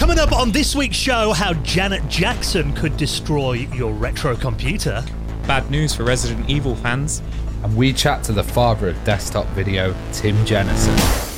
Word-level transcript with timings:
Coming 0.00 0.18
up 0.18 0.32
on 0.32 0.50
this 0.50 0.74
week's 0.74 0.96
show, 0.96 1.34
how 1.34 1.52
Janet 1.52 2.08
Jackson 2.08 2.72
could 2.72 2.96
destroy 2.96 3.52
your 3.74 3.92
retro 3.92 4.34
computer. 4.34 5.04
Bad 5.46 5.70
news 5.70 5.94
for 5.94 6.04
Resident 6.04 6.48
Evil 6.48 6.74
fans. 6.74 7.20
And 7.62 7.76
we 7.76 7.92
chat 7.92 8.24
to 8.24 8.32
the 8.32 8.42
father 8.42 8.88
of 8.88 9.04
desktop 9.04 9.46
video, 9.48 9.94
Tim 10.14 10.42
Jenison. 10.46 11.29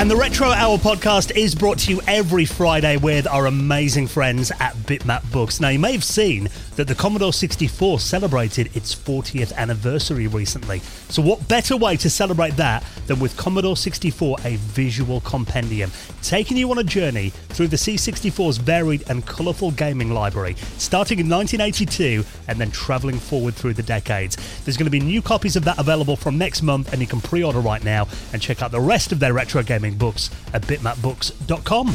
And 0.00 0.10
the 0.10 0.16
Retro 0.16 0.48
Hour 0.48 0.78
podcast 0.78 1.36
is 1.36 1.54
brought 1.54 1.80
to 1.80 1.90
you 1.90 2.00
every 2.06 2.46
Friday 2.46 2.96
with 2.96 3.26
our 3.26 3.44
amazing 3.44 4.06
friends 4.06 4.50
at 4.52 4.72
Bitmap 4.86 5.30
Books. 5.30 5.60
Now, 5.60 5.68
you 5.68 5.78
may 5.78 5.92
have 5.92 6.04
seen 6.04 6.48
that 6.76 6.88
the 6.88 6.94
Commodore 6.94 7.34
64 7.34 8.00
celebrated 8.00 8.74
its 8.74 8.94
40th 8.94 9.54
anniversary 9.56 10.26
recently. 10.26 10.78
So, 11.10 11.20
what 11.20 11.46
better 11.48 11.76
way 11.76 11.98
to 11.98 12.08
celebrate 12.08 12.56
that 12.56 12.82
than 13.08 13.20
with 13.20 13.36
Commodore 13.36 13.76
64, 13.76 14.38
a 14.44 14.56
visual 14.56 15.20
compendium, 15.20 15.90
taking 16.22 16.56
you 16.56 16.70
on 16.70 16.78
a 16.78 16.84
journey 16.84 17.28
through 17.50 17.68
the 17.68 17.76
C64's 17.76 18.56
varied 18.56 19.04
and 19.10 19.26
colourful 19.26 19.72
gaming 19.72 20.12
library, 20.14 20.54
starting 20.78 21.18
in 21.18 21.28
1982 21.28 22.24
and 22.48 22.58
then 22.58 22.70
travelling 22.70 23.18
forward 23.18 23.52
through 23.54 23.74
the 23.74 23.82
decades. 23.82 24.38
There's 24.64 24.78
going 24.78 24.86
to 24.86 24.90
be 24.90 25.00
new 25.00 25.20
copies 25.20 25.56
of 25.56 25.64
that 25.64 25.78
available 25.78 26.16
from 26.16 26.38
next 26.38 26.62
month, 26.62 26.90
and 26.90 27.02
you 27.02 27.06
can 27.06 27.20
pre 27.20 27.44
order 27.44 27.60
right 27.60 27.84
now 27.84 28.08
and 28.32 28.40
check 28.40 28.62
out 28.62 28.70
the 28.70 28.80
rest 28.80 29.12
of 29.12 29.18
their 29.18 29.34
retro 29.34 29.62
gaming 29.62 29.89
books 29.96 30.30
at 30.52 30.62
bitmapbooks.com 30.62 31.94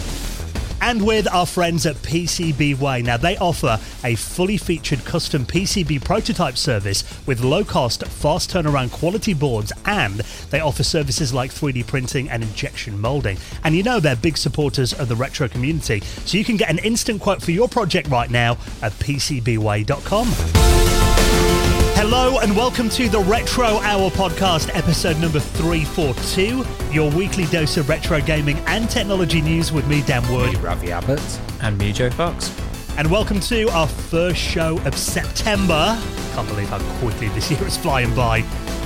and 0.81 1.05
with 1.05 1.31
our 1.33 1.45
friends 1.45 1.85
at 1.85 1.95
PCBWay. 1.97 3.03
Now, 3.03 3.17
they 3.17 3.37
offer 3.37 3.79
a 4.03 4.15
fully 4.15 4.57
featured 4.57 5.03
custom 5.05 5.45
PCB 5.45 6.03
prototype 6.03 6.57
service 6.57 7.03
with 7.25 7.43
low 7.43 7.63
cost, 7.63 8.05
fast 8.05 8.51
turnaround 8.51 8.91
quality 8.91 9.33
boards, 9.33 9.71
and 9.85 10.19
they 10.51 10.59
offer 10.59 10.83
services 10.83 11.33
like 11.33 11.51
3D 11.51 11.87
printing 11.87 12.29
and 12.29 12.43
injection 12.43 12.99
molding. 12.99 13.37
And 13.63 13.75
you 13.75 13.83
know 13.83 13.99
they're 13.99 14.15
big 14.15 14.37
supporters 14.37 14.93
of 14.93 15.07
the 15.07 15.15
retro 15.15 15.47
community, 15.47 16.01
so 16.01 16.37
you 16.37 16.45
can 16.45 16.57
get 16.57 16.69
an 16.69 16.79
instant 16.79 17.21
quote 17.21 17.41
for 17.41 17.51
your 17.51 17.67
project 17.67 18.09
right 18.09 18.29
now 18.29 18.53
at 18.81 18.91
PCBWay.com. 18.93 21.84
Hello 21.97 22.39
and 22.39 22.55
welcome 22.55 22.89
to 22.89 23.07
the 23.07 23.21
Retro 23.21 23.65
Hour 23.65 24.09
podcast, 24.11 24.69
episode 24.75 25.17
number 25.17 25.39
342, 25.39 26.65
your 26.91 27.09
weekly 27.11 27.45
dose 27.45 27.77
of 27.77 27.87
retro 27.87 28.19
gaming 28.19 28.57
and 28.67 28.89
technology 28.89 29.41
news 29.41 29.71
with 29.71 29.87
me, 29.87 30.01
Dan 30.01 30.21
Wood. 30.31 30.53
Me, 30.53 30.59
Ravi 30.59 30.91
Abbott. 30.91 31.39
And 31.61 31.77
me, 31.77 31.93
Joe 31.93 32.09
Fox. 32.09 32.53
And 32.97 33.09
welcome 33.09 33.39
to 33.39 33.69
our 33.69 33.87
first 33.87 34.39
show 34.39 34.77
of 34.79 34.95
September. 34.97 35.97
Can't 36.33 36.47
believe 36.49 36.67
how 36.67 36.79
quickly 36.99 37.29
this 37.29 37.49
year 37.49 37.65
is 37.65 37.77
flying 37.77 38.13
by. 38.13 38.41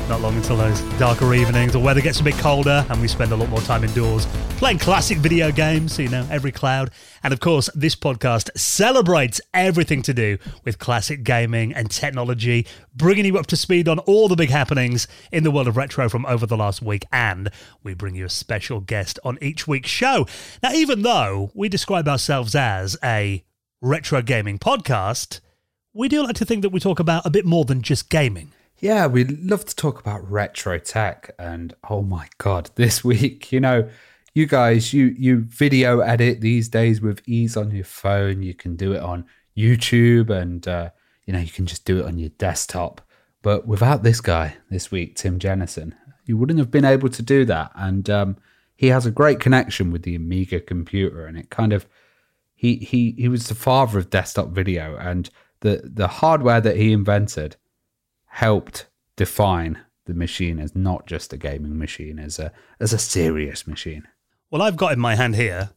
Not 0.09 0.21
long 0.21 0.35
until 0.37 0.57
those 0.57 0.81
darker 0.97 1.35
evenings, 1.35 1.73
the 1.73 1.79
weather 1.79 2.01
gets 2.01 2.19
a 2.19 2.23
bit 2.23 2.33
colder, 2.39 2.83
and 2.89 2.99
we 2.99 3.07
spend 3.07 3.31
a 3.31 3.35
lot 3.35 3.47
more 3.47 3.61
time 3.61 3.83
indoors 3.83 4.25
playing 4.57 4.79
classic 4.79 5.19
video 5.19 5.51
games, 5.51 5.93
so 5.93 6.01
you 6.01 6.09
know, 6.09 6.25
every 6.31 6.51
cloud. 6.51 6.89
And 7.21 7.31
of 7.31 7.39
course, 7.39 7.69
this 7.75 7.95
podcast 7.95 8.49
celebrates 8.57 9.39
everything 9.53 10.01
to 10.01 10.13
do 10.15 10.39
with 10.65 10.79
classic 10.79 11.23
gaming 11.23 11.75
and 11.75 11.91
technology, 11.91 12.65
bringing 12.95 13.23
you 13.23 13.37
up 13.37 13.45
to 13.47 13.55
speed 13.55 13.87
on 13.87 13.99
all 13.99 14.27
the 14.27 14.35
big 14.35 14.49
happenings 14.49 15.07
in 15.31 15.43
the 15.43 15.51
world 15.51 15.67
of 15.67 15.77
retro 15.77 16.09
from 16.09 16.25
over 16.25 16.47
the 16.47 16.57
last 16.57 16.81
week. 16.81 17.05
And 17.11 17.51
we 17.83 17.93
bring 17.93 18.15
you 18.15 18.25
a 18.25 18.29
special 18.29 18.79
guest 18.79 19.19
on 19.23 19.37
each 19.43 19.67
week's 19.67 19.91
show. 19.91 20.25
Now, 20.63 20.73
even 20.73 21.03
though 21.03 21.51
we 21.53 21.69
describe 21.69 22.07
ourselves 22.07 22.55
as 22.55 22.97
a 23.03 23.45
retro 23.79 24.23
gaming 24.23 24.57
podcast, 24.57 25.39
we 25.93 26.07
do 26.07 26.23
like 26.23 26.35
to 26.37 26.45
think 26.45 26.63
that 26.63 26.71
we 26.71 26.79
talk 26.79 26.99
about 26.99 27.27
a 27.27 27.29
bit 27.29 27.45
more 27.45 27.63
than 27.63 27.83
just 27.83 28.09
gaming. 28.09 28.53
Yeah, 28.81 29.07
we 29.07 29.25
love 29.25 29.65
to 29.65 29.75
talk 29.75 29.99
about 29.99 30.29
retro 30.29 30.79
tech, 30.79 31.31
and 31.37 31.73
oh 31.89 32.01
my 32.01 32.29
god, 32.37 32.69
this 32.75 33.03
week, 33.03 33.51
you 33.51 33.59
know, 33.59 33.89
you 34.33 34.45
guys, 34.45 34.93
you 34.93 35.13
you 35.17 35.41
video 35.41 35.99
edit 35.99 36.39
these 36.39 36.69
days 36.69 37.01
with 37.01 37.21
ease 37.27 37.57
on 37.57 37.71
your 37.71 37.83
phone. 37.83 38.41
You 38.41 38.53
can 38.53 38.75
do 38.75 38.93
it 38.93 39.01
on 39.01 39.25
YouTube, 39.57 40.29
and 40.29 40.65
uh, 40.67 40.91
you 41.25 41.33
know 41.33 41.39
you 41.39 41.49
can 41.49 41.65
just 41.65 41.83
do 41.83 41.99
it 41.99 42.05
on 42.05 42.17
your 42.17 42.29
desktop. 42.29 43.01
But 43.41 43.67
without 43.67 44.03
this 44.03 44.21
guy 44.21 44.57
this 44.69 44.91
week, 44.91 45.15
Tim 45.15 45.39
Jenison, 45.39 45.95
you 46.25 46.37
wouldn't 46.37 46.59
have 46.59 46.71
been 46.71 46.85
able 46.85 47.09
to 47.09 47.21
do 47.21 47.45
that. 47.45 47.71
And 47.75 48.09
um, 48.09 48.37
he 48.75 48.87
has 48.87 49.05
a 49.05 49.11
great 49.11 49.39
connection 49.39 49.91
with 49.91 50.03
the 50.03 50.15
Amiga 50.15 50.61
computer, 50.61 51.25
and 51.25 51.37
it 51.37 51.49
kind 51.49 51.73
of 51.73 51.85
he 52.55 52.77
he 52.77 53.11
he 53.17 53.27
was 53.27 53.47
the 53.47 53.55
father 53.55 53.99
of 53.99 54.09
desktop 54.09 54.49
video, 54.49 54.95
and 54.95 55.29
the 55.59 55.81
the 55.83 56.07
hardware 56.07 56.61
that 56.61 56.77
he 56.77 56.93
invented 56.93 57.57
helped 58.29 58.87
define 59.15 59.79
the 60.05 60.13
machine 60.13 60.59
as 60.59 60.75
not 60.75 61.05
just 61.05 61.33
a 61.33 61.37
gaming 61.37 61.77
machine, 61.77 62.17
as 62.19 62.39
a 62.39 62.51
as 62.79 62.93
a 62.93 62.97
serious 62.97 63.67
machine. 63.67 64.07
Well, 64.49 64.61
I've 64.61 64.77
got 64.77 64.93
in 64.93 64.99
my 64.99 65.15
hand 65.15 65.35
here, 65.35 65.69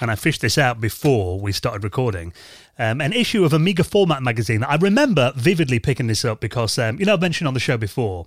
and 0.00 0.10
I 0.10 0.14
fished 0.14 0.40
this 0.40 0.56
out 0.56 0.80
before 0.80 1.38
we 1.38 1.52
started 1.52 1.84
recording, 1.84 2.32
um, 2.78 3.00
an 3.02 3.12
issue 3.12 3.44
of 3.44 3.52
Amiga 3.52 3.84
Format 3.84 4.22
magazine. 4.22 4.64
I 4.64 4.76
remember 4.76 5.32
vividly 5.36 5.78
picking 5.78 6.06
this 6.06 6.24
up 6.24 6.40
because, 6.40 6.78
um, 6.78 6.98
you 6.98 7.04
know, 7.04 7.14
I 7.14 7.18
mentioned 7.18 7.48
on 7.48 7.54
the 7.54 7.60
show 7.60 7.76
before 7.76 8.26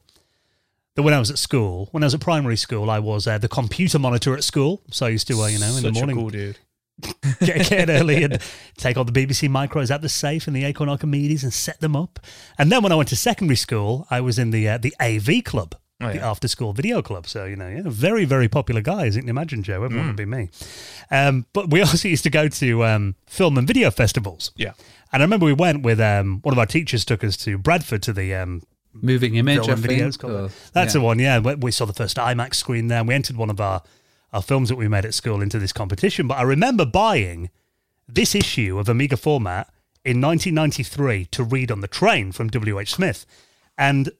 that 0.95 1.01
when 1.01 1.16
I 1.16 1.19
was 1.19 1.31
at 1.31 1.39
school, 1.39 1.89
when 1.91 2.03
I 2.03 2.05
was 2.05 2.13
at 2.13 2.21
primary 2.21 2.57
school, 2.57 2.91
I 2.91 2.99
was 2.99 3.25
uh, 3.25 3.39
the 3.39 3.47
computer 3.47 3.97
monitor 3.97 4.35
at 4.35 4.43
school. 4.43 4.81
So 4.91 5.07
I 5.07 5.09
used 5.09 5.27
to, 5.27 5.41
uh, 5.41 5.47
you 5.47 5.59
know, 5.59 5.67
in 5.67 5.73
Such 5.73 5.83
the 5.83 5.91
morning. 5.93 6.16
cool 6.16 6.29
dude. 6.29 6.59
get, 7.40 7.69
get 7.69 7.90
early 7.90 8.24
and 8.24 8.41
take 8.78 8.97
all 8.97 9.03
the 9.03 9.12
BBC 9.12 9.50
micros 9.50 9.91
out 9.91 10.02
the 10.02 10.09
safe 10.09 10.47
and 10.47 10.56
the 10.56 10.63
Acorn 10.63 10.90
Archimedes 10.90 11.44
and 11.44 11.53
set 11.53 11.80
them 11.80 11.96
up. 11.96 12.19
And 12.58 12.72
then 12.72 12.81
when 12.84 12.91
I 12.91 12.96
went 12.96 13.09
to 13.09 13.16
secondary 13.16 13.56
school, 13.58 14.08
I 14.09 14.22
was 14.22 14.40
in 14.40 14.52
the 14.52 14.68
uh, 14.68 14.78
the 14.78 14.96
AV 15.00 15.44
club, 15.44 15.75
Oh, 16.02 16.12
the 16.12 16.19
after 16.22 16.47
school 16.47 16.74
video 16.74 17.02
club. 17.02 17.28
So 17.28 17.46
you 17.46 17.56
know, 17.56 17.68
yeah, 17.69 17.81
very 17.85 18.25
very 18.25 18.47
popular 18.47 18.81
guy, 18.81 19.06
as 19.08 19.16
you 19.16 19.22
can 19.22 19.30
imagine, 19.30 19.63
Joe. 19.63 19.84
Everyone 19.84 20.08
would 20.08 20.16
be 20.16 20.25
me. 20.25 20.50
Um, 21.12 21.46
but 21.53 21.69
we 21.69 21.81
also 21.85 22.08
used 22.08 22.24
to 22.24 22.30
go 22.31 22.47
to 22.47 22.85
um, 22.85 23.16
film 23.28 23.58
and 23.58 23.68
video 23.68 23.91
festivals. 23.91 24.52
Yeah. 24.56 24.74
And 25.14 25.22
I 25.22 25.25
remember 25.25 25.46
we 25.46 25.53
went 25.53 25.84
with 25.84 26.00
um, 26.02 26.40
one 26.41 26.52
of 26.53 26.59
our 26.59 26.66
teachers 26.66 27.06
took 27.06 27.24
us 27.24 27.38
to 27.38 27.58
Bradford 27.58 28.02
to 28.03 28.14
the 28.14 28.34
um, 28.35 28.62
Moving 28.94 29.35
image, 29.35 29.58
film 29.59 29.69
I 29.69 29.74
and 29.74 29.84
think, 29.85 30.02
it's 30.02 30.18
or- 30.24 30.50
That's 30.74 30.94
yeah. 30.96 31.00
the 31.00 31.02
one, 31.02 31.19
yeah. 31.19 31.38
We- 31.40 31.56
We 31.56 31.72
saw 31.72 31.85
the 31.85 31.94
first 31.94 32.18
IMAX 32.18 32.56
screen 32.56 32.88
there. 32.88 33.00
And 33.00 33.08
we 33.08 33.14
entered 33.14 33.38
one 33.38 33.50
of 33.52 33.62
our, 33.62 33.84
our 34.37 34.43
films 34.43 34.69
that 34.69 34.75
we 34.75 34.87
made 34.87 35.03
at 35.03 35.15
school 35.15 35.41
into 35.41 35.57
this 35.57 35.73
competition. 35.73 36.27
But 36.27 36.37
I 36.37 36.43
remember 36.43 36.85
buying 36.85 37.49
this 38.07 38.35
issue 38.35 38.77
of 38.77 38.87
Amiga 38.87 39.17
Format 39.17 39.67
in 40.05 40.21
1993 40.21 41.25
to 41.25 41.43
read 41.43 41.71
on 41.71 41.81
the 41.81 41.87
train 41.87 42.31
from 42.31 42.47
W.H. 42.49 42.93
Smith. 42.93 43.25
And 43.79 44.11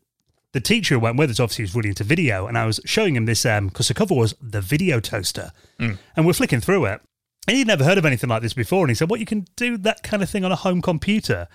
the 0.53 0.59
teacher 0.59 0.95
who 0.95 1.00
went 1.00 1.17
with 1.17 1.29
us 1.29 1.39
obviously 1.39 1.66
was 1.66 1.75
really 1.75 1.89
into 1.89 2.03
video. 2.03 2.47
And 2.47 2.57
I 2.57 2.66
was 2.66 2.79
showing 2.83 3.16
him 3.16 3.25
this 3.25 3.45
um, 3.45 3.67
because 3.67 3.89
the 3.89 3.94
cover 3.94 4.16
was 4.16 4.33
the 4.41 4.59
video 4.59 5.00
toaster. 5.00 5.51
Mm. 5.79 6.00
And 6.16 6.25
we're 6.25 6.34
flicking 6.34 6.61
through 6.61 6.85
it. 6.85 6.99
And 7.47 7.55
he'd 7.55 7.67
never 7.67 7.84
heard 7.84 7.99
of 7.99 8.05
anything 8.05 8.31
like 8.31 8.41
this 8.41 8.53
before. 8.55 8.81
And 8.81 8.89
he 8.89 8.95
said, 8.95 9.09
Well, 9.09 9.19
you 9.19 9.25
can 9.28 9.45
do 9.55 9.78
that 9.78 10.01
kind 10.01 10.23
of 10.23 10.29
thing 10.31 10.44
on 10.44 10.51
a 10.51 10.55
home 10.55 10.81
computer. 10.81 11.47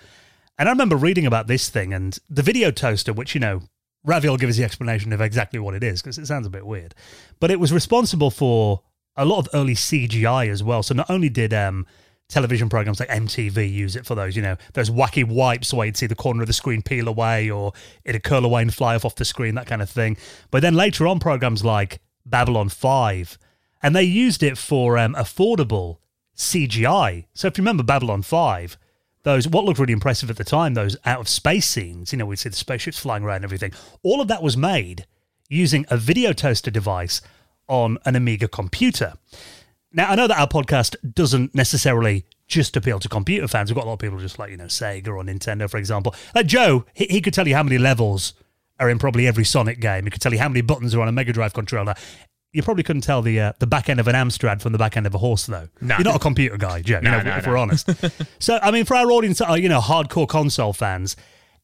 And 0.57 0.69
I 0.69 0.71
remember 0.71 0.95
reading 0.95 1.25
about 1.25 1.47
this 1.47 1.69
thing 1.69 1.93
and 1.93 2.17
the 2.29 2.41
video 2.41 2.71
toaster, 2.71 3.11
which, 3.11 3.35
you 3.35 3.41
know, 3.41 3.63
Ravi 4.05 4.29
will 4.29 4.37
give 4.37 4.49
us 4.49 4.57
the 4.57 4.63
explanation 4.63 5.13
of 5.13 5.21
exactly 5.21 5.59
what 5.59 5.75
it 5.75 5.83
is 5.83 6.01
because 6.01 6.17
it 6.17 6.27
sounds 6.27 6.45
a 6.45 6.49
bit 6.49 6.65
weird. 6.65 6.93
But 7.39 7.51
it 7.51 7.59
was 7.59 7.71
responsible 7.71 8.31
for 8.31 8.81
a 9.15 9.25
lot 9.25 9.39
of 9.39 9.49
early 9.53 9.75
CGI 9.75 10.49
as 10.49 10.63
well. 10.63 10.83
So 10.83 10.93
not 10.93 11.09
only 11.09 11.29
did 11.29 11.53
um, 11.53 11.85
television 12.27 12.67
programs 12.69 12.99
like 12.99 13.09
MTV 13.09 13.71
use 13.71 13.95
it 13.95 14.05
for 14.05 14.15
those, 14.15 14.35
you 14.35 14.41
know, 14.41 14.57
those 14.73 14.89
wacky 14.89 15.23
wipes 15.23 15.73
where 15.73 15.85
you'd 15.85 15.97
see 15.97 16.07
the 16.07 16.15
corner 16.15 16.41
of 16.41 16.47
the 16.47 16.53
screen 16.53 16.81
peel 16.81 17.07
away 17.07 17.49
or 17.49 17.73
it'd 18.03 18.23
curl 18.23 18.43
away 18.43 18.61
and 18.61 18.73
fly 18.73 18.95
off 18.95 19.05
off 19.05 19.15
the 19.15 19.25
screen, 19.25 19.55
that 19.55 19.67
kind 19.67 19.81
of 19.81 19.89
thing. 19.89 20.17
But 20.51 20.61
then 20.61 20.73
later 20.73 21.07
on, 21.07 21.19
programs 21.19 21.63
like 21.63 22.01
Babylon 22.25 22.69
5, 22.69 23.37
and 23.81 23.95
they 23.95 24.03
used 24.03 24.43
it 24.43 24.57
for 24.57 24.97
um, 24.97 25.13
affordable 25.15 25.97
CGI. 26.35 27.25
So 27.33 27.47
if 27.47 27.57
you 27.57 27.61
remember 27.61 27.83
Babylon 27.83 28.21
5, 28.21 28.77
those 29.23 29.47
what 29.47 29.65
looked 29.65 29.79
really 29.79 29.93
impressive 29.93 30.29
at 30.29 30.37
the 30.37 30.43
time, 30.43 30.73
those 30.73 30.97
out 31.05 31.19
of 31.19 31.27
space 31.27 31.67
scenes, 31.67 32.11
you 32.11 32.17
know, 32.17 32.25
we'd 32.25 32.39
see 32.39 32.49
the 32.49 32.55
spaceships 32.55 32.99
flying 32.99 33.23
around 33.23 33.37
and 33.37 33.45
everything. 33.45 33.71
All 34.03 34.21
of 34.21 34.27
that 34.27 34.43
was 34.43 34.55
made 34.55 35.05
using 35.49 35.85
a 35.89 35.97
video 35.97 36.33
toaster 36.33 36.71
device 36.71 37.21
on 37.67 37.97
an 38.05 38.15
Amiga 38.15 38.47
computer. 38.47 39.13
Now, 39.91 40.09
I 40.09 40.15
know 40.15 40.27
that 40.27 40.39
our 40.39 40.47
podcast 40.47 40.95
doesn't 41.13 41.53
necessarily 41.53 42.25
just 42.47 42.75
appeal 42.75 42.99
to 42.99 43.07
computer 43.07 43.47
fans. 43.47 43.69
We've 43.69 43.75
got 43.75 43.85
a 43.85 43.87
lot 43.87 43.93
of 43.93 43.99
people 43.99 44.19
just 44.19 44.39
like, 44.39 44.51
you 44.51 44.57
know, 44.57 44.65
Sega 44.65 45.07
or 45.07 45.23
Nintendo, 45.23 45.69
for 45.69 45.77
example. 45.77 46.15
Like 46.35 46.47
Joe, 46.47 46.85
he, 46.93 47.05
he 47.05 47.21
could 47.21 47.33
tell 47.33 47.47
you 47.47 47.55
how 47.55 47.63
many 47.63 47.77
levels 47.77 48.33
are 48.79 48.89
in 48.89 48.99
probably 48.99 49.27
every 49.27 49.45
Sonic 49.45 49.79
game. 49.79 50.05
He 50.05 50.09
could 50.09 50.21
tell 50.21 50.33
you 50.33 50.39
how 50.39 50.49
many 50.49 50.61
buttons 50.61 50.93
are 50.95 51.01
on 51.01 51.07
a 51.07 51.11
Mega 51.11 51.31
Drive 51.31 51.53
controller. 51.53 51.93
You 52.53 52.61
probably 52.61 52.83
couldn't 52.83 53.01
tell 53.01 53.21
the 53.21 53.39
uh, 53.39 53.53
the 53.59 53.67
back 53.67 53.89
end 53.89 53.99
of 53.99 54.07
an 54.07 54.15
Amstrad 54.15 54.61
from 54.61 54.71
the 54.71 54.77
back 54.77 54.95
end 54.95 55.07
of 55.07 55.15
a 55.15 55.17
horse, 55.17 55.47
though. 55.47 55.69
No. 55.81 55.95
You're 55.97 56.05
not 56.05 56.15
a 56.15 56.19
computer 56.19 56.55
guy, 56.55 56.81
Joe. 56.81 56.99
No, 56.99 57.17
you 57.17 57.23
know, 57.23 57.31
no, 57.31 57.37
if 57.37 57.45
no. 57.45 57.51
we're 57.51 57.57
honest. 57.57 57.89
so, 58.39 58.59
I 58.61 58.69
mean, 58.69 58.85
for 58.85 58.95
our 58.95 59.11
audience, 59.11 59.39
that 59.39 59.49
are 59.49 59.57
you 59.57 59.69
know 59.69 59.81
hardcore 59.81 60.27
console 60.27 60.71
fans, 60.71 61.15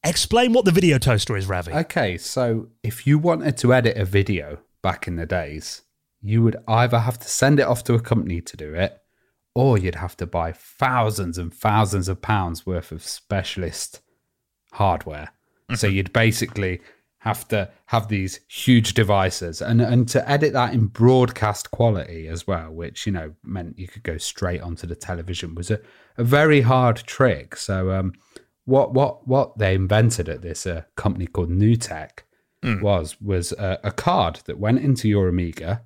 explain 0.03 0.51
what 0.51 0.65
the 0.65 0.71
video 0.71 0.97
toaster 0.97 1.37
is, 1.37 1.45
Ravi. 1.45 1.71
Okay, 1.73 2.17
so 2.17 2.69
if 2.83 3.05
you 3.05 3.19
wanted 3.19 3.55
to 3.57 3.73
edit 3.73 3.97
a 3.97 4.05
video 4.05 4.59
back 4.81 5.07
in 5.07 5.15
the 5.15 5.27
days, 5.27 5.83
you 6.21 6.41
would 6.41 6.57
either 6.67 6.99
have 6.99 7.19
to 7.19 7.27
send 7.27 7.59
it 7.59 7.67
off 7.67 7.83
to 7.83 7.93
a 7.93 7.99
company 7.99 8.41
to 8.41 8.57
do 8.57 8.73
it, 8.73 8.99
or 9.53 9.77
you'd 9.77 9.95
have 9.95 10.17
to 10.17 10.25
buy 10.25 10.51
thousands 10.51 11.37
and 11.37 11.53
thousands 11.53 12.07
of 12.07 12.21
pounds 12.21 12.65
worth 12.65 12.91
of 12.91 13.03
specialist 13.03 14.01
hardware. 14.73 15.29
So 15.75 15.85
you'd 15.85 16.11
basically 16.13 16.81
have 17.19 17.47
to 17.49 17.69
have 17.87 18.07
these 18.07 18.39
huge 18.47 18.93
devices 18.93 19.61
and 19.61 19.81
and 19.81 20.07
to 20.07 20.29
edit 20.29 20.53
that 20.53 20.73
in 20.73 20.85
broadcast 20.87 21.69
quality 21.71 22.27
as 22.27 22.47
well, 22.47 22.71
which 22.71 23.05
you 23.05 23.11
know 23.11 23.33
meant 23.43 23.77
you 23.77 23.87
could 23.87 24.03
go 24.03 24.17
straight 24.17 24.61
onto 24.61 24.87
the 24.87 24.95
television 24.95 25.53
was 25.55 25.69
a, 25.69 25.79
a 26.17 26.23
very 26.23 26.61
hard 26.61 26.97
trick. 26.97 27.55
So 27.55 27.91
um 27.91 28.13
what 28.65 28.93
what 28.93 29.27
what 29.27 29.57
they 29.57 29.73
invented 29.75 30.29
at 30.29 30.41
this 30.41 30.65
uh, 30.65 30.83
company 30.95 31.27
called 31.27 31.49
NewTek 31.49 32.19
was 32.81 33.19
was 33.21 33.51
a, 33.53 33.79
a 33.83 33.91
card 33.91 34.41
that 34.45 34.59
went 34.59 34.79
into 34.79 35.07
your 35.09 35.27
Amiga, 35.29 35.83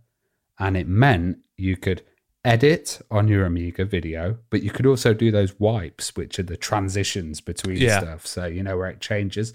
and 0.59 0.75
it 0.75 0.88
meant 0.88 1.38
you 1.56 1.77
could 1.77 2.01
edit 2.44 3.00
on 3.09 3.27
your 3.27 3.45
Amiga 3.45 3.85
video, 3.85 4.38
but 4.50 4.63
you 4.63 4.69
could 4.71 4.85
also 4.88 5.13
do 5.13 5.31
those 5.31 5.59
wipes, 5.59 6.15
which 6.15 6.39
are 6.39 6.44
the 6.44 6.57
transitions 6.57 7.41
between 7.41 7.77
Yeah. 7.77 8.00
stuff. 8.00 8.25
So 8.27 8.45
you 8.47 8.63
know 8.63 8.75
where 8.77 8.89
it 8.89 9.00
changes. 9.01 9.53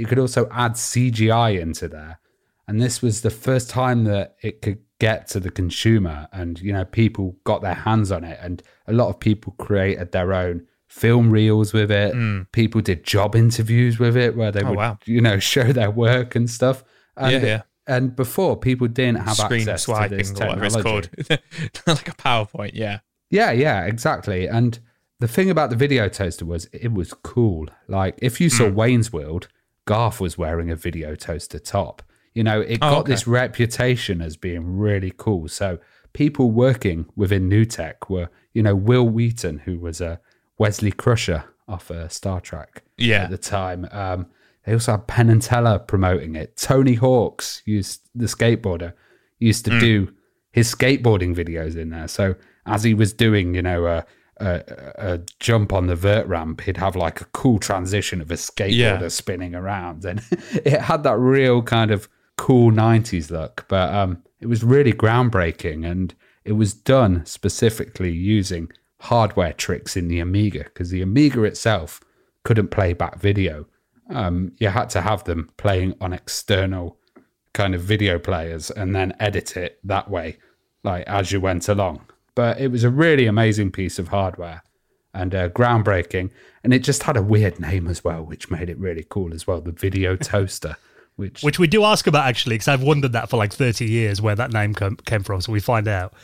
You 0.00 0.06
could 0.06 0.18
also 0.18 0.48
add 0.50 0.72
CGI 0.72 1.60
into 1.60 1.86
there, 1.86 2.18
and 2.66 2.80
this 2.80 3.02
was 3.02 3.20
the 3.20 3.30
first 3.30 3.68
time 3.70 4.04
that 4.04 4.36
it 4.42 4.62
could 4.62 4.78
get 4.98 5.26
to 5.28 5.40
the 5.40 5.50
consumer, 5.50 6.28
and 6.32 6.60
you 6.60 6.72
know 6.72 6.84
people 6.84 7.36
got 7.44 7.62
their 7.62 7.74
hands 7.74 8.10
on 8.10 8.24
it, 8.24 8.38
and 8.42 8.62
a 8.86 8.92
lot 8.92 9.08
of 9.08 9.20
people 9.20 9.54
created 9.58 10.12
their 10.12 10.32
own 10.32 10.66
film 10.88 11.30
reels 11.30 11.72
with 11.72 11.90
it. 11.90 12.14
People 12.52 12.80
did 12.80 13.04
job 13.04 13.36
interviews 13.36 13.98
with 13.98 14.16
it 14.16 14.36
where 14.36 14.50
they. 14.50 14.62
Oh, 14.62 14.70
would, 14.70 14.76
wow. 14.78 14.98
you 15.04 15.20
know, 15.20 15.38
show 15.54 15.72
their 15.72 15.90
work 15.90 16.34
and 16.34 16.48
stuff. 16.48 16.82
And, 17.16 17.32
Yeah, 17.32 17.48
yeah. 17.48 17.62
And 17.86 18.14
before, 18.14 18.56
people 18.56 18.86
didn't 18.88 19.18
have 19.18 19.36
Screen 19.36 19.62
access 19.68 19.82
to 19.82 19.84
swiping 19.84 20.18
this 20.18 20.30
or 20.30 20.46
whatever 20.46 20.70
technology. 20.70 21.10
it's 21.18 21.28
called. 21.28 21.40
like 21.86 22.08
a 22.08 22.12
PowerPoint, 22.12 22.70
yeah. 22.74 23.00
Yeah, 23.30 23.50
yeah, 23.50 23.84
exactly. 23.84 24.46
And 24.48 24.78
the 25.18 25.28
thing 25.28 25.50
about 25.50 25.70
the 25.70 25.76
video 25.76 26.08
toaster 26.08 26.44
was 26.44 26.66
it 26.72 26.92
was 26.92 27.12
cool. 27.12 27.68
Like 27.88 28.16
if 28.22 28.40
you 28.40 28.48
saw 28.48 28.68
Hmm. 28.68 28.74
Wayne's 28.76 29.12
World, 29.12 29.48
Garth 29.90 30.20
was 30.20 30.38
wearing 30.38 30.70
a 30.70 30.76
video 30.76 31.14
toaster 31.16 31.58
top. 31.58 32.02
You 32.34 32.44
know, 32.44 32.60
it 32.60 32.78
Oh, 32.80 32.90
got 32.90 32.98
okay. 33.00 33.12
this 33.12 33.26
reputation 33.26 34.20
as 34.22 34.36
being 34.36 34.78
really 34.78 35.12
cool. 35.16 35.48
So 35.48 35.78
people 36.12 36.50
working 36.52 37.06
within 37.16 37.48
NewTek 37.50 38.08
were, 38.08 38.28
you 38.54 38.62
know, 38.62 38.74
Wil 38.76 39.08
Wheaton, 39.08 39.58
who 39.66 39.78
was 39.80 40.00
a 40.00 40.20
Wesley 40.58 40.92
Crusher 40.92 41.44
off 41.66 41.90
uh, 41.90 42.06
Star 42.08 42.40
Trek 42.40 42.82
Yeah. 42.96 43.24
at 43.24 43.30
the 43.30 43.38
time. 43.38 43.88
Um, 43.90 44.26
they 44.64 44.72
also 44.74 44.92
had 44.92 45.06
Penn 45.08 45.28
and 45.30 45.42
Teller 45.42 45.78
promoting 45.80 46.36
it. 46.36 46.56
Tony 46.56 46.94
Hawks 46.94 47.62
used 47.66 48.02
the 48.14 48.26
skateboarder 48.26 48.92
used 49.38 49.64
to 49.64 49.80
do 49.80 50.12
his 50.52 50.72
skateboarding 50.74 51.34
videos 51.34 51.74
in 51.76 51.90
there. 51.90 52.06
So 52.08 52.34
as 52.66 52.84
he 52.84 52.92
was 52.94 53.12
doing, 53.12 53.54
you 53.54 53.62
know, 53.62 53.86
a, 53.86 54.04
a, 54.40 54.64
a 55.12 55.20
jump 55.38 55.72
on 55.72 55.86
the 55.86 55.96
vert 55.96 56.26
ramp, 56.26 56.62
he'd 56.62 56.76
have 56.78 56.96
like 56.96 57.20
a 57.20 57.26
cool 57.26 57.58
transition 57.58 58.20
of 58.20 58.30
a 58.30 58.34
skateboarder 58.34 59.00
Yeah. 59.02 59.08
spinning 59.08 59.54
around, 59.54 60.04
and 60.04 60.22
it 60.30 60.80
had 60.80 61.02
that 61.04 61.18
real 61.18 61.62
kind 61.62 61.90
of 61.90 62.08
cool 62.36 62.70
'90s 62.72 63.30
look. 63.30 63.66
But 63.68 63.92
um, 63.94 64.22
it 64.40 64.46
was 64.46 64.64
really 64.64 64.92
groundbreaking, 64.92 65.88
and 65.90 66.14
it 66.44 66.52
was 66.52 66.72
done 66.74 67.24
specifically 67.26 68.10
using 68.12 68.70
hardware 69.00 69.52
tricks 69.52 69.96
in 69.96 70.08
the 70.08 70.20
Amiga 70.20 70.64
because 70.64 70.90
the 70.90 71.02
Amiga 71.02 71.44
itself 71.44 72.00
couldn't 72.44 72.68
play 72.68 72.92
back 72.92 73.18
video. 73.20 73.66
Um, 74.08 74.52
you 74.58 74.68
had 74.68 74.90
to 74.90 75.02
have 75.02 75.24
them 75.24 75.50
playing 75.56 75.94
on 76.00 76.12
external 76.12 76.98
kind 77.52 77.74
of 77.74 77.80
video 77.80 78.18
players 78.18 78.70
and 78.70 78.94
then 78.94 79.14
edit 79.20 79.56
it 79.56 79.78
that 79.84 80.10
way, 80.10 80.38
like 80.82 81.04
as 81.06 81.30
you 81.32 81.40
went 81.40 81.68
along. 81.68 82.00
But 82.34 82.60
it 82.60 82.68
was 82.68 82.84
a 82.84 82.90
really 82.90 83.26
amazing 83.26 83.72
piece 83.72 83.98
of 83.98 84.08
hardware 84.08 84.62
and 85.12 85.34
uh, 85.34 85.48
groundbreaking. 85.50 86.30
And 86.62 86.72
it 86.72 86.80
just 86.80 87.04
had 87.04 87.16
a 87.16 87.22
weird 87.22 87.58
name 87.58 87.86
as 87.86 88.04
well, 88.04 88.22
which 88.22 88.50
made 88.50 88.68
it 88.68 88.78
really 88.78 89.04
cool 89.08 89.34
as 89.34 89.46
well 89.46 89.60
the 89.60 89.72
Video 89.72 90.16
Toaster, 90.16 90.76
which, 91.16 91.42
Which 91.42 91.58
we 91.58 91.66
do 91.66 91.84
ask 91.84 92.06
about 92.06 92.26
actually, 92.26 92.54
because 92.54 92.68
I've 92.68 92.82
wondered 92.82 93.12
that 93.12 93.28
for 93.28 93.36
like 93.36 93.52
30 93.52 93.84
years 93.84 94.22
where 94.22 94.34
that 94.36 94.52
name 94.52 94.74
com- 94.74 94.96
came 94.96 95.22
from. 95.22 95.40
So 95.40 95.52
we 95.52 95.60
find 95.60 95.88
out 95.88 96.14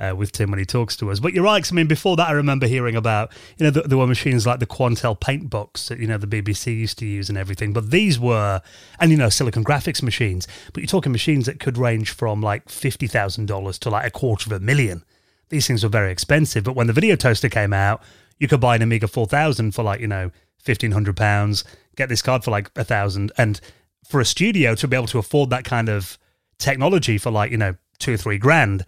uh, 0.00 0.14
with 0.16 0.32
Tim 0.32 0.50
when 0.50 0.58
he 0.58 0.64
talks 0.64 0.96
to 0.96 1.10
us. 1.10 1.20
But 1.20 1.32
you're 1.32 1.44
right. 1.44 1.70
I 1.70 1.74
mean, 1.74 1.86
before 1.86 2.16
that, 2.16 2.28
I 2.28 2.32
remember 2.32 2.66
hearing 2.66 2.96
about, 2.96 3.32
you 3.58 3.64
know, 3.64 3.70
th- 3.70 3.86
there 3.86 3.98
were 3.98 4.06
machines 4.06 4.46
like 4.46 4.58
the 4.58 4.66
Quantel 4.66 5.18
Paintbox 5.18 5.88
that, 5.88 5.98
you 5.98 6.06
know, 6.06 6.18
the 6.18 6.26
BBC 6.26 6.76
used 6.76 6.98
to 6.98 7.06
use 7.06 7.28
and 7.28 7.38
everything. 7.38 7.72
But 7.72 7.90
these 7.90 8.18
were, 8.18 8.60
and, 8.98 9.10
you 9.10 9.16
know, 9.16 9.28
Silicon 9.28 9.64
Graphics 9.64 10.02
machines. 10.02 10.48
But 10.72 10.82
you're 10.82 10.88
talking 10.88 11.12
machines 11.12 11.46
that 11.46 11.60
could 11.60 11.78
range 11.78 12.10
from 12.10 12.40
like 12.40 12.66
$50,000 12.66 13.78
to 13.78 13.90
like 13.90 14.06
a 14.06 14.10
quarter 14.10 14.52
of 14.52 14.60
a 14.60 14.64
million. 14.64 15.04
These 15.52 15.66
things 15.66 15.82
were 15.82 15.90
very 15.90 16.10
expensive. 16.10 16.64
But 16.64 16.74
when 16.74 16.86
the 16.86 16.94
video 16.94 17.14
toaster 17.14 17.50
came 17.50 17.74
out, 17.74 18.02
you 18.38 18.48
could 18.48 18.60
buy 18.60 18.74
an 18.74 18.82
Amiga 18.82 19.06
4000 19.06 19.72
for 19.72 19.82
like, 19.82 20.00
you 20.00 20.08
know, 20.08 20.30
£1,500, 20.64 21.64
get 21.94 22.08
this 22.08 22.22
card 22.22 22.42
for 22.42 22.50
like 22.50 22.70
a 22.74 22.84
thousand. 22.84 23.32
And 23.36 23.60
for 24.08 24.18
a 24.18 24.24
studio 24.24 24.74
to 24.74 24.88
be 24.88 24.96
able 24.96 25.08
to 25.08 25.18
afford 25.18 25.50
that 25.50 25.64
kind 25.64 25.90
of 25.90 26.18
technology 26.58 27.18
for 27.18 27.30
like, 27.30 27.50
you 27.50 27.58
know, 27.58 27.74
two 27.98 28.14
or 28.14 28.16
three 28.16 28.38
grand, 28.38 28.86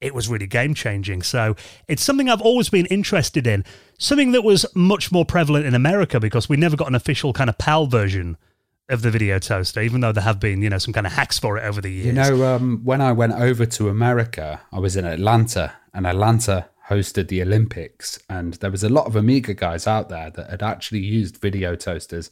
it 0.00 0.14
was 0.14 0.28
really 0.28 0.46
game 0.46 0.72
changing. 0.72 1.22
So 1.22 1.56
it's 1.88 2.02
something 2.02 2.30
I've 2.30 2.40
always 2.40 2.68
been 2.68 2.86
interested 2.86 3.44
in. 3.46 3.64
Something 3.98 4.30
that 4.32 4.42
was 4.42 4.64
much 4.76 5.10
more 5.10 5.24
prevalent 5.24 5.66
in 5.66 5.74
America 5.74 6.20
because 6.20 6.48
we 6.48 6.56
never 6.56 6.76
got 6.76 6.86
an 6.86 6.94
official 6.94 7.32
kind 7.32 7.50
of 7.50 7.58
PAL 7.58 7.86
version 7.86 8.36
of 8.88 9.02
the 9.02 9.10
video 9.10 9.40
toaster, 9.40 9.80
even 9.80 10.00
though 10.00 10.12
there 10.12 10.22
have 10.22 10.38
been, 10.38 10.62
you 10.62 10.70
know, 10.70 10.78
some 10.78 10.92
kind 10.94 11.06
of 11.06 11.12
hacks 11.12 11.40
for 11.40 11.58
it 11.58 11.64
over 11.64 11.80
the 11.80 11.90
years. 11.90 12.06
you 12.06 12.12
know, 12.12 12.44
um, 12.54 12.82
when 12.84 13.00
I 13.00 13.12
went 13.12 13.32
over 13.32 13.66
to 13.66 13.88
America, 13.88 14.60
I 14.70 14.78
was 14.78 14.94
in 14.96 15.04
Atlanta, 15.04 15.72
and 15.94 16.06
Atlanta 16.06 16.68
hosted 16.88 17.28
the 17.28 17.40
Olympics, 17.40 18.18
and 18.28 18.54
there 18.54 18.70
was 18.70 18.84
a 18.84 18.88
lot 18.88 19.06
of 19.06 19.16
Amiga 19.16 19.54
guys 19.54 19.86
out 19.86 20.08
there 20.08 20.30
that 20.30 20.50
had 20.50 20.62
actually 20.62 21.00
used 21.00 21.38
video 21.38 21.74
toasters 21.74 22.30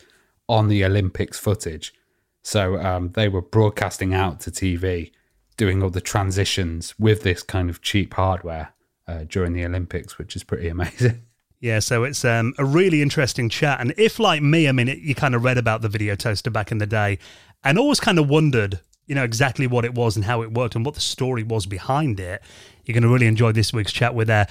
on 0.48 0.68
the 0.68 0.84
Olympics 0.84 1.38
footage. 1.38 1.94
So 2.42 2.78
um, 2.78 3.12
they 3.12 3.28
were 3.28 3.40
broadcasting 3.40 4.12
out 4.12 4.40
to 4.40 4.50
TV, 4.50 5.12
doing 5.56 5.82
all 5.82 5.90
the 5.90 6.00
transitions 6.00 6.98
with 6.98 7.22
this 7.22 7.42
kind 7.42 7.70
of 7.70 7.80
cheap 7.80 8.14
hardware 8.14 8.74
uh, 9.06 9.24
during 9.28 9.52
the 9.52 9.64
Olympics, 9.64 10.18
which 10.18 10.36
is 10.36 10.44
pretty 10.44 10.68
amazing. 10.68 11.22
Yeah, 11.62 11.78
so 11.78 12.02
it's 12.02 12.24
um, 12.24 12.54
a 12.58 12.64
really 12.64 13.02
interesting 13.02 13.48
chat. 13.48 13.80
And 13.80 13.94
if, 13.96 14.18
like 14.18 14.42
me, 14.42 14.68
I 14.68 14.72
mean, 14.72 14.88
it, 14.88 14.98
you 14.98 15.14
kind 15.14 15.32
of 15.32 15.44
read 15.44 15.58
about 15.58 15.80
the 15.80 15.88
video 15.88 16.16
toaster 16.16 16.50
back 16.50 16.72
in 16.72 16.78
the 16.78 16.88
day 16.88 17.20
and 17.62 17.78
always 17.78 18.00
kind 18.00 18.18
of 18.18 18.28
wondered, 18.28 18.80
you 19.06 19.14
know, 19.14 19.24
exactly 19.24 19.66
what 19.66 19.84
it 19.84 19.94
was 19.94 20.16
and 20.16 20.24
how 20.24 20.42
it 20.42 20.52
worked 20.52 20.74
and 20.74 20.84
what 20.84 20.94
the 20.94 21.00
story 21.00 21.42
was 21.42 21.66
behind 21.66 22.20
it, 22.20 22.42
you're 22.84 22.94
going 22.94 23.02
to 23.02 23.08
really 23.08 23.26
enjoy 23.26 23.52
this 23.52 23.72
week's 23.72 23.92
chat 23.92 24.14
with 24.14 24.28
uh, 24.30 24.46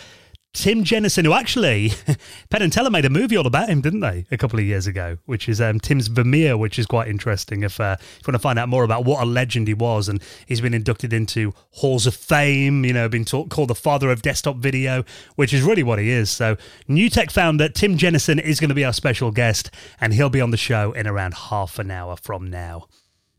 Tim 0.54 0.84
Jenison, 0.84 1.24
who 1.24 1.32
actually, 1.32 1.94
Penn 2.50 2.62
and 2.62 2.74
Teller 2.74 2.90
made 2.90 3.06
a 3.06 3.10
movie 3.10 3.38
all 3.38 3.48
about 3.48 3.70
him, 3.70 3.80
didn't 3.80 4.02
they, 4.02 4.26
a 4.32 4.38
couple 4.38 4.60
of 4.60 4.66
years 4.66 4.86
ago, 4.86 5.18
which 5.26 5.48
is 5.48 5.62
um, 5.62 5.80
Tim's 5.80 6.08
Vermeer, 6.08 6.58
which 6.58 6.78
is 6.78 6.86
quite 6.86 7.08
interesting 7.08 7.64
if, 7.64 7.80
uh, 7.80 7.96
if 8.00 8.18
you 8.18 8.32
want 8.32 8.36
to 8.36 8.40
find 8.40 8.60
out 8.60 8.68
more 8.68 8.84
about 8.84 9.06
what 9.06 9.24
a 9.24 9.26
legend 9.26 9.70
he 9.70 9.74
was. 9.74 10.10
And 10.10 10.22
he's 10.46 10.60
been 10.60 10.74
inducted 10.74 11.14
into 11.14 11.54
halls 11.72 12.06
of 12.06 12.14
fame, 12.14 12.84
you 12.84 12.92
know, 12.92 13.08
been 13.08 13.24
taught, 13.24 13.50
called 13.50 13.70
the 13.70 13.76
father 13.76 14.12
of 14.12 14.22
desktop 14.22 14.58
video, 14.58 15.06
which 15.36 15.54
is 15.54 15.62
really 15.62 15.84
what 15.84 16.00
he 16.00 16.10
is. 16.10 16.30
So, 16.30 16.58
NewTek 16.90 17.32
founder 17.32 17.70
Tim 17.70 17.98
Jenison 17.98 18.38
is 18.38 18.60
going 18.60 18.70
to 18.70 18.76
be 18.76 18.84
our 18.84 18.94
special 18.94 19.32
guest, 19.32 19.72
and 20.02 20.14
he'll 20.14 20.30
be 20.30 20.42
on 20.42 20.52
the 20.52 20.58
show 20.58 20.92
in 20.92 21.08
around 21.08 21.34
half 21.34 21.80
an 21.80 21.90
hour 21.90 22.18
from 22.18 22.50
now. 22.50 22.88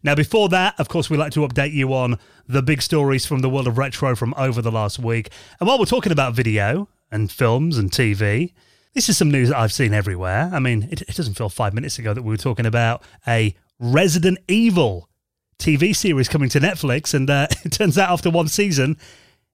Now, 0.03 0.15
before 0.15 0.49
that, 0.49 0.75
of 0.79 0.89
course, 0.89 1.09
we 1.09 1.17
like 1.17 1.33
to 1.33 1.41
update 1.41 1.73
you 1.73 1.93
on 1.95 2.19
the 2.47 2.63
big 2.63 2.83
stories 2.83 3.25
from 3.25 3.41
the 3.41 3.49
world 3.49 3.69
of 3.69 3.79
retro 3.79 4.17
from 4.17 4.35
over 4.37 4.61
the 4.61 4.73
last 4.73 4.99
week. 4.99 5.31
And 5.61 5.69
while 5.69 5.79
we're 5.79 5.85
talking 5.85 6.13
about 6.13 6.35
video 6.35 6.89
and 7.11 7.31
films 7.31 7.79
and 7.79 7.91
TV, 7.91 8.53
this 8.95 9.09
is 9.09 9.17
some 9.17 9.31
news 9.31 9.49
that 9.49 9.59
I've 9.59 9.73
seen 9.73 9.95
everywhere. 9.95 10.51
I 10.53 10.59
mean, 10.59 10.89
it, 10.91 11.03
it 11.03 11.15
doesn't 11.15 11.35
feel 11.35 11.49
five 11.49 11.73
minutes 11.73 11.99
ago 11.99 12.13
that 12.15 12.23
we 12.23 12.31
were 12.31 12.37
talking 12.37 12.67
about 12.67 13.03
a 13.27 13.55
Resident 13.79 14.39
Evil 14.49 15.09
TV 15.59 15.95
series 15.95 16.29
coming 16.29 16.49
to 16.51 16.61
Netflix, 16.61 17.15
and 17.15 17.31
uh, 17.31 17.47
it 17.65 17.71
turns 17.71 17.97
out 17.97 18.11
after 18.11 18.29
one 18.29 18.49
season, 18.49 18.97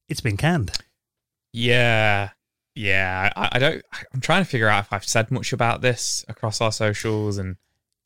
it's 0.08 0.20
been 0.20 0.36
canned. 0.36 0.72
Yeah. 1.52 2.30
Yeah. 2.74 3.30
I, 3.36 3.48
I 3.52 3.58
don't, 3.58 3.84
I'm 4.14 4.20
trying 4.20 4.44
to 4.44 4.50
figure 4.50 4.68
out 4.68 4.84
if 4.86 4.92
I've 4.92 5.04
said 5.04 5.30
much 5.30 5.52
about 5.52 5.82
this 5.82 6.24
across 6.28 6.60
our 6.60 6.72
socials 6.72 7.36
and, 7.36 7.56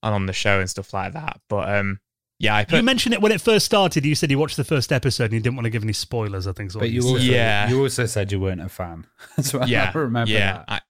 and 0.02 0.14
on 0.14 0.26
the 0.26 0.32
show 0.32 0.58
and 0.58 0.68
stuff 0.68 0.92
like 0.92 1.12
that. 1.12 1.40
But, 1.48 1.74
um, 1.76 2.00
yeah, 2.42 2.56
I 2.56 2.64
put, 2.64 2.76
you 2.76 2.82
mentioned 2.82 3.14
it 3.14 3.22
when 3.22 3.30
it 3.30 3.40
first 3.40 3.64
started. 3.64 4.04
You 4.04 4.16
said 4.16 4.30
you 4.30 4.38
watched 4.38 4.56
the 4.56 4.64
first 4.64 4.92
episode 4.92 5.26
and 5.26 5.34
you 5.34 5.40
didn't 5.40 5.54
want 5.54 5.64
to 5.66 5.70
give 5.70 5.84
any 5.84 5.92
spoilers. 5.92 6.48
I 6.48 6.52
think. 6.52 6.70
is 6.70 6.74
what 6.74 6.80
But 6.80 6.90
you 6.90 7.00
said. 7.02 7.08
also, 7.10 7.22
Yeah. 7.24 7.68
you 7.70 7.80
also 7.80 8.06
said 8.06 8.32
you 8.32 8.40
weren't 8.40 8.60
a 8.60 8.68
fan. 8.68 9.06
That's 9.36 9.54
what 9.54 9.68
yeah, 9.68 9.92
I 9.94 9.96
remember 9.96 10.32
yeah. 10.32 10.52
that. 10.58 10.64
I, 10.68 10.80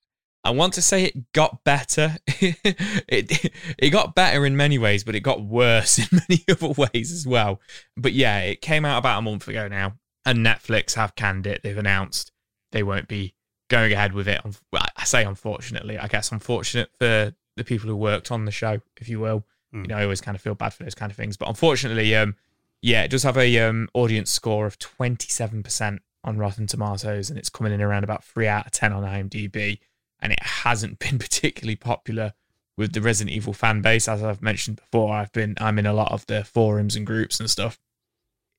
I 0.44 0.50
want 0.52 0.72
to 0.74 0.82
say 0.82 1.04
it 1.04 1.30
got 1.32 1.62
better. 1.62 2.16
it 2.26 3.52
it 3.78 3.90
got 3.90 4.14
better 4.14 4.46
in 4.46 4.56
many 4.56 4.78
ways, 4.78 5.04
but 5.04 5.14
it 5.14 5.20
got 5.20 5.42
worse 5.44 5.98
in 6.12 6.20
many 6.28 6.42
other 6.48 6.68
ways 6.70 7.12
as 7.12 7.26
well. 7.26 7.60
But 7.98 8.14
yeah, 8.14 8.38
it 8.40 8.62
came 8.62 8.84
out 8.86 8.98
about 8.98 9.18
a 9.18 9.22
month 9.22 9.46
ago 9.46 9.68
now, 9.68 9.98
and 10.24 10.38
Netflix 10.38 10.94
have 10.94 11.14
canned 11.14 11.46
it. 11.46 11.62
They've 11.62 11.76
announced 11.76 12.32
they 12.72 12.82
won't 12.82 13.08
be 13.08 13.34
going 13.68 13.92
ahead 13.92 14.14
with 14.14 14.26
it. 14.26 14.40
Well, 14.72 14.86
I 14.96 15.04
say 15.04 15.22
unfortunately. 15.24 15.98
I 15.98 16.08
guess 16.08 16.32
unfortunate 16.32 16.90
for 16.98 17.34
the 17.56 17.64
people 17.64 17.88
who 17.90 17.96
worked 17.96 18.30
on 18.32 18.46
the 18.46 18.50
show, 18.50 18.80
if 18.98 19.08
you 19.08 19.20
will. 19.20 19.44
Mm. 19.74 19.82
You 19.82 19.88
know, 19.88 19.96
I 19.96 20.02
always 20.02 20.20
kind 20.20 20.34
of 20.34 20.42
feel 20.42 20.54
bad 20.54 20.74
for 20.74 20.84
those 20.84 20.94
kind 20.94 21.10
of 21.10 21.16
things, 21.16 21.36
but 21.36 21.48
unfortunately, 21.48 22.14
um, 22.14 22.36
yeah, 22.80 23.02
it 23.02 23.10
does 23.10 23.22
have 23.22 23.36
a 23.36 23.58
um 23.58 23.88
audience 23.94 24.30
score 24.30 24.66
of 24.66 24.78
twenty 24.78 25.28
seven 25.28 25.62
percent 25.62 26.02
on 26.24 26.38
Rotten 26.38 26.66
Tomatoes, 26.66 27.30
and 27.30 27.38
it's 27.38 27.48
coming 27.48 27.72
in 27.72 27.82
around 27.82 28.04
about 28.04 28.24
three 28.24 28.46
out 28.46 28.66
of 28.66 28.72
ten 28.72 28.92
on 28.92 29.02
IMDb 29.02 29.78
and 30.22 30.32
it 30.32 30.42
hasn't 30.42 30.98
been 31.00 31.18
particularly 31.18 31.76
popular 31.76 32.32
with 32.78 32.92
the 32.92 33.02
Resident 33.02 33.36
Evil 33.36 33.52
fan 33.52 33.82
base. 33.82 34.08
As 34.08 34.22
I've 34.22 34.40
mentioned 34.40 34.76
before, 34.76 35.12
I've 35.12 35.32
been 35.32 35.54
I'm 35.58 35.78
in 35.78 35.86
a 35.86 35.92
lot 35.92 36.12
of 36.12 36.24
the 36.26 36.44
forums 36.44 36.96
and 36.96 37.06
groups 37.06 37.38
and 37.40 37.50
stuff. 37.50 37.78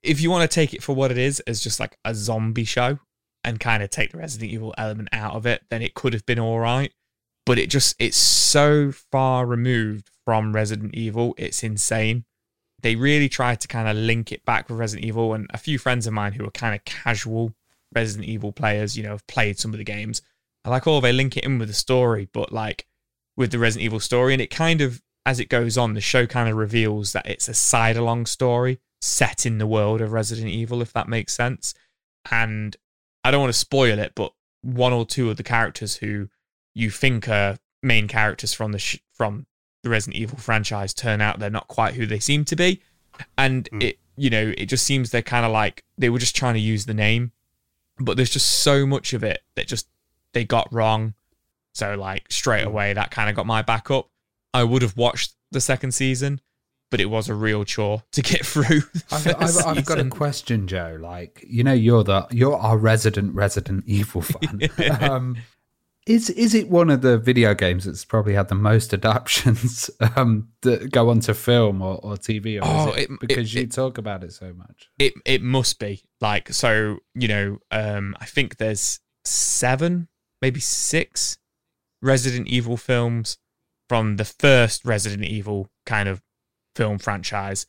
If 0.04 0.22
you 0.22 0.30
want 0.30 0.50
to 0.50 0.54
take 0.54 0.74
it 0.74 0.84
for 0.84 0.94
what 0.94 1.12
it 1.12 1.18
is, 1.18 1.40
as 1.42 1.62
just 1.62 1.80
like 1.80 1.98
a 2.04 2.14
zombie 2.14 2.66
show, 2.66 3.00
and 3.46 3.60
kind 3.60 3.82
of 3.82 3.90
take 3.90 4.12
the 4.12 4.18
Resident 4.18 4.52
Evil 4.52 4.76
element 4.78 5.10
out 5.12 5.34
of 5.34 5.46
it, 5.46 5.64
then 5.70 5.82
it 5.82 5.96
could 5.96 6.14
have 6.14 6.26
been 6.26 6.40
all 6.40 6.60
right. 6.60 6.94
But 7.46 7.58
it 7.58 7.70
just 7.70 7.96
it's 7.98 8.18
so 8.18 8.92
far 8.92 9.46
removed 9.46 10.12
from 10.26 10.54
Resident 10.54 10.96
Evil, 10.96 11.36
it's 11.38 11.64
insane. 11.64 12.26
They 12.82 12.96
really 12.96 13.30
tried 13.30 13.62
to 13.62 13.68
kind 13.68 13.88
of 13.88 13.96
link 13.96 14.32
it 14.32 14.46
back 14.46 14.70
with 14.70 14.80
Resident 14.80 15.06
Evil, 15.06 15.34
and 15.34 15.48
a 15.54 15.58
few 15.58 15.78
friends 15.78 16.08
of 16.08 16.14
mine 16.14 16.34
who 16.34 16.46
are 16.46 16.52
kind 16.52 16.76
of 16.76 16.84
casual 16.86 17.54
Resident 17.94 18.28
Evil 18.28 18.52
players, 18.52 18.98
you 18.98 19.04
know, 19.04 19.12
have 19.12 19.28
played 19.28 19.60
some 19.60 19.74
of 19.74 19.78
the 19.78 19.84
games 19.84 20.22
I 20.66 20.70
like, 20.70 20.88
oh, 20.88 21.02
they 21.02 21.12
link 21.12 21.36
it 21.36 21.44
in 21.44 21.60
with 21.60 21.68
the 21.68 21.74
story, 21.74 22.30
but 22.32 22.52
like 22.52 22.88
with 23.36 23.52
the 23.52 23.60
Resident 23.60 23.86
Evil 23.86 24.00
story, 24.00 24.34
and 24.34 24.42
it 24.42 24.50
kind 24.50 24.82
of, 24.82 25.02
as 25.26 25.40
it 25.40 25.50
goes 25.50 25.78
on, 25.78 25.94
the 25.94 26.02
show 26.02 26.26
kind 26.26 26.50
of 26.50 26.56
reveals 26.56 27.12
that 27.14 27.28
it's 27.28 27.48
a 27.48 27.54
side 27.54 27.98
along 27.98 28.26
story 28.26 28.80
set 29.02 29.46
in 29.46 29.58
the 29.58 29.68
world 29.68 30.00
of 30.00 30.14
Resident 30.14 30.50
Evil, 30.50 30.82
if 30.82 30.94
that 30.94 31.10
makes 31.10 31.34
sense. 31.34 31.74
And 32.32 32.78
I 33.24 33.32
don't 33.32 33.42
want 33.42 33.54
to 33.54 33.60
spoil 33.60 34.00
it, 34.00 34.14
but 34.16 34.34
one 34.62 34.94
or 34.94 35.06
two 35.06 35.30
of 35.30 35.38
the 35.38 35.44
characters 35.44 35.98
who 35.98 36.30
you 36.74 36.90
think 36.90 37.28
are 37.28 37.58
main 37.82 38.08
characters 38.08 38.54
from 38.54 38.72
the 38.72 38.80
sh- 38.80 39.00
from 39.14 39.46
the 39.84 39.90
Resident 39.90 40.20
Evil 40.20 40.38
franchise 40.38 40.94
turn 40.94 41.22
out 41.22 41.40
they're 41.40 41.50
not 41.50 41.68
quite 41.68 41.94
who 41.94 42.06
they 42.06 42.20
seem 42.20 42.46
to 42.46 42.56
be, 42.56 42.82
and 43.38 43.70
mm. 43.72 43.84
it 43.84 44.00
you 44.16 44.30
know 44.30 44.54
it 44.58 44.66
just 44.66 44.86
seems 44.86 45.12
they're 45.12 45.22
kind 45.22 45.46
of 45.46 45.52
like 45.52 45.84
they 45.98 46.10
were 46.10 46.20
just 46.20 46.36
trying 46.36 46.56
to 46.56 46.60
use 46.60 46.86
the 46.86 46.94
name, 46.94 47.32
but 48.00 48.18
there's 48.18 48.30
just 48.30 48.64
so 48.64 48.86
much 48.86 49.14
of 49.14 49.24
it 49.24 49.42
that 49.56 49.68
just 49.68 49.88
they 50.34 50.44
got 50.44 50.72
wrong. 50.74 51.14
So 51.74 51.96
like 51.96 52.26
straight 52.30 52.64
hmm. 52.64 52.70
away, 52.70 52.94
that 52.94 53.12
kind 53.12 53.30
of 53.30 53.36
got 53.36 53.46
my 53.46 53.62
back 53.62 53.92
up. 53.92 54.10
I 54.54 54.64
would 54.64 54.82
have 54.82 54.96
watched 54.98 55.34
the 55.52 55.62
second 55.62 55.94
season, 55.94 56.40
but 56.92 57.02
it 57.02 57.06
was 57.06 57.28
a 57.28 57.34
real 57.34 57.64
chore 57.64 58.04
to 58.12 58.22
get 58.22 58.46
through. 58.46 58.82
I've, 59.12 59.28
I've, 59.28 59.66
I've, 59.66 59.86
got 59.86 60.00
a 60.00 60.10
question, 60.10 60.68
Joe. 60.68 60.98
Like 61.00 61.44
you 61.48 61.64
know, 61.64 61.74
you're 61.74 62.04
the 62.04 62.28
you're 62.32 62.56
our 62.56 62.78
resident 62.78 63.34
Resident 63.34 63.84
Evil 63.88 64.22
fan. 64.22 64.70
um, 65.02 65.38
is 66.06 66.30
is 66.32 66.54
it 66.54 66.70
one 66.70 66.90
of 66.90 67.02
the 67.02 67.18
video 67.18 67.54
games 67.54 67.86
that's 67.86 68.06
probably 68.06 68.34
had 68.34 68.50
the 68.50 68.56
most 68.56 68.94
adaptations 68.94 69.90
um, 70.16 70.50
that 70.62 70.92
go 70.92 71.10
onto 71.10 71.34
film 71.34 71.82
or, 71.82 72.00
or 72.04 72.16
TV? 72.16 72.58
Or 72.58 72.66
oh, 72.66 72.94
it, 72.94 73.10
it, 73.10 73.20
because 73.20 73.56
it, 73.56 73.60
you 73.60 73.68
talk 73.68 73.98
about 73.98 74.24
it 74.24 74.34
so 74.34 74.54
much? 74.54 74.90
It 75.00 75.14
it 75.26 75.42
must 75.42 75.80
be 75.80 76.04
like 76.22 76.50
so. 76.54 77.00
You 77.16 77.28
know, 77.28 77.58
um, 77.72 78.16
I 78.20 78.26
think 78.26 78.58
there's 78.58 79.00
seven 79.26 80.08
maybe 80.42 80.60
six 80.60 81.38
Resident 82.02 82.48
Evil 82.48 82.78
films 82.78 83.38
from 83.88 84.18
the 84.18 84.26
first 84.26 84.86
Resident 84.86 85.24
Evil 85.24 85.70
kind 85.86 86.10
of 86.10 86.22
film 86.76 87.00
franchise 87.00 87.66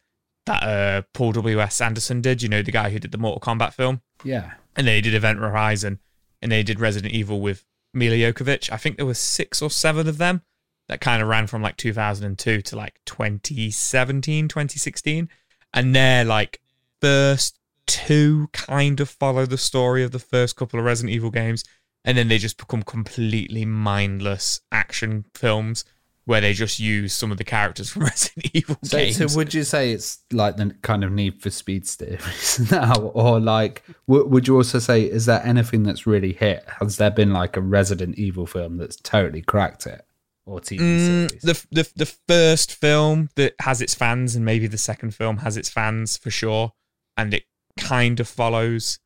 that 0.46 0.62
uh, 0.62 1.02
Paul 1.12 1.32
W.S. 1.32 1.80
Anderson 1.80 2.20
did. 2.20 2.42
You 2.42 2.48
know, 2.48 2.62
the 2.62 2.72
guy 2.72 2.90
who 2.90 2.98
did 2.98 3.12
the 3.12 3.18
Mortal 3.18 3.40
Kombat 3.40 3.74
film. 3.74 4.02
Yeah. 4.24 4.54
And 4.76 4.86
they 4.88 5.00
did 5.00 5.14
Event 5.14 5.38
Horizon 5.38 6.00
and 6.42 6.50
they 6.50 6.62
did 6.62 6.80
Resident 6.80 7.14
Evil 7.14 7.40
with 7.40 7.64
Milla 7.94 8.16
Jovovich. 8.16 8.70
I 8.70 8.76
think 8.76 8.96
there 8.96 9.06
were 9.06 9.14
six 9.14 9.62
or 9.62 9.70
seven 9.70 10.08
of 10.08 10.18
them 10.18 10.42
that 10.88 11.00
kind 11.00 11.22
of 11.22 11.28
ran 11.28 11.46
from 11.46 11.62
like 11.62 11.76
2002 11.76 12.62
to 12.62 12.76
like 12.76 13.00
2017, 13.06 14.48
2016. 14.48 15.28
And 15.72 15.94
they're 15.94 16.24
like 16.24 16.60
first 17.00 17.58
two 17.86 18.48
kind 18.52 19.00
of 19.00 19.10
follow 19.10 19.46
the 19.46 19.58
story 19.58 20.02
of 20.02 20.10
the 20.10 20.18
first 20.18 20.56
couple 20.56 20.78
of 20.78 20.86
Resident 20.86 21.14
Evil 21.14 21.30
games 21.30 21.64
and 22.04 22.18
then 22.18 22.28
they 22.28 22.38
just 22.38 22.58
become 22.58 22.82
completely 22.82 23.64
mindless 23.64 24.60
action 24.70 25.24
films 25.34 25.84
where 26.26 26.40
they 26.40 26.52
just 26.52 26.78
use 26.78 27.12
some 27.12 27.30
of 27.30 27.38
the 27.38 27.44
characters 27.44 27.90
from 27.90 28.02
Resident 28.04 28.50
Evil 28.54 28.76
so, 28.82 28.98
games. 28.98 29.16
So 29.16 29.36
would 29.36 29.52
you 29.52 29.64
say 29.64 29.92
it's 29.92 30.22
like 30.32 30.56
the 30.56 30.74
kind 30.82 31.04
of 31.04 31.12
Need 31.12 31.42
for 31.42 31.50
Speed 31.50 31.86
series 31.86 32.60
now, 32.70 32.94
or 33.14 33.40
like 33.40 33.82
w- 34.08 34.26
would 34.26 34.48
you 34.48 34.56
also 34.56 34.78
say 34.78 35.02
is 35.02 35.26
there 35.26 35.42
anything 35.44 35.82
that's 35.82 36.06
really 36.06 36.32
hit? 36.32 36.64
Has 36.80 36.96
there 36.96 37.10
been 37.10 37.32
like 37.32 37.56
a 37.56 37.60
Resident 37.60 38.18
Evil 38.18 38.46
film 38.46 38.78
that's 38.78 38.96
totally 38.96 39.42
cracked 39.42 39.86
it? 39.86 40.04
Or 40.46 40.60
TV 40.60 40.78
mm, 40.78 41.30
series? 41.30 41.42
The, 41.42 41.66
the 41.70 41.92
the 41.96 42.14
first 42.28 42.74
film 42.74 43.30
that 43.36 43.54
has 43.60 43.80
its 43.80 43.94
fans, 43.94 44.36
and 44.36 44.44
maybe 44.44 44.66
the 44.66 44.78
second 44.78 45.14
film 45.14 45.38
has 45.38 45.56
its 45.56 45.68
fans 45.68 46.16
for 46.16 46.30
sure, 46.30 46.72
and 47.16 47.32
it 47.32 47.44
kind 47.78 48.20
of 48.20 48.28
follows 48.28 48.98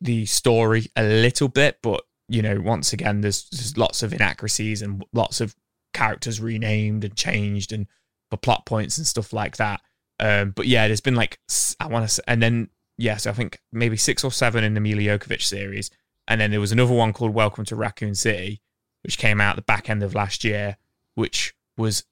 the 0.00 0.26
story 0.26 0.86
a 0.96 1.02
little 1.02 1.48
bit, 1.48 1.78
but 1.82 2.04
you 2.28 2.42
know, 2.42 2.60
once 2.60 2.92
again, 2.92 3.22
there's, 3.22 3.48
there's 3.50 3.76
lots 3.78 4.02
of 4.02 4.12
inaccuracies 4.12 4.82
and 4.82 5.04
lots 5.12 5.40
of 5.40 5.54
characters 5.98 6.40
renamed 6.40 7.02
and 7.02 7.16
changed 7.16 7.72
and 7.72 7.88
for 8.30 8.36
plot 8.36 8.64
points 8.66 8.98
and 8.98 9.06
stuff 9.06 9.32
like 9.32 9.56
that. 9.56 9.80
Um, 10.20 10.50
but 10.50 10.66
yeah, 10.66 10.86
there's 10.86 11.00
been 11.00 11.16
like 11.16 11.38
I 11.80 11.86
want 11.86 12.08
to, 12.08 12.14
say, 12.14 12.22
and 12.28 12.40
then 12.40 12.70
yes, 12.96 13.04
yeah, 13.04 13.16
so 13.16 13.30
I 13.30 13.32
think 13.32 13.60
maybe 13.72 13.96
six 13.96 14.22
or 14.22 14.30
seven 14.30 14.62
in 14.62 14.74
the 14.74 14.80
Milla 14.80 15.02
Jovovich 15.02 15.42
series, 15.42 15.90
and 16.28 16.40
then 16.40 16.52
there 16.52 16.60
was 16.60 16.72
another 16.72 16.94
one 16.94 17.12
called 17.12 17.34
Welcome 17.34 17.64
to 17.66 17.76
Raccoon 17.76 18.14
City, 18.14 18.60
which 19.02 19.18
came 19.18 19.40
out 19.40 19.56
the 19.56 19.62
back 19.62 19.90
end 19.90 20.02
of 20.04 20.14
last 20.14 20.44
year, 20.44 20.76
which 21.16 21.54
was 21.76 22.04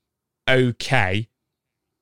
okay, 0.49 1.28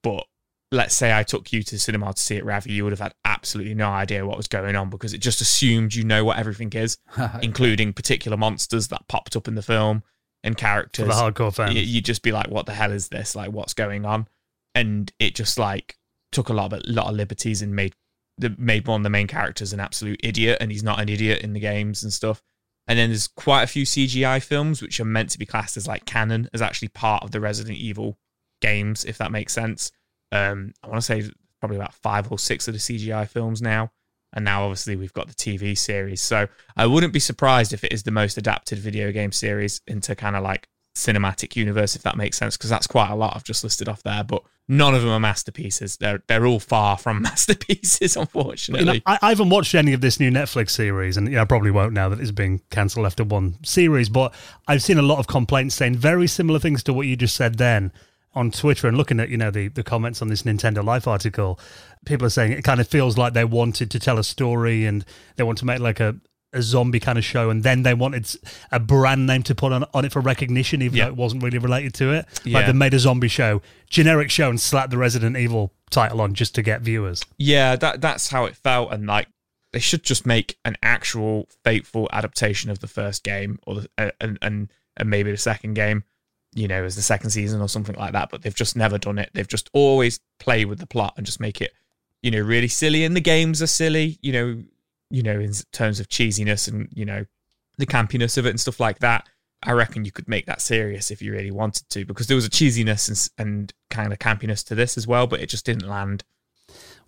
but 0.02 0.26
let's 0.72 0.94
say 0.94 1.16
I 1.16 1.22
took 1.22 1.52
you 1.52 1.62
to 1.64 1.78
cinema 1.78 2.14
to 2.14 2.20
see 2.20 2.36
it, 2.36 2.44
Ravi, 2.44 2.72
you 2.72 2.84
would 2.84 2.92
have 2.92 3.00
had 3.00 3.14
absolutely 3.24 3.74
no 3.74 3.90
idea 3.90 4.26
what 4.26 4.36
was 4.36 4.48
going 4.48 4.74
on 4.74 4.90
because 4.90 5.12
it 5.12 5.18
just 5.18 5.40
assumed 5.40 5.94
you 5.94 6.04
know 6.04 6.24
what 6.24 6.38
everything 6.38 6.72
is, 6.72 6.96
including 7.42 7.92
particular 7.92 8.36
monsters 8.38 8.88
that 8.88 9.06
popped 9.08 9.36
up 9.36 9.48
in 9.48 9.54
the 9.54 9.62
film 9.62 10.02
and 10.44 10.56
characters. 10.56 11.06
For 11.06 11.12
the 11.12 11.14
hardcore 11.14 11.52
fans. 11.52 11.74
You'd 11.74 12.04
just 12.04 12.22
be 12.22 12.30
like, 12.30 12.48
what 12.48 12.66
the 12.66 12.74
hell 12.74 12.92
is 12.92 13.08
this? 13.08 13.34
Like, 13.34 13.50
what's 13.50 13.74
going 13.74 14.04
on? 14.04 14.28
And 14.76 15.10
it 15.18 15.34
just 15.34 15.58
like 15.58 15.96
took 16.30 16.48
a 16.48 16.52
lot 16.52 16.72
of 16.72 16.80
a 16.80 16.82
lot 16.92 17.08
of 17.08 17.16
liberties 17.16 17.62
and 17.62 17.74
made 17.74 17.94
the 18.38 18.54
made 18.58 18.86
one 18.86 19.00
of 19.00 19.04
the 19.04 19.10
main 19.10 19.26
characters 19.26 19.72
an 19.72 19.80
absolute 19.80 20.20
idiot, 20.22 20.58
and 20.60 20.70
he's 20.70 20.82
not 20.82 21.00
an 21.00 21.08
idiot 21.08 21.42
in 21.42 21.52
the 21.52 21.60
games 21.60 22.04
and 22.04 22.12
stuff. 22.12 22.42
And 22.86 22.98
then 22.98 23.08
there's 23.08 23.28
quite 23.28 23.62
a 23.62 23.66
few 23.66 23.84
CGI 23.84 24.42
films 24.42 24.82
which 24.82 25.00
are 25.00 25.06
meant 25.06 25.30
to 25.30 25.38
be 25.38 25.46
classed 25.46 25.76
as 25.76 25.88
like 25.88 26.04
canon, 26.04 26.50
as 26.52 26.60
actually 26.60 26.88
part 26.88 27.24
of 27.24 27.30
the 27.30 27.40
Resident 27.40 27.78
Evil 27.78 28.18
games, 28.60 29.04
if 29.04 29.16
that 29.18 29.32
makes 29.32 29.54
sense. 29.54 29.90
Um, 30.32 30.74
I 30.82 30.88
want 30.88 31.00
to 31.00 31.02
say 31.02 31.30
probably 31.60 31.76
about 31.76 31.94
five 31.94 32.30
or 32.30 32.38
six 32.38 32.68
of 32.68 32.74
the 32.74 32.80
CGI 32.80 33.26
films 33.26 33.62
now. 33.62 33.90
And 34.34 34.44
now, 34.44 34.64
obviously, 34.64 34.96
we've 34.96 35.12
got 35.12 35.28
the 35.28 35.34
TV 35.34 35.78
series. 35.78 36.20
So 36.20 36.48
I 36.76 36.86
wouldn't 36.86 37.12
be 37.12 37.20
surprised 37.20 37.72
if 37.72 37.84
it 37.84 37.92
is 37.92 38.02
the 38.02 38.10
most 38.10 38.36
adapted 38.36 38.78
video 38.78 39.12
game 39.12 39.32
series 39.32 39.80
into 39.86 40.14
kind 40.14 40.36
of 40.36 40.42
like 40.42 40.68
cinematic 40.96 41.56
universe, 41.56 41.96
if 41.96 42.02
that 42.02 42.16
makes 42.16 42.36
sense, 42.36 42.56
because 42.56 42.70
that's 42.70 42.86
quite 42.86 43.10
a 43.10 43.14
lot 43.14 43.34
I've 43.34 43.44
just 43.44 43.64
listed 43.64 43.88
off 43.88 44.02
there. 44.02 44.24
But 44.24 44.42
none 44.68 44.94
of 44.94 45.02
them 45.02 45.10
are 45.10 45.20
masterpieces. 45.20 45.96
They're 45.96 46.22
they're 46.26 46.46
all 46.46 46.60
far 46.60 46.98
from 46.98 47.22
masterpieces, 47.22 48.16
unfortunately. 48.16 48.86
You 48.86 48.92
know, 48.94 49.00
I, 49.06 49.18
I, 49.22 49.28
haven't 49.30 49.50
watched 49.50 49.74
any 49.74 49.92
of 49.92 50.00
this 50.00 50.18
new 50.18 50.30
Netflix 50.30 50.70
series, 50.70 51.16
and 51.16 51.30
yeah, 51.30 51.42
I 51.42 51.44
probably 51.44 51.70
won't 51.70 51.92
now 51.92 52.08
that 52.08 52.20
it's 52.20 52.30
being 52.30 52.60
cancelled 52.70 53.06
after 53.06 53.24
one 53.24 53.56
series. 53.64 54.08
But 54.08 54.34
I've 54.66 54.82
seen 54.82 54.98
a 54.98 55.02
lot 55.02 55.18
of 55.18 55.26
complaints 55.26 55.74
saying 55.74 55.96
very 55.96 56.26
similar 56.26 56.58
things 56.58 56.82
to 56.84 56.92
what 56.92 57.06
you 57.06 57.16
just 57.16 57.36
said 57.36 57.58
then 57.58 57.92
on 58.34 58.50
Twitter 58.50 58.88
and 58.88 58.96
looking 58.96 59.20
at 59.20 59.28
you 59.28 59.36
know 59.36 59.50
the 59.50 59.68
the 59.68 59.82
comments 59.82 60.22
on 60.22 60.28
this 60.28 60.42
Nintendo 60.42 60.84
Life 60.84 61.06
article, 61.06 61.58
people 62.04 62.26
are 62.26 62.30
saying 62.30 62.52
it 62.52 62.62
kind 62.62 62.80
of 62.80 62.88
feels 62.88 63.16
like 63.16 63.32
they 63.32 63.44
wanted 63.44 63.90
to 63.90 63.98
tell 63.98 64.18
a 64.18 64.24
story 64.24 64.84
and 64.86 65.04
they 65.36 65.44
want 65.44 65.58
to 65.58 65.64
make 65.64 65.80
like 65.80 66.00
a 66.00 66.16
a 66.54 66.62
zombie 66.62 67.00
kind 67.00 67.18
of 67.18 67.24
show, 67.24 67.50
and 67.50 67.62
then 67.64 67.82
they 67.82 67.94
wanted 67.94 68.32
a 68.70 68.78
brand 68.78 69.26
name 69.26 69.42
to 69.42 69.54
put 69.54 69.72
on, 69.72 69.84
on 69.92 70.04
it 70.04 70.12
for 70.12 70.20
recognition, 70.20 70.82
even 70.82 70.96
yeah. 70.96 71.04
though 71.04 71.10
it 71.10 71.16
wasn't 71.16 71.42
really 71.42 71.58
related 71.58 71.92
to 71.94 72.12
it. 72.12 72.26
Yeah. 72.44 72.58
Like 72.58 72.66
they 72.66 72.72
made 72.72 72.94
a 72.94 72.98
zombie 72.98 73.28
show, 73.28 73.60
generic 73.90 74.30
show, 74.30 74.48
and 74.48 74.60
slapped 74.60 74.90
the 74.90 74.98
Resident 74.98 75.36
Evil 75.36 75.72
title 75.90 76.20
on 76.20 76.32
just 76.32 76.54
to 76.54 76.62
get 76.62 76.80
viewers. 76.80 77.22
Yeah, 77.38 77.76
that 77.76 78.00
that's 78.00 78.28
how 78.28 78.44
it 78.44 78.56
felt, 78.56 78.92
and 78.92 79.06
like 79.06 79.28
they 79.72 79.80
should 79.80 80.04
just 80.04 80.24
make 80.24 80.56
an 80.64 80.76
actual 80.82 81.48
faithful 81.64 82.08
adaptation 82.12 82.70
of 82.70 82.78
the 82.78 82.86
first 82.86 83.24
game, 83.24 83.58
or 83.66 83.74
the, 83.74 83.90
uh, 83.98 84.10
and, 84.20 84.38
and 84.40 84.72
and 84.96 85.10
maybe 85.10 85.32
the 85.32 85.36
second 85.36 85.74
game 85.74 86.04
you 86.54 86.68
know, 86.68 86.84
as 86.84 86.96
the 86.96 87.02
second 87.02 87.30
season 87.30 87.60
or 87.60 87.68
something 87.68 87.96
like 87.96 88.12
that, 88.12 88.30
but 88.30 88.42
they've 88.42 88.54
just 88.54 88.76
never 88.76 88.96
done 88.96 89.18
it. 89.18 89.30
They've 89.34 89.48
just 89.48 89.68
always 89.72 90.20
play 90.38 90.64
with 90.64 90.78
the 90.78 90.86
plot 90.86 91.14
and 91.16 91.26
just 91.26 91.40
make 91.40 91.60
it, 91.60 91.72
you 92.22 92.30
know, 92.30 92.40
really 92.40 92.68
silly. 92.68 93.04
And 93.04 93.16
the 93.16 93.20
games 93.20 93.60
are 93.60 93.66
silly, 93.66 94.18
you 94.22 94.32
know, 94.32 94.62
you 95.10 95.22
know, 95.22 95.40
in 95.40 95.52
terms 95.72 96.00
of 96.00 96.08
cheesiness 96.08 96.68
and, 96.68 96.88
you 96.94 97.04
know, 97.04 97.26
the 97.76 97.86
campiness 97.86 98.38
of 98.38 98.46
it 98.46 98.50
and 98.50 98.60
stuff 98.60 98.80
like 98.80 99.00
that. 99.00 99.28
I 99.62 99.72
reckon 99.72 100.04
you 100.04 100.12
could 100.12 100.28
make 100.28 100.46
that 100.46 100.60
serious 100.60 101.10
if 101.10 101.22
you 101.22 101.32
really 101.32 101.50
wanted 101.50 101.88
to, 101.90 102.04
because 102.04 102.26
there 102.26 102.36
was 102.36 102.44
a 102.46 102.50
cheesiness 102.50 103.08
and, 103.08 103.48
and 103.48 103.72
kind 103.90 104.12
of 104.12 104.18
campiness 104.18 104.64
to 104.66 104.74
this 104.74 104.96
as 104.96 105.06
well, 105.06 105.26
but 105.26 105.40
it 105.40 105.48
just 105.48 105.64
didn't 105.64 105.88
land. 105.88 106.22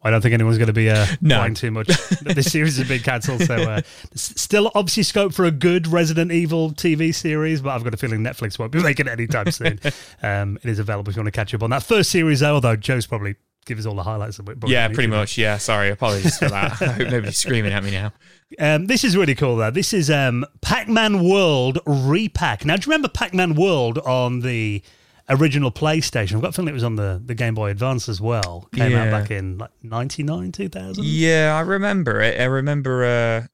I 0.02 0.10
don't 0.10 0.20
think 0.20 0.34
anyone's 0.34 0.58
going 0.58 0.68
to 0.68 0.72
be 0.72 0.88
uh, 0.88 1.04
No. 1.20 1.38
buying 1.38 1.54
too 1.54 1.70
much. 1.70 1.86
this 2.22 2.52
series 2.52 2.76
has 2.76 2.86
been 2.86 3.00
cancelled, 3.00 3.42
so 3.42 3.54
uh, 3.56 3.80
still 4.14 4.70
obviously 4.74 5.02
scope 5.02 5.32
for 5.34 5.44
a 5.46 5.50
good 5.50 5.86
Resident 5.88 6.30
Evil 6.30 6.70
TV 6.70 7.14
series, 7.14 7.60
but 7.60 7.70
I've 7.70 7.82
got 7.84 7.92
a 7.94 7.96
feeling 7.96 8.20
Netflix 8.20 8.58
won't 8.58 8.72
be 8.72 8.82
making 8.82 9.06
it 9.06 9.10
anytime 9.12 9.50
soon. 9.50 9.80
um, 10.22 10.58
it 10.62 10.68
is 10.70 10.78
available 10.78 11.10
if 11.10 11.16
you 11.16 11.22
want 11.22 11.32
to 11.32 11.38
catch 11.38 11.52
up 11.54 11.62
on 11.62 11.70
that 11.70 11.82
first 11.82 12.10
series, 12.10 12.40
though, 12.40 12.54
although 12.54 12.76
Joe's 12.76 13.06
probably 13.06 13.34
give 13.64 13.80
us 13.80 13.86
all 13.86 13.96
the 13.96 14.02
highlights 14.04 14.38
of 14.38 14.48
it. 14.48 14.58
yeah, 14.66 14.86
pretty 14.86 15.08
much. 15.08 15.36
Yeah, 15.36 15.58
sorry, 15.58 15.90
apologies 15.90 16.38
for 16.38 16.48
that. 16.48 16.72
I 16.82 16.86
hope 16.92 17.08
nobody's 17.08 17.38
screaming 17.38 17.72
at 17.72 17.82
me 17.82 17.90
now. 17.90 18.12
Um, 18.60 18.86
this 18.86 19.02
is 19.02 19.16
really 19.16 19.34
cool, 19.34 19.56
though. 19.56 19.72
This 19.72 19.92
is 19.92 20.08
um, 20.08 20.46
Pac-Man 20.60 21.24
World 21.28 21.80
Re-Pac. 21.84 22.64
Now, 22.64 22.76
do 22.76 22.82
you 22.86 22.92
remember 22.92 23.08
Pac-Man 23.08 23.56
World 23.56 23.98
on 23.98 24.38
the 24.40 24.82
original 25.28 25.70
PlayStation? 25.70 26.36
I've 26.36 26.42
got 26.42 26.50
a 26.50 26.52
feeling 26.52 26.70
it 26.70 26.74
was 26.74 26.84
on 26.84 26.96
the, 26.96 27.20
the 27.24 27.34
Game 27.34 27.54
Boy 27.54 27.70
Advance 27.70 28.08
as 28.08 28.20
well. 28.20 28.68
Came 28.72 28.94
out 28.94 29.10
back 29.10 29.30
in 29.30 29.58
like 29.58 29.70
99, 29.82 30.52
2000? 30.52 31.04
Yeah, 31.04 31.54
I 31.56 31.60
remember 31.60 32.20
it. 32.20 32.40
I 32.40 32.44
remember. 32.44 33.04
Uh, 33.04 33.46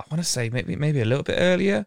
I 0.00 0.04
want 0.10 0.22
to 0.22 0.28
say 0.28 0.50
maybe 0.50 0.76
maybe 0.76 1.00
a 1.00 1.04
little 1.04 1.22
bit 1.22 1.36
earlier 1.38 1.86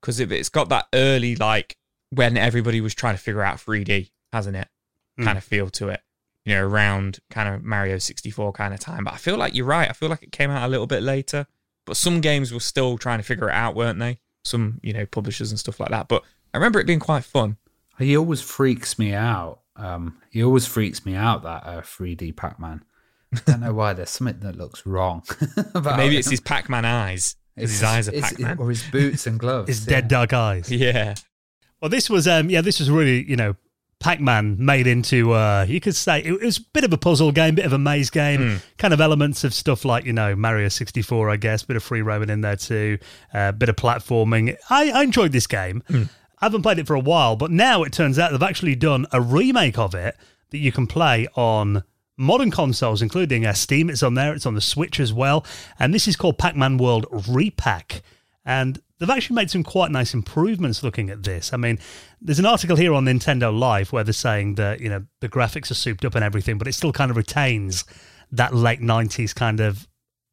because 0.00 0.20
it, 0.20 0.30
it's 0.32 0.48
got 0.48 0.68
that 0.70 0.86
early 0.92 1.36
like 1.36 1.76
when 2.10 2.36
everybody 2.36 2.80
was 2.80 2.94
trying 2.94 3.14
to 3.14 3.22
figure 3.22 3.42
out 3.42 3.58
3D, 3.58 4.10
hasn't 4.32 4.56
it? 4.56 4.68
Hmm. 5.16 5.24
Kind 5.24 5.38
of 5.38 5.44
feel 5.44 5.70
to 5.70 5.88
it. 5.88 6.00
You 6.44 6.54
know, 6.54 6.66
around 6.66 7.18
kind 7.30 7.52
of 7.52 7.64
Mario 7.64 7.98
64 7.98 8.52
kind 8.52 8.72
of 8.72 8.80
time. 8.80 9.04
But 9.04 9.14
I 9.14 9.16
feel 9.16 9.36
like 9.36 9.54
you're 9.54 9.66
right. 9.66 9.90
I 9.90 9.92
feel 9.92 10.08
like 10.08 10.22
it 10.22 10.32
came 10.32 10.50
out 10.50 10.66
a 10.66 10.70
little 10.70 10.86
bit 10.86 11.02
later. 11.02 11.46
But 11.86 11.96
some 11.96 12.20
games 12.20 12.52
were 12.52 12.60
still 12.60 12.98
trying 12.98 13.18
to 13.18 13.24
figure 13.24 13.48
it 13.48 13.54
out, 13.54 13.74
weren't 13.74 13.98
they? 13.98 14.18
Some, 14.44 14.80
you 14.82 14.92
know, 14.92 15.06
publishers 15.06 15.50
and 15.50 15.58
stuff 15.58 15.80
like 15.80 15.90
that. 15.90 16.08
But 16.08 16.22
I 16.54 16.58
remember 16.58 16.78
it 16.78 16.86
being 16.86 17.00
quite 17.00 17.24
fun. 17.24 17.56
He 17.98 18.16
always 18.16 18.42
freaks 18.42 18.98
me 18.98 19.12
out. 19.14 19.60
Um, 19.76 20.18
he 20.30 20.42
always 20.42 20.66
freaks 20.66 21.04
me 21.04 21.14
out 21.14 21.42
that 21.42 21.64
uh, 21.66 21.80
3D 21.82 22.36
Pac-Man. 22.36 22.82
I 23.34 23.40
don't 23.44 23.60
know 23.60 23.74
why. 23.74 23.92
There's 23.92 24.10
something 24.10 24.40
that 24.40 24.56
looks 24.56 24.86
wrong. 24.86 25.22
about 25.74 25.98
Maybe 25.98 26.16
it's 26.16 26.28
him. 26.28 26.32
his 26.32 26.40
Pac-Man 26.40 26.84
eyes. 26.84 27.36
It's 27.56 27.72
his 27.72 27.82
eyes 27.82 28.08
are 28.08 28.12
Pac-Man. 28.12 28.58
or 28.58 28.68
his 28.68 28.82
boots 28.84 29.26
and 29.26 29.38
gloves. 29.38 29.68
His 29.68 29.86
yeah. 29.86 29.90
dead 29.90 30.08
dark 30.08 30.32
eyes. 30.32 30.70
Yeah. 30.70 31.14
Well, 31.80 31.90
this 31.90 32.08
was 32.08 32.26
um 32.26 32.50
yeah, 32.50 32.60
this 32.60 32.80
was 32.80 32.90
really 32.90 33.28
you 33.28 33.36
know 33.36 33.54
Pac-Man 33.98 34.56
made 34.58 34.86
into 34.86 35.32
uh 35.32 35.64
you 35.68 35.80
could 35.80 35.96
say 35.96 36.20
it 36.22 36.40
was 36.40 36.58
a 36.58 36.62
bit 36.72 36.84
of 36.84 36.92
a 36.92 36.98
puzzle 36.98 37.32
game, 37.32 37.54
bit 37.54 37.64
of 37.64 37.72
a 37.72 37.78
maze 37.78 38.10
game, 38.10 38.60
kind 38.78 38.92
of 38.94 39.00
elements 39.00 39.44
of 39.44 39.54
stuff 39.54 39.84
like 39.84 40.04
you 40.04 40.12
know 40.12 40.36
Mario 40.36 40.68
64, 40.68 41.30
I 41.30 41.36
guess, 41.36 41.62
bit 41.62 41.76
of 41.76 41.82
free 41.82 42.02
roaming 42.02 42.30
in 42.30 42.42
there 42.42 42.56
too, 42.56 42.98
uh, 43.32 43.52
bit 43.52 43.68
of 43.68 43.76
platforming. 43.76 44.56
I, 44.70 44.90
I 44.90 45.02
enjoyed 45.02 45.32
this 45.32 45.46
game. 45.46 45.82
I 45.88 46.08
haven't 46.46 46.62
played 46.62 46.78
it 46.78 46.86
for 46.86 46.94
a 46.94 47.00
while, 47.00 47.36
but 47.36 47.50
now 47.50 47.82
it 47.82 47.92
turns 47.92 48.18
out 48.18 48.30
they've 48.30 48.42
actually 48.42 48.76
done 48.76 49.06
a 49.12 49.20
remake 49.20 49.78
of 49.78 49.94
it 49.94 50.16
that 50.50 50.58
you 50.58 50.72
can 50.72 50.86
play 50.86 51.26
on 51.34 51.82
modern 52.16 52.50
consoles, 52.50 53.02
including 53.02 53.44
uh, 53.44 53.52
Steam. 53.52 53.90
It's 53.90 54.02
on 54.02 54.14
there. 54.14 54.32
It's 54.32 54.46
on 54.46 54.54
the 54.54 54.60
Switch 54.60 55.00
as 55.00 55.12
well, 55.12 55.44
and 55.78 55.92
this 55.92 56.08
is 56.08 56.16
called 56.16 56.38
Pac-Man 56.38 56.78
World 56.78 57.06
Re-Pac. 57.28 58.02
And 58.44 58.80
they've 58.98 59.10
actually 59.10 59.34
made 59.34 59.50
some 59.50 59.64
quite 59.64 59.90
nice 59.90 60.14
improvements 60.14 60.82
looking 60.82 61.10
at 61.10 61.24
this. 61.24 61.52
I 61.52 61.56
mean, 61.56 61.80
there's 62.20 62.38
an 62.38 62.46
article 62.46 62.76
here 62.76 62.94
on 62.94 63.04
Nintendo 63.04 63.56
Life 63.56 63.92
where 63.92 64.04
they're 64.04 64.12
saying 64.12 64.54
that, 64.54 64.80
you 64.80 64.88
know, 64.88 65.04
the 65.20 65.28
graphics 65.28 65.70
are 65.70 65.74
souped 65.74 66.04
up 66.04 66.14
and 66.14 66.24
everything, 66.24 66.58
but 66.58 66.68
it 66.68 66.74
still 66.74 66.92
kind 66.92 67.10
of 67.10 67.16
retains 67.16 67.84
that 68.30 68.54
late 68.54 68.80
90s 68.80 69.34
kind 69.34 69.58
of 69.58 69.88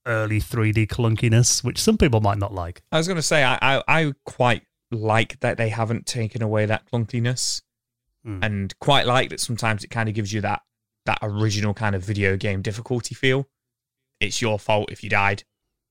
early 0.06 0.40
3D 0.40 0.88
clunkiness, 0.88 1.64
which 1.64 1.80
some 1.80 1.98
people 1.98 2.22
might 2.22 2.38
not 2.38 2.54
like. 2.54 2.84
I 2.92 2.98
was 2.98 3.08
going 3.08 3.18
to 3.18 3.24
say, 3.24 3.44
I, 3.44 3.58
I, 3.62 3.84
I 3.88 4.14
quite 4.26 4.62
like 4.94 5.40
that 5.42 5.58
they 5.58 5.70
haven't 5.70 6.06
taken 6.06 6.42
away 6.42 6.66
that 6.66 6.90
clunkiness, 6.92 7.62
Hmm. 8.24 8.42
and 8.42 8.80
quite 8.80 9.06
like 9.06 9.30
that 9.32 9.42
sometimes 9.42 9.84
it 9.84 9.90
kind 9.90 10.08
of 10.08 10.16
gives 10.16 10.32
you 10.32 10.40
that 10.42 10.62
that 11.06 11.20
original 11.22 11.74
kind 11.74 11.94
of 11.96 12.04
video 12.04 12.38
game 12.38 12.62
difficulty 12.62 13.14
feel. 13.14 13.50
It's 14.22 14.42
your 14.42 14.58
fault 14.58 14.90
if 14.92 15.04
you 15.04 15.10
died, 15.10 15.44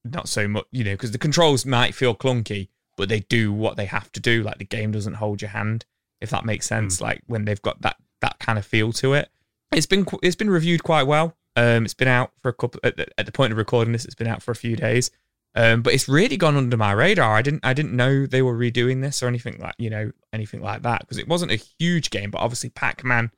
not 0.05 0.29
so 0.29 0.49
much, 0.49 0.65
you 0.71 0.83
know, 0.85 0.93
because 0.93 1.11
the 1.13 1.19
controls 1.19 1.67
might 1.67 1.95
feel 1.95 2.15
clunky, 2.15 2.69
but 2.97 3.11
they 3.11 3.21
do 3.21 3.53
what 3.53 3.77
they 3.77 3.85
have 3.85 4.11
to 4.12 4.21
do. 4.21 4.43
Like 4.43 4.57
the 4.57 4.65
game 4.65 4.93
doesn't 4.93 5.15
hold 5.15 5.43
your 5.43 5.51
hand, 5.51 5.85
if 6.23 6.31
that 6.31 6.47
makes 6.47 6.67
sense. 6.67 6.99
Hmm. 6.99 7.05
Like 7.05 7.23
when 7.27 7.45
they've 7.45 7.61
got 7.61 7.83
that 7.83 7.97
that 8.23 8.38
kind 8.38 8.59
of 8.59 8.65
feel 8.65 8.93
to 8.95 9.12
it. 9.15 9.29
It's 9.73 9.87
been 9.87 10.07
it's 10.23 10.37
been 10.37 10.49
reviewed 10.51 10.83
quite 10.83 11.03
well. 11.03 11.37
Um, 11.55 11.85
it's 11.85 11.93
been 11.93 12.09
out 12.09 12.33
for 12.41 12.49
a 12.49 12.55
couple 12.55 12.81
at 12.83 12.97
the, 12.97 13.07
at 13.21 13.27
the 13.27 13.33
point 13.33 13.53
of 13.53 13.59
recording 13.59 13.93
this. 13.93 14.07
It's 14.07 14.15
been 14.15 14.27
out 14.27 14.43
for 14.43 14.53
a 14.53 14.57
few 14.57 14.75
days. 14.77 15.11
Um, 15.55 15.83
but 15.83 15.93
it's 15.93 16.09
really 16.09 16.37
gone 16.38 16.57
under 16.57 16.77
my 16.79 16.93
radar. 16.93 17.37
I 17.37 17.43
didn't 17.43 17.65
I 17.65 17.75
didn't 17.75 17.95
know 17.95 18.25
they 18.27 18.41
were 18.43 18.57
redoing 18.57 19.03
this 19.03 19.23
or 19.23 19.29
anything 19.29 19.59
like 19.59 19.75
you 19.79 19.91
know 19.91 20.11
anything 20.33 20.62
like 20.62 20.83
that 20.83 21.01
because 21.03 21.19
it 21.19 21.29
wasn't 21.29 21.53
a 21.53 21.62
huge 21.79 22.11
game, 22.11 22.31
but 22.31 22.41
obviously 22.41 22.71
Pac 22.71 23.05
Man 23.05 23.31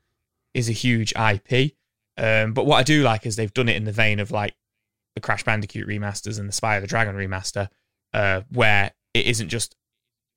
is 0.53 0.69
a 0.69 0.73
huge 0.73 1.13
IP. 1.17 1.73
Um, 2.17 2.53
but 2.53 2.65
what 2.65 2.77
I 2.77 2.83
do 2.83 3.03
like 3.03 3.25
is 3.25 3.35
they've 3.35 3.53
done 3.53 3.67
it 3.67 3.75
in 3.75 3.83
the 3.83 3.91
vein 3.91 4.21
of 4.21 4.31
like 4.31 4.55
the 5.15 5.21
Crash 5.21 5.43
Bandicoot 5.43 5.87
remasters 5.87 6.39
and 6.39 6.47
the 6.47 6.53
Spyro 6.53 6.79
the 6.79 6.87
Dragon 6.87 7.15
remaster, 7.15 7.67
uh, 8.13 8.41
where 8.49 8.91
it 9.13 9.25
isn't 9.25 9.49
just 9.49 9.75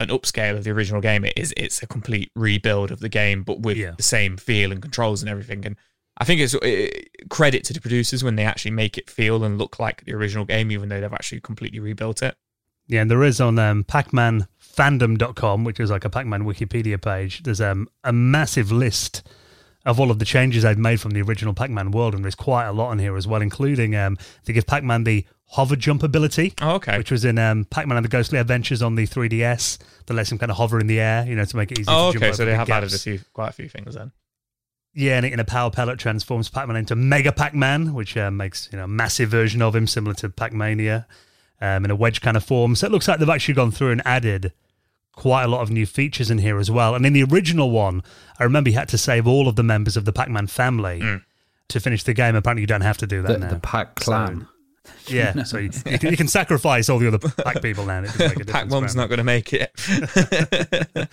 an 0.01 0.09
upscale 0.09 0.57
of 0.57 0.65
the 0.65 0.71
original 0.71 1.01
game. 1.01 1.25
It 1.25 1.35
is 1.37 1.55
it's 1.57 1.81
a 1.83 1.87
complete 1.87 2.31
rebuild 2.35 2.91
of 2.91 2.99
the 2.99 3.09
game, 3.09 3.45
but 3.45 3.61
with 3.61 3.77
Yeah. 3.77 3.93
the 3.97 4.03
same 4.03 4.37
feel 4.37 4.73
and 4.73 4.83
controls 4.83 5.23
and 5.23 5.31
everything. 5.31 5.65
And 5.65 5.77
I 6.21 6.25
think 6.25 6.41
it's 6.41 6.55
uh, 6.55 6.89
credit 7.31 7.63
to 7.65 7.73
the 7.73 7.81
producers 7.81 8.25
when 8.25 8.35
they 8.37 8.45
actually 8.45 8.73
make 8.73 8.99
it 8.99 9.09
feel 9.09 9.45
and 9.45 9.57
look 9.57 9.79
like 9.79 10.05
the 10.05 10.15
original 10.15 10.45
game, 10.45 10.71
even 10.73 10.89
though 10.89 11.01
they've 11.01 11.13
actually 11.13 11.41
completely 11.41 11.79
rebuilt 11.79 12.23
it. 12.23 12.37
Yeah, 12.89 13.03
and 13.03 13.11
there 13.11 13.23
is 13.23 13.41
on 13.41 13.59
um, 13.59 13.85
pacmanfandom.com, 13.85 15.65
which 15.65 15.81
is 15.81 15.91
like 15.91 16.05
a 16.05 16.11
Pac-Man 16.11 16.45
Wikipedia 16.45 17.01
page, 17.01 17.43
there's 17.43 17.61
um, 17.61 17.89
a 18.05 18.13
massive 18.13 18.73
list 18.73 19.23
of 19.87 20.01
all 20.01 20.11
of 20.11 20.19
the 20.19 20.25
changes 20.25 20.63
they've 20.65 20.77
made 20.77 21.01
from 21.01 21.13
the 21.13 21.23
original 21.23 21.55
Pac-Man 21.55 21.91
world, 21.91 22.15
and 22.15 22.25
there's 22.25 22.35
quite 22.35 22.67
a 22.67 22.73
lot 22.73 22.93
in 22.93 22.99
here 22.99 23.17
as 23.17 23.27
well, 23.27 23.41
including 23.43 23.95
um, 23.95 24.17
they 24.45 24.53
give 24.53 24.67
Pac-Man 24.67 25.05
the 25.05 25.25
hover 25.51 25.77
jump 25.77 26.03
ability, 26.03 26.53
Oh, 26.61 26.73
okay. 26.75 26.99
which 26.99 27.11
was 27.11 27.25
in 27.25 27.39
um, 27.39 27.65
Pac-Man 27.65 27.97
and 27.97 28.05
the 28.05 28.11
Ghostly 28.11 28.39
Adventures 28.39 28.83
on 28.83 28.97
the 28.97 29.07
3DS, 29.07 29.79
that 30.07 30.15
lets 30.15 30.31
him 30.33 30.39
kind 30.39 30.51
of 30.51 30.57
hover 30.57 30.79
in 30.81 30.87
the 30.89 31.01
air, 31.01 31.25
you 31.27 31.35
know, 31.37 31.45
to 31.45 31.57
make 31.57 31.71
it 31.73 31.79
easy 31.79 31.89
Oh, 31.91 32.13
to 32.13 32.19
jump 32.19 32.25
okay. 32.25 32.33
So 32.37 32.45
they 32.45 32.55
have 32.55 32.69
added 32.71 32.93
a 32.93 32.99
few, 32.99 33.21
quite 33.33 33.49
a 33.51 33.53
few 33.53 33.69
things 33.69 33.95
then. 33.95 34.13
Yeah, 34.99 35.17
and 35.17 35.25
in 35.27 35.39
a 35.39 35.45
power 35.45 35.71
pellet 35.71 35.99
transforms 36.01 36.49
Pac-Man 36.49 36.77
into 36.77 36.97
Mega 36.97 37.31
Pac-Man, 37.31 37.95
which 37.95 38.17
uh, 38.17 38.33
makes 38.33 38.69
you 38.73 38.79
know 38.79 38.85
a 38.85 38.89
massive 38.89 39.31
version 39.31 39.63
of 39.63 39.77
him, 39.77 39.87
similar 39.87 40.13
to 40.17 40.29
Pac-Mania, 40.29 41.07
um, 41.61 41.85
in 41.85 41.91
a 41.93 41.97
wedge 41.97 42.21
kind 42.21 42.37
of 42.37 42.43
form. 42.45 42.75
So 42.75 42.87
it 42.87 42.91
looks 42.93 43.07
like 43.07 43.21
they've 43.21 43.29
actually 43.29 43.55
gone 43.55 43.71
through 43.71 43.93
and 43.93 44.03
added 44.05 44.53
quite 45.13 45.45
a 45.45 45.49
lot 45.49 45.61
of 45.61 45.71
new 45.71 45.87
features 45.87 46.31
in 46.33 46.39
here 46.39 46.59
as 46.59 46.69
well. 46.71 46.97
And 46.97 47.07
in 47.07 47.13
the 47.13 47.23
original 47.23 47.71
one, 47.71 48.03
I 48.41 48.45
remember 48.45 48.71
you 48.71 48.77
had 48.77 48.89
to 48.89 48.99
save 48.99 49.27
all 49.29 49.47
of 49.47 49.55
the 49.55 49.63
members 49.63 49.97
of 49.97 50.05
the 50.05 50.13
Pac-Man 50.13 50.49
family 50.49 51.21
to 51.69 51.81
finish 51.81 52.03
the 52.03 52.15
game. 52.15 52.35
Apparently, 52.35 52.63
you 52.63 52.67
don't 52.67 52.81
have 52.81 52.99
to 52.99 53.07
do 53.07 53.23
that 53.23 53.29
The, 53.35 53.39
now. 53.39 53.49
the 53.51 53.61
Pac 53.61 53.95
clan. 53.97 54.49
yeah, 55.07 55.43
so 55.45 55.59
you, 55.59 55.71
you, 55.87 55.99
can, 55.99 56.11
you 56.11 56.17
can 56.17 56.29
sacrifice 56.29 56.89
all 56.89 56.99
the 56.99 57.07
other 57.09 57.19
Pac 57.19 57.63
people 57.63 57.85
now. 57.85 57.99
and 57.99 58.07
it 58.07 58.13
doesn't 58.19 58.39
make 58.39 58.49
a 58.49 58.53
Pac 58.53 58.65
difference 58.69 58.73
Mom's 58.73 58.97
not 58.97 59.09
going 59.09 59.19
to 59.19 59.25
make 59.25 59.53
it. 59.53 59.71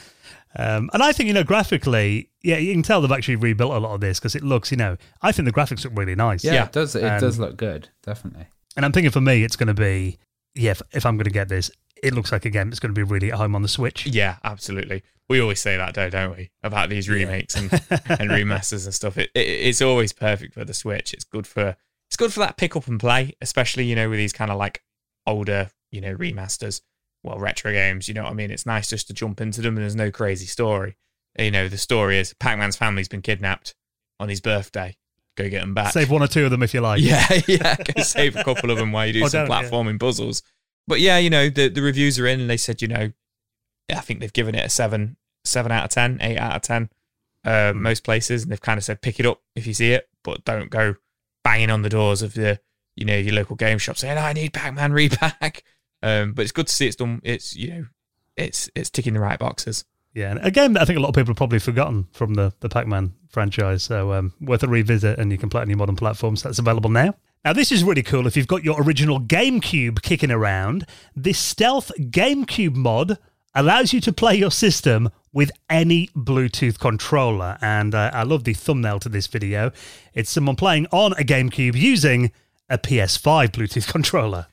Um, 0.57 0.89
and 0.93 1.03
I 1.03 1.11
think, 1.11 1.27
you 1.27 1.33
know, 1.33 1.43
graphically, 1.43 2.29
yeah, 2.43 2.57
you 2.57 2.73
can 2.73 2.83
tell 2.83 3.01
they've 3.01 3.11
actually 3.11 3.35
rebuilt 3.35 3.73
a 3.73 3.79
lot 3.79 3.93
of 3.95 4.01
this 4.01 4.19
because 4.19 4.35
it 4.35 4.43
looks, 4.43 4.71
you 4.71 4.77
know, 4.77 4.95
I 5.21 5.31
think 5.31 5.45
the 5.45 5.51
graphics 5.53 5.83
look 5.83 5.93
really 5.97 6.15
nice. 6.15 6.43
Yeah, 6.43 6.53
Yeah. 6.53 6.65
it 6.65 6.71
does. 6.71 6.95
It 6.95 7.03
Um, 7.03 7.19
does 7.19 7.39
look 7.39 7.57
good. 7.57 7.89
Definitely. 8.03 8.47
And 8.77 8.85
I'm 8.85 8.91
thinking 8.91 9.11
for 9.11 9.21
me, 9.21 9.43
it's 9.43 9.55
going 9.55 9.67
to 9.67 9.73
be, 9.73 10.17
yeah, 10.53 10.71
if, 10.71 10.81
if 10.93 11.05
I'm 11.05 11.17
going 11.17 11.25
to 11.25 11.29
get 11.31 11.49
this, 11.49 11.71
it 12.03 12.13
looks 12.13 12.31
like 12.31 12.45
a 12.45 12.49
game 12.49 12.69
that's 12.69 12.79
going 12.79 12.93
to 12.93 12.97
be 12.97 13.03
really 13.03 13.31
at 13.31 13.37
home 13.37 13.55
on 13.55 13.61
the 13.61 13.67
Switch. 13.67 14.05
yeah, 14.05 14.37
absolutely. 14.43 15.03
We 15.27 15.39
always 15.41 15.59
say 15.59 15.75
that, 15.77 15.93
though, 15.95 16.09
don't 16.09 16.37
we? 16.37 16.51
About 16.61 16.89
these 16.89 17.09
remakes 17.09 17.55
and, 17.55 17.71
and 17.89 18.29
remasters 18.29 18.85
and 18.85 18.93
stuff. 18.93 19.17
It, 19.17 19.31
it, 19.33 19.39
it's 19.47 19.81
always 19.81 20.13
perfect 20.13 20.53
for 20.53 20.63
the 20.63 20.73
Switch. 20.73 21.13
It's 21.13 21.23
good 21.23 21.47
for 21.47 21.75
it's 22.07 22.15
good 22.17 22.31
for 22.31 22.41
that 22.41 22.57
pick 22.57 22.75
up 22.75 22.85
and 22.87 22.99
play, 22.99 23.33
especially 23.41 23.85
you 23.85 23.95
know 23.95 24.07
with 24.09 24.19
these 24.19 24.33
kind 24.33 24.51
of 24.51 24.57
like 24.57 24.83
older 25.25 25.71
you 25.91 25.99
know 26.01 26.15
remasters, 26.15 26.81
well 27.25 27.39
retro 27.39 27.71
games. 27.71 28.07
You 28.07 28.13
know 28.13 28.23
what 28.23 28.31
I 28.31 28.35
mean? 28.35 28.51
It's 28.51 28.65
nice 28.65 28.88
just 28.88 29.07
to 29.07 29.13
jump 29.13 29.41
into 29.41 29.61
them 29.61 29.75
and 29.75 29.83
there's 29.83 29.95
no 29.95 30.11
crazy 30.11 30.45
story. 30.45 30.95
You 31.38 31.51
know 31.51 31.67
the 31.67 31.77
story 31.77 32.17
is 32.19 32.33
Pac-Man's 32.33 32.77
family's 32.77 33.07
been 33.09 33.21
kidnapped 33.21 33.75
on 34.19 34.29
his 34.29 34.39
birthday. 34.41 34.95
Go 35.35 35.49
get 35.49 35.59
them 35.59 35.73
back. 35.73 35.91
Save 35.91 36.09
one 36.11 36.23
or 36.23 36.27
two 36.27 36.45
of 36.45 36.51
them 36.51 36.63
if 36.63 36.73
you 36.73 36.79
like. 36.79 37.01
Yeah, 37.03 37.25
yeah. 37.47 37.75
Go 37.95 38.01
save 38.03 38.38
a 38.38 38.43
couple 38.45 38.71
of 38.71 38.77
them 38.77 38.93
while 38.93 39.05
you 39.05 39.11
do 39.13 39.23
Oh, 39.25 39.27
some 39.27 39.47
don't, 39.47 39.63
yeah. 39.63 39.69
platforming 39.69 39.99
puzzles. 39.99 40.41
But 40.88 41.01
yeah, 41.01 41.17
you 41.17 41.29
know, 41.29 41.49
the, 41.49 41.67
the 41.67 41.81
reviews 41.81 42.17
are 42.19 42.27
in 42.27 42.39
and 42.39 42.49
they 42.49 42.55
said, 42.57 42.81
you 42.81 42.88
know, 42.88 43.11
I 43.91 43.99
think 43.99 44.21
they've 44.21 44.31
given 44.31 44.55
it 44.55 44.65
a 44.65 44.69
seven, 44.69 45.17
seven 45.43 45.73
out 45.73 45.83
of 45.83 45.89
ten, 45.89 46.19
eight 46.21 46.38
out 46.38 46.55
of 46.55 46.61
ten, 46.61 46.89
uh, 47.43 47.73
Hmm. 47.73 47.81
most 47.81 48.05
places. 48.05 48.43
And 48.43 48.51
they've 48.51 48.61
kind 48.61 48.77
of 48.77 48.85
said, 48.85 49.01
pick 49.01 49.19
it 49.19 49.25
up 49.25 49.41
if 49.57 49.67
you 49.67 49.73
see 49.73 49.91
it, 49.91 50.07
but 50.23 50.45
don't 50.45 50.69
go 50.69 50.95
banging 51.43 51.69
on 51.69 51.81
the 51.81 51.89
doors 51.89 52.21
of 52.21 52.33
the, 52.33 52.61
you 52.95 53.03
know, 53.03 53.17
your 53.17 53.33
local 53.33 53.57
game 53.57 53.77
shop 53.77 53.97
saying, 53.97 54.17
I 54.17 54.31
need 54.31 54.53
Pac-Man 54.53 54.93
Re-Pac. 54.93 55.63
Um, 56.05 56.33
but 56.33 56.43
it's 56.43 56.51
good 56.51 56.67
to 56.67 56.73
see 56.73 56.85
it's 56.85 56.95
done. 56.95 57.19
It's, 57.23 57.55
you 57.55 57.69
know, 57.71 57.85
it's, 58.37 58.69
it's 58.75 58.91
ticking 58.91 59.15
the 59.15 59.19
right 59.19 59.39
boxes. 59.39 59.85
Yeah, 60.13 60.31
and 60.31 60.39
a 60.45 60.51
game 60.51 60.73
that 60.73 60.81
I 60.81 60.85
think 60.85 60.97
a 60.97 61.01
lot 61.01 61.09
of 61.09 61.15
people 61.15 61.31
have 61.31 61.37
probably 61.37 61.59
forgotten 61.59 62.07
from 62.13 62.35
the, 62.35 62.53
the 62.61 62.69
Pac-Man 62.69 63.13
franchise. 63.27 63.83
So 63.83 64.13
um, 64.13 64.33
worth 64.39 64.63
a 64.63 64.67
revisit, 64.67 65.19
and 65.19 65.31
you 65.31 65.37
can 65.37 65.49
play 65.49 65.61
it 65.61 65.63
on 65.63 65.69
your 65.69 65.77
modern 65.77 65.97
platforms. 65.97 66.43
That's 66.43 66.59
available 66.59 66.89
now. 66.89 67.15
Now, 67.43 67.53
this 67.53 67.71
is 67.71 67.83
really 67.83 68.03
cool. 68.03 68.25
If 68.25 68.37
you've 68.37 68.47
got 68.47 68.63
your 68.63 68.81
original 68.81 69.19
GameCube 69.19 70.01
kicking 70.03 70.31
around, 70.31 70.85
this 71.15 71.37
stealth 71.37 71.91
GameCube 71.99 72.75
mod 72.75 73.17
allows 73.53 73.93
you 73.93 73.99
to 74.01 74.13
play 74.13 74.35
your 74.35 74.51
system 74.51 75.09
with 75.33 75.51
any 75.69 76.07
Bluetooth 76.15 76.79
controller. 76.79 77.57
And 77.61 77.93
uh, 77.93 78.11
I 78.13 78.23
love 78.23 78.45
the 78.45 78.53
thumbnail 78.53 78.99
to 78.99 79.09
this 79.09 79.27
video. 79.27 79.71
It's 80.13 80.29
someone 80.29 80.55
playing 80.55 80.87
on 80.91 81.11
a 81.13 81.23
GameCube 81.23 81.75
using 81.75 82.31
a 82.69 82.77
PS5 82.77 83.49
Bluetooth 83.49 83.87
controller. 83.91 84.47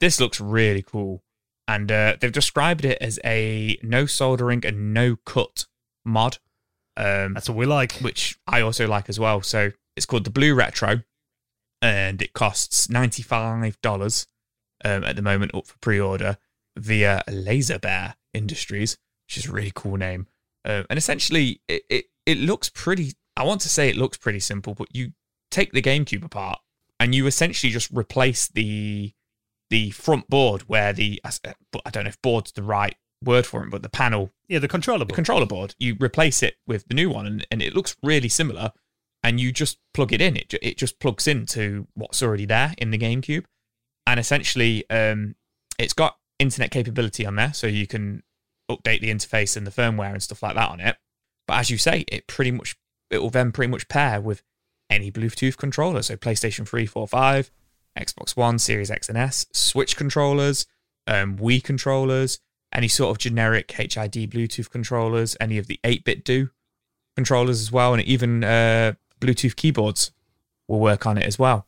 This 0.00 0.20
looks 0.20 0.40
really 0.40 0.82
cool. 0.82 1.22
And 1.68 1.90
uh, 1.90 2.16
they've 2.20 2.30
described 2.30 2.84
it 2.84 2.98
as 3.00 3.18
a 3.24 3.76
no 3.82 4.06
soldering 4.06 4.64
and 4.64 4.94
no 4.94 5.16
cut 5.26 5.66
mod. 6.04 6.38
Um, 6.96 7.34
That's 7.34 7.48
what 7.48 7.58
we 7.58 7.66
like. 7.66 7.92
which 7.94 8.38
I 8.46 8.60
also 8.60 8.86
like 8.86 9.08
as 9.08 9.18
well. 9.18 9.42
So 9.42 9.72
it's 9.96 10.06
called 10.06 10.24
the 10.24 10.30
BlueRetro, 10.30 11.04
and 11.82 12.22
it 12.22 12.32
costs 12.32 12.88
ninety 12.88 13.22
five 13.22 13.80
dollars 13.82 14.26
um, 14.84 15.04
at 15.04 15.16
the 15.16 15.22
moment 15.22 15.54
up 15.54 15.66
for 15.66 15.76
pre 15.78 15.98
order 15.98 16.38
via 16.76 17.22
Laser 17.28 17.78
Bear 17.78 18.16
Industries, 18.32 18.96
which 19.26 19.38
is 19.38 19.46
a 19.46 19.52
really 19.52 19.72
cool 19.74 19.96
name. 19.96 20.28
Uh, 20.64 20.84
and 20.88 20.98
essentially, 20.98 21.60
it, 21.68 21.82
it 21.90 22.04
it 22.26 22.38
looks 22.38 22.68
pretty. 22.68 23.14
I 23.36 23.42
want 23.44 23.60
to 23.62 23.68
say 23.68 23.88
it 23.88 23.96
looks 23.96 24.16
pretty 24.16 24.40
simple, 24.40 24.74
but 24.74 24.94
you 24.94 25.12
take 25.50 25.72
the 25.72 25.82
GameCube 25.82 26.24
apart 26.24 26.60
and 26.98 27.14
you 27.14 27.26
essentially 27.26 27.72
just 27.72 27.90
replace 27.92 28.48
the 28.48 29.12
the 29.70 29.90
front 29.90 30.28
board 30.28 30.62
where 30.62 30.92
the 30.92 31.20
I 31.24 31.90
don't 31.90 32.04
know 32.04 32.08
if 32.08 32.20
board's 32.22 32.52
the 32.52 32.62
right 32.62 32.94
word 33.24 33.46
for 33.46 33.64
it, 33.64 33.70
but 33.70 33.82
the 33.82 33.88
panel 33.88 34.32
Yeah, 34.48 34.58
the 34.58 34.68
controller 34.68 35.00
the 35.00 35.06
board. 35.06 35.14
controller 35.16 35.46
board, 35.46 35.74
you 35.78 35.96
replace 36.00 36.42
it 36.42 36.56
with 36.66 36.86
the 36.88 36.94
new 36.94 37.10
one, 37.10 37.26
and, 37.26 37.46
and 37.50 37.62
it 37.62 37.74
looks 37.74 37.96
really 38.02 38.28
similar. 38.28 38.72
And 39.22 39.40
you 39.40 39.50
just 39.50 39.78
plug 39.92 40.12
it 40.12 40.20
in. 40.20 40.36
It 40.36 40.54
it 40.62 40.76
just 40.76 41.00
plugs 41.00 41.26
into 41.26 41.88
what's 41.94 42.22
already 42.22 42.44
there 42.44 42.74
in 42.78 42.90
the 42.90 42.98
GameCube, 42.98 43.44
and 44.06 44.20
essentially, 44.20 44.88
um, 44.88 45.34
it's 45.78 45.94
got 45.94 46.18
internet 46.38 46.70
capability 46.70 47.26
on 47.26 47.34
there, 47.34 47.52
so 47.52 47.66
you 47.66 47.88
can 47.88 48.22
update 48.70 49.00
the 49.00 49.10
interface 49.10 49.56
and 49.56 49.66
the 49.66 49.70
firmware 49.72 50.12
and 50.12 50.22
stuff 50.22 50.42
like 50.42 50.54
that 50.54 50.70
on 50.70 50.80
it. 50.80 50.96
But 51.48 51.58
as 51.58 51.70
you 51.70 51.78
say, 51.78 52.04
it 52.08 52.28
pretty 52.28 52.52
much 52.52 52.76
it 53.10 53.18
will 53.18 53.30
then 53.30 53.50
pretty 53.50 53.70
much 53.70 53.88
pair 53.88 54.20
with 54.20 54.42
any 54.90 55.10
Bluetooth 55.10 55.56
controller. 55.56 56.02
So 56.02 56.16
PlayStation 56.16 56.68
3, 56.68 56.86
4, 56.86 57.08
5, 57.08 57.50
Xbox 57.96 58.36
One, 58.36 58.58
Series 58.58 58.90
X 58.90 59.08
and 59.08 59.18
S, 59.18 59.46
Switch 59.52 59.96
controllers, 59.96 60.66
um, 61.06 61.36
Wii 61.38 61.62
controllers, 61.62 62.38
any 62.72 62.88
sort 62.88 63.10
of 63.10 63.18
generic 63.18 63.70
HID 63.70 64.30
Bluetooth 64.30 64.70
controllers, 64.70 65.36
any 65.40 65.58
of 65.58 65.66
the 65.66 65.80
8BitDo 65.84 66.50
controllers 67.14 67.60
as 67.60 67.72
well, 67.72 67.94
and 67.94 68.02
even 68.02 68.44
uh, 68.44 68.92
Bluetooth 69.20 69.56
keyboards 69.56 70.10
will 70.68 70.80
work 70.80 71.06
on 71.06 71.16
it 71.16 71.24
as 71.24 71.38
well, 71.38 71.66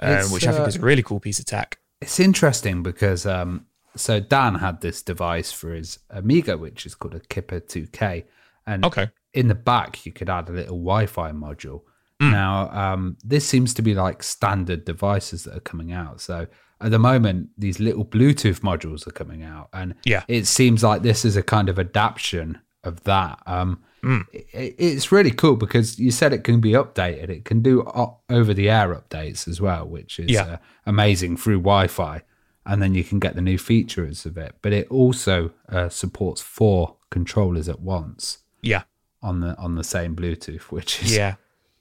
uh, 0.00 0.24
which 0.24 0.46
I 0.46 0.52
think 0.52 0.64
uh, 0.64 0.68
is 0.68 0.76
a 0.76 0.80
really 0.80 1.02
cool 1.02 1.20
piece 1.20 1.38
of 1.38 1.46
tech. 1.46 1.78
It's 2.00 2.20
interesting 2.20 2.82
because 2.82 3.26
um, 3.26 3.66
so 3.96 4.20
Dan 4.20 4.56
had 4.56 4.80
this 4.80 5.02
device 5.02 5.52
for 5.52 5.72
his 5.72 5.98
Amiga, 6.10 6.56
which 6.58 6.84
is 6.84 6.94
called 6.94 7.14
a 7.14 7.20
Kipper 7.20 7.60
2K, 7.60 8.24
and 8.66 8.84
Okay. 8.84 9.10
in 9.32 9.48
the 9.48 9.54
back 9.54 10.04
you 10.04 10.12
could 10.12 10.28
add 10.28 10.48
a 10.48 10.52
little 10.52 10.76
Wi-Fi 10.76 11.32
module. 11.32 11.82
Hmm. 12.20 12.30
Now, 12.32 12.70
um, 12.70 13.16
this 13.24 13.46
seems 13.46 13.72
to 13.74 13.82
be 13.82 13.94
like 13.94 14.22
standard 14.22 14.84
devices 14.84 15.44
that 15.44 15.56
are 15.56 15.60
coming 15.60 15.90
out. 15.92 16.20
So 16.20 16.46
at 16.80 16.90
the 16.90 16.98
moment, 16.98 17.48
these 17.56 17.80
little 17.80 18.04
Bluetooth 18.04 18.60
modules 18.60 19.06
are 19.06 19.10
coming 19.12 19.42
out, 19.42 19.68
and 19.72 19.94
Yeah. 20.04 20.24
it 20.28 20.46
seems 20.46 20.82
like 20.84 21.02
this 21.02 21.24
is 21.24 21.36
a 21.36 21.42
kind 21.42 21.68
of 21.68 21.78
adaptation 21.78 22.58
of 22.84 23.04
that. 23.04 23.38
Um, 23.46 23.80
Hmm. 24.02 24.20
it, 24.32 24.74
it's 24.78 25.12
really 25.12 25.30
cool 25.30 25.56
because 25.56 25.98
you 25.98 26.10
said 26.10 26.32
it 26.32 26.42
can 26.44 26.60
be 26.60 26.72
updated. 26.72 27.28
It 27.28 27.44
can 27.44 27.60
do 27.60 27.82
over 28.30 28.54
the 28.54 28.70
air 28.70 28.94
updates 28.94 29.46
as 29.46 29.60
well, 29.60 29.86
which 29.86 30.18
is 30.18 30.30
Yeah. 30.30 30.42
uh, 30.44 30.56
amazing 30.86 31.36
through 31.36 31.58
Wi-Fi, 31.58 32.22
and 32.64 32.82
then 32.82 32.94
you 32.94 33.04
can 33.04 33.18
get 33.18 33.34
the 33.34 33.42
new 33.42 33.58
features 33.58 34.24
of 34.24 34.38
it. 34.38 34.54
But 34.62 34.72
it 34.72 34.88
also 34.90 35.52
uh, 35.68 35.88
supports 35.90 36.40
four 36.40 36.96
controllers 37.10 37.68
at 37.68 37.80
once 37.80 38.38
Yeah, 38.62 38.82
on 39.22 39.40
the 39.40 39.54
on 39.58 39.74
the 39.74 39.84
same 39.84 40.14
Bluetooth, 40.16 40.70
which 40.72 41.02
is 41.02 41.14
yeah. 41.14 41.34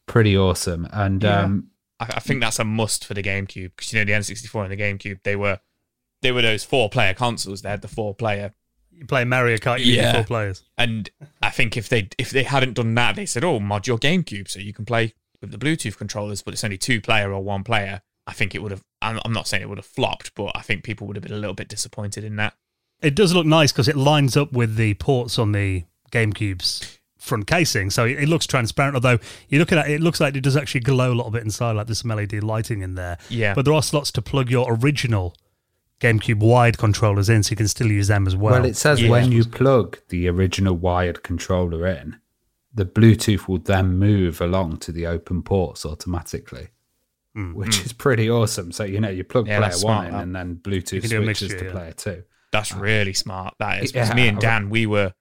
Pretty 0.10 0.36
awesome. 0.38 0.88
And 0.92 1.24
Yeah. 1.24 1.44
um, 1.44 1.70
I, 2.02 2.06
I 2.16 2.20
think 2.20 2.42
that's 2.42 2.60
a 2.60 2.66
must 2.66 3.06
for 3.06 3.14
the 3.14 3.24
GameCube 3.24 3.72
because 3.76 3.94
you 3.94 4.00
know 4.00 4.06
the 4.06 4.12
N64 4.12 4.64
and 4.64 4.72
the 4.72 4.78
GameCube 4.78 5.24
they 5.24 5.38
were 5.38 5.60
they 6.22 6.34
were 6.34 6.42
those 6.42 6.66
four 6.66 6.90
player 6.90 7.14
consoles. 7.14 7.62
They 7.62 7.70
had 7.70 7.82
the 7.82 7.88
four 7.88 8.14
player, 8.14 8.52
You 8.92 9.06
play 9.06 9.24
Mario 9.24 9.56
Kart, 9.58 9.80
you 9.80 9.94
Yeah. 9.94 10.02
yeah. 10.02 10.14
four 10.16 10.24
players. 10.26 10.64
and 10.78 11.10
I 11.42 11.50
think 11.52 11.78
if 11.78 11.88
they 11.88 12.10
if 12.18 12.30
they 12.32 12.44
hadn't 12.44 12.74
done 12.74 12.94
that, 12.96 13.16
they 13.16 13.26
said, 13.26 13.44
"Oh, 13.46 13.60
mod 13.62 13.88
your 13.88 13.98
GameCube 13.98 14.50
so 14.50 14.60
you 14.60 14.74
can 14.74 14.84
play 14.86 15.14
with 15.42 15.52
the 15.52 15.58
Bluetooth 15.58 15.98
controllers, 15.98 16.42
but 16.42 16.54
it's 16.54 16.64
only 16.66 16.78
two 16.78 17.00
player 17.00 17.32
or 17.32 17.42
one 17.42 17.64
player." 17.64 18.02
I 18.28 18.34
think 18.34 18.54
it 18.54 18.62
would 18.62 18.72
have. 18.72 18.84
I'm, 19.02 19.20
I'm 19.26 19.34
not 19.34 19.48
saying 19.48 19.64
it 19.64 19.70
would 19.70 19.78
have 19.80 19.86
flopped, 19.86 20.36
but 20.36 20.52
I 20.56 20.62
think 20.62 20.84
people 20.84 21.08
would 21.08 21.16
have 21.16 21.24
been 21.24 21.32
a 21.34 21.38
little 21.40 21.56
bit 21.56 21.68
disappointed 21.70 22.24
in 22.24 22.36
that. 22.36 22.54
It 23.02 23.16
does 23.16 23.34
look 23.34 23.46
nice 23.48 23.72
because 23.72 23.88
it 23.88 23.96
lines 23.96 24.36
up 24.38 24.52
with 24.52 24.76
the 24.76 24.94
ports 24.96 25.40
on 25.40 25.52
the 25.54 25.86
GameCube's 26.12 26.99
front 27.20 27.46
casing, 27.46 27.90
so 27.90 28.06
it, 28.06 28.24
it 28.24 28.30
looks 28.30 28.48
transparent. 28.48 28.96
Although 28.96 29.20
you 29.50 29.60
look 29.60 29.72
at 29.72 29.88
it, 29.88 29.92
it 29.96 30.02
looks 30.02 30.20
like 30.20 30.36
it 30.36 30.42
does 30.42 30.58
actually 30.58 30.82
glow 30.82 31.14
a 31.14 31.16
little 31.16 31.32
bit 31.32 31.44
inside, 31.44 31.74
like 31.74 31.88
there's 31.88 32.00
some 32.00 32.10
LED 32.10 32.42
lighting 32.42 32.82
in 32.82 32.96
there. 32.96 33.18
Yeah. 33.30 33.54
but 33.54 33.66
there 33.66 33.74
are 33.74 33.84
slots 33.84 34.12
to 34.14 34.22
plug 34.22 34.50
your 34.50 34.74
original 34.74 35.36
GameCube 36.00 36.40
wide 36.40 36.78
controllers 36.78 37.30
in, 37.30 37.44
so 37.44 37.52
you 37.52 37.58
can 37.58 37.68
still 37.68 37.92
use 37.92 38.08
them 38.08 38.26
as 38.26 38.36
well. 38.36 38.54
well, 38.54 38.66
it 38.66 38.78
says 38.78 39.02
yeah. 39.02 39.10
when 39.10 39.32
you 39.32 39.44
plug 39.44 40.00
the 40.10 40.28
original 40.30 40.76
wired 40.76 41.24
controller 41.24 41.86
in, 41.86 42.18
the 42.74 42.86
Bluetooth 42.86 43.48
will 43.48 43.58
then 43.58 43.98
move 43.98 44.40
along 44.40 44.78
to 44.78 44.92
the 44.92 45.06
open 45.06 45.44
ports 45.44 45.86
automatically. 45.86 46.70
Hmm. 47.36 47.54
Which 47.54 47.86
is 47.86 47.94
pretty 47.94 48.30
awesome. 48.30 48.72
So 48.72 48.84
you 48.84 49.00
know 49.00 49.10
you 49.10 49.24
plug. 49.24 49.48
Yeah, 49.48 49.60
player 49.60 49.70
that's 49.70 49.84
one 49.84 50.08
in, 50.08 50.16
and 50.16 50.36
then 50.36 50.56
Bluetooth 50.56 51.02
can 51.02 51.10
do 51.10 51.24
switches 51.24 51.50
mixture, 51.50 51.60
to 51.60 51.66
yeah. 51.66 51.72
player 51.72 51.92
two. 51.92 52.24
That's 52.52 52.74
uh, 52.74 52.80
really 52.80 53.14
smart. 53.14 53.54
That 53.60 53.84
is. 53.84 53.92
'Cause 53.92 54.10
Yeah, 54.10 54.16
me 54.16 54.28
and 54.28 54.40
Dan, 54.40 54.70
we 54.72 54.88
were 54.88 55.14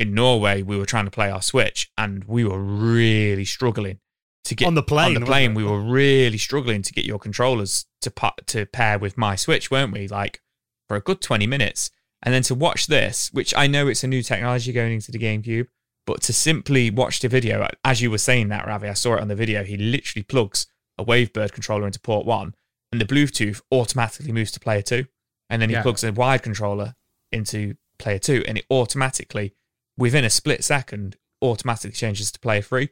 in 0.00 0.14
Norway. 0.14 0.62
We 0.62 0.76
were 0.78 0.86
trying 0.86 1.04
to 1.04 1.10
play 1.10 1.30
our 1.30 1.42
Switch, 1.42 1.90
and 1.98 2.24
we 2.24 2.44
were 2.44 2.58
really 2.58 3.44
struggling 3.44 3.98
to 4.44 4.54
get 4.56 4.66
On 4.66 4.74
the 4.74 4.82
plane, 4.82 5.14
On 5.16 5.20
the 5.20 5.26
plane, 5.26 5.54
we 5.54 5.62
were 5.62 5.80
really 5.80 6.38
struggling 6.38 6.82
to 6.82 6.92
get 6.92 7.04
your 7.04 7.18
controllers 7.18 7.86
to 8.00 8.10
pa- 8.10 8.34
to 8.46 8.66
pair 8.66 8.98
with 8.98 9.16
my 9.18 9.36
Switch, 9.36 9.70
weren't 9.70 9.92
we? 9.92 10.08
Like 10.08 10.40
for 10.88 10.96
a 10.96 11.00
good 11.00 11.20
twenty 11.20 11.46
minutes, 11.46 11.90
and 12.22 12.32
then 12.34 12.42
to 12.44 12.54
watch 12.54 12.86
this, 12.86 13.28
which 13.32 13.54
I 13.56 13.66
know 13.66 13.86
it's 13.86 14.02
a 14.02 14.08
new 14.08 14.22
technology 14.22 14.72
going 14.72 14.94
into 14.94 15.12
the 15.12 15.18
GameCube, 15.18 15.66
but 16.06 16.22
to 16.22 16.32
simply 16.32 16.90
watch 16.90 17.20
the 17.20 17.28
video, 17.28 17.68
as 17.84 18.00
you 18.00 18.10
were 18.10 18.18
saying 18.18 18.48
that, 18.48 18.66
Ravi, 18.66 18.88
I 18.88 18.94
saw 18.94 19.14
it 19.14 19.20
on 19.20 19.28
the 19.28 19.36
video. 19.36 19.62
He 19.62 19.76
literally 19.76 20.22
plugs 20.24 20.66
a 20.98 21.04
Wavebird 21.04 21.52
controller 21.52 21.86
into 21.86 22.00
port 22.00 22.24
one, 22.26 22.54
and 22.90 23.00
the 23.00 23.04
Bluetooth 23.04 23.60
automatically 23.70 24.32
moves 24.32 24.50
to 24.52 24.60
player 24.60 24.82
two, 24.82 25.04
and 25.50 25.60
then 25.60 25.68
he 25.68 25.74
Yeah. 25.74 25.82
plugs 25.82 26.02
a 26.02 26.12
wide 26.12 26.42
controller 26.42 26.94
into 27.30 27.74
player 27.98 28.18
two, 28.18 28.42
and 28.48 28.56
it 28.58 28.64
automatically, 28.70 29.54
within 30.00 30.24
a 30.24 30.30
split 30.30 30.64
second, 30.64 31.16
automatically 31.42 31.92
changes 31.92 32.32
to 32.32 32.40
player 32.40 32.62
three. 32.62 32.88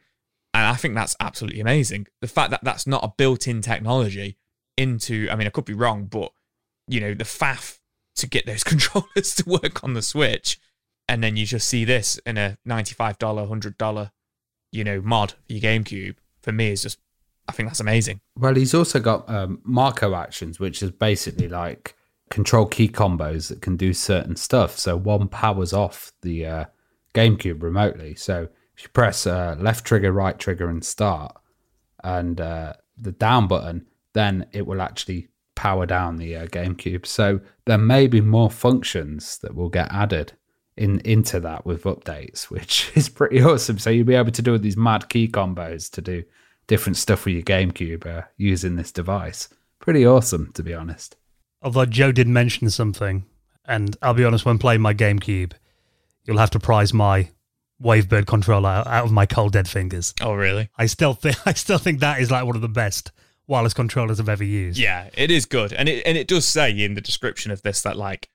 And 0.55 0.67
I 0.67 0.75
think 0.75 0.95
that's 0.95 1.17
absolutely 1.19 1.61
amazing. 1.61 2.07
The 2.21 2.29
fact 2.29 2.51
that 2.51 2.63
that's 2.63 2.87
not 2.87 3.03
a 3.03 3.13
built-in 3.17 3.63
technology 3.63 4.37
into, 4.77 5.29
I 5.31 5.35
mean, 5.35 5.47
I 5.47 5.51
could 5.51 5.65
be 5.65 5.75
wrong, 5.75 6.05
but 6.05 6.33
you 6.87 7.01
know, 7.01 7.15
the 7.15 7.25
faff 7.25 7.79
to 8.17 8.27
get 8.27 8.47
those 8.47 8.65
controllers 8.73 9.35
to 9.37 9.49
work 9.49 9.83
on 9.83 9.95
the 9.95 10.03
Switch, 10.03 10.61
and 11.09 11.25
then 11.25 11.37
you 11.37 11.47
just 11.47 11.69
see 11.69 11.85
this 11.85 12.19
in 12.27 12.37
a 12.37 12.59
ninety-five 12.65 13.19
dollar, 13.19 13.47
hundred 13.47 13.79
dollar, 13.79 14.11
you 14.71 14.85
know, 14.85 15.01
mod 15.01 15.33
for 15.33 15.53
your 15.53 15.61
GameCube. 15.61 16.17
For 16.43 16.53
me, 16.53 16.71
is 16.71 16.83
just, 16.83 16.99
I 17.49 17.53
think 17.53 17.69
that's 17.69 17.81
amazing. 17.81 18.21
Well, 18.37 18.55
he's 18.55 18.75
also 18.75 19.01
got 19.01 19.29
um, 19.29 19.61
macro 19.65 20.15
actions, 20.15 20.61
which 20.61 20.83
is 20.83 20.91
basically 20.91 21.49
like 21.49 21.95
control 22.31 22.67
key 22.67 22.89
combos 22.89 23.49
that 23.49 23.61
can 23.61 23.77
do 23.77 23.93
certain 23.93 24.37
stuff. 24.37 24.79
So 24.79 24.97
one 24.97 25.29
powers 25.29 25.73
off 25.73 26.13
the 26.23 26.47
uh, 26.47 26.65
GameCube 27.19 27.63
remotely. 27.63 28.15
So 28.15 28.49
if 28.77 28.85
you 28.85 28.89
press 28.91 29.27
uh, 29.27 29.57
left 29.59 29.85
trigger, 29.85 30.13
right 30.13 30.39
trigger, 30.39 30.69
and 30.69 30.85
start, 30.85 31.37
and 32.05 32.41
uh, 32.41 32.75
the 32.97 33.13
down 33.13 33.49
button, 33.49 33.87
then 34.15 34.47
it 34.53 34.67
will 34.67 34.81
actually 34.81 35.29
power 35.57 35.87
down 35.87 36.17
the 36.17 36.37
uh, 36.37 36.47
GameCube. 36.47 37.05
So 37.05 37.41
there 37.67 37.79
may 37.79 38.07
be 38.07 38.21
more 38.21 38.51
functions 38.51 39.39
that 39.39 39.55
will 39.55 39.69
get 39.69 39.93
added 39.93 40.35
in 40.77 41.01
into 41.01 41.41
that 41.41 41.67
with 41.67 41.83
updates, 41.83 42.45
which 42.51 42.93
is 42.95 43.09
pretty 43.09 43.43
awesome. 43.43 43.79
So 43.79 43.91
you'll 43.91 44.07
be 44.07 44.15
able 44.15 44.33
to 44.33 44.43
do 44.43 44.57
these 44.59 44.77
mad 44.77 45.09
key 45.09 45.29
combos 45.29 45.91
to 45.93 46.01
do 46.01 46.23
different 46.69 46.97
stuff 46.97 47.25
with 47.25 47.35
your 47.35 47.43
GameCube 47.43 48.07
uh, 48.07 48.23
using 48.37 48.77
this 48.77 48.93
device. 48.93 49.49
Pretty 49.81 50.07
awesome, 50.07 50.53
to 50.53 50.63
be 50.63 50.75
honest. 50.75 51.17
Although 51.63 51.87
Joe 51.87 52.13
did 52.13 52.29
mention 52.29 52.71
something, 52.71 53.25
and 53.65 53.97
I'll 54.03 54.15
be 54.15 54.25
honest, 54.25 54.45
when 54.45 54.59
playing 54.59 54.83
my 54.83 54.95
GameCube, 54.95 55.55
you'll 56.29 56.39
have 56.39 56.51
to 56.51 56.61
prize 56.61 56.95
my 56.95 57.31
Wavebird 57.83 58.27
controller 58.27 58.69
out, 58.69 59.05
of 59.05 59.13
my 59.13 59.25
cold 59.25 59.53
dead 59.53 59.69
fingers. 59.69 60.15
Oh, 60.21 60.35
really? 60.35 60.69
I 60.77 60.87
still 60.87 61.15
think 61.15 61.37
I 61.47 61.55
still 61.55 61.79
think 61.79 62.01
that 62.01 62.21
is 62.21 62.31
like 62.31 62.45
one 62.45 62.55
of 62.55 62.63
the 62.63 62.69
best 62.69 63.11
wireless 63.47 63.75
controllers 63.75 64.21
I've 64.21 64.29
ever 64.29 64.45
used. 64.45 64.79
Yeah, 64.79 65.09
it 65.17 65.31
is 65.31 65.47
good, 65.47 65.73
and 65.73 65.89
it 65.89 66.05
and 66.07 66.19
it 66.19 66.29
does 66.29 66.47
say 66.47 66.71
in 66.71 66.95
the 66.95 67.01
description 67.01 67.51
of 67.51 67.63
this 67.63 67.83
that 67.83 67.97
like 67.97 68.29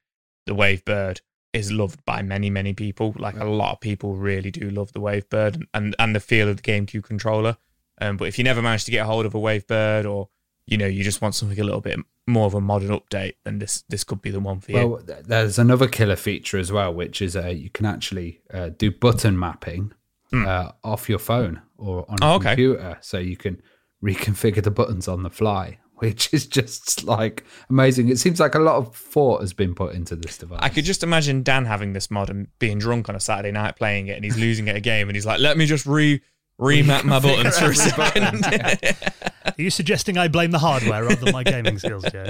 the 0.45 0.56
Wavebird 0.56 1.21
is 1.53 1.71
loved 1.71 2.03
by 2.03 2.21
many 2.21 2.49
many 2.49 2.73
people. 2.73 3.13
Like 3.17 3.38
a 3.38 3.45
lot 3.45 3.73
of 3.73 3.79
people 3.79 4.15
really 4.15 4.49
do 4.49 4.69
love 4.69 4.91
the 4.93 5.01
Wavebird 5.01 5.63
and 5.73 5.95
and 5.99 6.15
the 6.15 6.19
feel 6.19 6.49
of 6.49 6.58
the 6.58 6.63
GameCube 6.63 7.03
controller. 7.03 7.58
Um, 8.01 8.17
but 8.17 8.27
if 8.27 8.38
you 8.38 8.43
never 8.43 8.62
manage 8.62 8.86
to 8.86 8.91
get 8.91 9.03
a 9.03 9.06
hold 9.06 9.25
of 9.25 9.36
a 9.36 9.39
Wavebird, 9.39 10.10
or 10.10 10.29
you 10.65 10.77
know 10.77 10.88
you 10.88 11.03
just 11.03 11.21
want 11.21 11.36
something 11.36 11.60
a 11.60 11.63
little 11.63 11.82
bit 11.82 11.99
more 12.25 12.45
of 12.45 12.53
a 12.53 12.62
modern 12.62 12.89
update, 12.89 13.36
then 13.43 13.59
this 13.59 13.83
this 13.89 14.03
could 14.03 14.21
be 14.21 14.31
the 14.31 14.39
one 14.39 14.59
for 14.59 14.71
you. 14.71 14.88
Well, 14.88 15.03
there's 15.25 15.59
another 15.59 15.88
killer 15.88 16.15
feature 16.15 16.57
as 16.57 16.71
well, 16.71 16.93
which 16.93 17.21
is 17.21 17.36
uh, 17.36 17.47
you 17.47 17.69
can 17.69 17.86
actually 17.86 18.41
uh, 18.53 18.69
do 18.69 18.91
button 18.91 19.38
mapping 19.38 19.93
uh, 20.33 20.71
off 20.83 21.09
your 21.09 21.19
phone 21.19 21.62
or 21.77 22.05
on 22.09 22.17
a. 22.21 22.25
Oh, 22.25 22.36
okay. 22.36 22.49
computer, 22.49 22.97
so 23.01 23.19
you 23.19 23.38
can 23.38 23.62
reconfigure 24.03 24.63
the 24.63 24.71
buttons 24.71 25.07
on 25.07 25.23
the 25.23 25.29
fly, 25.29 25.79
which 25.95 26.33
is 26.33 26.47
just 26.47 27.03
like 27.03 27.43
amazing. 27.69 28.09
It 28.09 28.19
seems 28.19 28.39
like 28.39 28.55
a 28.55 28.59
lot 28.59 28.77
of 28.77 28.95
thought 28.95 29.41
has 29.41 29.53
been 29.53 29.75
put 29.75 29.93
into 29.93 30.15
this 30.15 30.38
device. 30.38 30.59
I 30.62 30.69
could 30.69 30.86
just 30.86 31.03
imagine 31.03 31.43
Dan 31.43 31.65
having 31.65 31.93
this 31.93 32.09
mod 32.09 32.29
and 32.29 32.47
being 32.59 32.79
drunk 32.79 33.09
on 33.09 33.15
a 33.15 33.19
Saturday 33.19 33.51
night 33.51 33.75
playing 33.75 34.07
it, 34.07 34.15
and 34.15 34.23
he's 34.25 34.38
losing 34.38 34.69
at 34.69 34.75
a 34.75 34.81
game, 34.81 35.09
and 35.09 35.15
he's 35.15 35.25
like, 35.25 35.39
"Let 35.39 35.57
me 35.57 35.65
just 35.65 35.86
re 35.86 36.21
remap 36.59 37.03
my 37.03 37.19
buttons 37.19 37.57
for 37.57 37.71
a 37.71 37.75
second. 37.75 38.45
Are 39.45 39.53
you 39.57 39.69
suggesting 39.69 40.17
I 40.17 40.27
blame 40.27 40.51
the 40.51 40.59
hardware 40.59 41.03
rather 41.03 41.15
than 41.25 41.33
my 41.33 41.43
gaming 41.43 41.77
skills, 41.79 42.05
Joe? 42.11 42.27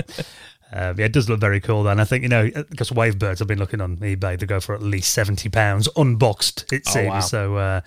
Um, 0.75 0.97
yeah, 0.97 1.05
it 1.05 1.13
does 1.13 1.29
look 1.29 1.39
very 1.39 1.59
cool. 1.59 1.83
Then 1.83 1.99
I 1.99 2.03
think 2.05 2.23
you 2.23 2.29
know 2.29 2.49
because 2.69 2.89
Wavebirds 2.89 3.41
I've 3.41 3.47
been 3.47 3.59
looking 3.59 3.79
on 3.81 3.97
eBay, 3.97 4.39
they 4.39 4.45
go 4.47 4.59
for 4.59 4.73
at 4.73 4.81
least 4.81 5.12
seventy 5.12 5.47
pounds 5.49 5.88
unboxed. 5.95 6.71
It 6.73 6.83
Oh, 6.88 6.91
seems 6.91 7.09
wow. 7.09 7.19
so. 7.19 7.55
Uh, 7.57 7.81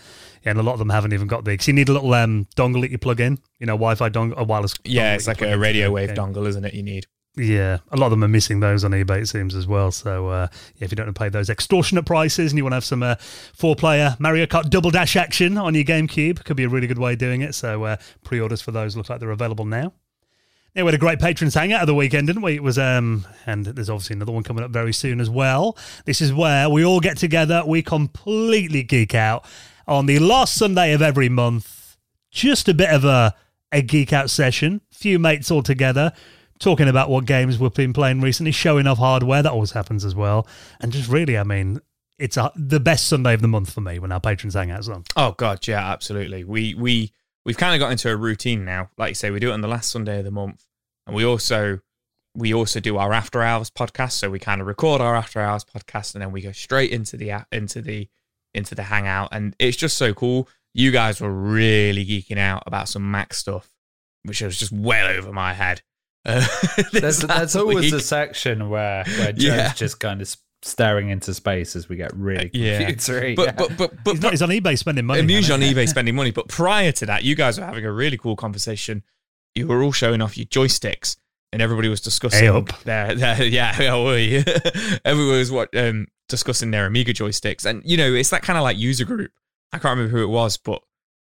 yeah, 0.45 0.51
and 0.51 0.61
a 0.61 0.63
lot 0.63 0.75
of 0.75 0.79
them 0.79 0.91
haven't 0.91 1.13
even 1.13 1.27
got 1.27 1.45
the. 1.45 1.51
Because 1.51 1.67
you 1.67 1.75
need 1.75 1.89
a 1.89 1.93
little 1.93 2.15
um, 2.15 2.47
dongle 2.55 2.81
that 2.83 2.93
you 2.93 2.99
plug 2.99 3.19
in. 3.21 3.39
You 3.59 3.67
know, 3.67 3.73
Wi-Fi 3.73 4.11
dongle, 4.11 4.37
a 4.37 4.45
wireless. 4.45 4.75
yeah, 4.85 5.15
it's 5.15 5.27
like 5.27 5.43
a 5.43 5.59
radio 5.59 5.91
wave 5.91 6.15
game. 6.15 6.17
dongle, 6.17 6.47
isn't 6.47 6.65
it? 6.65 6.75
You 6.75 6.85
need. 6.85 7.07
Yeah, 7.39 7.79
a 7.91 7.99
lot 7.99 8.07
of 8.07 8.13
them 8.13 8.25
are 8.25 8.29
missing 8.29 8.61
those 8.61 8.83
on 8.83 8.93
eBay, 8.93 9.21
it 9.21 9.29
seems 9.29 9.55
as 9.55 9.67
well. 9.67 9.91
So, 9.91 10.29
uh, 10.29 10.49
yeah, 10.77 10.87
if 10.87 10.91
you 10.91 10.97
don't 10.97 11.07
want 11.07 11.17
to 11.17 11.23
pay 11.23 11.29
those 11.29 11.51
extortionate 11.51 12.07
prices 12.07 12.51
and 12.51 12.57
you 12.57 12.65
want 12.65 12.73
to 12.73 12.77
have 12.77 12.85
some 12.85 13.03
uh, 13.03 13.17
four-player 13.53 14.17
Mario 14.19 14.47
Kart 14.47 14.71
Double 14.71 14.91
Dash 14.91 15.17
action 15.17 15.59
on 15.59 15.75
your 15.75 15.85
GameCube, 15.85 16.45
could 16.45 16.57
be 16.57 16.65
a 16.65 16.69
really 16.69 16.87
good 16.87 16.99
way 16.99 17.13
of 17.13 17.19
doing 17.19 17.43
it. 17.43 17.55
So, 17.55 17.85
uh, 17.85 17.97
pre-orders 18.25 18.63
for 18.63 18.73
those 18.73 18.97
look 18.97 19.11
like 19.11 19.21
they're 19.21 19.31
available 19.31 19.67
now. 19.67 19.93
Yeah, 20.75 20.85
we 20.85 20.89
had 20.89 20.95
a 20.95 20.99
great 20.99 21.21
patrons 21.21 21.55
hangout 21.55 21.83
of 21.83 21.87
the 21.87 21.95
weekend, 21.95 22.27
didn't 22.27 22.43
we? 22.43 22.55
It 22.55 22.63
was, 22.63 22.79
um, 22.79 23.27
and 23.45 23.67
there's 23.67 23.91
obviously 23.91 24.15
another 24.15 24.33
one 24.33 24.43
coming 24.43 24.65
up 24.65 24.71
very 24.71 24.95
soon 24.95 25.21
as 25.21 25.29
well. 25.29 25.77
This 26.07 26.23
is 26.23 26.33
where 26.33 26.71
we 26.71 26.87
all 26.87 27.01
get 27.01 27.19
together, 27.19 27.63
we 27.67 27.83
completely 27.83 28.83
geek 28.83 29.15
out 29.15 29.45
on 29.87 30.07
the 30.07 30.19
last 30.19 30.55
Sunday 30.55 30.93
of 30.93 31.03
every 31.03 31.29
month. 31.29 31.99
Just 32.31 32.67
a 32.69 32.75
bit 32.75 32.91
of 32.91 33.05
a 33.05 33.35
a 33.73 33.83
geek 33.83 34.13
out 34.13 34.31
session, 34.31 34.81
few 34.91 35.19
mates 35.19 35.51
all 35.51 35.63
together, 35.63 36.13
talking 36.59 36.89
about 36.89 37.11
what 37.11 37.25
games 37.25 37.59
we've 37.59 37.73
been 37.75 37.93
playing 37.93 38.21
recently, 38.21 38.53
showing 38.53 38.87
off 38.87 38.99
hardware. 38.99 39.43
That 39.43 39.53
always 39.53 39.73
happens 39.73 40.05
as 40.05 40.15
well, 40.15 40.47
and 40.81 40.93
just 40.93 41.09
really, 41.09 41.37
I 41.39 41.45
mean, 41.45 41.81
it's 42.19 42.37
a, 42.37 42.51
the 42.57 42.81
best 42.81 43.09
Sunday 43.09 43.35
of 43.35 43.43
the 43.43 43.49
month 43.49 43.73
for 43.73 43.81
me 43.81 43.99
when 43.99 44.13
our 44.13 44.21
patrons 44.21 44.55
hangout's 44.55 44.89
on. 44.89 45.05
Oh 45.17 45.33
god, 45.33 45.67
yeah, 45.67 45.91
absolutely. 45.91 46.45
We 46.45 46.75
we 46.75 47.13
we've 47.45 47.57
kind 47.57 47.75
of 47.75 47.81
got 47.81 47.93
into 47.93 48.11
a 48.11 48.17
routine 48.17 48.65
now. 48.65 48.91
Like 48.97 49.11
you 49.11 49.15
say, 49.15 49.31
we 49.31 49.41
do 49.41 49.51
it 49.51 49.55
on 49.55 49.61
the 49.61 49.69
last 49.69 49.91
Sunday 49.91 50.19
of 50.19 50.25
the 50.25 50.31
month, 50.31 50.65
and 51.07 51.15
we 51.15 51.25
also 51.25 51.81
we 52.35 52.53
also 52.53 52.81
do 52.81 52.99
our 52.99 53.13
after 53.13 53.43
hours 53.43 53.71
podcast. 53.71 54.13
So 54.13 54.31
we 54.31 54.39
kind 54.39 54.61
of 54.61 54.67
record 54.67 55.01
our 55.01 55.15
after 55.15 55.41
hours 55.41 55.65
podcast, 55.65 56.15
and 56.15 56.23
then 56.23 56.33
we 56.33 56.43
go 56.43 56.53
straight 56.53 56.91
into 56.91 57.17
the 57.17 57.47
into 57.53 57.83
the 57.83 58.09
into 58.55 58.75
the 58.75 58.85
hangout, 58.85 59.29
and 59.33 59.55
it's 59.59 59.77
just 59.77 59.97
so 59.97 60.15
cool. 60.15 60.49
You 60.75 60.91
guys 60.91 61.21
were 61.21 61.33
really 61.33 62.05
geeking 62.05 62.39
out 62.39 62.63
about 62.67 62.89
some 62.89 63.11
Mac 63.11 63.33
stuff, 63.33 63.71
which 64.25 64.43
was 64.43 64.59
just 64.59 64.73
well 64.73 65.09
over 65.09 65.33
my 65.33 65.55
head. 65.55 65.83
Uh, 66.27 66.45
this 66.77 66.91
There's, 66.93 67.19
there's 67.21 67.57
always 67.57 67.93
a 67.93 68.01
section 68.01 68.69
where 68.69 69.05
where 69.05 69.33
Joe's 69.33 69.45
Yeah. 69.45 69.73
just 69.73 70.01
kind 70.01 70.21
of 70.21 70.37
staring 70.63 71.11
into 71.11 71.33
space 71.33 71.77
as 71.77 71.89
we 71.89 71.95
get 71.97 72.13
really 72.17 72.51
yeah, 72.53 72.83
computery. 72.91 73.37
but, 73.37 73.47
yeah. 73.47 73.53
but 73.53 73.77
but 73.77 74.05
but 74.05 74.13
He's, 74.15 74.23
not, 74.23 74.33
he's 74.33 74.43
on 74.43 74.49
eBay 74.49 74.77
spending 74.77 75.05
money. 75.07 75.21
I'm 75.21 75.31
usually 75.31 75.55
on 75.69 75.75
eBay 75.75 75.89
spending 75.89 76.15
money, 76.17 76.33
but 76.33 76.49
prior 76.49 76.91
to 76.93 77.07
that, 77.07 77.23
you 77.23 77.35
guys 77.37 77.59
were 77.61 77.65
having 77.67 77.85
a 77.85 77.93
really 77.93 78.19
cool 78.19 78.35
conversation. 78.37 79.05
You 79.55 79.69
were 79.69 79.83
all 79.83 79.93
showing 79.93 80.21
off 80.21 80.37
your 80.37 80.47
joysticks, 80.47 81.17
and 81.53 81.63
everybody 81.63 81.89
was 81.89 82.01
discussing 82.01 82.41
Hey 82.41 82.49
up. 82.49 82.77
their, 82.83 83.15
their 83.15 83.45
yeah, 83.45 83.73
how 83.73 84.07
are 84.09 84.19
you? 84.19 84.43
everyone 85.05 85.39
was 85.39 85.51
what 85.53 85.75
um, 85.77 86.09
discussing 86.29 86.73
their 86.73 86.87
Amiga 86.87 87.15
joysticks, 87.15 87.65
and 87.65 87.83
you 87.85 87.97
know, 87.97 88.13
it's 88.13 88.31
that 88.31 88.43
kind 88.43 88.57
of 88.59 88.65
like 88.65 88.77
user 88.77 89.05
group. 89.05 89.31
I 89.73 89.79
can't 89.79 89.97
remember 89.97 90.17
who 90.17 90.25
it 90.25 90.29
was, 90.29 90.57
but 90.57 90.83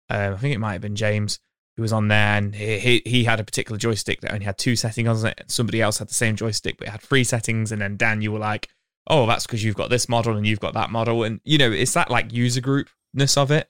uh, 0.10 0.32
I 0.34 0.38
think 0.38 0.56
it 0.56 0.60
might 0.60 0.74
have 0.74 0.82
been 0.82 0.96
James 0.96 1.40
who 1.76 1.82
was 1.82 1.94
on 1.94 2.08
there, 2.08 2.38
and 2.38 2.54
he, 2.56 3.02
he 3.06 3.24
had 3.24 3.40
a 3.40 3.44
particular 3.44 3.78
joystick 3.78 4.22
that 4.22 4.34
only 4.34 4.46
had 4.46 4.58
two 4.58 4.76
settings 4.76 5.24
on 5.24 5.32
it. 5.32 5.46
Somebody 5.48 5.82
else 5.82 5.98
had 5.98 6.10
the 6.10 6.14
same 6.14 6.36
joystick, 6.36 6.78
but 6.78 6.88
it 6.88 6.92
had 6.92 7.02
three 7.02 7.24
settings. 7.24 7.72
And 7.72 7.82
then 7.82 7.98
Dan, 7.98 8.22
you 8.22 8.32
were 8.32 8.40
like, 8.40 8.70
"Oh, 9.08 9.26
that's 9.26 9.46
because 9.46 9.64
you've 9.64 9.76
got 9.76 9.90
this 9.90 10.08
model 10.08 10.38
and 10.38 10.46
you've 10.46 10.60
got 10.60 10.74
that 10.76 10.92
model," 10.92 11.24
and 11.24 11.40
you 11.44 11.58
know, 11.58 11.72
it's 11.72 11.94
that 11.94 12.12
like 12.12 12.32
user 12.32 12.62
groupness 12.62 13.38
of 13.38 13.52
it, 13.52 13.68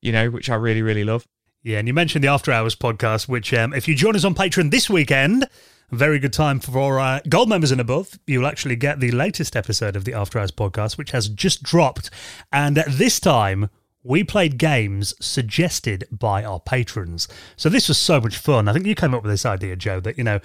you 0.00 0.12
know, 0.12 0.30
which 0.30 0.48
I 0.48 0.54
really 0.54 0.82
really 0.82 1.04
love. 1.04 1.26
Yeah, 1.62 1.78
and 1.78 1.86
you 1.86 1.94
mentioned 1.94 2.24
the 2.24 2.28
After 2.28 2.50
Hours 2.50 2.74
podcast, 2.74 3.28
which 3.28 3.54
um, 3.54 3.72
if 3.72 3.86
you 3.86 3.94
join 3.94 4.16
us 4.16 4.24
on 4.24 4.34
Patreon 4.34 4.70
this 4.72 4.90
weekend, 4.90 5.46
very 5.92 6.18
good 6.18 6.32
time 6.32 6.58
for 6.58 6.98
uh, 6.98 7.20
gold 7.28 7.50
members 7.50 7.70
and 7.70 7.80
above. 7.80 8.18
You'll 8.26 8.46
actually 8.46 8.76
get 8.76 8.98
the 8.98 9.12
latest 9.12 9.54
episode 9.54 9.94
of 9.94 10.04
the 10.04 10.14
After 10.14 10.38
Hours 10.38 10.50
podcast, 10.50 10.96
which 10.96 11.10
has 11.10 11.28
just 11.28 11.62
dropped. 11.62 12.10
And 12.50 12.78
this 12.88 13.20
time, 13.20 13.68
we 14.02 14.24
played 14.24 14.58
games 14.58 15.14
suggested 15.20 16.06
by 16.10 16.44
our 16.44 16.60
patrons. 16.60 17.28
So 17.56 17.68
this 17.68 17.88
was 17.88 17.98
so 17.98 18.20
much 18.20 18.36
fun. 18.36 18.68
I 18.68 18.72
think 18.72 18.86
you 18.86 18.94
came 18.94 19.14
up 19.14 19.22
with 19.22 19.32
this 19.32 19.46
idea, 19.46 19.76
Joe, 19.76 20.00
that, 20.00 20.18
you 20.18 20.24
know, 20.24 20.40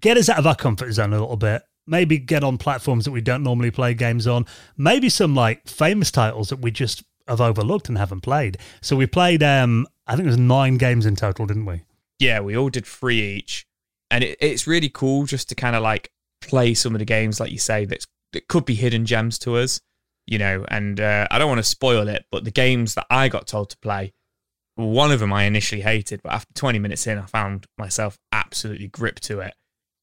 get 0.00 0.16
us 0.16 0.28
out 0.28 0.38
of 0.38 0.46
our 0.46 0.56
comfort 0.56 0.92
zone 0.92 1.12
a 1.12 1.20
little 1.20 1.36
bit. 1.36 1.62
Maybe 1.86 2.18
get 2.18 2.42
on 2.42 2.58
platforms 2.58 3.04
that 3.04 3.12
we 3.12 3.20
don't 3.20 3.42
normally 3.42 3.70
play 3.70 3.94
games 3.94 4.26
on. 4.26 4.46
Maybe 4.76 5.08
some 5.08 5.34
like 5.34 5.68
famous 5.68 6.10
titles 6.10 6.48
that 6.48 6.60
we 6.60 6.70
just 6.70 7.04
have 7.28 7.40
overlooked 7.40 7.88
and 7.88 7.98
haven't 7.98 8.22
played. 8.22 8.58
So 8.80 8.96
we 8.96 9.06
played, 9.06 9.42
um, 9.42 9.86
I 10.06 10.16
think 10.16 10.26
it 10.26 10.30
was 10.30 10.38
nine 10.38 10.78
games 10.78 11.06
in 11.06 11.16
total, 11.16 11.46
didn't 11.46 11.66
we? 11.66 11.82
yeah, 12.18 12.40
we 12.40 12.56
all 12.56 12.68
did 12.68 12.86
three 12.86 13.20
each, 13.20 13.66
and 14.10 14.24
it, 14.24 14.38
it's 14.40 14.66
really 14.66 14.88
cool 14.88 15.26
just 15.26 15.48
to 15.48 15.54
kind 15.54 15.76
of 15.76 15.82
like 15.82 16.10
play 16.40 16.74
some 16.74 16.94
of 16.94 16.98
the 16.98 17.04
games, 17.04 17.40
like 17.40 17.52
you 17.52 17.58
say, 17.58 17.84
that's 17.84 18.06
that 18.32 18.48
could 18.48 18.64
be 18.64 18.74
hidden 18.74 19.06
gems 19.06 19.38
to 19.40 19.56
us, 19.56 19.80
you 20.26 20.38
know. 20.38 20.64
And 20.68 21.00
uh, 21.00 21.26
I 21.30 21.38
don't 21.38 21.48
want 21.48 21.58
to 21.58 21.64
spoil 21.64 22.08
it, 22.08 22.24
but 22.30 22.44
the 22.44 22.50
games 22.50 22.94
that 22.94 23.06
I 23.10 23.28
got 23.28 23.46
told 23.46 23.70
to 23.70 23.78
play, 23.78 24.12
one 24.74 25.12
of 25.12 25.20
them 25.20 25.32
I 25.32 25.44
initially 25.44 25.80
hated, 25.80 26.22
but 26.22 26.32
after 26.32 26.52
20 26.54 26.78
minutes 26.78 27.06
in, 27.06 27.18
I 27.18 27.26
found 27.26 27.66
myself 27.78 28.18
absolutely 28.32 28.88
gripped 28.88 29.22
to 29.24 29.40
it, 29.40 29.54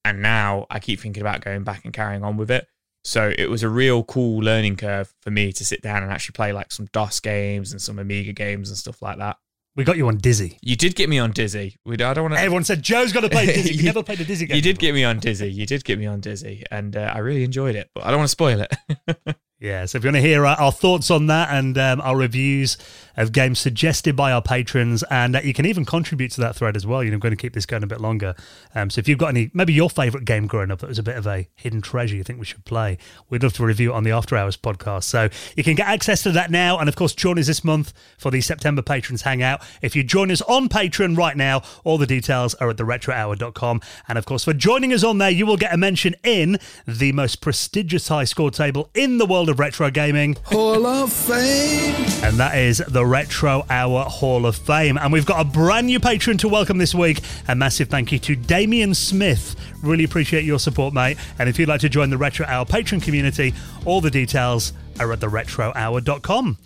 and 0.04 0.22
now 0.22 0.66
I 0.70 0.80
keep 0.80 1.00
thinking 1.00 1.22
about 1.22 1.42
going 1.42 1.64
back 1.64 1.86
and 1.86 1.94
carrying 1.94 2.24
on 2.24 2.38
with 2.38 2.52
it. 2.52 2.68
So 3.06 3.34
it 3.38 3.50
was 3.50 3.64
a 3.64 3.70
real 3.70 4.04
cool 4.04 4.42
learning 4.42 4.78
curve 4.78 5.14
for 5.22 5.30
me 5.30 5.52
to 5.54 5.66
sit 5.66 5.82
down 5.82 6.04
and 6.04 6.12
actually 6.12 6.34
play 6.34 6.54
like 6.54 6.72
some 6.72 6.88
DOS 6.94 7.20
games 7.20 7.74
and 7.74 7.82
some 7.82 8.00
Amiga 8.00 8.32
games 8.32 8.70
and 8.70 8.78
stuff 8.78 9.02
like 9.02 9.18
that. 9.18 9.38
We 9.76 9.84
got 9.84 9.98
you 9.98 10.08
on 10.08 10.18
Dizzy. 10.18 10.60
You 10.62 10.76
did 10.76 10.96
get 10.96 11.10
me 11.10 11.18
on 11.18 11.32
Dizzy. 11.32 11.78
We, 11.84 11.96
I 11.96 12.14
don't 12.14 12.26
want 12.26 12.36
to. 12.36 12.40
Everyone 12.40 12.64
said 12.64 12.84
Joe's 12.84 13.12
got 13.12 13.22
to 13.22 13.30
play 13.30 13.48
Dizzy. 13.48 13.74
You, 13.74 13.84
never 13.84 14.04
played 14.04 14.22
a 14.22 14.24
Dizzy 14.24 14.46
game. 14.46 14.56
You 14.56 14.62
did 14.62 14.78
before. 14.78 14.88
get 14.88 14.94
me 14.94 15.04
on 15.04 15.20
Dizzy. 15.20 15.52
You 15.52 15.66
did 15.66 15.84
get 15.84 15.98
me 15.98 16.06
on 16.06 16.20
Dizzy, 16.20 16.64
and 16.70 16.96
uh, 16.96 17.12
I 17.14 17.20
really 17.20 17.44
enjoyed 17.44 17.76
it. 17.76 17.90
But 17.96 18.06
I 18.06 18.12
don't 18.12 18.20
want 18.20 18.28
to 18.28 18.32
spoil 18.32 18.62
it. 18.62 19.38
Yeah, 19.64 19.86
so 19.86 19.98
if 19.98 20.04
you 20.04 20.10
want 20.10 20.18
to 20.18 20.22
hear 20.22 20.46
our, 20.46 20.74
thoughts 20.74 21.10
on 21.10 21.28
that 21.28 21.48
and 21.50 21.78
um, 21.78 22.02
our 22.02 22.18
reviews 22.18 22.76
of 23.18 23.32
games 23.32 23.60
suggested 23.60 24.16
by 24.16 24.32
our 24.32 24.42
patrons, 24.42 25.04
and 25.10 25.34
that 25.36 25.46
you 25.46 25.54
can 25.54 25.66
even 25.66 25.86
contribute 25.86 26.32
to 26.32 26.42
that 26.42 26.56
thread 26.56 26.76
as 26.76 26.86
well. 26.86 27.04
You 27.04 27.12
know, 27.12 27.16
I'm 27.16 27.20
going 27.20 27.36
to 27.36 27.42
keep 27.42 27.54
this 27.54 27.66
going 27.66 27.84
a 27.84 27.88
bit 27.88 28.02
longer. 28.02 28.36
Um, 28.76 28.90
so 28.90 29.00
if 29.00 29.08
you've 29.08 29.18
got 29.18 29.28
any, 29.28 29.52
maybe 29.54 29.74
your 29.74 29.90
favourite 29.90 30.26
game 30.26 30.48
growing 30.48 30.72
up 30.72 30.80
that 30.80 30.90
was 30.90 31.00
a 31.00 31.04
bit 31.04 31.18
of 31.18 31.28
a 31.28 31.48
hidden 31.56 31.82
treasure 31.82 32.16
you 32.16 32.24
think 32.24 32.40
we 32.40 32.46
should 32.46 32.66
play, 32.66 32.98
we'd 33.30 33.44
love 33.44 33.54
to 33.54 33.66
review 33.66 33.92
it 33.92 33.96
on 33.96 34.04
the 34.04 34.12
After 34.12 34.36
Hours 34.36 34.58
podcast. 34.58 35.04
So 35.04 35.30
you 35.56 35.64
can 35.64 35.76
get 35.76 35.88
access 35.88 36.24
to 36.24 36.32
that 36.32 36.52
now, 36.52 36.80
and 36.80 36.90
of 36.90 36.96
course, 36.96 37.14
join 37.14 37.40
us 37.40 37.48
this 37.48 37.64
month 37.64 37.94
for 38.18 38.32
the 38.32 38.42
September 38.42 38.82
Patrons 38.82 39.24
Hangout. 39.24 39.62
If 39.82 39.96
you 39.96 40.04
join 40.04 40.32
us 40.32 40.42
on 40.44 40.70
Patreon 40.70 41.18
right 41.18 41.38
now, 41.38 41.62
all 41.84 41.98
the 41.98 42.08
details 42.08 42.54
are 42.56 42.70
at 42.70 42.78
theretrohour.com. 42.78 43.82
And 44.08 44.18
of 44.18 44.26
course, 44.26 44.44
for 44.44 44.54
joining 44.54 44.94
us 44.94 45.04
on 45.04 45.18
there, 45.18 45.30
you 45.30 45.46
will 45.46 45.58
get 45.58 45.74
a 45.74 45.78
mention 45.78 46.16
in 46.24 46.58
the 46.88 47.12
most 47.12 47.42
prestigious 47.42 48.08
high 48.08 48.24
score 48.24 48.52
table 48.52 48.90
in 48.94 49.18
the 49.18 49.26
world 49.26 49.50
of 49.50 49.60
retro 49.60 49.90
gaming. 49.90 50.38
Hall 50.46 50.86
of 50.86 51.12
Fame. 51.12 51.96
And 52.24 52.38
that 52.38 52.58
is 52.58 52.82
the 52.88 53.03
Retro 53.06 53.66
Hour 53.70 54.04
Hall 54.06 54.46
of 54.46 54.56
Fame. 54.56 54.98
And 54.98 55.12
we've 55.12 55.26
got 55.26 55.42
a 55.42 55.44
brand 55.44 55.88
new 55.88 56.00
patron 56.00 56.38
to 56.40 56.48
welcome 56.48 56.78
this 56.78 56.94
week. 56.96 57.22
A 57.48 57.56
massive 57.56 57.90
thank 57.90 58.12
you 58.12 58.20
to 58.20 58.36
Damien 58.36 58.94
Smith. 58.94 59.56
Really 59.82 60.04
appreciate 60.04 60.46
your 60.46 60.60
support, 60.60 60.94
mate. 60.94 61.18
And 61.40 61.50
if 61.50 61.60
you'd 61.60 61.70
like 61.70 61.82
to 61.82 61.90
join 61.90 62.10
the 62.10 62.18
Retro 62.18 62.46
Hour 62.46 62.66
patron 62.66 63.02
community, 63.02 63.54
all 63.86 64.02
the 64.02 64.12
details 64.12 64.74
are 65.00 65.12
at 65.12 65.20
theretrohour.com. 65.20 66.58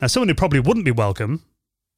Now, 0.00 0.06
someone 0.06 0.28
who 0.28 0.34
probably 0.34 0.60
wouldn't 0.60 0.84
be 0.84 0.90
welcome 0.90 1.42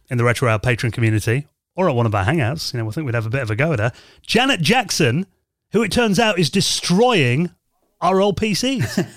in 0.09 0.19
the 0.19 0.25
Retro 0.25 0.49
Hour 0.49 0.59
patron 0.59 0.93
community 0.93 1.47
or 1.77 1.89
at 1.89 1.95
one 1.95 2.07
of 2.07 2.15
our 2.15 2.25
hangouts, 2.25 2.73
you 2.73 2.79
know, 2.79 2.85
we 2.85 2.93
think 2.93 3.07
we'd 3.07 3.15
have 3.15 3.27
a 3.27 3.31
bit 3.31 3.43
of 3.43 3.51
a 3.51 3.57
go 3.57 3.73
at 3.73 3.79
her. 3.79 3.93
Janet 4.23 4.61
Jackson, 4.61 5.27
who 5.73 5.83
it 5.83 5.93
turns 5.93 6.19
out 6.19 6.39
is 6.39 6.51
destroying 6.51 7.51
our 8.01 8.21
old 8.21 8.39
PCs. 8.39 9.09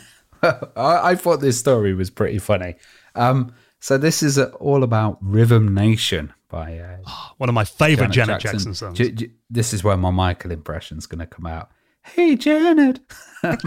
I, 0.43 1.11
I 1.11 1.15
thought 1.15 1.39
this 1.39 1.59
story 1.59 1.93
was 1.93 2.09
pretty 2.09 2.39
funny. 2.39 2.75
Um, 3.15 3.53
so 3.83 3.97
this 3.97 4.23
is 4.23 4.37
uh, 4.37 4.45
all 4.61 4.81
about 4.81 5.17
Rhythm 5.19 5.73
Nation 5.73 6.31
by 6.47 6.77
uh, 6.77 6.99
one 7.37 7.49
of 7.49 7.53
my 7.53 7.65
favourite 7.65 8.11
Janet, 8.11 8.39
Jackson, 8.39 8.73
songs. 8.73 8.97
J- 8.97 9.11
j- 9.11 9.31
this 9.49 9.73
is 9.73 9.83
where 9.83 9.97
my 9.97 10.09
Michael 10.09 10.51
impression's 10.51 11.05
going 11.05 11.19
to 11.19 11.25
come 11.25 11.45
out. 11.45 11.69
Hey 12.01 12.37
Janet, 12.37 13.01
I'm, 13.43 13.65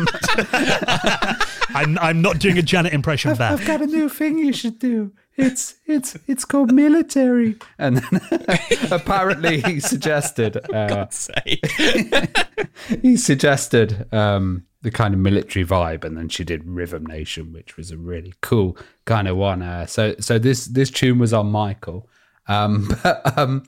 I'm 1.98 2.22
not 2.22 2.38
doing 2.38 2.56
a 2.56 2.62
Janet 2.62 2.94
impression 2.94 3.34
back. 3.34 3.52
I've 3.52 3.66
got 3.66 3.82
a 3.82 3.86
new 3.86 4.08
thing 4.08 4.38
you 4.38 4.54
should 4.54 4.78
do. 4.78 5.12
It's 5.36 5.74
it's 5.86 6.16
it's 6.26 6.44
called 6.44 6.72
military. 6.72 7.56
And 7.78 7.98
then 7.98 8.20
apparently 8.90 9.60
he 9.60 9.80
suggested 9.80 10.56
uh, 10.74 10.88
God's 10.88 11.30
sake. 11.44 11.66
he 13.02 13.16
suggested 13.16 14.12
um, 14.12 14.64
the 14.82 14.90
kind 14.90 15.14
of 15.14 15.20
military 15.20 15.64
vibe, 15.64 16.04
and 16.04 16.16
then 16.16 16.28
she 16.28 16.44
did 16.44 16.64
Rhythm 16.64 17.04
Nation, 17.04 17.52
which 17.52 17.76
was 17.76 17.90
a 17.90 17.98
really 17.98 18.34
cool 18.40 18.76
kind 19.04 19.28
of 19.28 19.36
one. 19.36 19.62
Uh, 19.62 19.86
so 19.86 20.14
so 20.20 20.38
this 20.38 20.66
this 20.66 20.90
tune 20.90 21.18
was 21.18 21.32
on 21.32 21.50
Michael. 21.50 22.08
Um, 22.48 22.88
but 23.02 23.38
um, 23.38 23.64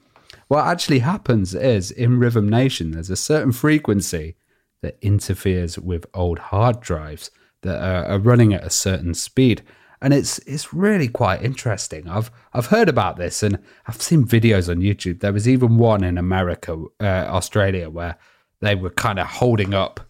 what 0.48 0.66
actually 0.66 1.00
happens 1.00 1.54
is 1.54 1.90
in 1.90 2.18
Rhythm 2.18 2.48
Nation, 2.48 2.92
there's 2.92 3.10
a 3.10 3.16
certain 3.16 3.52
frequency 3.52 4.36
that 4.80 4.96
interferes 5.02 5.78
with 5.78 6.06
old 6.14 6.38
hard 6.38 6.80
drives 6.80 7.30
that 7.62 7.82
are, 7.82 8.04
are 8.04 8.18
running 8.18 8.54
at 8.54 8.64
a 8.64 8.70
certain 8.70 9.12
speed 9.14 9.62
and 10.00 10.14
it's 10.14 10.38
it's 10.40 10.72
really 10.72 11.08
quite 11.08 11.42
interesting. 11.42 12.08
I've 12.08 12.30
I've 12.52 12.66
heard 12.66 12.88
about 12.88 13.16
this 13.16 13.42
and 13.42 13.58
I've 13.86 14.00
seen 14.00 14.24
videos 14.24 14.68
on 14.68 14.78
YouTube. 14.78 15.20
There 15.20 15.32
was 15.32 15.48
even 15.48 15.78
one 15.78 16.04
in 16.04 16.18
America, 16.18 16.84
uh, 17.00 17.04
Australia, 17.04 17.90
where 17.90 18.16
they 18.60 18.74
were 18.74 18.90
kind 18.90 19.18
of 19.18 19.26
holding 19.26 19.74
up, 19.74 20.00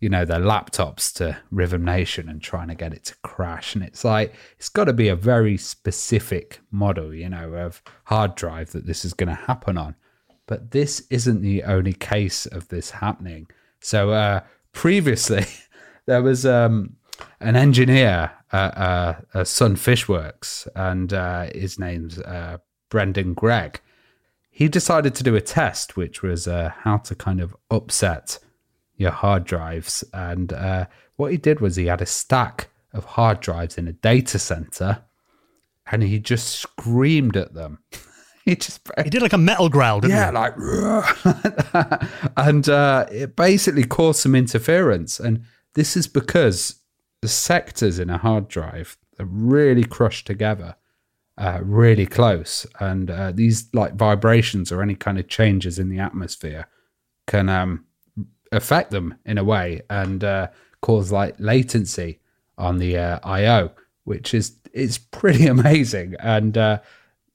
you 0.00 0.08
know, 0.08 0.24
their 0.24 0.40
laptops 0.40 1.12
to 1.14 1.38
Rhythm 1.50 1.84
Nation 1.84 2.28
and 2.28 2.40
trying 2.40 2.68
to 2.68 2.74
get 2.74 2.92
it 2.92 3.04
to 3.04 3.14
crash. 3.22 3.74
And 3.74 3.84
it's 3.84 4.04
like 4.04 4.34
it's 4.58 4.68
got 4.68 4.84
to 4.84 4.92
be 4.92 5.08
a 5.08 5.16
very 5.16 5.56
specific 5.56 6.60
model, 6.70 7.14
you 7.14 7.28
know, 7.28 7.54
of 7.54 7.82
hard 8.04 8.34
drive 8.34 8.72
that 8.72 8.86
this 8.86 9.04
is 9.04 9.12
going 9.12 9.28
to 9.28 9.34
happen 9.34 9.76
on. 9.76 9.96
But 10.46 10.70
this 10.70 11.00
isn't 11.10 11.42
the 11.42 11.64
only 11.64 11.92
case 11.92 12.46
of 12.46 12.68
this 12.68 12.90
happening. 12.90 13.48
So 13.80 14.10
uh, 14.10 14.40
previously, 14.72 15.44
there 16.06 16.22
was 16.22 16.46
um, 16.46 16.96
an 17.40 17.56
engineer 17.56 18.30
uh, 18.52 19.14
uh, 19.34 19.44
Sun 19.44 19.76
Fishworks, 19.76 20.68
and 20.74 21.12
uh, 21.12 21.46
his 21.54 21.78
name's 21.78 22.18
uh, 22.18 22.58
Brendan 22.90 23.34
Gregg. 23.34 23.80
He 24.50 24.68
decided 24.68 25.14
to 25.16 25.24
do 25.24 25.36
a 25.36 25.40
test, 25.40 25.96
which 25.96 26.22
was 26.22 26.48
uh, 26.48 26.72
how 26.80 26.98
to 26.98 27.14
kind 27.14 27.40
of 27.40 27.56
upset 27.70 28.38
your 28.96 29.10
hard 29.10 29.44
drives. 29.44 30.02
And 30.14 30.52
uh, 30.52 30.86
what 31.16 31.32
he 31.32 31.36
did 31.36 31.60
was 31.60 31.76
he 31.76 31.86
had 31.86 32.00
a 32.00 32.06
stack 32.06 32.68
of 32.92 33.04
hard 33.04 33.40
drives 33.40 33.76
in 33.76 33.86
a 33.88 33.92
data 33.92 34.38
center, 34.38 35.02
and 35.90 36.02
he 36.02 36.18
just 36.18 36.48
screamed 36.56 37.36
at 37.36 37.52
them. 37.54 37.80
he 38.44 38.56
just 38.56 38.80
He 39.02 39.10
did 39.10 39.22
like 39.22 39.32
a 39.32 39.38
metal 39.38 39.68
growl, 39.68 40.00
didn't 40.00 40.16
yeah, 40.16 40.30
he? 40.30 40.36
like, 40.36 42.00
and 42.36 42.68
uh, 42.68 43.06
it 43.10 43.36
basically 43.36 43.84
caused 43.84 44.20
some 44.20 44.34
interference. 44.34 45.20
And 45.20 45.44
this 45.74 45.96
is 45.96 46.06
because 46.08 46.76
the 47.22 47.28
sectors 47.28 47.98
in 47.98 48.10
a 48.10 48.18
hard 48.18 48.48
drive 48.48 48.96
are 49.18 49.26
really 49.26 49.84
crushed 49.84 50.26
together, 50.26 50.76
uh, 51.38 51.60
really 51.62 52.06
close. 52.06 52.66
And 52.80 53.10
uh, 53.10 53.32
these 53.32 53.68
like 53.72 53.94
vibrations 53.94 54.70
or 54.70 54.82
any 54.82 54.94
kind 54.94 55.18
of 55.18 55.28
changes 55.28 55.78
in 55.78 55.88
the 55.88 55.98
atmosphere 55.98 56.68
can 57.26 57.48
um, 57.48 57.84
affect 58.52 58.90
them 58.90 59.16
in 59.24 59.38
a 59.38 59.44
way 59.44 59.82
and 59.90 60.22
uh, 60.22 60.48
cause 60.82 61.10
like 61.10 61.34
latency 61.38 62.20
on 62.58 62.78
the 62.78 62.96
uh, 62.96 63.18
I/O, 63.22 63.70
which 64.04 64.34
is 64.34 64.56
it's 64.72 64.98
pretty 64.98 65.46
amazing. 65.56 66.14
And 66.20 66.56
uh, 66.56 66.80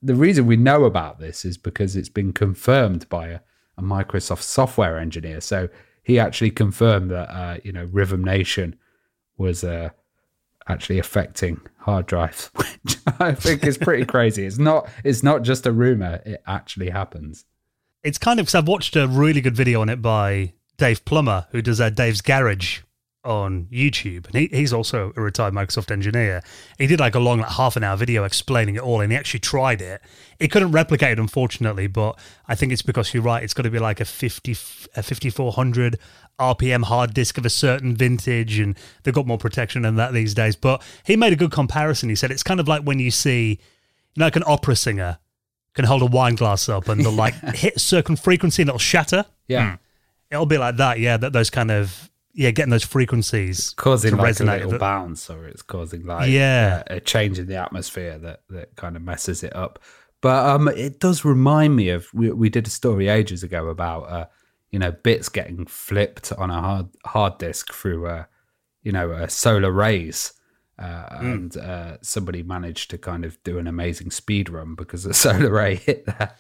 the 0.02 0.16
reason 0.16 0.48
we 0.48 0.58
know 0.58 0.86
about 0.86 1.20
this 1.20 1.46
is 1.46 1.58
because 1.58 1.96
it's 1.96 2.10
been 2.10 2.34
confirmed 2.34 3.08
by 3.10 3.28
a, 3.28 3.40
a 3.78 3.82
Microsoft 3.82 4.42
software 4.42 4.98
engineer. 4.98 5.42
So 5.42 5.70
he 6.04 6.20
actually 6.20 6.52
confirmed 6.52 7.12
that 7.12 7.30
uh, 7.30 7.58
you 7.64 7.72
know 7.72 7.86
Rhythm 7.92 8.24
Nation 8.24 8.78
was 9.38 9.64
uh, 9.64 9.90
actually 10.68 11.00
affecting 11.00 11.62
hard 11.80 12.06
drives, 12.06 12.52
which 12.56 12.98
I 13.20 13.34
think 13.34 13.66
is 13.66 13.78
pretty 13.78 14.06
crazy. 14.14 14.46
It's 14.46 14.58
not 14.58 14.90
it's 15.04 15.24
not 15.24 15.44
just 15.44 15.66
a 15.66 15.72
rumor; 15.72 16.22
it 16.26 16.42
actually 16.48 16.90
happens. 16.90 17.46
It's 18.04 18.18
kind 18.18 18.40
of 18.40 18.46
because 18.46 18.56
I've 18.56 18.68
watched 18.68 18.96
a 18.96 19.08
really 19.08 19.42
good 19.42 19.56
video 19.56 19.82
on 19.82 19.90
it 19.90 20.02
by 20.02 20.54
Dave 20.78 21.06
Plummer, 21.06 21.48
who 21.52 21.62
does 21.62 21.80
uh, 21.80 21.90
Dave's 21.90 22.22
Garage 22.22 22.80
on 23.24 23.68
YouTube, 23.72 24.26
and 24.28 24.36
he, 24.36 24.48
he's 24.48 24.74
also 24.74 25.14
a 25.16 25.22
retired 25.22 25.54
Microsoft 25.54 25.92
engineer. 25.92 26.42
He 26.78 26.88
did 26.88 27.00
like 27.00 27.14
a 27.14 27.20
long, 27.20 27.40
like 27.40 27.52
half 27.52 27.76
an 27.76 27.84
hour 27.84 27.96
video 27.96 28.24
explaining 28.24 28.76
it 28.76 28.82
all, 28.82 29.02
and 29.02 29.12
he 29.12 29.18
actually 29.18 29.42
tried 29.42 29.82
it. 29.82 30.02
He 30.40 30.48
couldn't 30.48 30.72
replicate 30.72 31.12
it, 31.12 31.20
unfortunately, 31.20 31.88
but 31.88 32.18
I 32.48 32.56
think 32.56 32.72
it's 32.72 32.82
because 32.82 33.14
you're 33.14 33.24
right. 33.24 33.44
It's 33.44 33.54
got 33.54 33.64
to 33.64 33.70
be 33.70 33.80
like 33.80 34.00
a 34.00 34.06
fifty, 34.06 34.54
a 34.96 35.04
fifty 35.04 35.30
four 35.30 35.52
hundred 35.52 36.00
RPM 36.42 36.84
hard 36.84 37.14
disk 37.14 37.38
of 37.38 37.46
a 37.46 37.50
certain 37.50 37.96
vintage, 37.96 38.60
and 38.60 38.78
they've 39.04 39.14
got 39.14 39.28
more 39.28 39.38
protection 39.38 39.84
than 39.84 39.96
that 39.96 40.12
these 40.14 40.34
days. 40.34 40.56
But 40.56 40.82
he 41.06 41.16
made 41.16 41.32
a 41.34 41.36
good 41.36 41.52
comparison. 41.52 42.10
He 42.10 42.16
said 42.16 42.32
it's 42.32 42.44
kind 42.44 42.60
of 42.60 42.68
like 42.68 42.82
when 42.84 43.00
you 43.00 43.12
see, 43.12 43.52
you 43.52 44.20
know, 44.20 44.26
like 44.26 44.36
an 44.36 44.44
opera 44.46 44.76
singer 44.76 45.20
can 45.74 45.86
hold 45.86 46.02
a 46.02 46.06
wine 46.06 46.36
glass 46.36 46.68
up 46.68 46.90
and 46.90 47.00
they'll 47.00 47.12
like 47.14 47.34
hit 47.56 47.78
a 47.78 47.80
certain 47.80 48.16
frequency 48.18 48.62
and 48.64 48.70
it'll 48.70 48.78
shatter. 48.80 49.24
Yeah, 49.48 49.78
It'll 50.30 50.46
be 50.46 50.58
like 50.58 50.78
that, 50.78 51.00
yeah. 51.00 51.16
That 51.18 51.32
those 51.34 51.50
kind 51.50 51.72
of 51.72 52.10
yeah, 52.34 52.52
getting 52.52 52.72
those 52.72 52.84
frequencies 52.86 53.74
causing 53.76 54.12
to 54.12 54.22
like 54.22 54.40
a 54.40 54.44
little 54.44 54.72
That- 54.72 54.80
bounce, 54.80 55.30
or 55.30 55.46
it's 55.48 55.62
causing 55.62 56.06
like 56.06 56.30
Yeah. 56.30 56.84
uh, 56.90 56.96
a 56.96 57.00
change 57.00 57.38
in 57.40 57.48
the 57.48 57.56
atmosphere 57.56 58.18
that 58.20 58.42
that 58.50 58.76
kind 58.76 58.96
of 58.96 59.02
messes 59.02 59.44
it 59.44 59.56
up. 59.56 59.80
But 60.22 60.46
um, 60.46 60.68
it 60.68 61.00
does 61.00 61.26
remind 61.26 61.76
me 61.76 61.90
of 61.90 62.08
we, 62.14 62.32
we 62.32 62.50
did 62.50 62.68
a 62.68 62.70
story 62.70 63.08
ages 63.08 63.42
ago 63.44 63.68
about 63.70 64.04
uh, 64.04 64.26
you 64.72 64.80
know 64.80 64.92
bits 64.92 65.30
getting 65.30 65.66
flipped 65.66 66.32
on 66.34 66.50
a 66.50 66.62
hard 66.62 66.88
hard 67.06 67.38
disk 67.38 67.74
through 67.74 68.08
a 68.08 68.28
you 68.84 68.92
know 68.92 69.12
uh, 69.12 69.28
solar 69.28 69.72
rays. 69.72 70.34
Uh, 70.80 71.06
and 71.20 71.58
uh, 71.58 71.98
somebody 72.02 72.42
managed 72.42 72.90
to 72.90 72.98
kind 72.98 73.24
of 73.24 73.42
do 73.44 73.60
an 73.60 73.68
amazing 73.68 74.10
speed 74.10 74.50
run 74.50 74.74
because 74.74 75.04
the 75.04 75.14
solar 75.14 75.52
ray 75.52 75.76
hit 75.76 76.06
their 76.08 76.34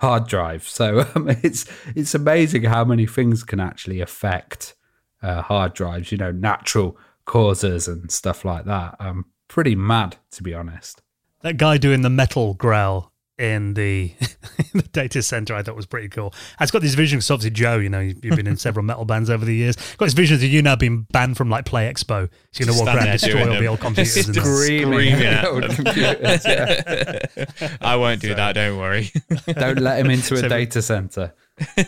hard 0.00 0.26
drive. 0.26 0.66
So 0.66 1.06
um, 1.14 1.28
it's 1.28 1.66
it's 1.94 2.14
amazing 2.14 2.64
how 2.64 2.84
many 2.84 3.06
things 3.06 3.44
can 3.44 3.60
actually 3.60 4.00
affect 4.00 4.74
uh, 5.22 5.42
hard 5.42 5.74
drives. 5.74 6.10
You 6.10 6.18
know, 6.18 6.32
natural 6.32 6.98
causes 7.24 7.86
and 7.86 8.10
stuff 8.10 8.44
like 8.44 8.64
that. 8.64 8.96
Um, 8.98 9.26
pretty 9.48 9.76
mad 9.76 10.16
to 10.32 10.42
be 10.42 10.54
honest. 10.54 11.02
That 11.42 11.58
guy 11.58 11.78
doing 11.78 12.02
the 12.02 12.10
metal 12.10 12.54
growl 12.54 13.12
in 13.38 13.74
the, 13.74 14.12
in 14.58 14.66
the 14.74 14.82
data 14.92 15.22
center, 15.22 15.54
I 15.54 15.62
thought 15.62 15.74
was 15.76 15.86
pretty 15.86 16.08
cool. 16.08 16.32
It's 16.60 16.70
got 16.70 16.82
these 16.82 16.94
visions. 16.94 17.28
Obviously, 17.30 17.50
Joe, 17.50 17.78
you 17.78 17.88
know, 17.88 18.00
you've 18.00 18.20
been 18.36 18.46
in 18.46 18.56
several 18.58 18.84
metal 18.84 19.04
bands 19.04 19.28
over 19.30 19.44
the 19.44 19.54
years. 19.54 19.76
Got 19.96 20.06
these 20.06 20.14
visions 20.14 20.42
of 20.42 20.48
you 20.48 20.62
now 20.62 20.76
being 20.76 21.02
banned 21.10 21.36
from 21.36 21.50
like 21.50 21.64
Play 21.64 21.92
Expo. 21.92 22.28
So 22.52 22.64
you're 22.64 22.66
gonna 22.68 22.78
walk 22.78 22.84
stand 22.88 22.98
around, 22.98 23.04
there 23.06 23.12
destroy 23.14 23.32
doing 23.44 23.48
all 23.54 23.60
the 23.60 23.66
old 23.66 23.80
computers. 23.80 24.26
and 24.26 24.34
Just 24.34 24.46
that. 24.46 24.64
screaming 24.64 25.12
at 25.14 25.44
old 25.46 25.62
them. 25.64 25.74
computers, 25.74 26.44
yeah. 26.46 27.44
I 27.80 27.96
won't 27.96 28.20
do 28.20 28.34
that. 28.34 28.52
Don't 28.54 28.78
worry. 28.78 29.10
Don't 29.46 29.80
let 29.80 29.98
him 29.98 30.10
into 30.10 30.34
a 30.34 30.38
So- 30.38 30.48
data 30.48 30.80
center. 30.82 31.32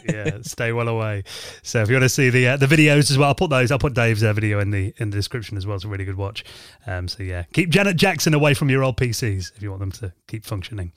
yeah, 0.09 0.38
stay 0.42 0.72
well 0.72 0.87
away. 0.87 1.24
So 1.64 1.82
if 1.82 1.88
you 1.88 1.96
want 1.96 2.04
to 2.04 2.09
see 2.09 2.30
the 2.30 2.46
uh, 2.48 2.56
the 2.56 2.66
videos 2.66 3.11
as 3.11 3.18
well, 3.18 3.28
I'll 3.28 3.35
put 3.35 3.50
those. 3.50 3.72
I'll 3.72 3.80
put 3.80 3.94
Dave's 3.94 4.22
uh, 4.22 4.32
video 4.32 4.61
in 4.61 4.70
the 4.70 4.94
in 4.98 5.11
the 5.11 5.16
description 5.16 5.56
as 5.56 5.66
well. 5.66 5.74
It's 5.74 5.85
a 5.85 5.88
really 5.88 6.04
good 6.04 6.16
watch. 6.16 6.44
Um, 6.87 7.09
so 7.09 7.24
yeah, 7.24 7.44
keep 7.52 7.70
Janet 7.70 7.96
Jackson 7.96 8.32
away 8.32 8.54
from 8.54 8.70
your 8.70 8.85
old 8.85 8.96
PCs 8.96 9.50
if 9.56 9.62
you 9.62 9.70
want 9.70 9.80
them 9.80 9.90
to 9.92 10.12
keep 10.28 10.44
functioning. 10.44 10.92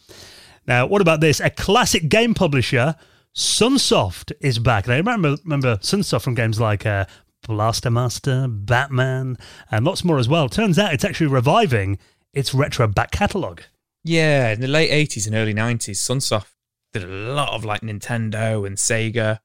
Now, 0.69 0.85
what 0.85 1.01
about 1.01 1.19
this? 1.19 1.39
A 1.39 1.49
classic 1.49 2.09
game 2.09 2.35
publisher, 2.35 2.95
Sunsoft, 3.35 4.31
is 4.39 4.59
back. 4.59 4.87
Now, 4.87 4.97
remember 4.97 5.35
remember 5.43 5.77
Sunsoft 5.77 6.21
from 6.21 6.35
games 6.35 6.59
like 6.59 6.85
uh, 6.85 7.05
Blaster 7.47 7.89
Master, 7.89 8.47
Batman, 8.47 9.39
and 9.71 9.83
lots 9.83 10.03
more 10.03 10.19
as 10.19 10.29
well. 10.29 10.47
Turns 10.47 10.77
out 10.77 10.93
it's 10.93 11.03
actually 11.03 11.25
reviving 11.25 11.97
its 12.35 12.53
retro 12.53 12.85
back 12.85 13.09
catalogue. 13.09 13.63
Yeah, 14.03 14.51
in 14.51 14.61
the 14.61 14.67
late 14.67 14.91
80s 14.91 15.25
and 15.25 15.35
early 15.35 15.55
90s, 15.55 15.97
Sunsoft 15.97 16.51
did 16.93 17.03
a 17.03 17.07
lot 17.07 17.49
of 17.53 17.65
like 17.65 17.81
Nintendo 17.81 18.67
and 18.67 18.77
Sega 18.77 19.39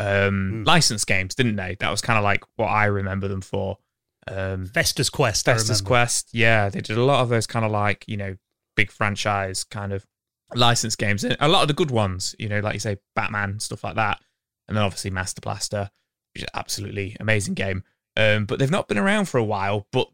um, 0.00 0.64
licensed 0.64 1.06
games, 1.06 1.34
didn't 1.34 1.56
they? 1.56 1.76
That 1.80 1.90
was 1.90 2.00
kind 2.00 2.16
of 2.16 2.24
like 2.24 2.44
what 2.56 2.68
I 2.68 2.86
remember 2.86 3.28
them 3.28 3.42
for. 3.42 3.76
Um, 4.26 4.64
Fester's 4.64 5.10
Quest. 5.10 5.44
Fester's. 5.44 5.82
Quest, 5.82 6.30
yeah, 6.32 6.70
they 6.70 6.80
did 6.80 6.96
a 6.96 7.04
lot 7.04 7.20
of 7.20 7.28
those 7.28 7.46
kind 7.46 7.66
of 7.66 7.70
like, 7.70 8.06
you 8.08 8.16
know, 8.16 8.36
big 8.74 8.90
franchise 8.90 9.64
kind 9.64 9.92
of 9.92 10.06
licensed 10.54 10.98
games. 10.98 11.24
A 11.24 11.48
lot 11.48 11.62
of 11.62 11.68
the 11.68 11.74
good 11.74 11.90
ones, 11.90 12.34
you 12.38 12.48
know, 12.48 12.60
like 12.60 12.74
you 12.74 12.80
say, 12.80 12.96
Batman, 13.14 13.60
stuff 13.60 13.84
like 13.84 13.96
that. 13.96 14.20
And 14.68 14.76
then 14.76 14.84
obviously 14.84 15.10
Master 15.10 15.40
Blaster, 15.40 15.90
which 16.34 16.42
is 16.42 16.48
absolutely 16.54 17.16
amazing 17.20 17.54
game. 17.54 17.84
Um, 18.16 18.44
but 18.44 18.58
they've 18.58 18.70
not 18.70 18.88
been 18.88 18.98
around 18.98 19.26
for 19.26 19.38
a 19.38 19.44
while, 19.44 19.86
but 19.92 20.08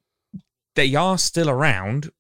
they 0.77 0.95
are 0.95 1.19
still 1.19 1.51
around. 1.51 2.11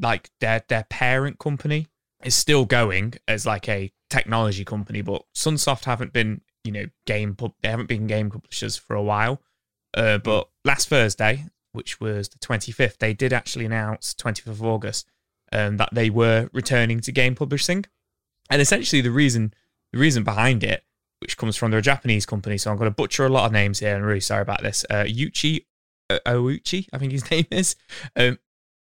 Like 0.00 0.30
their 0.40 0.62
their 0.68 0.84
parent 0.90 1.38
company 1.38 1.88
is 2.22 2.34
still 2.34 2.64
going 2.64 3.14
as 3.26 3.46
like 3.46 3.68
a 3.68 3.92
technology 4.10 4.64
company, 4.64 5.02
but 5.02 5.22
Sunsoft 5.34 5.84
haven't 5.84 6.12
been, 6.12 6.40
you 6.64 6.72
know, 6.72 6.86
game 7.06 7.34
pub- 7.34 7.54
they 7.62 7.68
haven't 7.68 7.88
been 7.88 8.06
game 8.06 8.30
publishers 8.30 8.76
for 8.76 8.94
a 8.94 9.02
while. 9.02 9.42
Uh, 9.94 10.18
but 10.18 10.48
last 10.64 10.88
Thursday, 10.88 11.46
which 11.72 12.00
was 12.00 12.28
the 12.28 12.38
25th, 12.38 12.98
they 12.98 13.14
did 13.14 13.32
actually 13.32 13.64
announce 13.64 14.14
25th 14.14 14.46
of 14.46 14.64
August 14.64 15.08
um, 15.52 15.76
that 15.78 15.90
they 15.92 16.10
were 16.10 16.48
returning 16.52 17.00
to 17.00 17.12
game 17.12 17.34
publishing. 17.34 17.84
And 18.50 18.62
essentially, 18.62 19.00
the 19.02 19.10
reason 19.10 19.54
the 19.92 19.98
reason 19.98 20.24
behind 20.24 20.62
it, 20.64 20.84
which 21.20 21.36
comes 21.36 21.56
from 21.56 21.70
their 21.70 21.80
Japanese 21.80 22.26
company, 22.26 22.58
so 22.58 22.70
I'm 22.70 22.76
going 22.76 22.90
to 22.90 22.94
butcher 22.94 23.24
a 23.24 23.30
lot 23.30 23.46
of 23.46 23.52
names 23.52 23.78
here, 23.78 23.94
I'm 23.96 24.02
really 24.02 24.20
sorry 24.20 24.42
about 24.42 24.62
this. 24.62 24.84
Uh, 24.90 25.04
Yuchi 25.04 25.64
uh, 26.10 26.18
Ouchi, 26.26 26.86
I 26.92 26.98
think 26.98 27.12
his 27.12 27.30
name 27.30 27.46
is. 27.50 27.76
Um, 28.16 28.38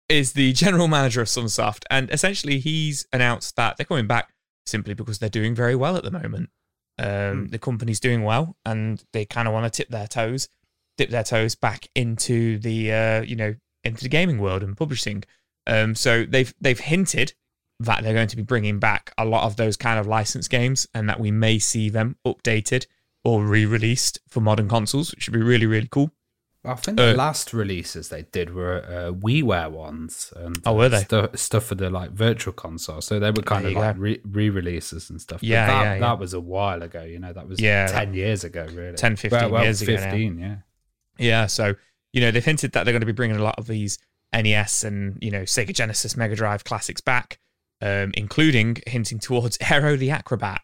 is 0.08 0.34
the 0.34 0.52
general 0.54 0.88
manager 0.88 1.22
of 1.22 1.28
Sunsoft, 1.28 1.84
and 1.92 2.10
essentially 2.10 2.58
he's 2.58 3.06
announced 3.14 3.56
that 3.58 3.78
they're 3.78 3.86
coming 3.86 4.08
back 4.08 4.34
simply 4.66 4.96
because 4.96 5.20
they're 5.20 5.30
doing 5.30 5.54
very 5.54 5.76
well 5.76 5.96
at 5.96 6.04
the 6.04 6.10
moment. 6.10 6.50
Um, 6.98 7.50
The 7.50 7.60
company's 7.60 8.00
doing 8.00 8.24
well, 8.24 8.58
and 8.66 9.04
they 9.14 9.26
kind 9.26 9.48
of 9.48 9.54
want 9.54 9.72
to 9.72 9.78
tip 9.78 9.90
their 9.90 10.08
toes, 10.08 10.50
dip 10.98 11.12
their 11.12 11.24
toes 11.24 11.54
back 11.54 11.90
into 11.94 12.58
the 12.58 12.92
uh, 12.92 13.22
you 13.22 13.36
know 13.36 13.56
into 13.84 14.04
the 14.04 14.10
gaming 14.10 14.40
world 14.40 14.64
and 14.64 14.76
publishing. 14.76 15.24
Um, 15.68 15.96
so 15.96 16.26
they've 16.26 16.54
they've 16.62 16.80
hinted 16.80 17.34
that 17.82 18.04
they're 18.04 18.14
going 18.14 18.28
to 18.28 18.36
be 18.36 18.44
bringing 18.44 18.80
back 18.80 19.14
a 19.18 19.24
lot 19.26 19.46
of 19.46 19.56
those 19.56 19.78
kind 19.78 20.00
of 20.00 20.08
licensed 20.08 20.50
games, 20.50 20.88
and 20.94 21.08
that 21.10 21.20
we 21.20 21.32
may 21.32 21.60
see 21.60 21.90
them 21.90 22.18
updated 22.26 22.86
or 23.24 23.44
re-released 23.46 24.20
for 24.30 24.42
modern 24.42 24.68
consoles, 24.68 25.12
which 25.12 25.28
would 25.30 25.38
be 25.38 25.44
really 25.44 25.66
really 25.66 25.88
cool. 25.90 26.12
I 26.66 26.74
think 26.76 26.98
the 26.98 27.12
Uh, 27.12 27.16
last 27.16 27.54
releases 27.54 28.10
they 28.10 28.24
did 28.24 28.54
were 28.54 28.84
uh, 28.84 29.14
WiiWare 29.14 29.72
ones. 29.72 30.34
And, 30.36 30.58
Oh, 30.66 30.74
were 30.76 30.90
they? 30.90 31.04
Stu- 31.04 31.30
stuff 31.36 31.64
for 31.68 31.76
the 31.76 31.90
like 31.90 32.12
virtual 32.12 32.52
console. 32.52 33.00
So 33.00 33.18
they 33.18 33.32
were 33.32 33.44
kind 33.44 33.64
There 33.64 33.72
of 33.72 33.78
like 33.78 33.96
re- 33.98 34.22
re-releases 34.26 35.10
and 35.10 35.22
stuff. 35.22 35.40
But 35.40 35.48
Yeah, 35.48 35.68
that, 35.68 35.82
yeah, 35.84 35.94
yeah. 35.94 36.00
that 36.02 36.20
was 36.20 36.34
a 36.34 36.40
while 36.42 36.84
ago. 36.84 37.02
You 37.04 37.18
know, 37.20 37.32
that 37.32 37.48
was 37.48 37.62
Yeah, 37.62 37.88
ten 37.88 38.14
years 38.14 38.44
ago, 38.44 38.68
really. 38.74 38.98
10, 38.98 39.16
15 39.16 39.52
well, 39.52 39.64
years 39.64 39.82
ago 39.82 39.96
now. 39.96 40.02
Fifteen, 40.02 40.38
yeah. 40.38 40.56
Yeah, 41.18 41.46
so 41.46 41.76
you 42.12 42.20
know 42.20 42.30
they've 42.32 42.44
hinted 42.44 42.74
that 42.74 42.84
they're 42.84 42.92
going 42.94 43.00
to 43.02 43.06
be 43.06 43.14
bringing 43.14 43.38
a 43.38 43.44
lot 43.44 43.56
of 43.58 43.68
these 43.68 43.98
NES 44.34 44.84
and 44.84 45.18
you 45.22 45.32
know 45.32 45.44
Sega 45.44 45.74
Genesis, 45.74 46.16
Mega 46.16 46.36
Drive 46.36 46.64
classics 46.64 47.02
back, 47.02 47.40
um, 47.82 48.12
including 48.16 48.78
hinting 48.88 49.20
towards 49.20 49.58
Aero 49.70 49.96
the 49.96 50.12
Acrobat, 50.12 50.62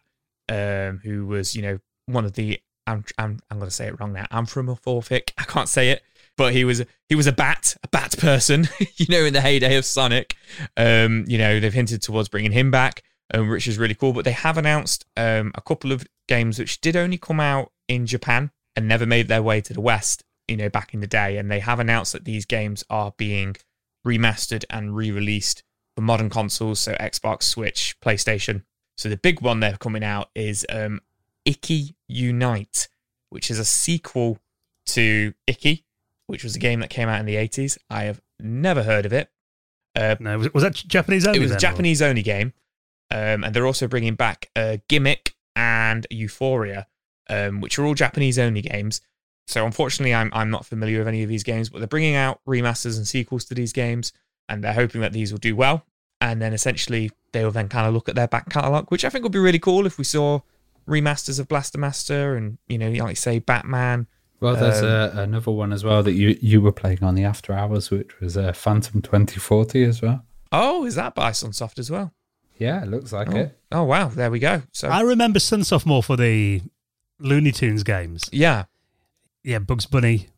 um, 0.48 1.00
who 1.02 1.26
was 1.26 1.54
you 1.54 1.62
know 1.62 1.78
one 2.06 2.24
of 2.24 2.34
the 2.34 2.60
I'm 2.86 3.04
I'm, 3.18 3.40
I'm 3.50 3.58
going 3.58 3.68
to 3.68 3.74
say 3.74 3.86
it 3.86 4.00
wrong 4.00 4.12
now 4.12 4.26
anthropomorphic. 4.30 5.34
I 5.38 5.44
can't 5.44 5.68
say 5.68 5.90
it, 5.90 6.02
but 6.36 6.52
he 6.52 6.64
was 6.64 6.84
he 7.08 7.14
was 7.14 7.26
a 7.26 7.32
bat, 7.32 7.76
a 7.82 7.88
bat 7.88 8.16
person. 8.18 8.68
you 8.96 9.06
know, 9.08 9.24
in 9.24 9.32
the 9.32 9.40
heyday 9.40 9.76
of 9.76 9.84
Sonic, 9.84 10.36
um, 10.76 11.24
you 11.26 11.38
know 11.38 11.60
they've 11.60 11.72
hinted 11.72 12.02
towards 12.02 12.28
bringing 12.28 12.52
him 12.52 12.70
back, 12.70 13.02
um, 13.34 13.48
which 13.48 13.66
is 13.66 13.78
really 13.78 13.94
cool. 13.94 14.12
But 14.12 14.24
they 14.24 14.32
have 14.32 14.58
announced 14.58 15.04
um, 15.16 15.52
a 15.54 15.60
couple 15.60 15.92
of 15.92 16.06
games 16.28 16.58
which 16.58 16.80
did 16.80 16.96
only 16.96 17.18
come 17.18 17.40
out 17.40 17.72
in 17.88 18.06
Japan 18.06 18.50
and 18.74 18.86
never 18.86 19.06
made 19.06 19.28
their 19.28 19.42
way 19.42 19.60
to 19.62 19.72
the 19.72 19.80
West, 19.80 20.22
you 20.48 20.56
know, 20.56 20.68
back 20.68 20.94
in 20.94 21.00
the 21.00 21.06
day. 21.06 21.36
And 21.36 21.50
they 21.50 21.60
have 21.60 21.78
announced 21.80 22.12
that 22.12 22.24
these 22.24 22.44
games 22.46 22.84
are 22.90 23.12
being 23.16 23.56
remastered 24.06 24.64
and 24.70 24.94
re 24.94 25.10
released 25.10 25.62
for 25.94 26.02
modern 26.02 26.28
consoles, 26.30 26.80
so 26.80 26.94
Xbox, 26.94 27.44
Switch, 27.44 27.96
PlayStation. 28.04 28.62
So 28.96 29.08
the 29.08 29.16
big 29.16 29.40
one 29.40 29.60
they're 29.60 29.76
coming 29.76 30.04
out 30.04 30.30
is 30.34 30.64
um, 30.68 31.00
Ikki 31.44 31.96
Unite, 32.08 32.88
which 33.30 33.50
is 33.50 33.58
a 33.58 33.64
sequel 33.64 34.38
to 34.86 35.32
Ikki, 35.46 35.84
which 36.26 36.44
was 36.44 36.54
a 36.56 36.58
game 36.58 36.80
that 36.80 36.90
came 36.90 37.08
out 37.08 37.20
in 37.20 37.26
the 37.26 37.34
80s. 37.36 37.78
I 37.90 38.04
have 38.04 38.20
never 38.38 38.82
heard 38.82 39.06
of 39.06 39.12
it. 39.12 39.30
Uh, 39.94 40.16
No, 40.20 40.38
was, 40.38 40.52
was 40.52 40.62
that 40.62 40.74
Japanese 40.74 41.26
only? 41.26 41.38
it 41.38 41.42
was 41.42 41.50
a 41.50 41.54
then, 41.54 41.56
or- 41.56 41.60
Japanese 41.60 42.02
only 42.02 42.22
game. 42.22 42.52
Um, 43.10 43.44
and 43.44 43.54
they're 43.54 43.66
also 43.66 43.86
bringing 43.86 44.14
back 44.16 44.50
uh, 44.56 44.78
Gimmick 44.88 45.34
and 45.54 46.06
Ufouria, 46.12 46.86
um, 47.30 47.60
which 47.60 47.78
are 47.78 47.86
all 47.86 47.94
Japanese 47.94 48.38
only 48.38 48.62
games. 48.62 49.00
So 49.46 49.64
unfortunately, 49.64 50.14
I'm 50.14 50.30
I'm 50.32 50.50
not 50.50 50.66
familiar 50.66 50.98
with 50.98 51.08
any 51.08 51.22
of 51.22 51.28
these 51.28 51.42
games, 51.44 51.68
but 51.68 51.78
they're 51.78 51.86
bringing 51.88 52.16
out 52.16 52.40
remasters 52.46 52.96
and 52.96 53.06
sequels 53.06 53.44
to 53.46 53.54
these 53.54 53.72
games, 53.72 54.12
and 54.48 54.62
they're 54.62 54.72
hoping 54.72 55.00
that 55.02 55.12
these 55.12 55.32
will 55.32 55.38
do 55.38 55.54
well. 55.56 55.84
And 56.20 56.40
then 56.42 56.52
essentially, 56.52 57.10
they 57.32 57.44
will 57.44 57.50
then 57.52 57.68
kind 57.68 57.86
of 57.86 57.94
look 57.94 58.08
at 58.08 58.14
their 58.14 58.26
back 58.28 58.48
catalogue, 58.50 58.86
which 58.90 59.04
I 59.04 59.08
think 59.10 59.22
would 59.22 59.32
be 59.32 59.38
really 59.38 59.58
cool 59.58 59.86
if 59.86 59.98
we 59.98 60.04
saw 60.04 60.40
remasters 60.88 61.38
of 61.40 61.48
Blaster 61.48 61.78
Master 61.78 62.36
and 62.36 62.58
you 62.68 62.78
know, 62.78 62.90
like 62.90 63.16
say 63.16 63.38
Batman. 63.38 64.06
Well, 64.40 64.54
there's 64.56 64.82
Um, 64.82 65.18
uh, 65.18 65.22
another 65.22 65.50
one 65.52 65.72
as 65.72 65.82
well 65.84 66.02
that 66.02 66.12
you 66.12 66.36
you 66.40 66.60
were 66.60 66.72
playing 66.72 67.02
on 67.02 67.14
the 67.14 67.24
After 67.24 67.52
Hours, 67.52 67.90
which 67.90 68.18
was 68.20 68.36
uh, 68.36 68.52
Phantom 68.52 69.00
2040 69.00 69.84
as 69.84 70.02
well. 70.02 70.24
Oh, 70.52 70.84
is 70.84 70.94
that 70.96 71.14
by 71.14 71.30
Sunsoft 71.30 71.78
as 71.78 71.90
well? 71.90 72.12
Yeah, 72.58 72.82
it 72.82 72.88
looks 72.88 73.12
like 73.12 73.28
Oh, 73.32 73.36
it. 73.36 73.58
oh 73.72 73.84
wow, 73.84 74.08
there 74.08 74.30
we 74.30 74.38
go. 74.38 74.62
So 74.72 74.88
I 74.88 75.02
remember 75.02 75.38
Sunsoft 75.38 75.86
more 75.86 76.02
for 76.02 76.16
the 76.16 76.62
Looney 77.18 77.52
Tunes 77.52 77.82
games. 77.82 78.28
yeah, 78.32 78.64
Yeah, 79.46 79.60
Bugs 79.60 79.86
Bunny, 79.86 80.28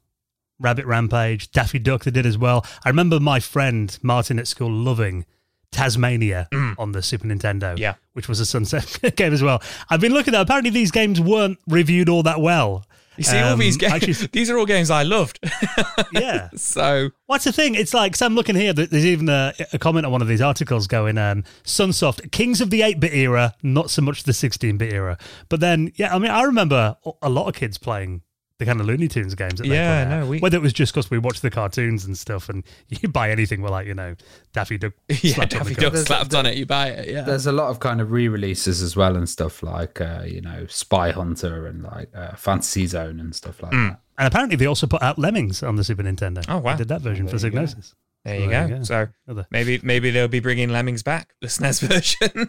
Rabbit 0.60 0.86
Rampage, 0.86 1.50
Daffy 1.50 1.78
Duck, 1.78 2.04
they 2.04 2.10
did 2.10 2.26
as 2.26 2.36
well. 2.38 2.64
I 2.84 2.90
remember 2.90 3.18
my 3.18 3.40
friend 3.40 3.96
Martin 4.02 4.38
at 4.38 4.46
school 4.46 4.70
loving 4.70 5.24
Taz-Mania 5.72 6.48
on 6.78 6.92
the 6.92 7.02
Super 7.02 7.26
Nintendo, 7.26 7.74
Mm. 7.74 7.78
Yeah. 7.78 7.94
which 8.12 8.28
was 8.28 8.40
a 8.40 8.46
Sunset 8.46 8.98
game 9.16 9.32
as 9.32 9.42
well. 9.42 9.62
I've 9.90 10.00
been 10.00 10.12
looking 10.12 10.34
at 10.34 10.40
apparently 10.40 10.70
these 10.70 10.90
games 10.90 11.20
weren't 11.20 11.58
reviewed 11.66 12.08
all 12.08 12.22
that 12.24 12.40
well. 12.40 12.84
you 13.16 13.24
see 13.24 13.36
all 13.38 13.54
Um, 13.54 13.58
these 13.58 13.76
games. 13.76 13.92
actually- 13.94 14.28
these 14.32 14.48
are 14.50 14.58
all 14.58 14.64
games 14.66 14.90
I 14.90 15.02
loved. 15.02 15.38
Yeah. 16.12 16.48
so 16.56 17.10
What's 17.26 17.44
the 17.44 17.52
thing? 17.52 17.74
It's 17.74 17.92
like, 17.92 18.14
so 18.16 18.24
I'm 18.26 18.34
looking 18.34 18.54
here, 18.56 18.72
there's 18.72 19.04
even 19.06 19.28
a, 19.28 19.52
a 19.72 19.78
comment 19.78 20.06
on 20.06 20.12
one 20.12 20.22
of 20.22 20.28
these 20.28 20.40
articles 20.40 20.86
going, 20.86 21.18
um, 21.18 21.44
Sunsoft, 21.64 22.30
kings 22.32 22.60
of 22.60 22.70
the 22.70 22.82
8 22.82 22.98
bit 23.00 23.12
era, 23.12 23.54
not 23.62 23.90
so 23.90 24.02
much 24.02 24.22
the 24.22 24.32
16 24.32 24.76
bit 24.78 24.92
era. 24.92 25.18
But 25.48 25.60
then, 25.60 25.92
yeah, 25.96 26.14
I 26.14 26.18
mean, 26.18 26.30
I 26.30 26.42
remember 26.44 26.96
a 27.22 27.28
lot 27.28 27.46
of 27.48 27.54
kids 27.54 27.76
playing 27.78 28.22
the 28.58 28.64
kind 28.66 28.80
of 28.80 28.86
Looney 28.86 29.06
Tunes 29.06 29.34
games 29.36 29.60
that 29.60 29.66
Yeah, 29.68 30.04
no, 30.20 30.26
we- 30.26 30.40
Whether 30.40 30.56
it 30.56 30.62
was 30.62 30.72
just 30.72 30.92
because 30.92 31.10
we 31.10 31.18
watched 31.18 31.42
the 31.42 31.50
cartoons 31.50 32.04
and 32.04 32.18
stuff, 32.18 32.48
and 32.48 32.64
you 32.88 33.08
buy 33.08 33.30
anything 33.30 33.62
with, 33.62 33.70
like, 33.70 33.86
you 33.86 33.94
know, 33.94 34.16
Daffy 34.52 34.78
Duck. 34.78 34.94
yeah, 35.08 35.34
slapped 35.34 35.54
on 35.54 35.64
the 35.66 35.74
Daffy. 35.74 35.96
Duck 35.96 36.06
slapped 36.06 36.34
on 36.34 36.46
it. 36.46 36.56
You 36.56 36.66
buy 36.66 36.88
it. 36.88 37.08
Yeah. 37.08 37.22
There's 37.22 37.46
a 37.46 37.52
lot 37.52 37.68
of 37.70 37.78
kind 37.80 38.00
of 38.00 38.10
re-releases 38.10 38.82
as 38.82 38.96
well 38.96 39.16
and 39.16 39.28
stuff 39.28 39.62
like 39.62 40.00
uh, 40.00 40.22
you 40.26 40.40
know 40.40 40.66
Spy 40.68 41.12
Hunter 41.12 41.66
and 41.66 41.82
like 41.84 42.10
uh, 42.14 42.34
Fantasy 42.34 42.86
Zone 42.86 43.20
and 43.20 43.34
stuff 43.34 43.62
like 43.62 43.70
that. 43.72 44.00
And 44.18 44.26
apparently 44.26 44.56
they 44.56 44.66
also 44.66 44.88
put 44.88 45.00
out 45.02 45.16
Lemmings 45.18 45.62
on 45.62 45.76
the 45.76 45.84
Super 45.84 46.02
Nintendo. 46.02 46.44
Oh, 46.48 46.58
wow. 46.58 46.72
They 46.72 46.78
did 46.78 46.88
that 46.88 47.00
version 47.02 47.28
for 47.28 47.38
There 47.38 47.50
you 47.50 47.56
go. 47.56 47.62
Psygnosis. 47.62 47.94
There 48.28 48.40
you 48.40 48.48
There 48.48 48.68
go. 48.68 48.74
you 48.74 48.78
go. 48.78 48.84
So 48.84 49.08
Other- 49.28 49.46
maybe 49.50 49.80
maybe 49.82 50.10
they'll 50.10 50.28
be 50.28 50.40
bringing 50.40 50.68
Lemmings 50.70 51.02
back, 51.02 51.34
the 51.40 51.48
SNES 51.48 51.80
version. 51.88 52.48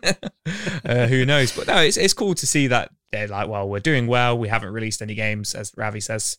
uh, 0.86 1.08
who 1.08 1.26
knows? 1.26 1.56
But 1.56 1.68
no, 1.68 1.78
it's 1.78 1.98
it's 1.98 2.14
cool 2.14 2.34
to 2.36 2.48
see 2.48 2.68
that 2.68 2.92
they're 3.12 3.28
like, 3.28 3.48
well, 3.48 3.68
we're 3.70 3.80
doing 3.80 4.08
well. 4.08 4.38
We 4.38 4.48
haven't 4.48 4.72
released 4.74 5.02
any 5.02 5.16
games, 5.16 5.56
as 5.56 5.72
Ravi 5.76 6.00
says, 6.00 6.38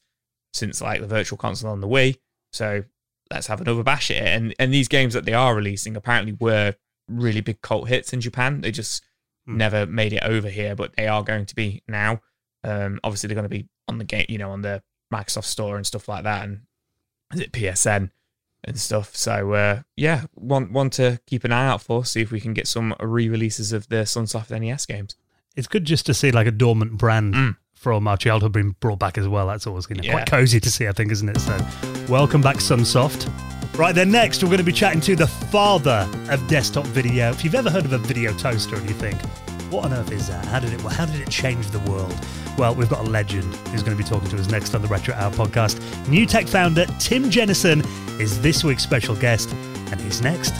since 0.53 0.80
like 0.80 1.01
the 1.01 1.07
Virtual 1.07 1.36
Console 1.38 1.70
on 1.70 1.80
the 1.80 1.88
Wii. 1.88 2.16
So 2.53 2.84
let's 3.30 3.47
have 3.47 3.61
another 3.61 3.82
bash 3.82 4.11
at 4.11 4.16
it. 4.18 4.22
And 4.26 4.55
and 4.59 4.72
these 4.72 4.88
games 4.88 5.14
that 5.14 5.24
they 5.24 5.34
are 5.34 5.55
releasing 5.55 5.97
apparently 5.97 6.36
were 6.41 6.74
really 7.09 7.41
big 7.41 7.61
cult 7.61 7.88
hits 7.88 8.12
in 8.12 8.20
Japan. 8.20 8.61
They 8.61 8.70
just 8.72 9.03
Hmm. 9.47 9.57
never 9.57 9.86
made 9.86 10.12
it 10.12 10.22
over 10.22 10.51
here, 10.51 10.76
but 10.76 10.95
they 10.97 11.09
are 11.09 11.22
going 11.24 11.47
to 11.47 11.55
be 11.55 11.82
now. 11.88 12.20
Um, 12.62 13.01
obviously, 13.03 13.28
they're 13.28 13.34
going 13.36 13.45
to 13.45 13.49
be 13.49 13.68
on 13.88 13.97
the 13.97 14.05
game, 14.05 14.26
you 14.28 14.36
know, 14.36 14.51
on 14.51 14.61
the 14.61 14.82
Microsoft 15.12 15.45
Store 15.47 15.76
and 15.76 15.86
stuff 15.86 16.09
like 16.09 16.24
that, 16.24 16.45
and 16.45 16.61
is 17.32 17.41
it 17.41 17.51
PSN 17.53 18.11
and 18.64 18.78
stuff. 18.78 19.14
So 19.16 19.52
uh, 19.52 19.82
yeah, 19.96 20.22
one 20.34 20.72
one 20.72 20.90
to 20.90 21.20
keep 21.26 21.44
an 21.44 21.52
eye 21.52 21.66
out 21.66 21.82
for. 21.82 22.04
See 22.04 22.20
if 22.20 22.30
we 22.30 22.40
can 22.40 22.52
get 22.54 22.66
some 22.68 22.94
re-releases 23.00 23.72
of 23.72 23.88
the 23.88 24.02
Sunsoft 24.04 24.50
NES 24.50 24.86
games. 24.86 25.16
It's 25.56 25.66
good 25.68 25.84
just 25.84 26.06
to 26.06 26.14
see 26.14 26.30
like 26.30 26.46
a 26.46 26.50
dormant 26.52 26.96
brand 26.98 27.34
Mm. 27.34 27.56
from 27.74 28.06
our 28.06 28.16
childhood 28.16 28.52
being 28.52 28.76
brought 28.80 28.98
back 28.98 29.18
as 29.18 29.26
well. 29.26 29.46
That's 29.48 29.66
always 29.66 29.86
you 29.90 29.96
know, 29.96 30.02
Yeah. 30.04 30.12
quite 30.12 30.26
cozy 30.30 30.61
to 30.61 30.70
see, 30.70 30.86
I 30.86 30.92
think, 30.92 31.11
isn't 31.12 31.28
it? 31.28 31.38
So, 31.40 31.58
welcome 32.08 32.40
back, 32.40 32.56
Sunsoft. 32.58 33.28
Right 33.78 33.94
then, 33.94 34.11
next 34.11 34.42
we're 34.42 34.48
going 34.50 34.58
to 34.58 34.64
be 34.64 34.72
chatting 34.72 35.00
to 35.02 35.16
the 35.16 35.26
father 35.26 36.08
of 36.28 36.46
desktop 36.48 36.84
video. 36.88 37.30
If 37.30 37.44
you've 37.44 37.54
ever 37.54 37.70
heard 37.70 37.84
of 37.86 37.92
a 37.92 37.98
video 37.98 38.32
toaster 38.36 38.76
and 38.76 38.86
you 38.88 38.94
think, 38.94 39.18
what 39.71 39.85
on 39.85 39.93
earth 39.93 40.11
is 40.11 40.29
that? 40.29 40.45
How 40.47 40.61
did 40.61 40.73
it? 40.73 40.81
How 40.81 41.07
did 41.07 41.21
it 41.21 41.31
change 41.31 41.68
the 41.71 41.79
world? 41.81 42.14
Well, 42.59 42.75
we've 42.75 42.89
got 42.89 43.07
a 43.07 43.11
legend 43.11 43.55
who's 43.68 43.83
going 43.83 43.97
to 43.97 44.03
be 44.03 44.09
talking 44.09 44.29
to 44.31 44.37
us 44.37 44.49
next 44.49 44.75
on 44.75 44.83
the 44.83 44.89
Retro 44.89 45.14
Hour 45.14 45.31
podcast. 45.33 45.79
NewTek 46.07 46.49
founder 46.49 46.87
Tim 46.99 47.31
Jenison 47.31 47.81
is 48.21 48.41
this 48.43 48.64
week's 48.64 48.83
special 48.83 49.14
guest, 49.16 49.51
and 49.91 50.01
he's 50.01 50.21
next. 50.21 50.53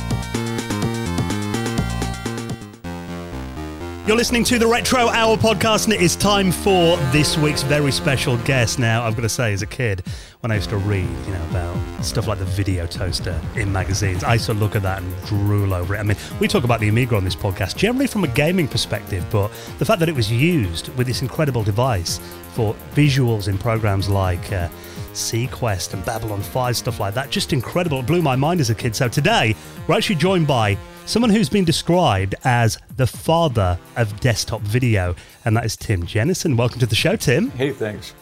You're 4.07 4.17
listening 4.17 4.45
to 4.45 4.59
the 4.59 4.67
Retro 4.67 5.09
Hour 5.09 5.37
podcast, 5.37 5.85
and 5.85 5.93
it 5.93 6.01
is 6.01 6.17
time 6.17 6.51
for 6.51 6.97
this 7.13 7.37
week's 7.37 7.63
very 7.63 7.93
special 7.93 8.39
guest. 8.39 8.79
Now, 8.79 9.05
I've 9.05 9.15
got 9.15 9.23
to 9.23 9.29
say, 9.29 9.53
as 9.53 9.61
a 9.61 9.67
kid, 9.67 10.03
when 10.41 10.51
I 10.51 10.55
used 10.55 10.71
to 10.71 10.79
read, 10.79 11.09
you 11.27 11.33
know, 11.33 11.45
about 11.51 12.05
stuff 12.05 12.27
like 12.27 12.39
the 12.39 12.47
video 12.47 12.87
toaster 12.87 13.39
in 13.57 13.71
magazines, 13.71 14.25
I 14.25 14.33
used 14.35 14.47
to 14.47 14.55
look 14.55 14.75
at 14.75 14.83
that 14.83 15.03
and 15.03 15.25
drool 15.27 15.75
over 15.75 15.95
it. 15.95 15.99
I 15.99 16.03
mean, 16.03 16.17
we 16.41 16.49
talk 16.49 16.65
about 16.65 16.81
the 16.81 16.89
Amiga 16.89 17.15
on 17.15 17.25
this 17.25 17.37
podcast, 17.37 17.77
generally 17.77 18.07
from 18.07 18.25
a 18.25 18.29
gaming 18.29 18.67
perspective, 18.67 19.25
but 19.31 19.49
the 19.79 19.85
fact 19.85 20.01
that 20.01 20.09
it 20.09 20.15
was 20.15 20.33
used 20.33 20.89
with 20.97 21.07
this 21.07 21.21
incredible 21.21 21.63
device 21.63 22.21
for 22.55 22.75
visuals 22.95 23.49
in 23.49 23.59
programs 23.59 24.09
like 24.09 24.51
uh, 24.51 24.69
SeaQuest 25.13 25.93
and 25.93 26.03
Babylon 26.07 26.41
5, 26.41 26.77
stuff 26.77 27.01
like 27.01 27.13
that, 27.15 27.31
just 27.31 27.53
incredible. 27.53 28.01
It 28.01 28.07
blew 28.07 28.23
my 28.23 28.35
mind 28.35 28.61
as 28.61 28.71
a 28.71 28.75
kid. 28.75 28.97
So 28.97 29.09
today, 29.09 29.55
we're 29.87 29.97
actually 29.97 30.17
joined 30.17 30.47
by 30.47 30.79
someone 31.11 31.31
who's 31.31 31.49
been 31.49 31.65
described 31.65 32.37
as 32.45 32.79
the 32.95 33.07
father 33.07 33.77
of 33.97 34.21
desktop 34.21 34.61
video, 34.61 35.13
and 35.45 35.57
that 35.57 35.65
is 35.65 35.77
Tim 35.77 36.07
Jenison. 36.07 36.57
Welcome 36.57 36.79
to 36.79 36.87
the 36.87 36.95
show, 36.95 37.17
Tim. 37.17 37.51
Hey, 37.51 37.73
thanks. 37.73 38.15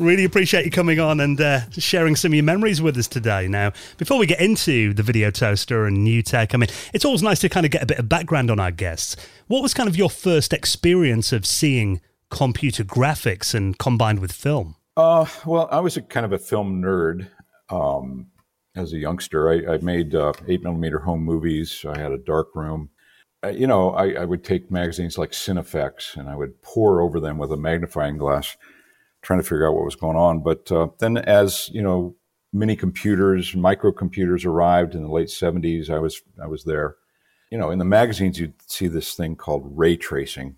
Really 0.00 0.24
appreciate 0.24 0.64
you 0.64 0.72
coming 0.72 0.98
on 0.98 1.20
and 1.20 1.40
uh, 1.40 1.60
sharing 1.70 2.16
some 2.16 2.32
of 2.32 2.34
your 2.34 2.42
memories 2.42 2.82
with 2.82 2.96
us 2.96 3.06
today. 3.06 3.46
Now, 3.46 3.70
before 3.96 4.18
we 4.18 4.26
get 4.26 4.40
into 4.40 4.92
the 4.92 5.04
video 5.04 5.30
toaster 5.30 5.86
and 5.86 5.98
NewTek, 5.98 6.52
I 6.52 6.56
mean, 6.56 6.68
it's 6.92 7.04
always 7.04 7.22
nice 7.22 7.38
to 7.40 7.48
kind 7.48 7.64
of 7.64 7.70
get 7.70 7.84
a 7.84 7.86
bit 7.86 8.00
of 8.00 8.08
background 8.08 8.50
on 8.50 8.58
our 8.58 8.72
guests. 8.72 9.14
What 9.46 9.62
was 9.62 9.72
kind 9.72 9.88
of 9.88 9.96
your 9.96 10.10
first 10.10 10.52
experience 10.52 11.32
of 11.32 11.46
seeing 11.46 12.00
computer 12.28 12.82
graphics 12.82 13.54
and 13.54 13.78
combined 13.78 14.18
with 14.18 14.32
film? 14.32 14.74
Uh, 14.96 15.26
well, 15.46 15.68
I 15.70 15.78
was 15.78 15.96
a 15.96 16.02
kind 16.02 16.26
of 16.26 16.32
a 16.32 16.38
film 16.38 16.82
nerd. 16.82 17.28
Um, 17.70 18.31
as 18.74 18.92
a 18.92 18.98
youngster. 18.98 19.50
I, 19.50 19.74
I 19.74 19.78
made 19.78 20.14
uh, 20.14 20.32
eight 20.48 20.62
millimeter 20.62 21.00
home 21.00 21.22
movies. 21.22 21.84
I 21.88 21.98
had 21.98 22.12
a 22.12 22.18
dark 22.18 22.54
room. 22.54 22.90
Uh, 23.44 23.48
you 23.48 23.66
know, 23.66 23.90
I, 23.90 24.12
I, 24.12 24.24
would 24.24 24.44
take 24.44 24.70
magazines 24.70 25.18
like 25.18 25.32
Cinefex 25.32 26.16
and 26.16 26.28
I 26.28 26.36
would 26.36 26.62
pour 26.62 27.00
over 27.00 27.18
them 27.18 27.38
with 27.38 27.50
a 27.50 27.56
magnifying 27.56 28.16
glass, 28.16 28.56
trying 29.20 29.40
to 29.40 29.44
figure 29.44 29.66
out 29.66 29.74
what 29.74 29.84
was 29.84 29.96
going 29.96 30.16
on. 30.16 30.42
But 30.42 30.70
uh, 30.70 30.88
then, 30.98 31.16
as 31.18 31.68
you 31.72 31.82
know, 31.82 32.14
mini 32.52 32.76
computers, 32.76 33.52
microcomputers 33.52 34.46
arrived 34.46 34.94
in 34.94 35.02
the 35.02 35.10
late 35.10 35.28
'70s. 35.28 35.90
I 35.90 35.98
was 35.98 36.22
I 36.40 36.46
was 36.46 36.64
there. 36.64 36.96
You 37.50 37.58
know, 37.58 37.70
in 37.70 37.78
the 37.80 37.84
magazines, 37.84 38.38
you'd 38.38 38.54
see 38.66 38.86
this 38.86 39.14
thing 39.14 39.34
called 39.34 39.64
ray 39.66 39.96
tracing, 39.96 40.56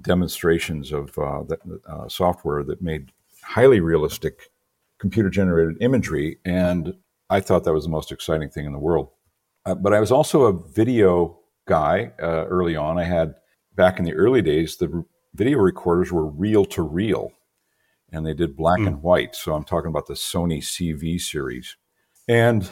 demonstrations 0.00 0.92
of 0.92 1.18
uh, 1.18 1.44
uh 1.88 2.08
software 2.08 2.62
that 2.62 2.82
made 2.82 3.10
highly 3.42 3.80
realistic 3.80 4.50
computer 4.98 5.30
generated 5.30 5.78
imagery. 5.80 6.38
And 6.44 6.94
I 7.30 7.40
thought 7.40 7.64
that 7.64 7.74
was 7.74 7.84
the 7.84 7.90
most 7.90 8.12
exciting 8.12 8.50
thing 8.50 8.66
in 8.66 8.72
the 8.72 8.78
world. 8.78 9.10
Uh, 9.66 9.74
but 9.74 9.92
I 9.92 10.00
was 10.00 10.12
also 10.12 10.44
a 10.44 10.68
video 10.70 11.38
guy 11.66 12.12
uh, 12.22 12.46
early 12.46 12.76
on. 12.76 12.98
I 12.98 13.04
had, 13.04 13.34
back 13.74 13.98
in 13.98 14.04
the 14.04 14.14
early 14.14 14.42
days, 14.42 14.76
the 14.76 15.04
video 15.34 15.58
recorders 15.58 16.10
were 16.10 16.26
reel 16.26 16.64
to 16.66 16.82
reel 16.82 17.32
and 18.10 18.26
they 18.26 18.34
did 18.34 18.56
black 18.56 18.80
mm. 18.80 18.86
and 18.86 19.02
white. 19.02 19.34
So 19.34 19.54
I'm 19.54 19.64
talking 19.64 19.90
about 19.90 20.06
the 20.06 20.14
Sony 20.14 20.58
CV 20.58 21.20
series. 21.20 21.76
And 22.26 22.68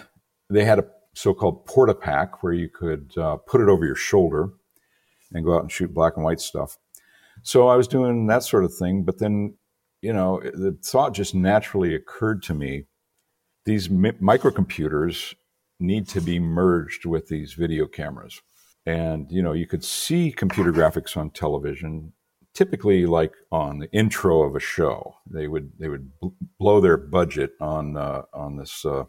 they 0.48 0.64
had 0.64 0.78
a 0.78 0.86
so 1.14 1.32
called 1.32 1.66
Portapak 1.66 2.38
where 2.40 2.52
you 2.52 2.68
could 2.68 3.16
uh, 3.16 3.36
put 3.36 3.60
it 3.60 3.68
over 3.68 3.86
your 3.86 3.94
shoulder 3.94 4.50
and 5.32 5.44
go 5.44 5.56
out 5.56 5.62
and 5.62 5.72
shoot 5.72 5.92
black 5.92 6.14
and 6.16 6.24
white 6.24 6.40
stuff. 6.40 6.78
So 7.42 7.68
I 7.68 7.76
was 7.76 7.88
doing 7.88 8.26
that 8.26 8.42
sort 8.42 8.64
of 8.64 8.74
thing. 8.74 9.04
But 9.04 9.18
then, 9.18 9.54
you 10.02 10.12
know, 10.12 10.40
the 10.40 10.78
thought 10.82 11.14
just 11.14 11.34
naturally 11.34 11.94
occurred 11.94 12.42
to 12.44 12.54
me 12.54 12.84
these 13.66 13.90
mi- 13.90 14.12
microcomputers 14.12 15.34
need 15.78 16.08
to 16.08 16.20
be 16.22 16.38
merged 16.38 17.04
with 17.04 17.28
these 17.28 17.52
video 17.52 17.86
cameras. 17.86 18.40
And, 18.86 19.30
you 19.30 19.42
know, 19.42 19.52
you 19.52 19.66
could 19.66 19.84
see 19.84 20.32
computer 20.32 20.72
graphics 20.72 21.16
on 21.16 21.30
television, 21.30 22.12
typically 22.54 23.04
like 23.04 23.34
on 23.50 23.80
the 23.80 23.90
intro 23.92 24.42
of 24.42 24.54
a 24.54 24.60
show. 24.60 25.16
They 25.28 25.48
would, 25.48 25.72
they 25.78 25.88
would 25.88 26.18
bl- 26.20 26.28
blow 26.58 26.80
their 26.80 26.96
budget 26.96 27.50
on, 27.60 27.96
uh, 27.96 28.22
on 28.32 28.56
this 28.56 28.84
uh, 28.84 29.04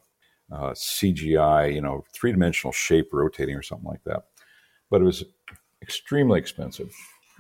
uh, 0.51 0.72
CGI, 0.72 1.74
you 1.74 1.82
know, 1.82 2.03
three 2.12 2.32
dimensional 2.32 2.72
shape 2.72 3.10
rotating 3.14 3.55
or 3.55 3.62
something 3.62 3.88
like 3.88 4.03
that. 4.05 4.24
But 4.89 5.01
it 5.01 5.05
was 5.05 5.24
extremely 5.82 6.39
expensive. 6.39 6.91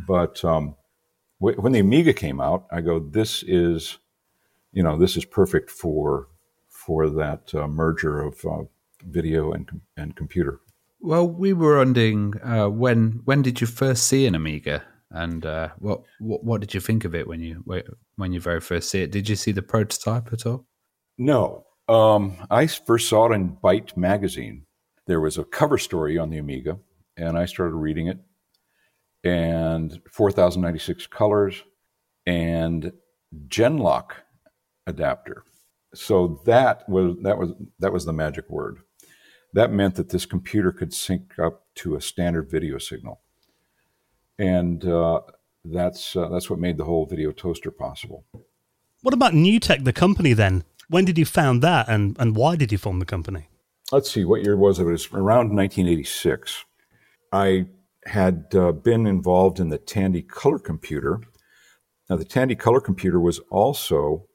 But 0.07 0.45
um, 0.45 0.75
w- 1.41 1.59
when 1.59 1.71
the 1.71 1.79
Amiga 1.79 2.13
came 2.13 2.39
out, 2.39 2.67
I 2.71 2.81
go, 2.81 2.99
this 2.99 3.43
is, 3.43 3.97
you 4.71 4.83
know, 4.83 4.97
this 4.97 5.17
is 5.17 5.25
perfect 5.25 5.71
for 5.71 6.27
for 6.87 7.09
that 7.09 7.53
uh, 7.53 7.67
merger 7.67 8.21
of 8.21 8.43
uh, 8.45 8.63
video 9.09 9.51
and 9.51 9.81
and 9.97 10.15
computer. 10.15 10.61
Well, 11.01 11.27
we 11.27 11.51
were 11.51 11.77
wondering 11.77 12.33
uh, 12.41 12.69
when 12.69 13.21
when 13.25 13.41
did 13.41 13.59
you 13.59 13.67
first 13.67 14.07
see 14.07 14.25
an 14.25 14.35
Amiga, 14.35 14.83
and 15.11 15.45
uh, 15.45 15.69
what, 15.79 16.03
what, 16.19 16.43
what 16.45 16.61
did 16.61 16.73
you 16.73 16.79
think 16.79 17.03
of 17.03 17.13
it 17.13 17.27
when 17.27 17.41
you 17.41 17.63
when 18.15 18.31
you 18.31 18.39
very 18.39 18.61
first 18.61 18.89
see 18.89 19.01
it? 19.01 19.11
Did 19.11 19.27
you 19.27 19.35
see 19.35 19.51
the 19.51 19.61
prototype 19.61 20.31
at 20.31 20.45
all? 20.45 20.65
No, 21.17 21.65
um, 21.89 22.37
I 22.49 22.67
first 22.67 23.09
saw 23.09 23.29
it 23.29 23.35
in 23.35 23.57
Byte 23.57 23.97
magazine. 23.97 24.63
There 25.07 25.19
was 25.19 25.37
a 25.37 25.43
cover 25.43 25.77
story 25.77 26.17
on 26.17 26.29
the 26.29 26.37
Amiga, 26.37 26.79
and 27.17 27.37
I 27.37 27.45
started 27.45 27.75
reading 27.75 28.07
it. 28.07 28.19
And 29.23 29.99
4096 30.09 31.07
colors 31.07 31.63
and 32.25 32.93
Genlock 33.49 34.11
adapter 34.85 35.43
so 35.97 36.41
that 36.45 36.87
was 36.87 37.15
that 37.23 37.37
was 37.37 37.51
that 37.79 37.93
was 37.93 38.05
the 38.05 38.13
magic 38.13 38.49
word. 38.49 38.79
That 39.53 39.71
meant 39.71 39.95
that 39.95 40.09
this 40.09 40.25
computer 40.25 40.71
could 40.71 40.93
sync 40.93 41.39
up 41.39 41.65
to 41.75 41.95
a 41.95 42.01
standard 42.01 42.49
video 42.49 42.77
signal, 42.77 43.21
and 44.37 44.85
uh, 44.85 45.21
that's 45.65 46.15
uh, 46.15 46.29
that's 46.29 46.49
what 46.49 46.59
made 46.59 46.77
the 46.77 46.85
whole 46.85 47.05
video 47.05 47.31
toaster 47.31 47.71
possible. 47.71 48.25
What 49.01 49.13
about 49.13 49.33
NewTek, 49.33 49.83
the 49.83 49.93
company? 49.93 50.33
Then, 50.33 50.63
when 50.89 51.05
did 51.05 51.17
you 51.17 51.25
found 51.25 51.61
that, 51.63 51.87
and 51.89 52.15
and 52.19 52.35
why 52.35 52.55
did 52.55 52.71
you 52.71 52.77
form 52.77 52.99
the 52.99 53.05
company? 53.05 53.49
Let's 53.91 54.11
see, 54.11 54.25
what 54.25 54.43
year 54.43 54.57
was 54.57 54.79
it? 54.79 54.83
It 54.83 54.91
was 54.91 55.07
around 55.13 55.55
1986. 55.55 56.65
I 57.31 57.67
had 58.05 58.47
uh, 58.53 58.73
been 58.73 59.07
involved 59.07 59.59
in 59.59 59.69
the 59.69 59.77
Tandy 59.77 60.21
color 60.21 60.59
computer. 60.59 61.21
Now, 62.09 62.17
the 62.17 62.25
Tandy 62.25 62.55
color 62.55 62.81
computer 62.81 63.19
was 63.19 63.39
also 63.49 64.26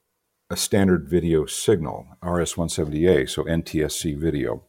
a 0.53 0.55
standard 0.55 1.09
video 1.09 1.47
signal, 1.47 2.05
RS170A, 2.21 3.27
so 3.27 3.43
NTSC 3.43 4.15
video. 4.15 4.63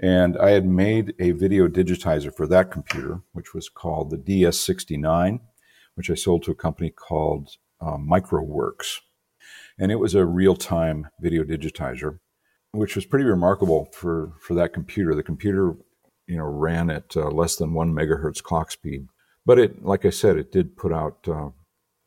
And 0.00 0.36
I 0.36 0.50
had 0.50 0.66
made 0.66 1.14
a 1.20 1.30
video 1.30 1.68
digitizer 1.68 2.34
for 2.34 2.48
that 2.48 2.72
computer, 2.72 3.20
which 3.32 3.54
was 3.54 3.68
called 3.68 4.10
the 4.10 4.18
DS69, 4.18 5.38
which 5.94 6.10
I 6.10 6.14
sold 6.14 6.42
to 6.44 6.50
a 6.50 6.56
company 6.56 6.90
called 6.90 7.58
uh, 7.80 7.96
Microworks. 7.96 8.98
And 9.78 9.92
it 9.92 10.00
was 10.00 10.16
a 10.16 10.26
real 10.26 10.56
time 10.56 11.06
video 11.20 11.44
digitizer, 11.44 12.18
which 12.72 12.96
was 12.96 13.06
pretty 13.06 13.24
remarkable 13.24 13.88
for, 13.92 14.32
for 14.40 14.54
that 14.54 14.72
computer. 14.72 15.14
The 15.14 15.22
computer 15.22 15.76
you 16.26 16.38
know, 16.38 16.44
ran 16.44 16.90
at 16.90 17.16
uh, 17.16 17.30
less 17.30 17.54
than 17.54 17.72
one 17.72 17.94
megahertz 17.94 18.42
clock 18.42 18.72
speed. 18.72 19.06
But 19.46 19.60
it, 19.60 19.84
like 19.84 20.04
I 20.04 20.10
said, 20.10 20.36
it 20.36 20.50
did 20.50 20.76
put 20.76 20.92
out 20.92 21.28
uh, 21.28 21.50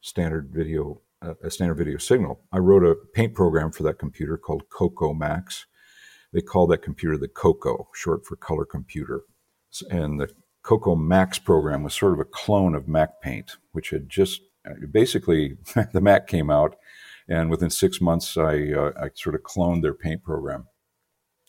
standard 0.01 0.49
video 0.51 0.99
a 1.21 1.51
standard 1.51 1.75
video 1.75 1.97
signal. 1.97 2.41
I 2.51 2.57
wrote 2.57 2.83
a 2.83 2.95
paint 3.13 3.35
program 3.35 3.71
for 3.71 3.83
that 3.83 3.99
computer 3.99 4.37
called 4.37 4.69
Coco 4.69 5.13
Max. 5.13 5.65
They 6.33 6.41
call 6.41 6.67
that 6.67 6.81
computer 6.81 7.17
the 7.17 7.27
Coco, 7.27 7.89
short 7.93 8.25
for 8.25 8.35
color 8.35 8.65
computer. 8.65 9.21
And 9.89 10.19
the 10.19 10.29
Coco 10.63 10.95
Max 10.95 11.39
program 11.39 11.83
was 11.83 11.93
sort 11.93 12.13
of 12.13 12.19
a 12.19 12.25
clone 12.25 12.75
of 12.75 12.87
Mac 12.87 13.21
Paint, 13.21 13.57
which 13.71 13.89
had 13.89 14.09
just 14.09 14.41
basically 14.91 15.57
the 15.93 16.01
Mac 16.01 16.27
came 16.27 16.49
out, 16.49 16.75
and 17.27 17.49
within 17.49 17.69
six 17.69 18.01
months, 18.01 18.37
I, 18.37 18.71
uh, 18.71 18.91
I 18.99 19.09
sort 19.13 19.35
of 19.35 19.41
cloned 19.41 19.81
their 19.81 19.93
paint 19.93 20.23
program. 20.23 20.67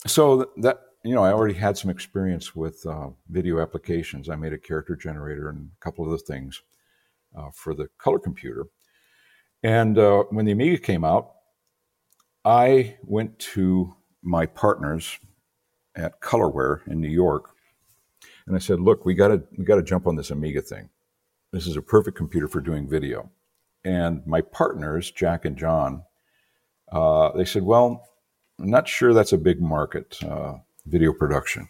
So 0.06 0.50
that 0.58 0.80
you 1.04 1.14
know, 1.14 1.24
I 1.24 1.32
already 1.32 1.54
had 1.54 1.76
some 1.76 1.90
experience 1.90 2.54
with 2.54 2.86
uh, 2.86 3.08
video 3.28 3.60
applications. 3.60 4.28
I 4.28 4.36
made 4.36 4.52
a 4.52 4.58
character 4.58 4.94
generator 4.94 5.48
and 5.48 5.70
a 5.76 5.84
couple 5.84 6.04
of 6.04 6.12
other 6.12 6.22
things 6.22 6.62
uh, 7.36 7.50
for 7.52 7.74
the 7.74 7.88
color 7.98 8.20
computer. 8.20 8.66
And 9.62 9.98
uh, 9.98 10.24
when 10.30 10.44
the 10.44 10.52
Amiga 10.52 10.78
came 10.78 11.04
out, 11.04 11.32
I 12.44 12.96
went 13.04 13.38
to 13.54 13.94
my 14.22 14.46
partners 14.46 15.18
at 15.94 16.20
Colorware 16.20 16.86
in 16.88 17.00
New 17.00 17.08
York, 17.08 17.54
and 18.46 18.56
I 18.56 18.58
said, 18.58 18.80
"Look, 18.80 19.04
we 19.04 19.14
got 19.14 19.28
to 19.28 19.42
we 19.56 19.64
got 19.64 19.76
to 19.76 19.82
jump 19.82 20.06
on 20.06 20.16
this 20.16 20.30
Amiga 20.30 20.62
thing. 20.62 20.88
This 21.52 21.66
is 21.66 21.76
a 21.76 21.82
perfect 21.82 22.16
computer 22.16 22.48
for 22.48 22.60
doing 22.60 22.88
video." 22.88 23.30
And 23.84 24.26
my 24.26 24.40
partners, 24.40 25.10
Jack 25.10 25.44
and 25.44 25.56
John, 25.56 26.02
uh, 26.90 27.30
they 27.36 27.44
said, 27.44 27.62
"Well, 27.62 28.04
I'm 28.58 28.70
not 28.70 28.88
sure 28.88 29.14
that's 29.14 29.32
a 29.32 29.38
big 29.38 29.60
market, 29.60 30.18
uh, 30.24 30.54
video 30.86 31.12
production." 31.12 31.68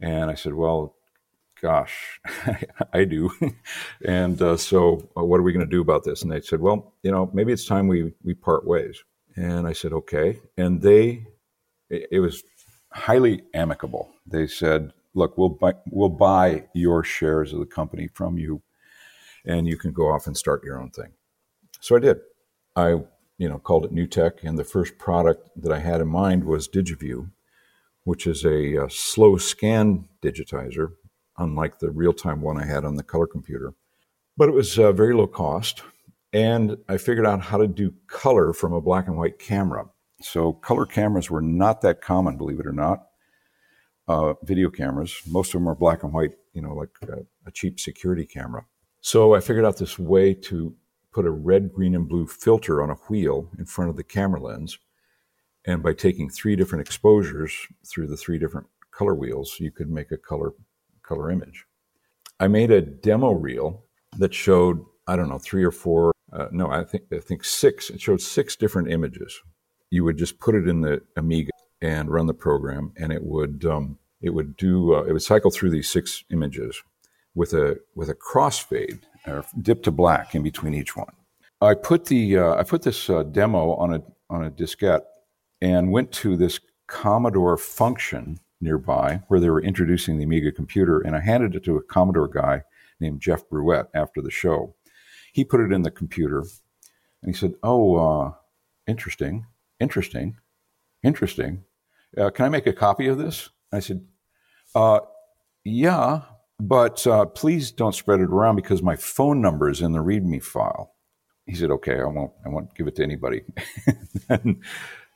And 0.00 0.30
I 0.30 0.34
said, 0.34 0.54
"Well, 0.54 0.95
gosh, 1.66 2.20
I 2.92 3.02
do. 3.02 3.28
and 4.06 4.40
uh, 4.40 4.56
so, 4.56 5.08
uh, 5.16 5.24
what 5.24 5.40
are 5.40 5.42
we 5.42 5.52
going 5.52 5.66
to 5.66 5.70
do 5.70 5.80
about 5.80 6.04
this? 6.04 6.22
And 6.22 6.30
they 6.30 6.40
said, 6.40 6.60
well, 6.60 6.94
you 7.02 7.10
know, 7.10 7.28
maybe 7.34 7.52
it's 7.52 7.64
time 7.64 7.88
we 7.88 8.12
we 8.22 8.34
part 8.34 8.64
ways. 8.64 9.02
And 9.34 9.66
I 9.66 9.72
said, 9.72 9.92
okay. 9.92 10.38
And 10.56 10.80
they, 10.80 11.26
it, 11.90 12.06
it 12.12 12.20
was 12.20 12.44
highly 12.92 13.42
amicable. 13.52 14.12
They 14.26 14.46
said, 14.46 14.92
look, 15.14 15.36
we'll 15.36 15.56
buy 15.64 15.74
we'll 15.90 16.08
buy 16.08 16.66
your 16.72 17.02
shares 17.02 17.52
of 17.52 17.58
the 17.58 17.66
company 17.66 18.06
from 18.14 18.38
you, 18.38 18.62
and 19.44 19.66
you 19.66 19.76
can 19.76 19.92
go 19.92 20.12
off 20.12 20.28
and 20.28 20.36
start 20.36 20.62
your 20.62 20.80
own 20.80 20.90
thing. 20.90 21.14
So 21.80 21.96
I 21.96 21.98
did. 21.98 22.18
I 22.76 22.90
you 23.38 23.48
know 23.48 23.58
called 23.58 23.84
it 23.86 23.92
NewTek. 23.92 24.44
and 24.44 24.56
the 24.56 24.70
first 24.76 24.98
product 24.98 25.50
that 25.60 25.72
I 25.72 25.80
had 25.80 26.00
in 26.00 26.06
mind 26.06 26.44
was 26.44 26.68
DigiView, 26.68 27.32
which 28.04 28.24
is 28.24 28.44
a, 28.44 28.84
a 28.84 28.88
slow 28.88 29.36
scan 29.36 30.08
digitizer 30.22 30.92
unlike 31.38 31.78
the 31.78 31.90
real 31.90 32.12
time 32.12 32.40
one 32.40 32.60
I 32.60 32.66
had 32.66 32.84
on 32.84 32.96
the 32.96 33.02
color 33.02 33.26
computer. 33.26 33.74
But 34.36 34.48
it 34.48 34.54
was 34.54 34.78
uh, 34.78 34.92
very 34.92 35.14
low 35.14 35.26
cost. 35.26 35.82
And 36.32 36.76
I 36.88 36.98
figured 36.98 37.26
out 37.26 37.40
how 37.40 37.58
to 37.58 37.66
do 37.66 37.94
color 38.08 38.52
from 38.52 38.72
a 38.72 38.80
black 38.80 39.06
and 39.06 39.16
white 39.16 39.38
camera. 39.38 39.86
So, 40.20 40.52
color 40.52 40.86
cameras 40.86 41.30
were 41.30 41.42
not 41.42 41.82
that 41.82 42.00
common, 42.00 42.36
believe 42.36 42.60
it 42.60 42.66
or 42.66 42.72
not. 42.72 43.06
Uh, 44.08 44.34
video 44.42 44.70
cameras, 44.70 45.14
most 45.26 45.48
of 45.54 45.60
them 45.60 45.68
are 45.68 45.74
black 45.74 46.02
and 46.02 46.12
white, 46.12 46.32
you 46.52 46.62
know, 46.62 46.74
like 46.74 46.90
a, 47.08 47.24
a 47.46 47.50
cheap 47.50 47.78
security 47.78 48.26
camera. 48.26 48.66
So, 49.00 49.34
I 49.34 49.40
figured 49.40 49.64
out 49.64 49.78
this 49.78 49.98
way 49.98 50.34
to 50.34 50.74
put 51.12 51.26
a 51.26 51.30
red, 51.30 51.72
green, 51.72 51.94
and 51.94 52.08
blue 52.08 52.26
filter 52.26 52.82
on 52.82 52.90
a 52.90 52.94
wheel 53.08 53.50
in 53.58 53.64
front 53.64 53.90
of 53.90 53.96
the 53.96 54.04
camera 54.04 54.42
lens. 54.42 54.78
And 55.66 55.82
by 55.82 55.94
taking 55.94 56.28
three 56.28 56.56
different 56.56 56.86
exposures 56.86 57.54
through 57.86 58.08
the 58.08 58.16
three 58.16 58.38
different 58.38 58.66
color 58.90 59.14
wheels, 59.14 59.56
you 59.58 59.70
could 59.70 59.90
make 59.90 60.12
a 60.12 60.16
color 60.16 60.52
color 61.06 61.30
image. 61.30 61.64
I 62.38 62.48
made 62.48 62.70
a 62.70 62.82
demo 62.82 63.32
reel 63.32 63.84
that 64.18 64.34
showed, 64.34 64.84
I 65.06 65.16
don't 65.16 65.28
know, 65.28 65.38
three 65.38 65.64
or 65.64 65.70
four, 65.70 66.12
uh, 66.32 66.48
no, 66.50 66.70
I 66.70 66.84
think, 66.84 67.04
I 67.12 67.18
think 67.18 67.44
six, 67.44 67.90
it 67.90 68.00
showed 68.00 68.20
six 68.20 68.56
different 68.56 68.90
images. 68.90 69.40
You 69.90 70.04
would 70.04 70.18
just 70.18 70.38
put 70.38 70.54
it 70.54 70.68
in 70.68 70.80
the 70.80 71.00
Amiga 71.16 71.50
and 71.80 72.10
run 72.10 72.26
the 72.26 72.34
program, 72.34 72.92
and 72.96 73.12
it 73.12 73.22
would 73.22 73.64
um, 73.64 73.98
it 74.20 74.30
would 74.30 74.56
do 74.56 74.94
uh, 74.94 75.02
it 75.02 75.12
would 75.12 75.22
cycle 75.22 75.50
through 75.50 75.70
these 75.70 75.88
six 75.88 76.24
images 76.30 76.82
with 77.34 77.52
a 77.52 77.76
with 77.94 78.08
a 78.08 78.14
crossfade 78.14 79.00
or 79.26 79.44
dip 79.60 79.82
to 79.84 79.90
black 79.90 80.34
in 80.34 80.42
between 80.42 80.74
each 80.74 80.96
one. 80.96 81.12
I 81.60 81.74
put 81.74 82.06
the 82.06 82.38
uh, 82.38 82.54
I 82.54 82.62
put 82.64 82.82
this 82.82 83.08
uh, 83.08 83.22
demo 83.22 83.74
on 83.74 83.94
a 83.94 84.02
on 84.28 84.44
a 84.44 84.50
diskette 84.50 85.02
and 85.60 85.92
went 85.92 86.12
to 86.12 86.36
this 86.36 86.60
Commodore 86.88 87.56
function 87.56 88.38
nearby 88.60 89.22
where 89.28 89.40
they 89.40 89.50
were 89.50 89.62
introducing 89.62 90.18
the 90.18 90.24
Amiga 90.24 90.52
computer, 90.52 91.00
and 91.00 91.14
I 91.14 91.20
handed 91.20 91.54
it 91.54 91.64
to 91.64 91.76
a 91.76 91.82
Commodore 91.82 92.28
guy 92.28 92.62
named 93.00 93.20
Jeff 93.20 93.48
Bruette 93.48 93.88
after 93.94 94.22
the 94.22 94.30
show. 94.30 94.74
He 95.32 95.44
put 95.44 95.60
it 95.60 95.72
in 95.72 95.82
the 95.82 95.90
computer, 95.90 96.40
and 97.22 97.34
he 97.34 97.38
said, 97.38 97.54
"Oh, 97.62 97.96
uh, 97.96 98.32
interesting, 98.86 99.46
interesting, 99.78 100.38
interesting. 101.02 101.64
Uh, 102.16 102.30
can 102.30 102.46
I 102.46 102.48
make 102.48 102.66
a 102.66 102.72
copy 102.72 103.06
of 103.06 103.18
this?" 103.18 103.50
I 103.72 103.80
said, 103.80 104.06
uh, 104.74 105.00
"Yeah, 105.64 106.22
but 106.58 107.06
uh, 107.06 107.26
please 107.26 107.70
don't 107.70 107.94
spread 107.94 108.20
it 108.20 108.30
around 108.30 108.56
because 108.56 108.82
my 108.82 108.96
phone 108.96 109.42
number 109.42 109.68
is 109.68 109.82
in 109.82 109.92
the 109.92 110.02
README 110.02 110.42
file." 110.42 110.94
He 111.44 111.54
said, 111.54 111.70
"Okay, 111.70 112.00
I 112.00 112.06
won't. 112.06 112.32
I 112.44 112.48
won't 112.48 112.74
give 112.74 112.86
it 112.86 112.96
to 112.96 113.02
anybody." 113.02 113.42
and 114.28 114.62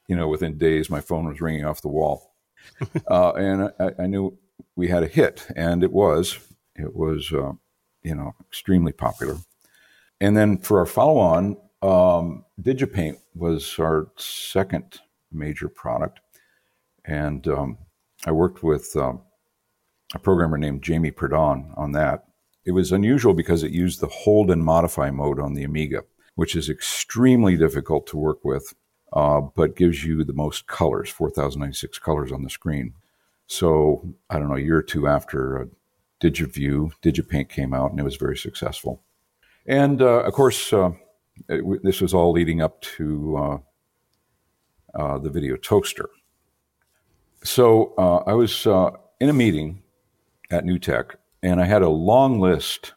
you 0.07 0.17
know, 0.17 0.29
within 0.29 0.59
days, 0.59 0.91
my 0.91 1.01
phone 1.01 1.27
was 1.27 1.41
ringing 1.41 1.65
off 1.65 1.83
the 1.83 1.89
wall, 1.89 2.30
uh, 3.11 3.33
and 3.33 3.73
I, 3.79 4.03
I, 4.03 4.07
knew 4.07 4.39
we 4.77 4.89
had 4.89 5.03
a 5.03 5.07
hit, 5.09 5.47
and 5.57 5.83
it 5.83 5.93
was. 5.93 6.39
It 6.77 6.95
was, 6.95 7.33
uh, 7.33 7.53
you 8.03 8.15
know, 8.15 8.35
extremely 8.49 8.93
popular. 8.93 9.37
And 10.21 10.37
then 10.37 10.59
for 10.59 10.79
our 10.79 10.87
follow-on, 10.87 11.57
um, 11.83 12.45
DigiPaint 12.61 13.19
was 13.35 13.79
our 13.79 14.09
second 14.17 15.01
major 15.33 15.69
product, 15.69 16.21
and 17.05 17.47
um, 17.49 17.79
I 18.27 18.33
worked 18.33 18.63
with 18.63 18.95
um, 18.97 19.23
a 20.15 20.19
programmer 20.19 20.59
named 20.59 20.83
Jamie 20.83 21.11
Purdon 21.11 21.73
on 21.77 21.93
that. 21.93 22.25
It 22.65 22.73
was 22.73 22.93
unusual 22.93 23.35
because 23.35 23.63
it 23.63 23.73
used 23.73 24.01
the 24.01 24.09
hold 24.09 24.51
and 24.51 24.63
modify 24.63 25.11
mode 25.11 25.41
on 25.41 25.55
the 25.55 25.65
Amiga, 25.65 26.05
which 26.35 26.55
is 26.55 26.69
extremely 26.69 27.57
difficult 27.57 28.07
to 28.09 28.17
work 28.17 28.45
with, 28.45 28.75
uh, 29.13 29.41
but 29.41 29.77
gives 29.77 30.05
you 30.05 30.25
the 30.25 30.33
most 30.33 30.67
colors 30.67 31.11
4,096 31.11 31.99
colors 31.99 32.33
on 32.33 32.43
the 32.43 32.51
screen. 32.51 32.95
So, 33.47 34.15
I 34.29 34.39
don't 34.39 34.49
know, 34.49 34.57
a 34.57 34.61
year 34.61 34.77
or 34.77 34.83
two 34.83 35.09
after 35.09 35.63
uh, 35.63 35.65
DigiView, 36.21 36.93
DigiPaint 37.03 37.49
came 37.49 37.75
out, 37.75 37.91
and 37.91 37.99
it 37.99 38.05
was 38.05 38.17
very 38.17 38.37
successful. 38.37 39.03
And 39.67 40.03
uh, 40.03 40.21
of 40.21 40.33
course, 40.33 40.73
uh, 40.73 40.93
it, 41.49 41.83
this 41.83 42.01
was 42.01 42.15
all 42.15 42.33
leading 42.33 42.61
up 42.61 42.81
to 42.83 43.37
uh, 43.37 43.59
uh, 44.99 45.19
the 45.19 45.31
video 45.31 45.57
toaster. 45.57 46.09
So 47.43 47.95
uh, 47.97 48.19
I 48.27 48.35
was 48.35 48.67
in 48.67 49.29
a 49.29 49.33
meeting 49.33 49.83
at 50.51 50.65
NewTek, 50.65 51.15
and 51.43 51.61
I 51.61 51.65
had 51.65 51.83
a 51.83 51.89
long 51.89 52.41
list 52.41 52.95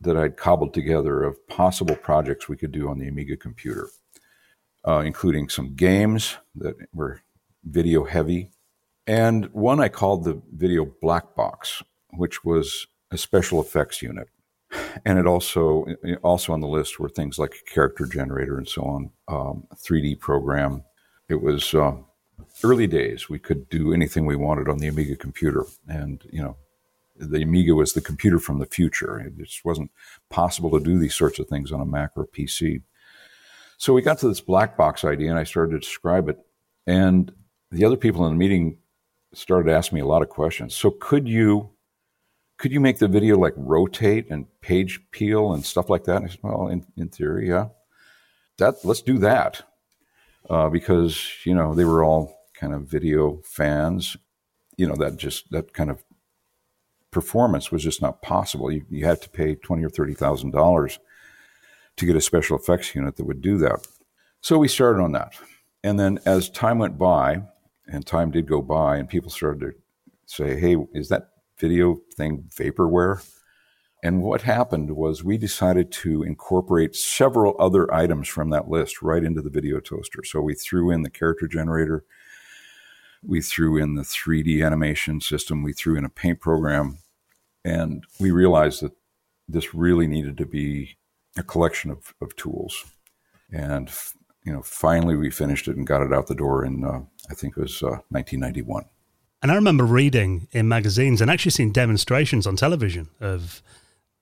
that 0.00 0.16
I'd 0.16 0.36
cobbled 0.36 0.74
together 0.74 1.22
of 1.22 1.46
possible 1.48 1.96
projects 1.96 2.48
we 2.48 2.56
could 2.56 2.72
do 2.72 2.88
on 2.88 2.98
the 2.98 3.08
Amiga 3.08 3.36
computer, 3.36 3.88
uh, 4.86 5.02
including 5.04 5.48
some 5.48 5.74
games 5.74 6.36
that 6.54 6.74
were 6.92 7.20
video 7.64 8.04
heavy, 8.04 8.50
and 9.06 9.46
one 9.52 9.80
I 9.80 9.88
called 9.88 10.24
the 10.24 10.40
Video 10.52 10.84
Black 11.00 11.34
Box, 11.34 11.82
which 12.10 12.44
was 12.44 12.86
a 13.10 13.18
special 13.18 13.60
effects 13.60 14.02
unit. 14.02 14.28
And 15.04 15.18
it 15.18 15.26
also 15.26 15.86
also 16.22 16.52
on 16.52 16.60
the 16.60 16.66
list 16.66 16.98
were 16.98 17.08
things 17.08 17.38
like 17.38 17.54
a 17.54 17.70
character 17.70 18.04
generator 18.04 18.58
and 18.58 18.68
so 18.68 18.82
on, 18.82 19.10
um, 19.28 19.66
3D 19.76 20.18
program. 20.18 20.82
It 21.28 21.40
was 21.40 21.72
uh, 21.72 21.96
early 22.64 22.86
days. 22.86 23.28
We 23.28 23.38
could 23.38 23.68
do 23.68 23.92
anything 23.92 24.26
we 24.26 24.36
wanted 24.36 24.68
on 24.68 24.78
the 24.78 24.88
Amiga 24.88 25.16
computer, 25.16 25.64
and 25.88 26.22
you 26.30 26.42
know, 26.42 26.56
the 27.16 27.42
Amiga 27.42 27.74
was 27.74 27.92
the 27.92 28.00
computer 28.00 28.38
from 28.38 28.58
the 28.58 28.66
future. 28.66 29.18
It 29.18 29.38
just 29.38 29.64
wasn't 29.64 29.90
possible 30.30 30.70
to 30.70 30.84
do 30.84 30.98
these 30.98 31.14
sorts 31.14 31.38
of 31.38 31.48
things 31.48 31.72
on 31.72 31.80
a 31.80 31.86
Mac 31.86 32.10
or 32.16 32.24
a 32.24 32.28
PC. 32.28 32.82
So 33.78 33.92
we 33.92 34.02
got 34.02 34.18
to 34.18 34.28
this 34.28 34.40
black 34.40 34.76
box 34.76 35.04
idea, 35.04 35.30
and 35.30 35.38
I 35.38 35.44
started 35.44 35.72
to 35.72 35.78
describe 35.78 36.28
it. 36.28 36.38
And 36.86 37.32
the 37.70 37.84
other 37.84 37.96
people 37.96 38.26
in 38.26 38.32
the 38.32 38.38
meeting 38.38 38.78
started 39.34 39.70
asking 39.70 39.96
me 39.96 40.02
a 40.02 40.06
lot 40.06 40.22
of 40.22 40.28
questions. 40.28 40.74
So 40.74 40.90
could 40.90 41.28
you 41.28 41.70
could 42.58 42.72
you 42.72 42.80
make 42.80 42.98
the 42.98 43.08
video 43.08 43.36
like 43.36 43.52
rotate 43.56 44.30
and 44.30 44.46
page 44.62 45.00
peel 45.10 45.52
and 45.52 45.64
stuff 45.64 45.90
like 45.90 46.04
that? 46.04 46.16
And 46.16 46.24
I 46.24 46.28
said, 46.28 46.40
well, 46.42 46.68
in, 46.68 46.86
in 46.96 47.08
theory, 47.08 47.48
yeah. 47.48 47.68
That 48.58 48.76
let's 48.84 49.02
do 49.02 49.18
that 49.18 49.62
uh, 50.48 50.70
because 50.70 51.30
you 51.44 51.54
know 51.54 51.74
they 51.74 51.84
were 51.84 52.02
all 52.02 52.34
kind 52.54 52.72
of 52.72 52.82
video 52.82 53.42
fans. 53.44 54.16
You 54.78 54.86
know 54.86 54.96
that 54.96 55.18
just 55.18 55.50
that 55.50 55.74
kind 55.74 55.90
of 55.90 56.02
performance 57.10 57.70
was 57.70 57.82
just 57.82 58.00
not 58.00 58.22
possible. 58.22 58.70
You, 58.70 58.86
you 58.88 59.04
had 59.04 59.20
to 59.22 59.28
pay 59.28 59.56
twenty 59.56 59.84
or 59.84 59.90
thirty 59.90 60.14
thousand 60.14 60.52
dollars 60.52 60.98
to 61.96 62.06
get 62.06 62.16
a 62.16 62.20
special 62.20 62.58
effects 62.58 62.94
unit 62.94 63.16
that 63.16 63.24
would 63.24 63.40
do 63.40 63.58
that. 63.58 63.86
So 64.40 64.58
we 64.58 64.68
started 64.68 65.02
on 65.02 65.12
that, 65.12 65.34
and 65.82 65.98
then 65.98 66.18
as 66.26 66.50
time 66.50 66.78
went 66.78 66.98
by, 66.98 67.42
and 67.86 68.06
time 68.06 68.30
did 68.30 68.46
go 68.46 68.60
by, 68.62 68.96
and 68.96 69.08
people 69.08 69.30
started 69.30 69.60
to 69.60 69.72
say, 70.26 70.58
"Hey, 70.58 70.76
is 70.92 71.08
that 71.08 71.30
video 71.58 72.00
thing 72.14 72.44
vaporware. 72.54 73.26
And 74.02 74.22
what 74.22 74.42
happened 74.42 74.90
was 74.90 75.24
we 75.24 75.38
decided 75.38 75.90
to 75.92 76.22
incorporate 76.22 76.94
several 76.94 77.56
other 77.58 77.92
items 77.92 78.28
from 78.28 78.50
that 78.50 78.68
list 78.68 79.02
right 79.02 79.24
into 79.24 79.42
the 79.42 79.50
video 79.50 79.80
toaster. 79.80 80.22
So 80.22 80.40
we 80.40 80.54
threw 80.54 80.90
in 80.90 81.02
the 81.02 81.10
character 81.10 81.48
generator, 81.48 82.04
we 83.22 83.40
threw 83.40 83.78
in 83.78 83.94
the 83.94 84.02
3D 84.02 84.64
animation 84.64 85.20
system, 85.20 85.62
we 85.62 85.72
threw 85.72 85.96
in 85.96 86.04
a 86.04 86.10
paint 86.10 86.40
program, 86.40 86.98
and 87.64 88.04
we 88.20 88.30
realized 88.30 88.82
that 88.82 88.92
this 89.48 89.74
really 89.74 90.06
needed 90.06 90.36
to 90.38 90.46
be 90.46 90.98
a 91.36 91.42
collection 91.42 91.90
of, 91.90 92.14
of 92.20 92.34
tools. 92.36 92.84
And 93.52 93.90
you 94.44 94.52
know, 94.52 94.62
finally 94.62 95.16
we 95.16 95.30
finished 95.30 95.68
it 95.68 95.76
and 95.76 95.86
got 95.86 96.02
it 96.02 96.12
out 96.12 96.28
the 96.28 96.34
door 96.34 96.64
in 96.64 96.84
uh, 96.84 97.00
I 97.30 97.34
think 97.34 97.56
it 97.56 97.60
was 97.60 97.82
uh, 97.82 97.98
1991. 98.10 98.84
And 99.42 99.52
I 99.52 99.54
remember 99.54 99.84
reading 99.84 100.48
in 100.52 100.68
magazines 100.68 101.20
and 101.20 101.30
actually 101.30 101.50
seeing 101.50 101.72
demonstrations 101.72 102.46
on 102.46 102.56
television 102.56 103.08
of 103.20 103.62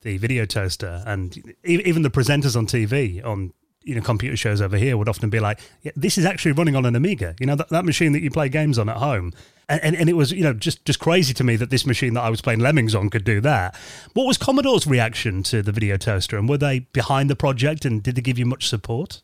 the 0.01 0.17
video 0.17 0.45
toaster, 0.45 1.03
and 1.07 1.55
even 1.63 2.03
the 2.03 2.11
presenters 2.11 2.55
on 2.55 2.67
TV 2.67 3.25
on 3.25 3.53
you 3.85 3.95
know 3.95 4.01
computer 4.01 4.35
shows 4.35 4.61
over 4.61 4.77
here 4.77 4.97
would 4.97 5.07
often 5.07 5.29
be 5.29 5.39
like, 5.39 5.59
yeah, 5.83 5.91
"This 5.95 6.17
is 6.17 6.25
actually 6.25 6.51
running 6.51 6.75
on 6.75 6.85
an 6.85 6.95
Amiga." 6.95 7.35
You 7.39 7.45
know 7.45 7.55
that, 7.55 7.69
that 7.69 7.85
machine 7.85 8.11
that 8.13 8.21
you 8.21 8.31
play 8.31 8.49
games 8.49 8.77
on 8.77 8.89
at 8.89 8.97
home. 8.97 9.31
And, 9.67 9.81
and, 9.83 9.95
and 9.95 10.09
it 10.09 10.13
was 10.13 10.31
you 10.31 10.43
know 10.43 10.53
just 10.53 10.83
just 10.85 10.99
crazy 10.99 11.33
to 11.35 11.43
me 11.43 11.55
that 11.55 11.69
this 11.69 11.85
machine 11.85 12.13
that 12.15 12.23
I 12.23 12.29
was 12.29 12.41
playing 12.41 12.59
Lemmings 12.59 12.93
on 12.95 13.09
could 13.09 13.23
do 13.23 13.39
that. 13.41 13.75
What 14.13 14.25
was 14.25 14.37
Commodore's 14.37 14.85
reaction 14.85 15.43
to 15.43 15.61
the 15.61 15.71
video 15.71 15.97
toaster, 15.97 16.37
and 16.37 16.49
were 16.49 16.57
they 16.57 16.79
behind 16.79 17.29
the 17.29 17.35
project, 17.35 17.85
and 17.85 18.03
did 18.03 18.15
they 18.15 18.21
give 18.21 18.37
you 18.37 18.45
much 18.45 18.67
support? 18.67 19.21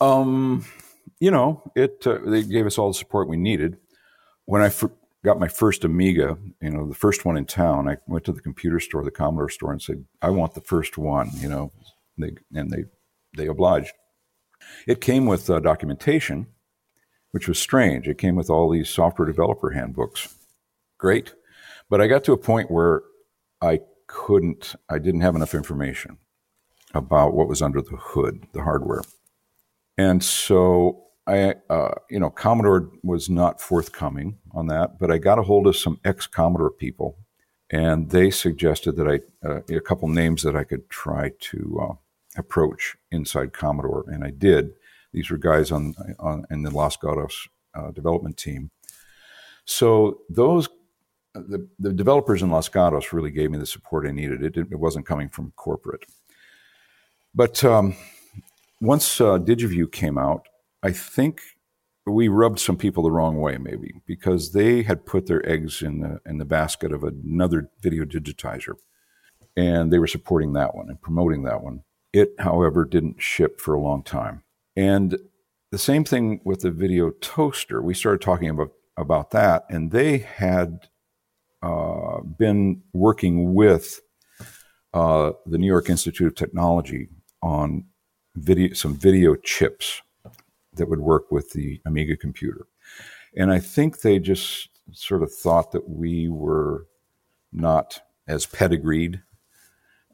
Um, 0.00 0.64
you 1.20 1.30
know, 1.30 1.62
it 1.74 2.06
uh, 2.06 2.18
they 2.24 2.42
gave 2.42 2.66
us 2.66 2.78
all 2.78 2.88
the 2.88 2.94
support 2.94 3.28
we 3.28 3.36
needed. 3.36 3.78
When 4.46 4.62
I 4.62 4.68
fr- 4.68 4.86
got 5.24 5.40
my 5.40 5.48
first 5.48 5.84
Amiga, 5.84 6.36
you 6.60 6.70
know, 6.70 6.86
the 6.86 6.94
first 6.94 7.24
one 7.24 7.36
in 7.36 7.46
town. 7.46 7.88
I 7.88 7.96
went 8.06 8.24
to 8.26 8.32
the 8.32 8.42
computer 8.42 8.78
store, 8.78 9.02
the 9.02 9.10
Commodore 9.10 9.48
store, 9.48 9.72
and 9.72 9.82
said, 9.82 10.04
"I 10.22 10.30
want 10.30 10.54
the 10.54 10.60
first 10.60 10.98
one." 10.98 11.30
You 11.38 11.48
know, 11.48 11.72
they 12.18 12.32
and 12.52 12.70
they 12.70 12.84
they 13.36 13.46
obliged. 13.46 13.92
It 14.86 15.00
came 15.00 15.26
with 15.26 15.48
uh, 15.48 15.60
documentation, 15.60 16.46
which 17.30 17.48
was 17.48 17.58
strange. 17.58 18.06
It 18.08 18.18
came 18.18 18.36
with 18.36 18.50
all 18.50 18.70
these 18.70 18.88
software 18.88 19.26
developer 19.26 19.70
handbooks. 19.70 20.34
Great, 20.98 21.34
but 21.90 22.00
I 22.00 22.06
got 22.06 22.24
to 22.24 22.32
a 22.32 22.38
point 22.38 22.70
where 22.70 23.02
I 23.60 23.80
couldn't. 24.06 24.74
I 24.88 24.98
didn't 24.98 25.22
have 25.22 25.36
enough 25.36 25.54
information 25.54 26.18
about 26.94 27.34
what 27.34 27.48
was 27.48 27.60
under 27.60 27.82
the 27.82 27.96
hood, 27.96 28.46
the 28.52 28.62
hardware, 28.62 29.02
and 29.98 30.22
so 30.22 31.04
I, 31.26 31.54
uh, 31.70 31.94
you 32.10 32.20
know, 32.20 32.30
Commodore 32.30 32.90
was 33.02 33.30
not 33.30 33.60
forthcoming 33.60 34.38
on 34.52 34.66
that, 34.66 34.98
but 34.98 35.10
I 35.10 35.18
got 35.18 35.38
a 35.38 35.42
hold 35.42 35.66
of 35.66 35.76
some 35.76 35.98
ex 36.04 36.26
Commodore 36.26 36.70
people, 36.70 37.18
and 37.70 38.10
they 38.10 38.30
suggested 38.30 38.96
that 38.96 39.08
I 39.08 39.46
uh, 39.46 39.60
a 39.70 39.80
couple 39.80 40.08
names 40.08 40.42
that 40.42 40.54
I 40.54 40.64
could 40.64 40.90
try 40.90 41.30
to 41.38 41.80
uh, 41.82 41.94
approach 42.36 42.96
inside 43.10 43.52
Commodore, 43.52 44.04
and 44.08 44.24
I 44.24 44.30
did. 44.30 44.72
These 45.12 45.30
were 45.30 45.38
guys 45.38 45.70
on 45.70 45.94
on 46.18 46.44
in 46.50 46.62
the 46.62 46.70
Los 46.70 46.96
Gatos 46.96 47.48
uh, 47.74 47.90
development 47.90 48.36
team. 48.36 48.70
So 49.64 50.20
those 50.28 50.68
the, 51.34 51.66
the 51.78 51.92
developers 51.92 52.42
in 52.42 52.50
Los 52.50 52.68
Gatos 52.68 53.12
really 53.12 53.30
gave 53.30 53.50
me 53.50 53.58
the 53.58 53.66
support 53.66 54.06
I 54.06 54.12
needed. 54.12 54.42
It, 54.42 54.56
it 54.56 54.78
wasn't 54.78 55.06
coming 55.06 55.28
from 55.28 55.52
corporate, 55.56 56.04
but 57.34 57.64
um, 57.64 57.96
once 58.80 59.20
uh, 59.20 59.38
DigiView 59.38 59.90
came 59.90 60.18
out, 60.18 60.46
I 60.82 60.92
think 60.92 61.40
we 62.06 62.28
rubbed 62.28 62.58
some 62.58 62.76
people 62.76 63.02
the 63.02 63.10
wrong 63.10 63.40
way, 63.40 63.56
maybe 63.56 63.94
because 64.06 64.52
they 64.52 64.82
had 64.82 65.06
put 65.06 65.26
their 65.26 65.48
eggs 65.48 65.82
in 65.82 66.00
the 66.00 66.20
in 66.26 66.38
the 66.38 66.44
basket 66.44 66.92
of 66.92 67.02
another 67.04 67.70
video 67.80 68.04
digitizer, 68.04 68.74
and 69.56 69.92
they 69.92 69.98
were 69.98 70.06
supporting 70.06 70.52
that 70.52 70.74
one 70.74 70.88
and 70.88 71.00
promoting 71.00 71.44
that 71.44 71.62
one. 71.62 71.82
It, 72.14 72.34
however, 72.38 72.84
didn't 72.84 73.20
ship 73.20 73.60
for 73.60 73.74
a 73.74 73.80
long 73.80 74.04
time, 74.04 74.44
and 74.76 75.18
the 75.72 75.78
same 75.78 76.04
thing 76.04 76.40
with 76.44 76.60
the 76.60 76.70
video 76.70 77.10
toaster. 77.10 77.82
We 77.82 77.92
started 77.94 78.20
talking 78.20 78.48
about 78.48 78.72
about 78.96 79.32
that, 79.32 79.64
and 79.68 79.90
they 79.90 80.18
had 80.18 80.88
uh, 81.60 82.20
been 82.20 82.82
working 82.92 83.54
with 83.54 84.00
uh, 84.92 85.32
the 85.44 85.58
New 85.58 85.66
York 85.66 85.90
Institute 85.90 86.28
of 86.28 86.34
Technology 86.36 87.08
on 87.42 87.86
video, 88.36 88.74
some 88.74 88.94
video 88.94 89.34
chips 89.34 90.00
that 90.74 90.88
would 90.88 91.00
work 91.00 91.32
with 91.32 91.50
the 91.50 91.80
Amiga 91.84 92.16
computer. 92.16 92.66
And 93.36 93.50
I 93.50 93.58
think 93.58 94.00
they 94.00 94.20
just 94.20 94.68
sort 94.92 95.24
of 95.24 95.32
thought 95.32 95.72
that 95.72 95.88
we 95.88 96.28
were 96.28 96.86
not 97.52 98.00
as 98.28 98.46
pedigreed 98.46 99.20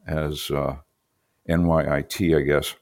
as 0.07 0.49
uh, 0.49 0.77
NYIT, 1.51 2.37
I 2.37 2.41
guess. 2.41 2.75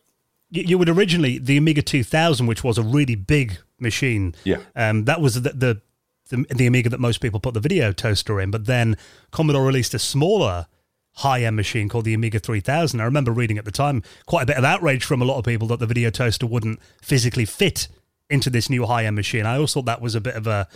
You, 0.51 0.77
would 0.77 0.89
originally 0.89 1.37
the 1.37 1.57
Amiga 1.57 1.81
2000, 1.81 2.47
which 2.47 2.63
was 2.63 2.77
a 2.77 2.83
really 2.83 3.15
big 3.15 3.57
machine. 3.79 4.33
Yeah. 4.43 4.57
Um, 4.75 5.05
that 5.05 5.21
was 5.21 5.41
the, 5.41 5.49
the 5.49 5.81
the 6.29 6.45
the 6.55 6.67
Amiga 6.67 6.89
that 6.89 6.99
most 6.99 7.19
people 7.19 7.39
put 7.39 7.53
the 7.53 7.59
video 7.59 7.91
toaster 7.91 8.39
in. 8.39 8.49
But 8.51 8.65
then 8.65 8.97
Commodore 9.31 9.65
released 9.65 9.93
a 9.93 9.99
smaller 9.99 10.67
high 11.15 11.43
end 11.43 11.55
machine 11.55 11.89
called 11.89 12.05
the 12.05 12.13
Amiga 12.13 12.39
3000. 12.39 12.99
I 12.99 13.03
remember 13.03 13.31
reading 13.31 13.57
at 13.57 13.65
the 13.65 13.71
time 13.71 14.03
quite 14.25 14.43
a 14.43 14.45
bit 14.45 14.57
of 14.57 14.63
outrage 14.63 15.03
from 15.03 15.21
a 15.21 15.25
lot 15.25 15.37
of 15.37 15.45
people 15.45 15.67
that 15.67 15.79
the 15.79 15.85
video 15.85 16.09
toaster 16.09 16.47
wouldn't 16.47 16.79
physically 17.01 17.45
fit 17.45 17.87
into 18.29 18.49
this 18.49 18.69
new 18.69 18.85
high 18.85 19.05
end 19.05 19.15
machine. 19.15 19.45
I 19.45 19.57
also 19.57 19.79
thought 19.79 19.85
that 19.85 20.01
was 20.01 20.15
a 20.15 20.21
bit 20.21 20.35
of 20.35 20.47
a, 20.47 20.67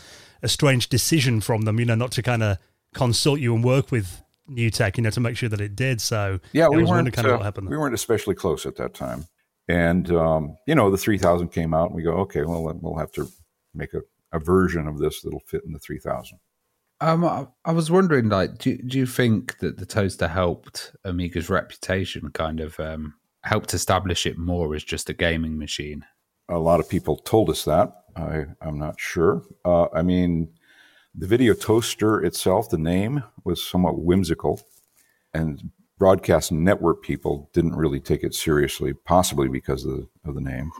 a 0.41 0.49
strange 0.49 0.89
decision 0.89 1.39
from 1.39 1.61
them, 1.61 1.79
you 1.79 1.85
know, 1.85 1.95
not 1.95 2.11
to 2.13 2.21
kind 2.21 2.43
of 2.43 2.57
consult 2.93 3.39
you 3.39 3.55
and 3.55 3.63
work 3.63 3.91
with 3.91 4.21
NewTek, 4.49 4.97
you 4.97 5.03
know, 5.03 5.09
to 5.09 5.19
make 5.19 5.37
sure 5.37 5.49
that 5.49 5.61
it 5.61 5.75
did. 5.75 6.01
So 6.01 6.39
yeah, 6.51 6.67
we 6.67 6.83
weren't 6.83 7.11
kind 7.13 7.27
of 7.27 7.37
what 7.37 7.45
happened. 7.45 7.69
we 7.69 7.77
weren't 7.77 7.95
especially 7.95 8.35
close 8.35 8.65
at 8.65 8.75
that 8.77 8.93
time, 8.93 9.25
and 9.67 10.11
um, 10.11 10.57
you 10.67 10.75
know, 10.75 10.89
the 10.91 10.97
3000 10.97 11.49
came 11.49 11.73
out, 11.73 11.87
and 11.87 11.95
we 11.95 12.03
go, 12.03 12.13
okay, 12.13 12.43
well, 12.43 12.77
we'll 12.81 12.97
have 12.97 13.11
to 13.13 13.27
make 13.73 13.93
a, 13.93 14.01
a 14.31 14.39
version 14.39 14.87
of 14.87 14.97
this 14.97 15.21
that'll 15.21 15.39
fit 15.41 15.63
in 15.65 15.71
the 15.73 15.79
3000. 15.79 16.39
Um, 17.01 17.25
I, 17.25 17.47
I 17.65 17.71
was 17.71 17.91
wondering, 17.91 18.29
like, 18.29 18.59
do 18.59 18.77
do 18.77 18.97
you 18.97 19.05
think 19.05 19.59
that 19.59 19.77
the 19.77 19.85
toaster 19.85 20.27
helped 20.27 20.95
Amiga's 21.05 21.49
reputation, 21.49 22.29
kind 22.31 22.59
of 22.59 22.79
um, 22.79 23.15
helped 23.43 23.73
establish 23.73 24.25
it 24.25 24.37
more 24.37 24.73
as 24.75 24.83
just 24.83 25.09
a 25.09 25.13
gaming 25.13 25.57
machine? 25.57 26.05
A 26.49 26.59
lot 26.59 26.79
of 26.79 26.89
people 26.89 27.17
told 27.17 27.49
us 27.49 27.65
that. 27.65 27.91
I 28.15 28.45
I'm 28.61 28.79
not 28.79 28.99
sure. 28.99 29.43
Uh, 29.65 29.87
I 29.93 30.01
mean, 30.01 30.49
the 31.15 31.27
video 31.27 31.53
toaster 31.53 32.23
itself, 32.23 32.69
the 32.69 32.77
name 32.77 33.23
was 33.43 33.63
somewhat 33.63 33.99
whimsical, 33.99 34.61
and 35.33 35.71
broadcast 35.97 36.51
network 36.51 37.03
people 37.03 37.49
didn't 37.53 37.75
really 37.75 37.99
take 37.99 38.23
it 38.23 38.33
seriously, 38.33 38.93
possibly 38.93 39.47
because 39.47 39.85
of 39.85 39.91
the, 39.91 40.07
of 40.25 40.35
the 40.35 40.41
name 40.41 40.71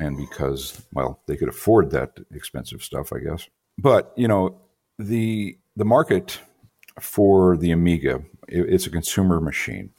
and 0.00 0.16
because, 0.16 0.82
well, 0.92 1.20
they 1.26 1.36
could 1.36 1.48
afford 1.48 1.90
that 1.90 2.18
expensive 2.34 2.82
stuff, 2.82 3.12
I 3.12 3.20
guess. 3.20 3.48
But, 3.78 4.12
you 4.16 4.28
know, 4.28 4.60
the, 4.98 5.58
the 5.76 5.84
market 5.84 6.40
for 7.00 7.56
the 7.56 7.70
Amiga, 7.70 8.22
it, 8.48 8.68
it's 8.68 8.86
a 8.86 8.90
consumer 8.90 9.40
machine. 9.40 9.90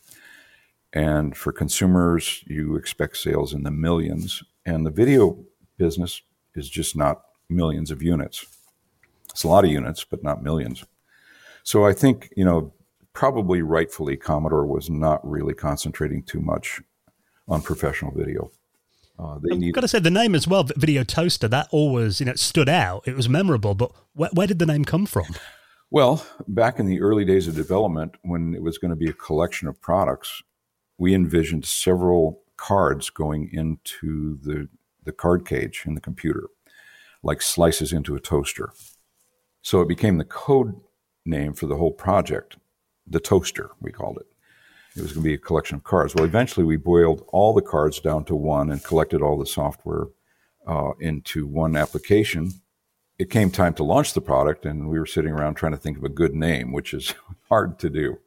And 0.94 1.36
for 1.36 1.52
consumers, 1.52 2.44
you 2.48 2.76
expect 2.76 3.18
sales 3.18 3.54
in 3.54 3.64
the 3.64 3.72
millions. 3.72 4.44
And 4.66 4.86
the 4.86 4.92
video 4.92 5.44
business 5.78 6.22
is 6.56 6.70
just 6.70 6.96
not 6.96 7.22
millions 7.50 7.92
of 7.92 8.02
units. 8.02 8.46
It's 9.38 9.44
a 9.44 9.48
lot 9.48 9.66
of 9.66 9.70
units, 9.70 10.04
but 10.04 10.24
not 10.24 10.42
millions. 10.42 10.84
So 11.62 11.86
I 11.86 11.94
think, 11.94 12.34
you 12.36 12.44
know, 12.44 12.74
probably 13.14 13.62
rightfully, 13.62 14.18
Commodore 14.18 14.66
was 14.66 14.90
not 14.90 15.20
really 15.24 15.54
concentrating 15.54 16.24
too 16.24 16.40
much 16.40 16.82
on 17.48 17.62
professional 17.62 18.12
video. 18.16 18.50
Uh, 19.20 19.38
they 19.38 19.68
I've 19.68 19.74
got 19.74 19.82
to 19.82 19.88
say 19.88 20.00
the 20.00 20.10
name 20.10 20.34
as 20.34 20.48
well, 20.48 20.64
Video 20.76 21.04
Toaster. 21.04 21.48
That 21.48 21.68
always, 21.70 22.20
you 22.20 22.26
know, 22.26 22.34
stood 22.34 22.68
out. 22.68 23.08
It 23.08 23.16
was 23.16 23.30
memorable. 23.30 23.76
But 23.76 23.92
where, 24.14 24.32
where 24.34 24.48
did 24.48 24.58
the 24.58 24.66
name 24.66 24.84
come 24.84 25.06
from? 25.06 25.28
Well, 25.92 26.26
back 26.48 26.80
in 26.80 26.88
the 26.88 27.00
early 27.00 27.24
days 27.24 27.48
of 27.48 27.54
development, 27.54 28.16
when 28.24 28.56
it 28.56 28.64
was 28.64 28.80
going 28.80 28.90
to 28.90 28.96
be 28.96 29.08
a 29.08 29.14
collection 29.14 29.68
of 29.68 29.80
products, 29.80 30.42
we 30.98 31.14
envisioned 31.14 31.64
several 31.66 32.42
cards 32.58 33.12
going 33.12 33.52
into 33.54 34.40
the 34.42 34.68
the 35.04 35.12
card 35.12 35.46
cage 35.46 35.84
in 35.86 35.94
the 35.94 36.02
computer, 36.02 36.48
like 37.22 37.44
slices 37.44 37.94
into 37.94 38.16
a 38.16 38.20
toaster. 38.20 38.72
So 39.68 39.82
it 39.82 39.90
became 39.90 40.18
the 40.18 40.24
code 40.24 40.80
name 41.26 41.52
for 41.52 41.66
the 41.66 41.76
whole 41.76 41.92
project, 41.92 42.56
the 43.06 43.20
toaster, 43.20 43.72
we 43.82 43.92
called 43.92 44.18
it. 44.18 44.26
It 44.96 45.02
was 45.02 45.12
going 45.12 45.24
to 45.26 45.30
be 45.30 45.34
a 45.34 45.38
collection 45.38 45.76
of 45.76 45.84
cards. 45.84 46.16
Well, 46.16 46.24
eventually 46.24 46.66
we 46.66 46.78
boiled 46.78 47.26
all 47.34 47.54
the 47.54 47.62
cards 47.62 48.00
down 48.00 48.24
to 48.26 48.36
one 48.36 48.72
and 48.72 48.82
collected 48.82 49.22
all 49.22 49.38
the 49.38 49.46
software 49.46 50.06
uh, 50.66 50.92
into 51.02 51.46
one 51.46 51.76
application. 51.76 52.54
It 53.20 53.30
came 53.30 53.52
time 53.52 53.74
to 53.74 53.84
launch 53.84 54.14
the 54.14 54.22
product, 54.22 54.66
and 54.66 54.88
we 54.88 55.00
were 55.00 55.06
sitting 55.06 55.34
around 55.34 55.56
trying 55.56 55.74
to 55.74 55.78
think 55.78 55.98
of 55.98 56.06
a 56.06 56.20
good 56.22 56.34
name, 56.34 56.72
which 56.72 56.94
is 56.94 57.14
hard 57.50 57.78
to 57.80 57.90
do. 57.90 58.20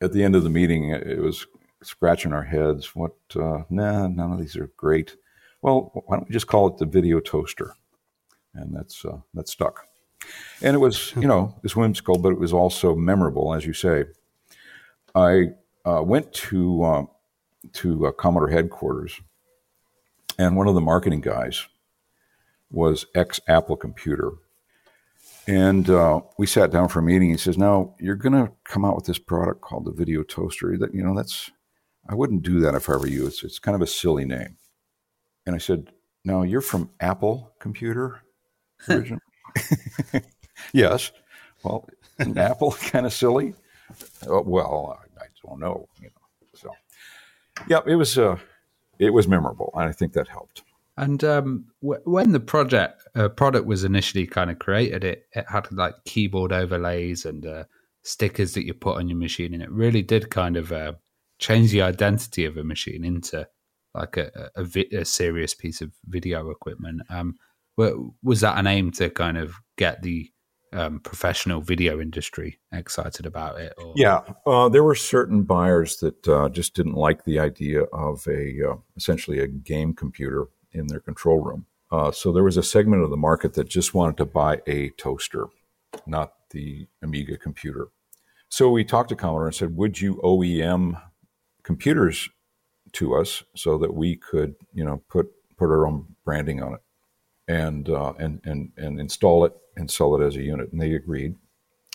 At 0.00 0.14
the 0.14 0.24
end 0.24 0.34
of 0.34 0.42
the 0.42 0.48
meeting, 0.48 0.88
it 0.88 1.20
was 1.20 1.46
scratching 1.82 2.32
our 2.32 2.44
heads. 2.44 2.96
What? 2.96 3.12
Uh, 3.36 3.64
nah, 3.68 4.06
none 4.06 4.32
of 4.32 4.38
these 4.38 4.56
are 4.56 4.70
great. 4.78 5.16
Well, 5.60 5.90
why 6.06 6.16
don't 6.16 6.30
we 6.30 6.32
just 6.32 6.46
call 6.46 6.66
it 6.68 6.78
the 6.78 6.86
video 6.86 7.20
toaster? 7.20 7.74
And 8.54 8.74
that's 8.74 9.04
uh, 9.04 9.18
stuck. 9.44 9.86
And 10.62 10.74
it 10.74 10.78
was, 10.78 11.12
you 11.16 11.26
know, 11.26 11.54
it 11.56 11.62
was 11.62 11.76
whimsical, 11.76 12.18
but 12.18 12.32
it 12.32 12.38
was 12.38 12.52
also 12.52 12.94
memorable, 12.94 13.54
as 13.54 13.66
you 13.66 13.72
say. 13.72 14.04
I 15.14 15.50
uh, 15.84 16.02
went 16.02 16.32
to 16.32 16.82
uh, 16.82 17.04
to 17.74 18.06
uh, 18.06 18.12
Commodore 18.12 18.48
headquarters, 18.48 19.20
and 20.38 20.56
one 20.56 20.68
of 20.68 20.74
the 20.74 20.80
marketing 20.80 21.20
guys 21.20 21.66
was 22.70 23.06
ex 23.14 23.40
Apple 23.48 23.76
Computer, 23.76 24.32
and 25.46 25.90
uh, 25.90 26.20
we 26.38 26.46
sat 26.46 26.70
down 26.70 26.88
for 26.88 27.00
a 27.00 27.02
meeting. 27.02 27.30
He 27.30 27.36
says, 27.36 27.58
"Now 27.58 27.94
you're 27.98 28.14
going 28.14 28.32
to 28.32 28.52
come 28.64 28.84
out 28.84 28.96
with 28.96 29.06
this 29.06 29.18
product 29.18 29.60
called 29.60 29.84
the 29.84 29.92
Video 29.92 30.22
Toaster. 30.22 30.76
That 30.78 30.94
you 30.94 31.02
know, 31.02 31.14
that's 31.14 31.50
I 32.08 32.14
wouldn't 32.14 32.42
do 32.42 32.60
that 32.60 32.74
if 32.74 32.88
I 32.88 32.96
were 32.96 33.06
you. 33.06 33.26
It's 33.26 33.42
it's 33.42 33.58
kind 33.58 33.74
of 33.74 33.82
a 33.82 33.86
silly 33.86 34.24
name." 34.24 34.56
And 35.44 35.54
I 35.54 35.58
said, 35.58 35.92
"No, 36.24 36.42
you're 36.42 36.60
from 36.60 36.90
Apple 37.00 37.52
Computer 37.58 38.22
originally." 38.88 39.20
yes. 40.72 41.12
Well, 41.62 41.88
an 42.18 42.36
Apple 42.38 42.72
kind 42.80 43.06
of 43.06 43.12
silly? 43.12 43.54
Uh, 44.28 44.42
well, 44.42 45.02
don't 45.44 45.60
know. 45.60 45.88
You 46.00 46.06
know, 46.06 46.48
so 46.54 46.70
yeah, 47.68 47.80
it 47.86 47.96
was 47.96 48.18
uh, 48.18 48.36
it 48.98 49.10
was 49.10 49.28
memorable, 49.28 49.70
and 49.74 49.88
I 49.88 49.92
think 49.92 50.12
that 50.14 50.28
helped. 50.28 50.62
And 50.96 51.24
um, 51.24 51.66
w- 51.82 52.02
when 52.04 52.32
the 52.32 52.40
project 52.40 53.02
uh, 53.14 53.28
product 53.28 53.66
was 53.66 53.84
initially 53.84 54.26
kind 54.26 54.50
of 54.50 54.58
created, 54.58 55.04
it 55.04 55.26
it 55.32 55.46
had 55.48 55.70
like 55.72 55.94
keyboard 56.04 56.52
overlays 56.52 57.24
and 57.24 57.46
uh, 57.46 57.64
stickers 58.02 58.54
that 58.54 58.66
you 58.66 58.74
put 58.74 58.96
on 58.98 59.08
your 59.08 59.18
machine, 59.18 59.54
and 59.54 59.62
it 59.62 59.70
really 59.70 60.02
did 60.02 60.30
kind 60.30 60.56
of 60.56 60.72
uh, 60.72 60.92
change 61.38 61.70
the 61.70 61.82
identity 61.82 62.44
of 62.44 62.56
a 62.56 62.64
machine 62.64 63.04
into 63.04 63.46
like 63.94 64.16
a, 64.16 64.50
a, 64.56 64.64
vi- 64.64 64.88
a 64.92 65.04
serious 65.04 65.52
piece 65.52 65.82
of 65.82 65.92
video 66.06 66.48
equipment. 66.48 67.02
Um, 67.10 67.36
was 67.76 68.40
that 68.40 68.58
an 68.58 68.66
aim 68.66 68.90
to 68.92 69.10
kind 69.10 69.38
of 69.38 69.54
get 69.76 70.02
the 70.02 70.30
um, 70.72 71.00
professional 71.00 71.60
video 71.60 72.00
industry 72.00 72.58
excited 72.72 73.26
about 73.26 73.60
it? 73.60 73.74
Or? 73.78 73.92
Yeah, 73.96 74.20
uh, 74.46 74.68
there 74.68 74.84
were 74.84 74.94
certain 74.94 75.42
buyers 75.42 75.98
that 75.98 76.28
uh, 76.28 76.48
just 76.48 76.74
didn't 76.74 76.94
like 76.94 77.24
the 77.24 77.38
idea 77.38 77.82
of 77.84 78.26
a 78.26 78.70
uh, 78.70 78.76
essentially 78.96 79.38
a 79.38 79.46
game 79.46 79.94
computer 79.94 80.46
in 80.72 80.86
their 80.86 81.00
control 81.00 81.40
room. 81.40 81.66
Uh, 81.90 82.10
so 82.10 82.32
there 82.32 82.44
was 82.44 82.56
a 82.56 82.62
segment 82.62 83.02
of 83.02 83.10
the 83.10 83.16
market 83.16 83.54
that 83.54 83.68
just 83.68 83.92
wanted 83.92 84.16
to 84.16 84.24
buy 84.24 84.62
a 84.66 84.88
toaster, 84.90 85.46
not 86.06 86.32
the 86.50 86.86
Amiga 87.02 87.36
computer. 87.36 87.88
So 88.48 88.70
we 88.70 88.84
talked 88.84 89.10
to 89.10 89.16
Commodore 89.16 89.46
and 89.46 89.54
said, 89.54 89.76
"Would 89.76 90.00
you 90.00 90.20
OEM 90.22 91.00
computers 91.62 92.30
to 92.92 93.14
us 93.14 93.42
so 93.54 93.78
that 93.78 93.94
we 93.94 94.16
could, 94.16 94.54
you 94.72 94.84
know, 94.84 95.02
put 95.08 95.30
put 95.56 95.66
our 95.66 95.86
own 95.86 96.16
branding 96.24 96.62
on 96.62 96.74
it?" 96.74 96.80
And 97.48 97.88
uh, 97.88 98.12
and 98.18 98.40
and 98.44 98.72
and 98.76 99.00
install 99.00 99.44
it 99.44 99.54
and 99.76 99.90
sell 99.90 100.14
it 100.14 100.24
as 100.24 100.36
a 100.36 100.42
unit. 100.42 100.72
And 100.72 100.80
they 100.80 100.94
agreed, 100.94 101.34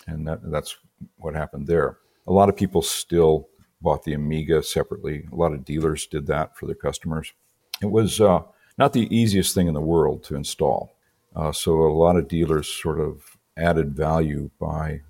and 0.06 0.26
that 0.26 0.50
that's 0.50 0.76
what 1.18 1.34
happened 1.34 1.66
there. 1.66 1.98
A 2.26 2.32
lot 2.32 2.48
of 2.48 2.56
people 2.56 2.82
still 2.82 3.48
bought 3.80 4.04
the 4.04 4.14
Amiga 4.14 4.62
separately. 4.62 5.26
A 5.32 5.36
lot 5.36 5.52
of 5.52 5.64
dealers 5.64 6.06
did 6.06 6.26
that 6.26 6.56
for 6.56 6.66
their 6.66 6.74
customers. 6.74 7.32
It 7.80 7.90
was 7.90 8.20
uh, 8.20 8.42
not 8.76 8.92
the 8.92 9.14
easiest 9.14 9.54
thing 9.54 9.68
in 9.68 9.74
the 9.74 9.80
world 9.80 10.24
to 10.24 10.34
install. 10.34 10.92
Uh, 11.34 11.52
so 11.52 11.72
a 11.82 11.92
lot 11.92 12.16
of 12.16 12.28
dealers 12.28 12.68
sort 12.68 12.98
of 12.98 13.36
added 13.56 13.94
value 13.94 14.50
by, 14.58 15.00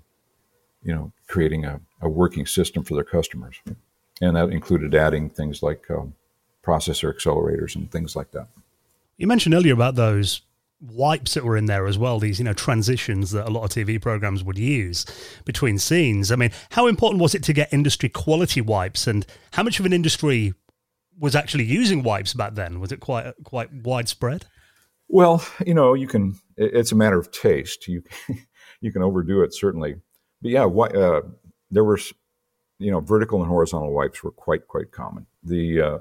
you 0.83 0.93
know, 0.93 1.11
creating 1.27 1.65
a, 1.65 1.79
a 2.01 2.09
working 2.09 2.45
system 2.45 2.83
for 2.83 2.93
their 2.93 3.03
customers, 3.03 3.59
and 4.21 4.35
that 4.35 4.49
included 4.49 4.93
adding 4.93 5.29
things 5.29 5.63
like 5.63 5.89
um, 5.89 6.13
processor 6.63 7.13
accelerators 7.13 7.75
and 7.75 7.91
things 7.91 8.15
like 8.15 8.31
that. 8.31 8.47
You 9.19 9.27
mentioned 9.27 9.53
earlier 9.53 9.73
about 9.73 9.95
those 9.95 10.41
wipes 10.81 11.35
that 11.35 11.43
were 11.43 11.57
in 11.57 11.65
there 11.65 11.87
as 11.87 11.97
well 11.97 12.19
these 12.19 12.39
you 12.39 12.45
know 12.45 12.53
transitions 12.53 13.31
that 13.31 13.45
a 13.45 13.51
lot 13.51 13.65
of 13.65 13.69
tv 13.69 14.01
programs 14.01 14.45
would 14.45 14.57
use 14.57 15.05
between 15.43 15.77
scenes 15.77 16.31
i 16.31 16.37
mean 16.37 16.49
how 16.69 16.87
important 16.87 17.21
was 17.21 17.35
it 17.35 17.43
to 17.43 17.51
get 17.51 17.73
industry 17.73 18.07
quality 18.07 18.61
wipes 18.61 19.05
and 19.05 19.25
how 19.51 19.61
much 19.61 19.81
of 19.81 19.85
an 19.85 19.91
industry 19.91 20.53
was 21.19 21.35
actually 21.35 21.65
using 21.65 22.01
wipes 22.01 22.33
back 22.33 22.55
then 22.55 22.79
was 22.79 22.93
it 22.93 23.01
quite 23.01 23.33
quite 23.43 23.69
widespread 23.73 24.45
Well, 25.09 25.43
you 25.65 25.73
know, 25.73 25.95
you 25.95 26.07
can. 26.07 26.39
It's 26.55 26.91
a 26.91 26.95
matter 26.95 27.17
of 27.17 27.31
taste. 27.31 27.87
You 27.87 28.03
you 28.81 28.91
can 28.91 29.01
overdo 29.01 29.41
it 29.41 29.53
certainly, 29.53 29.95
but 30.41 30.51
yeah, 30.51 30.65
uh, 30.65 31.21
there 31.71 31.83
were, 31.83 31.99
you 32.77 32.91
know, 32.91 32.99
vertical 32.99 33.41
and 33.41 33.49
horizontal 33.49 33.91
wipes 33.91 34.23
were 34.23 34.31
quite 34.31 34.67
quite 34.67 34.91
common. 34.91 35.25
The 35.43 35.81
uh, 35.81 35.97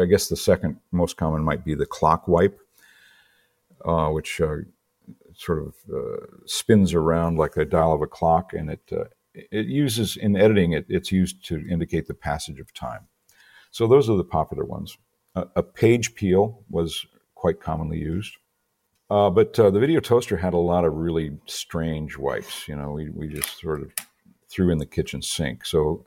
I 0.00 0.04
guess 0.06 0.28
the 0.28 0.36
second 0.36 0.76
most 0.92 1.16
common 1.16 1.42
might 1.42 1.64
be 1.64 1.74
the 1.74 1.86
clock 1.86 2.28
wipe, 2.28 2.58
uh, 3.84 4.08
which 4.08 4.40
uh, 4.40 4.56
sort 5.34 5.66
of 5.66 5.74
uh, 5.92 6.26
spins 6.46 6.94
around 6.94 7.38
like 7.38 7.54
the 7.54 7.64
dial 7.64 7.92
of 7.92 8.02
a 8.02 8.06
clock, 8.06 8.52
and 8.52 8.70
it 8.70 8.82
uh, 8.92 9.04
it 9.34 9.66
uses 9.66 10.16
in 10.16 10.36
editing 10.36 10.72
it. 10.72 10.86
It's 10.88 11.10
used 11.10 11.44
to 11.46 11.66
indicate 11.68 12.06
the 12.06 12.14
passage 12.14 12.60
of 12.60 12.72
time. 12.72 13.08
So 13.70 13.88
those 13.88 14.08
are 14.08 14.16
the 14.16 14.24
popular 14.24 14.64
ones. 14.64 14.96
a 15.34 15.62
page 15.62 16.14
peel 16.14 16.62
was 16.70 17.04
quite 17.34 17.60
commonly 17.60 17.98
used. 17.98 18.36
Uh, 19.10 19.28
but 19.30 19.58
uh, 19.58 19.70
the 19.70 19.80
video 19.80 20.00
toaster 20.00 20.36
had 20.36 20.54
a 20.54 20.58
lot 20.58 20.84
of 20.84 20.94
really 20.94 21.36
strange 21.46 22.16
wipes. 22.16 22.66
You 22.66 22.76
know, 22.76 22.92
we, 22.92 23.10
we 23.10 23.28
just 23.28 23.60
sort 23.60 23.82
of 23.82 23.92
threw 24.48 24.70
in 24.70 24.78
the 24.78 24.86
kitchen 24.86 25.20
sink. 25.20 25.66
So 25.66 26.06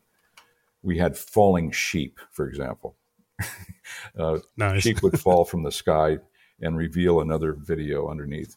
we 0.81 0.97
had 0.97 1.17
falling 1.17 1.71
sheep, 1.71 2.19
for 2.31 2.47
example. 2.47 2.95
uh, 4.19 4.39
nice. 4.55 4.83
Sheep 4.83 5.01
would 5.03 5.19
fall 5.19 5.45
from 5.45 5.63
the 5.63 5.71
sky 5.71 6.17
and 6.61 6.77
reveal 6.77 7.21
another 7.21 7.53
video 7.53 8.09
underneath. 8.09 8.55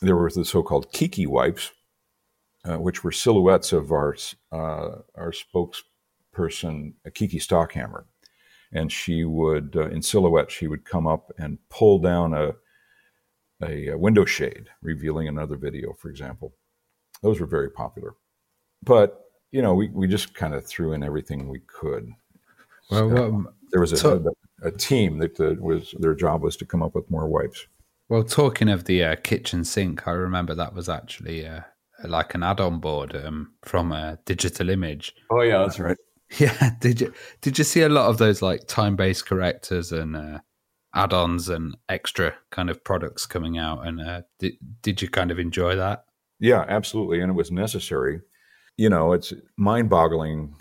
There 0.00 0.16
were 0.16 0.30
the 0.30 0.44
so-called 0.44 0.92
Kiki 0.92 1.26
wipes, 1.26 1.72
uh, 2.64 2.78
which 2.78 3.02
were 3.02 3.12
silhouettes 3.12 3.72
of 3.72 3.90
our 3.90 4.16
uh, 4.52 5.00
our 5.16 5.32
spokesperson, 5.32 6.94
Kiki 7.14 7.38
Stockhammer, 7.38 8.04
and 8.72 8.92
she 8.92 9.24
would, 9.24 9.74
uh, 9.76 9.88
in 9.88 10.02
silhouette, 10.02 10.50
she 10.50 10.68
would 10.68 10.84
come 10.84 11.06
up 11.06 11.32
and 11.38 11.58
pull 11.68 11.98
down 11.98 12.34
a, 12.34 12.54
a, 13.62 13.88
a 13.88 13.98
window 13.98 14.24
shade, 14.24 14.68
revealing 14.82 15.26
another 15.26 15.56
video, 15.56 15.92
for 15.94 16.10
example. 16.10 16.54
Those 17.22 17.40
were 17.40 17.46
very 17.46 17.70
popular, 17.70 18.14
but 18.84 19.24
you 19.50 19.62
know, 19.62 19.74
we, 19.74 19.88
we 19.88 20.06
just 20.06 20.34
kind 20.34 20.54
of 20.54 20.66
threw 20.66 20.92
in 20.92 21.02
everything 21.02 21.48
we 21.48 21.60
could. 21.60 22.10
Well, 22.90 23.10
so, 23.10 23.24
um, 23.24 23.48
there 23.70 23.80
was 23.80 23.92
a, 23.92 23.96
so, 23.96 24.24
a, 24.62 24.68
a, 24.68 24.70
team 24.70 25.18
that 25.18 25.38
uh, 25.40 25.54
was 25.60 25.94
their 25.98 26.14
job 26.14 26.42
was 26.42 26.56
to 26.56 26.66
come 26.66 26.82
up 26.82 26.94
with 26.94 27.10
more 27.10 27.28
wipes. 27.28 27.66
Well, 28.08 28.24
talking 28.24 28.68
of 28.68 28.84
the 28.84 29.04
uh, 29.04 29.16
kitchen 29.16 29.64
sink, 29.64 30.08
I 30.08 30.12
remember 30.12 30.54
that 30.54 30.74
was 30.74 30.88
actually 30.88 31.46
uh, 31.46 31.60
like 32.04 32.34
an 32.34 32.42
add-on 32.42 32.80
board 32.80 33.14
um, 33.14 33.52
from 33.62 33.92
a 33.92 34.18
digital 34.24 34.70
image. 34.70 35.14
Oh 35.30 35.42
yeah, 35.42 35.58
that's 35.58 35.78
right. 35.78 35.96
Yeah, 36.38 36.72
did 36.80 37.00
you 37.00 37.14
did 37.40 37.56
you 37.56 37.64
see 37.64 37.80
a 37.80 37.88
lot 37.88 38.10
of 38.10 38.18
those 38.18 38.42
like 38.42 38.66
time-based 38.66 39.24
correctors 39.24 39.92
and 39.92 40.14
uh, 40.14 40.40
add-ons 40.94 41.48
and 41.48 41.74
extra 41.88 42.34
kind 42.50 42.68
of 42.68 42.84
products 42.84 43.24
coming 43.24 43.56
out? 43.56 43.86
And 43.86 43.98
uh, 43.98 44.22
did 44.38 44.52
did 44.82 45.00
you 45.00 45.08
kind 45.08 45.30
of 45.30 45.38
enjoy 45.38 45.76
that? 45.76 46.04
Yeah, 46.38 46.66
absolutely, 46.68 47.22
and 47.22 47.30
it 47.30 47.34
was 47.34 47.50
necessary. 47.50 48.20
You 48.76 48.90
know, 48.90 49.14
it's 49.14 49.32
mind-boggling 49.56 50.54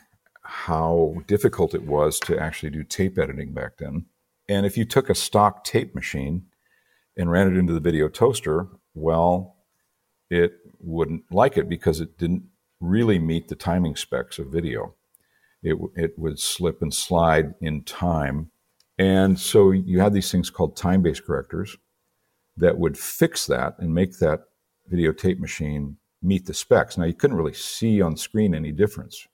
how 0.48 1.16
difficult 1.28 1.76
it 1.76 1.84
was 1.84 2.20
to 2.22 2.40
actually 2.40 2.70
do 2.70 2.84
tape 2.84 3.18
editing 3.18 3.54
back 3.54 3.78
then. 3.78 4.06
And 4.48 4.66
if 4.66 4.78
you 4.78 4.86
took 4.86 5.10
a 5.10 5.16
stock 5.16 5.64
tape 5.64 5.94
machine 5.94 6.46
and 7.18 7.30
ran 7.30 7.48
it 7.48 7.58
into 7.58 7.74
the 7.74 7.82
video 7.82 8.08
toaster, 8.08 8.68
well, 8.94 9.58
it 10.30 10.54
wouldn't 10.80 11.24
like 11.32 11.58
it 11.58 11.68
because 11.68 12.00
it 12.00 12.18
didn't 12.18 12.44
really 12.80 13.20
meet 13.20 13.50
the 13.50 13.56
timing 13.56 13.96
specs 13.96 14.40
of 14.40 14.48
video. 14.48 14.96
It, 15.64 15.78
it 15.96 16.18
would 16.18 16.40
slip 16.40 16.82
and 16.82 16.94
slide 16.94 17.56
in 17.60 17.84
time. 17.84 18.52
And 18.98 19.38
so 19.38 19.72
you 19.72 20.00
had 20.00 20.14
these 20.14 20.32
things 20.32 20.50
called 20.50 20.78
time 20.78 21.02
based 21.02 21.26
correctors 21.26 21.76
that 22.56 22.78
would 22.78 22.98
fix 22.98 23.48
that 23.48 23.76
and 23.80 23.94
make 23.94 24.20
that 24.20 24.46
videotape 24.92 25.40
machine 25.40 25.98
meet 26.22 26.46
the 26.46 26.54
specs. 26.54 26.98
Now, 26.98 27.06
you 27.06 27.14
couldn't 27.14 27.38
really 27.38 27.54
see 27.54 28.02
on 28.02 28.16
screen 28.18 28.56
any 28.56 28.72
difference, 28.72 29.28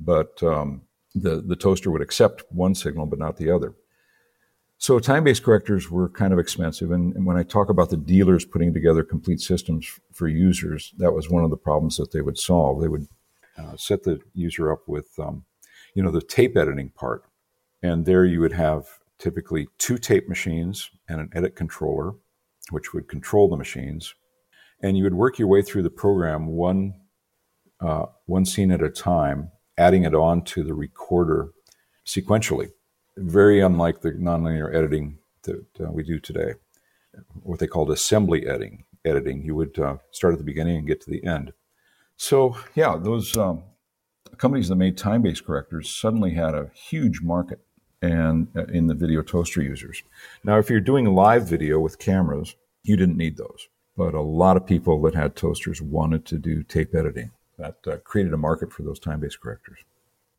but 0.00 0.42
um, 0.42 0.82
the, 1.14 1.40
the 1.40 1.56
toaster 1.56 1.90
would 1.90 2.02
accept 2.02 2.42
one 2.50 2.74
signal 2.74 3.06
but 3.06 3.18
not 3.18 3.36
the 3.36 3.50
other. 3.50 3.74
So 4.78 4.98
time 4.98 5.24
based 5.24 5.42
correctors 5.42 5.90
were 5.90 6.08
kind 6.08 6.32
of 6.32 6.38
expensive. 6.38 6.90
And, 6.90 7.14
and, 7.14 7.26
when 7.26 7.36
I 7.36 7.42
talk 7.42 7.68
about 7.68 7.90
the 7.90 7.98
dealers 7.98 8.46
putting 8.46 8.72
together 8.72 9.04
complete 9.04 9.40
systems 9.40 9.86
for 10.10 10.26
users, 10.26 10.94
that 10.96 11.12
was 11.12 11.28
one 11.28 11.44
of 11.44 11.50
the 11.50 11.56
problems 11.58 11.98
that 11.98 12.12
they 12.12 12.22
would 12.22 12.38
solve. 12.38 12.80
They 12.80 12.88
would 12.88 13.06
uh, 13.58 13.76
set 13.76 14.04
the 14.04 14.20
user 14.32 14.72
up 14.72 14.88
with, 14.88 15.18
um, 15.18 15.44
you 15.94 16.02
know, 16.02 16.10
the 16.10 16.22
tape 16.22 16.56
editing 16.56 16.88
part. 16.90 17.24
And 17.82 18.06
there 18.06 18.24
you 18.24 18.40
would 18.40 18.54
have 18.54 18.86
typically 19.18 19.68
two 19.76 19.98
tape 19.98 20.30
machines 20.30 20.90
and 21.08 21.20
an 21.20 21.30
edit 21.34 21.56
controller, 21.56 22.14
which 22.70 22.94
would 22.94 23.06
control 23.06 23.50
the 23.50 23.58
machines. 23.58 24.14
And 24.82 24.96
you 24.96 25.04
would 25.04 25.14
work 25.14 25.38
your 25.38 25.48
way 25.48 25.60
through 25.60 25.82
the 25.82 25.90
program 25.90 26.46
one, 26.46 26.94
uh, 27.80 28.06
one 28.24 28.46
scene 28.46 28.72
at 28.72 28.82
a 28.82 28.88
time, 28.88 29.50
adding 29.80 30.04
it 30.04 30.14
on 30.14 30.42
to 30.42 30.62
the 30.62 30.74
recorder 30.74 31.50
sequentially 32.06 32.70
very 33.16 33.60
unlike 33.60 34.00
the 34.00 34.12
nonlinear 34.12 34.74
editing 34.74 35.18
that 35.42 35.64
uh, 35.80 35.90
we 35.90 36.02
do 36.02 36.18
today. 36.18 36.54
What 37.42 37.58
they 37.58 37.66
called 37.66 37.90
assembly 37.90 38.46
editing. 38.46 38.84
Editing, 39.04 39.42
you 39.44 39.54
would 39.54 39.78
uh, 39.78 39.96
start 40.10 40.34
at 40.34 40.38
the 40.38 40.44
beginning 40.44 40.76
and 40.76 40.86
get 40.86 41.00
to 41.02 41.10
the 41.10 41.24
end. 41.24 41.52
So 42.16 42.56
yeah, 42.74 42.98
those 43.00 43.36
um, 43.36 43.62
companies 44.36 44.68
that 44.68 44.76
made 44.76 44.98
time-based 44.98 45.46
correctors 45.46 45.90
suddenly 45.90 46.32
had 46.32 46.54
a 46.54 46.70
huge 46.74 47.22
market 47.22 47.60
and 48.02 48.48
uh, 48.54 48.64
in 48.64 48.86
the 48.86 48.94
video 48.94 49.22
toaster 49.22 49.62
users. 49.62 50.02
Now, 50.44 50.58
if 50.58 50.68
you're 50.68 50.80
doing 50.80 51.06
live 51.06 51.48
video 51.48 51.80
with 51.80 51.98
cameras, 51.98 52.56
you 52.82 52.96
didn't 52.96 53.16
need 53.16 53.36
those. 53.38 53.68
But 53.96 54.14
a 54.14 54.20
lot 54.20 54.56
of 54.56 54.66
people 54.66 55.00
that 55.02 55.14
had 55.14 55.34
toasters 55.34 55.82
wanted 55.82 56.24
to 56.26 56.38
do 56.38 56.62
tape 56.62 56.94
editing. 56.94 57.30
That 57.60 57.76
uh, 57.86 57.98
created 57.98 58.32
a 58.32 58.38
market 58.38 58.72
for 58.72 58.82
those 58.82 58.98
time-based 58.98 59.40
correctors. 59.40 59.78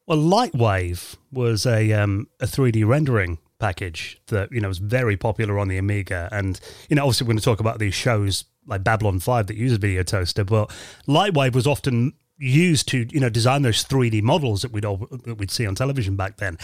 Well, 0.07 0.17
Lightwave 0.17 1.15
was 1.31 1.65
a 1.65 1.93
um, 1.93 2.27
a 2.39 2.45
3D 2.45 2.85
rendering 2.85 3.37
package 3.59 4.19
that 4.27 4.51
you 4.51 4.59
know 4.59 4.67
was 4.67 4.79
very 4.79 5.15
popular 5.15 5.57
on 5.57 5.67
the 5.67 5.77
Amiga, 5.77 6.27
and 6.31 6.59
you 6.89 6.95
know 6.95 7.03
obviously 7.03 7.25
we're 7.25 7.33
going 7.33 7.37
to 7.37 7.45
talk 7.45 7.59
about 7.59 7.79
these 7.79 7.93
shows 7.93 8.45
like 8.65 8.83
Babylon 8.83 9.19
Five 9.19 9.47
that 9.47 9.55
uses 9.55 9.77
Video 9.77 10.03
Toaster, 10.03 10.43
but 10.43 10.69
Lightwave 11.07 11.55
was 11.55 11.67
often 11.67 12.13
used 12.37 12.87
to 12.89 13.07
you 13.11 13.19
know 13.19 13.29
design 13.29 13.61
those 13.61 13.85
3D 13.85 14.21
models 14.23 14.63
that 14.63 14.71
we'd 14.71 14.83
all, 14.83 15.07
that 15.25 15.35
we'd 15.35 15.51
see 15.51 15.65
on 15.65 15.75
television 15.75 16.15
back 16.15 16.37
then. 16.37 16.57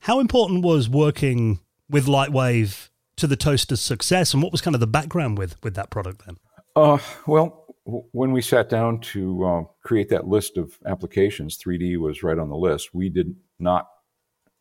How 0.00 0.20
important 0.20 0.62
was 0.62 0.88
working 0.88 1.60
with 1.88 2.06
Lightwave 2.06 2.88
to 3.16 3.26
the 3.26 3.36
toaster's 3.36 3.80
success, 3.80 4.34
and 4.34 4.42
what 4.42 4.52
was 4.52 4.60
kind 4.60 4.74
of 4.74 4.80
the 4.80 4.86
background 4.86 5.38
with 5.38 5.60
with 5.64 5.74
that 5.74 5.90
product 5.90 6.26
then? 6.26 6.36
Uh, 6.74 6.98
well, 7.26 7.61
when 7.84 8.32
we 8.32 8.42
sat 8.42 8.68
down 8.68 9.00
to 9.00 9.44
uh, 9.44 9.62
create 9.82 10.08
that 10.10 10.28
list 10.28 10.56
of 10.56 10.78
applications, 10.86 11.58
3D 11.58 11.98
was 11.98 12.22
right 12.22 12.38
on 12.38 12.48
the 12.48 12.56
list. 12.56 12.94
We 12.94 13.08
did 13.08 13.34
not 13.58 13.88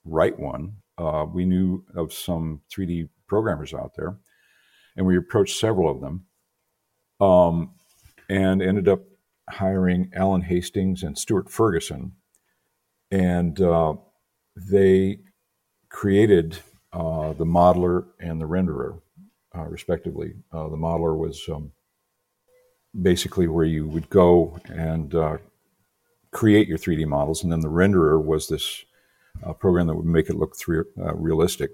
write 0.04 0.40
one. 0.40 0.78
Uh, 0.98 1.26
we 1.32 1.46
knew 1.46 1.84
of 1.96 2.14
some 2.14 2.62
3D 2.72 3.10
programmers 3.28 3.74
out 3.74 3.94
there, 3.96 4.18
and 4.96 5.06
we 5.06 5.18
approached 5.18 5.60
several 5.60 5.90
of 5.90 6.02
them, 6.02 6.26
um, 7.20 7.72
and 8.30 8.62
ended 8.62 8.88
up 8.88 9.02
hiring 9.50 10.12
Allen 10.16 10.42
Hastings 10.42 11.04
and 11.04 11.18
Stuart 11.18 11.50
Ferguson, 11.50 12.14
and 13.12 13.60
uh, 13.62 13.94
they 14.56 15.20
created 15.90 16.60
uh, 16.94 17.34
the 17.34 17.46
modeler 17.46 18.08
and 18.20 18.42
the 18.42 18.48
renderer, 18.48 19.00
uh, 19.56 19.64
respectively. 19.64 20.34
The 20.52 20.58
modeler 20.58 21.18
was 21.18 21.42
um, 21.50 21.72
basically 23.00 23.48
where 23.48 23.66
you 23.66 23.88
would 23.88 24.10
go 24.10 24.60
and 24.66 25.16
uh, 25.16 25.38
create 26.32 26.68
your 26.68 26.78
3D 26.78 27.06
models, 27.06 27.44
and 27.44 27.52
then 27.52 27.62
the 27.62 27.70
renderer 27.70 28.24
was 28.24 28.48
this 28.48 28.86
uh, 29.44 29.54
program 29.54 29.88
that 29.88 29.96
would 29.96 30.06
make 30.06 30.30
it 30.30 30.36
look 30.36 30.56
three, 30.56 30.84
uh, 31.00 31.14
realistic, 31.16 31.72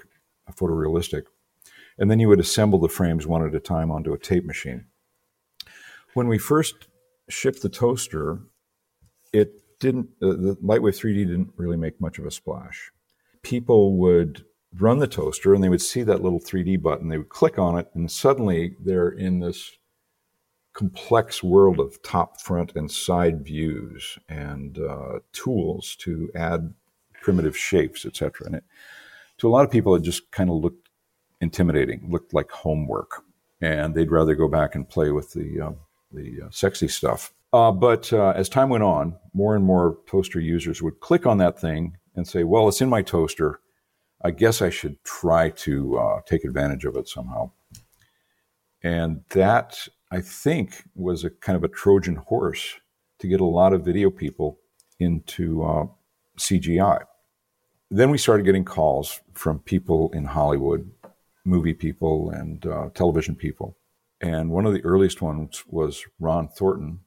photorealistic, 0.52 1.24
and 1.98 2.10
then 2.12 2.20
you 2.20 2.28
would 2.28 2.40
assemble 2.40 2.80
the 2.80 2.90
frames 2.90 3.26
one 3.26 3.46
at 3.46 3.56
a 3.56 3.60
time 3.60 3.92
onto 3.92 4.14
a 4.14 4.20
tape 4.20 4.46
machine. 4.46 4.86
When 6.14 6.28
we 6.28 6.38
first 6.38 6.88
shipped 7.30 7.62
the 7.62 7.70
toaster, 7.70 8.40
it 9.34 9.54
didn't. 9.80 10.10
Uh, 10.22 10.28
the 10.28 10.58
Lightwave 10.64 10.98
3D 10.98 11.28
didn't 11.28 11.54
really 11.58 11.78
make 11.78 12.00
much 12.00 12.20
of 12.20 12.26
a 12.26 12.32
splash. 12.32 12.92
People 13.42 13.98
would 13.98 14.46
run 14.80 15.00
the 15.00 15.08
toaster 15.08 15.54
and 15.54 15.64
they 15.64 15.70
would 15.70 15.82
see 15.82 16.04
that 16.04 16.22
little 16.22 16.40
3D 16.40 16.82
button. 16.82 17.10
They 17.10 17.18
would 17.18 17.30
click 17.30 17.58
on 17.58 17.78
it, 17.78 17.90
and 17.94 18.10
suddenly 18.12 18.76
they're 18.84 19.10
in 19.10 19.40
this 19.40 19.78
complex 20.78 21.42
world 21.42 21.80
of 21.80 22.00
top, 22.04 22.40
front, 22.40 22.76
and 22.76 22.90
side 22.92 23.44
views 23.44 24.20
and 24.30 24.78
uh, 24.78 25.20
tools 25.34 25.96
to 25.96 26.30
add 26.36 26.72
primitive 27.24 27.58
shapes, 27.58 28.06
etc. 28.06 28.46
And 28.46 28.56
it, 28.56 28.64
to 29.40 29.48
a 29.48 29.50
lot 29.50 29.66
of 29.66 29.72
people, 29.72 29.96
it 29.96 30.04
just 30.04 30.32
kind 30.32 30.52
of 30.52 30.58
looked 30.58 30.90
intimidating, 31.42 32.08
looked 32.12 32.32
like 32.32 32.52
homework, 32.52 33.24
and 33.60 33.96
they'd 33.96 34.12
rather 34.12 34.36
go 34.36 34.48
back 34.48 34.76
and 34.76 34.88
play 34.88 35.10
with 35.10 35.34
the 35.34 35.60
uh, 35.60 35.72
the 36.12 36.44
uh, 36.46 36.50
sexy 36.52 36.88
stuff. 36.88 37.34
Uh, 37.52 37.72
but 37.72 38.14
uh, 38.14 38.34
as 38.36 38.48
time 38.48 38.70
went 38.70 38.84
on, 38.84 39.16
more 39.34 39.56
and 39.56 39.66
more 39.66 39.98
toaster 40.08 40.40
users 40.40 40.82
would 40.82 41.00
click 41.00 41.26
on 41.26 41.40
that 41.40 41.60
thing 41.60 41.98
and 42.16 42.28
say, 42.28 42.44
"Well, 42.44 42.68
it's 42.68 42.82
in 42.82 42.90
my 42.90 43.02
toaster. 43.02 43.62
I 44.22 44.30
guess 44.30 44.62
I 44.62 44.70
should 44.70 45.04
try 45.04 45.50
to 45.50 45.98
uh, 45.98 46.22
take 46.28 46.44
advantage 46.44 46.86
of 46.86 46.96
it 46.98 47.08
somehow." 47.08 47.52
And 48.84 49.24
that, 49.32 49.88
I 50.12 50.22
think, 50.22 50.84
was 50.96 51.24
a 51.24 51.30
kind 51.30 51.56
of 51.58 51.64
a 51.64 51.68
Trojan 51.68 52.16
horse 52.16 52.76
to 53.20 53.28
get 53.28 53.42
a 53.42 53.46
lot 53.46 53.74
of 53.74 53.84
video 53.84 54.10
people 54.10 54.60
into 55.00 55.64
uh, 55.64 55.88
CGI. 56.38 57.04
Then 57.90 58.10
we 58.10 58.18
started 58.18 58.46
getting 58.46 58.66
calls 58.66 59.22
from 59.34 59.60
people 59.60 60.10
in 60.14 60.26
Hollywood, 60.26 60.92
movie 61.46 61.74
people 61.74 62.30
and 62.30 62.66
uh, 62.66 62.90
television 62.94 63.36
people. 63.36 63.78
And 64.22 64.50
one 64.50 64.66
of 64.66 64.74
the 64.74 64.84
earliest 64.84 65.22
ones 65.22 65.64
was 65.68 66.04
Ron 66.20 66.48
Thornton, 66.48 67.00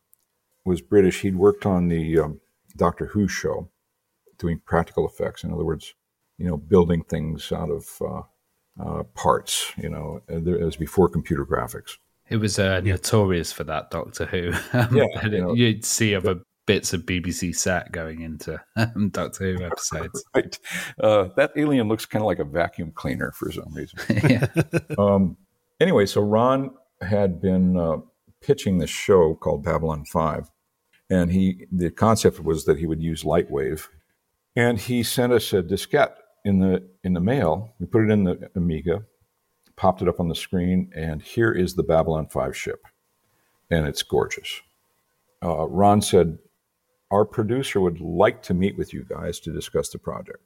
was 0.64 0.80
British. 0.80 1.22
He'd 1.22 1.36
worked 1.36 1.66
on 1.66 1.88
the 1.88 2.18
um, 2.18 2.40
Doctor 2.76 3.06
Who 3.06 3.28
show, 3.28 3.68
doing 4.38 4.60
practical 4.64 5.06
effects. 5.06 5.42
In 5.42 5.52
other 5.52 5.64
words, 5.64 5.94
you 6.38 6.46
know, 6.46 6.56
building 6.56 7.02
things 7.02 7.50
out 7.52 7.70
of 7.70 7.86
uh, 8.00 8.22
uh, 8.82 9.02
parts. 9.14 9.72
You 9.76 9.88
know, 9.88 10.22
as 10.28 10.76
before 10.76 11.08
computer 11.08 11.44
graphics. 11.44 11.96
It 12.30 12.36
was 12.36 12.58
uh, 12.58 12.80
notorious 12.80 13.52
for 13.52 13.64
that 13.64 13.90
Doctor 13.90 14.24
Who. 14.26 14.52
Yeah, 14.96 15.26
you 15.26 15.40
know, 15.40 15.54
you'd 15.54 15.84
see 15.84 16.14
other 16.14 16.40
bits 16.66 16.92
of 16.92 17.02
BBC 17.02 17.52
set 17.56 17.90
going 17.90 18.20
into 18.20 18.62
um, 18.76 19.08
Doctor 19.10 19.52
Who 19.52 19.64
episodes. 19.64 20.24
right. 20.36 20.56
Uh, 21.02 21.28
that 21.36 21.50
alien 21.56 21.88
looks 21.88 22.06
kind 22.06 22.22
of 22.22 22.26
like 22.26 22.38
a 22.38 22.44
vacuum 22.44 22.92
cleaner 22.92 23.32
for 23.32 23.50
some 23.50 23.74
reason. 23.74 23.98
yeah. 24.30 24.46
Um, 24.96 25.36
anyway, 25.80 26.06
so 26.06 26.20
Ron 26.20 26.70
had 27.00 27.40
been 27.40 27.76
uh, 27.76 27.96
pitching 28.40 28.78
this 28.78 28.90
show 28.90 29.34
called 29.34 29.64
Babylon 29.64 30.04
5. 30.04 30.48
And 31.10 31.32
he, 31.32 31.66
the 31.72 31.90
concept 31.90 32.38
was 32.38 32.66
that 32.66 32.78
he 32.78 32.86
would 32.86 33.02
use 33.02 33.24
Lightwave. 33.24 33.88
And 34.54 34.78
he 34.78 35.02
sent 35.02 35.32
us 35.32 35.52
a 35.52 35.64
diskette 35.64 36.14
in 36.44 36.60
the, 36.60 36.88
in 37.02 37.14
the 37.14 37.20
mail. 37.20 37.74
We 37.80 37.86
put 37.86 38.04
it 38.04 38.10
in 38.10 38.22
the 38.22 38.48
Amiga, 38.54 39.04
popped 39.80 40.02
it 40.02 40.08
up 40.08 40.20
on 40.20 40.28
the 40.28 40.34
screen, 40.34 40.92
and 40.94 41.22
here 41.22 41.50
is 41.50 41.74
the 41.74 41.82
Babylon 41.82 42.26
5 42.26 42.54
ship. 42.54 42.84
And 43.70 43.86
it's 43.86 44.02
gorgeous. 44.02 44.60
Uh, 45.42 45.66
Ron 45.68 46.02
said, 46.02 46.36
Our 47.10 47.24
producer 47.24 47.80
would 47.80 47.98
like 47.98 48.42
to 48.42 48.52
meet 48.52 48.76
with 48.76 48.92
you 48.92 49.06
guys 49.08 49.40
to 49.40 49.52
discuss 49.52 49.88
the 49.88 49.98
project. 49.98 50.40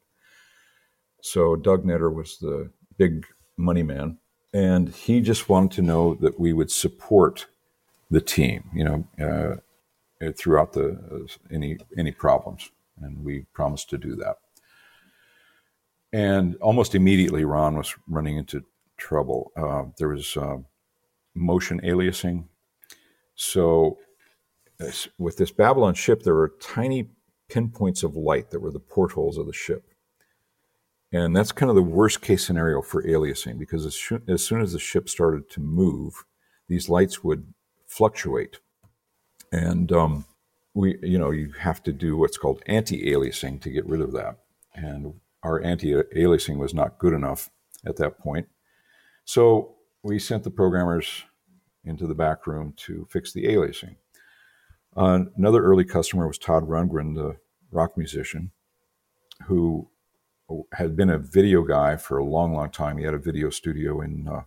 So 1.20 1.56
Doug 1.56 1.84
Netter 1.84 2.14
was 2.14 2.38
the 2.38 2.70
big 2.96 3.26
money 3.56 3.82
man, 3.82 4.18
and 4.52 4.90
he 4.90 5.20
just 5.20 5.48
wanted 5.48 5.72
to 5.72 5.82
know 5.82 6.14
that 6.20 6.38
we 6.38 6.52
would 6.52 6.70
support 6.70 7.46
the 8.12 8.20
team, 8.20 8.70
you 8.72 8.84
know, 8.84 9.60
uh, 10.22 10.30
throughout 10.38 10.74
the 10.74 10.90
uh, 11.10 11.26
any 11.52 11.78
any 11.98 12.12
problems, 12.12 12.70
and 13.02 13.24
we 13.24 13.46
promised 13.52 13.90
to 13.90 13.98
do 13.98 14.14
that. 14.14 14.36
And 16.12 16.54
almost 16.60 16.94
immediately, 16.94 17.44
Ron 17.44 17.76
was 17.76 17.94
running 18.06 18.36
into 18.36 18.64
trouble. 18.96 19.52
Uh, 19.56 19.84
there 19.98 20.08
was 20.08 20.36
uh, 20.36 20.58
motion 21.34 21.80
aliasing, 21.80 22.44
so 23.34 23.98
with 25.18 25.36
this 25.36 25.50
Babylon 25.50 25.94
ship, 25.94 26.22
there 26.22 26.34
were 26.34 26.54
tiny 26.60 27.08
pinpoints 27.48 28.02
of 28.02 28.16
light 28.16 28.50
that 28.50 28.60
were 28.60 28.70
the 28.70 28.80
portholes 28.80 29.38
of 29.38 29.46
the 29.46 29.52
ship. 29.52 29.84
And 31.12 31.36
that's 31.36 31.52
kind 31.52 31.70
of 31.70 31.76
the 31.76 31.82
worst 31.82 32.22
case 32.22 32.44
scenario 32.44 32.82
for 32.82 33.02
aliasing 33.04 33.58
because 33.58 33.86
as, 33.86 33.94
sh- 33.94 34.12
as 34.26 34.44
soon 34.44 34.60
as 34.60 34.72
the 34.72 34.80
ship 34.80 35.08
started 35.08 35.48
to 35.50 35.60
move, 35.60 36.24
these 36.68 36.88
lights 36.88 37.22
would 37.22 37.46
fluctuate. 37.86 38.58
And 39.52 39.92
um, 39.92 40.24
we, 40.72 40.98
you 41.02 41.18
know, 41.18 41.30
you 41.30 41.52
have 41.60 41.82
to 41.84 41.92
do 41.92 42.16
what's 42.16 42.36
called 42.36 42.62
anti-aliasing 42.66 43.60
to 43.60 43.70
get 43.70 43.86
rid 43.86 44.00
of 44.00 44.12
that. 44.12 44.38
And 44.74 45.14
our 45.44 45.62
anti-aliasing 45.62 46.56
was 46.56 46.74
not 46.74 46.98
good 46.98 47.12
enough 47.12 47.48
at 47.86 47.96
that 47.96 48.18
point. 48.18 48.48
So 49.24 49.76
we 50.02 50.18
sent 50.18 50.44
the 50.44 50.50
programmers 50.50 51.24
into 51.84 52.06
the 52.06 52.14
back 52.14 52.46
room 52.46 52.74
to 52.76 53.06
fix 53.10 53.32
the 53.32 53.44
aliasing. 53.44 53.96
Uh, 54.96 55.24
another 55.36 55.62
early 55.62 55.84
customer 55.84 56.26
was 56.26 56.38
Todd 56.38 56.68
Rundgren, 56.68 57.14
the 57.14 57.36
rock 57.72 57.96
musician, 57.96 58.52
who 59.46 59.88
had 60.72 60.94
been 60.94 61.10
a 61.10 61.18
video 61.18 61.62
guy 61.62 61.96
for 61.96 62.18
a 62.18 62.24
long, 62.24 62.52
long 62.52 62.70
time. 62.70 62.98
He 62.98 63.04
had 63.04 63.14
a 63.14 63.18
video 63.18 63.50
studio 63.50 64.02
in 64.02 64.28
uh, 64.28 64.42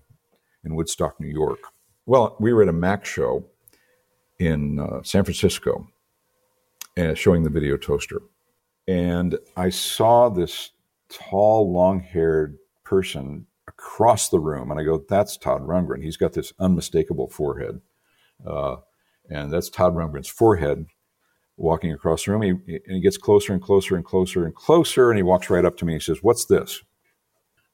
in 0.63 0.75
Woodstock, 0.75 1.19
New 1.19 1.27
York. 1.27 1.59
Well, 2.05 2.35
we 2.39 2.53
were 2.53 2.63
at 2.63 2.69
a 2.69 2.73
Mac 2.73 3.03
show 3.03 3.45
in 4.39 4.79
uh, 4.79 5.01
San 5.03 5.23
Francisco, 5.23 5.87
uh, 6.97 7.15
showing 7.15 7.43
the 7.43 7.49
video 7.49 7.77
toaster, 7.77 8.21
and 8.87 9.37
I 9.55 9.69
saw 9.69 10.29
this 10.29 10.71
tall, 11.09 11.73
long-haired 11.73 12.57
person 12.83 13.46
across 13.77 14.29
the 14.29 14.39
room, 14.39 14.71
and 14.71 14.79
I 14.79 14.83
go, 14.83 15.03
"That's 15.07 15.37
Todd 15.37 15.61
Rundgren. 15.61 16.03
He's 16.03 16.17
got 16.17 16.33
this 16.33 16.53
unmistakable 16.59 17.29
forehead." 17.29 17.81
Uh, 18.45 18.77
and 19.29 19.51
that's 19.51 19.69
Todd 19.69 19.95
Rundgren's 19.95 20.27
forehead 20.29 20.87
walking 21.57 21.91
across 21.91 22.25
the 22.25 22.31
room. 22.31 22.41
He, 22.41 22.75
and 22.85 22.95
he 22.95 23.01
gets 23.01 23.17
closer 23.17 23.53
and 23.53 23.61
closer 23.61 23.95
and 23.95 24.05
closer 24.05 24.45
and 24.45 24.55
closer, 24.55 25.09
and 25.09 25.17
he 25.17 25.23
walks 25.23 25.49
right 25.49 25.65
up 25.65 25.77
to 25.77 25.85
me. 25.85 25.93
He 25.93 25.99
says, 25.99 26.23
"What's 26.23 26.45
this?" 26.45 26.79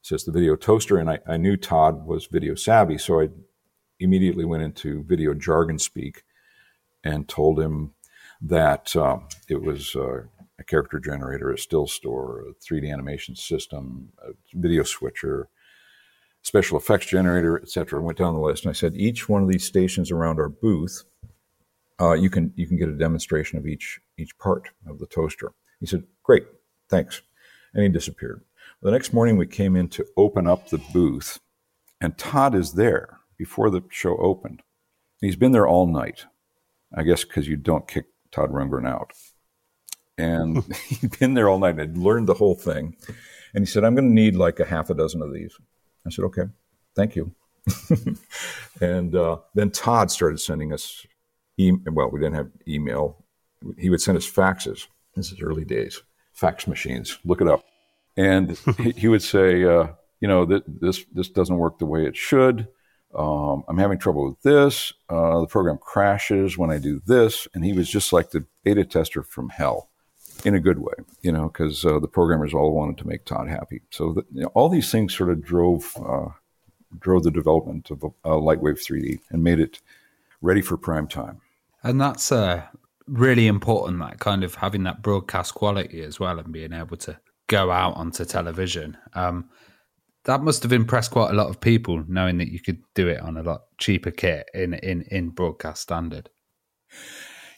He 0.02 0.08
says 0.08 0.24
the 0.24 0.32
video 0.32 0.56
toaster, 0.56 0.98
and 0.98 1.10
I, 1.10 1.20
I 1.28 1.38
knew 1.38 1.58
Todd 1.58 2.06
was 2.06 2.26
video 2.26 2.56
savvy, 2.56 2.98
so 2.98 3.22
I 3.22 3.30
immediately 4.00 4.46
went 4.46 4.64
into 4.64 5.04
video 5.04 5.34
jargon 5.34 5.80
speak 5.80 6.24
and 7.04 7.28
told 7.28 7.60
him 7.60 7.94
that 8.42 8.96
um, 8.96 9.28
it 9.50 9.62
was 9.62 9.96
uh, 9.96 10.24
a 10.60 10.64
character 10.64 11.00
generator, 11.00 11.52
a 11.52 11.58
still 11.58 11.88
store, 11.88 12.44
a 12.50 12.54
3D 12.54 12.92
animation 12.92 13.36
system, 13.36 14.10
a 14.20 14.32
video 14.54 14.84
switcher, 14.84 15.50
special 16.44 16.78
effects 16.78 17.08
generator, 17.08 17.60
etc. 17.60 18.00
Went 18.02 18.18
down 18.18 18.36
the 18.36 18.40
list 18.40 18.64
and 18.64 18.70
I 18.70 18.74
said 18.74 18.96
each 18.96 19.28
one 19.28 19.42
of 19.42 19.50
these 19.50 19.66
stations 19.66 20.12
around 20.12 20.40
our 20.40 20.50
booth 20.50 21.04
uh, 22.04 22.14
you 22.14 22.30
can 22.30 22.54
you 22.56 22.68
can 22.68 22.78
get 22.78 22.90
a 22.90 22.94
demonstration 22.98 23.58
of 23.58 23.68
each 23.68 24.00
each 24.18 24.38
part 24.38 24.70
of 24.88 25.00
the 25.00 25.08
toaster. 25.08 25.54
He 25.80 25.86
said, 25.86 26.04
"Great, 26.24 26.44
thanks," 26.90 27.22
and 27.74 27.84
he 27.84 27.90
disappeared. 27.90 28.42
The 28.82 28.92
next 28.92 29.14
morning, 29.14 29.38
we 29.38 29.48
came 29.48 29.76
in 29.76 29.88
to 29.90 30.06
open 30.18 30.48
up 30.48 30.70
the 30.70 30.80
booth, 30.94 31.40
and 32.02 32.18
Todd 32.18 32.56
is 32.56 32.74
there 32.74 33.20
before 33.38 33.70
the 33.70 33.84
show 33.90 34.18
opened. 34.18 34.64
He's 35.22 35.36
been 35.36 35.54
there 35.54 35.68
all 35.68 35.88
night, 35.88 36.26
I 36.94 37.04
guess, 37.04 37.24
because 37.24 37.48
you 37.48 37.56
don't 37.56 37.88
kick 37.88 38.06
Todd 38.32 38.52
Rundgren 38.52 38.88
out. 38.88 39.14
And 40.18 40.64
he'd 40.88 41.18
been 41.20 41.34
there 41.34 41.48
all 41.48 41.60
night 41.60 41.72
and 41.72 41.80
had 41.80 41.98
learned 41.98 42.28
the 42.28 42.36
whole 42.36 42.56
thing. 42.56 42.98
And 43.54 43.62
he 43.62 43.66
said, 43.66 43.84
"I'm 43.84 43.96
going 43.96 44.10
to 44.10 44.14
need 44.14 44.36
like 44.36 44.60
a 44.60 44.66
half 44.66 44.90
a 44.90 44.96
dozen 44.96 45.22
of 45.22 45.32
these." 45.32 45.56
I 46.06 46.10
said, 46.10 46.26
"Okay, 46.26 46.44
thank 46.96 47.16
you." 47.16 47.34
and 48.82 49.16
uh, 49.16 49.38
then 49.56 49.72
Todd 49.72 50.12
started 50.12 50.40
sending 50.40 50.74
us 50.74 51.06
e- 51.58 51.72
well, 51.92 52.10
we 52.10 52.20
didn't 52.20 52.36
have 52.36 52.52
email. 52.68 53.24
He 53.78 53.90
would 53.90 54.02
send 54.02 54.18
us 54.18 54.30
faxes. 54.30 54.88
This 55.16 55.32
is 55.32 55.42
early 55.42 55.66
days, 55.66 56.02
fax 56.34 56.68
machines. 56.68 57.18
Look 57.24 57.42
it 57.42 57.48
up. 57.48 57.64
And 58.18 58.58
he, 58.78 58.92
he, 58.92 59.08
would 59.08 59.22
say, 59.22 59.64
uh, 59.64 59.88
you 60.20 60.28
know, 60.28 60.46
th- 60.46 60.64
this 60.68 61.06
this 61.14 61.30
doesn't 61.30 61.58
work 61.58 61.80
the 61.80 61.86
way 61.86 62.06
it 62.06 62.16
should. 62.16 62.68
Um, 63.16 63.64
I'm 63.68 63.78
having 63.78 64.00
trouble 64.00 64.28
with 64.28 64.42
this. 64.42 64.94
Uh, 65.08 65.42
the 65.42 65.48
program 65.48 65.78
crashes 65.78 66.58
when 66.58 66.72
I 66.72 66.80
do 66.80 67.02
this. 67.06 67.48
And 67.54 67.64
he 67.64 67.74
was 67.74 67.90
just 67.90 68.12
like 68.12 68.32
the 68.32 68.46
beta 68.64 68.86
tester 68.86 69.22
from 69.22 69.50
hell 69.50 69.90
in 70.46 70.56
a 70.56 70.60
good 70.60 70.80
way, 70.80 70.94
you 71.22 71.32
know, 71.32 71.48
because 71.48 71.86
uh, 71.86 72.00
the 72.00 72.08
programmers 72.08 72.54
all 72.54 72.74
wanted 72.74 72.98
to 72.98 73.08
make 73.08 73.26
Todd 73.26 73.48
happy. 73.48 73.82
So 73.92 74.14
the, 74.14 74.26
you 74.34 74.42
know, 74.42 74.52
all 74.54 74.70
these 74.70 74.92
things 74.92 75.16
sort 75.16 75.30
of 75.30 75.44
drove 75.44 75.96
uh, 76.04 76.30
drove 77.00 77.24
the 77.24 77.32
development 77.32 77.90
of 77.90 78.00
Lightwave 78.24 78.80
3D 78.80 79.20
and 79.32 79.44
made 79.44 79.60
it 79.60 79.82
ready 80.42 80.62
for 80.62 80.78
prime 80.78 81.08
time. 81.08 81.42
And 81.84 82.00
that's 82.00 82.32
uh, 82.32 82.64
really 83.08 83.48
important, 83.48 84.00
that 84.00 84.20
kind 84.20 84.44
of 84.44 84.56
having 84.56 84.84
that 84.84 85.02
broadcast 85.02 85.56
quality 85.56 86.02
as 86.02 86.20
well 86.20 86.40
and 86.40 86.52
being 86.52 86.74
able 86.74 86.98
to 86.98 87.20
go 87.48 87.72
out 87.72 87.96
onto 87.96 88.26
television. 88.26 88.98
Um, 89.14 89.50
that 90.26 90.42
must 90.42 90.64
have 90.64 90.72
impressed 90.72 91.12
quite 91.12 91.32
a 91.32 91.36
lot 91.36 91.50
of 91.50 91.60
people 91.60 92.04
knowing 92.08 92.38
that 92.38 92.52
you 92.52 92.60
could 92.60 92.82
do 92.96 93.10
it 93.10 93.20
on 93.20 93.36
a 93.36 93.44
lot 93.44 93.64
cheaper 93.78 94.12
kit 94.12 94.50
in, 94.54 94.74
in, 94.76 95.02
in 95.04 95.30
broadcast 95.30 95.82
standard. 95.82 96.30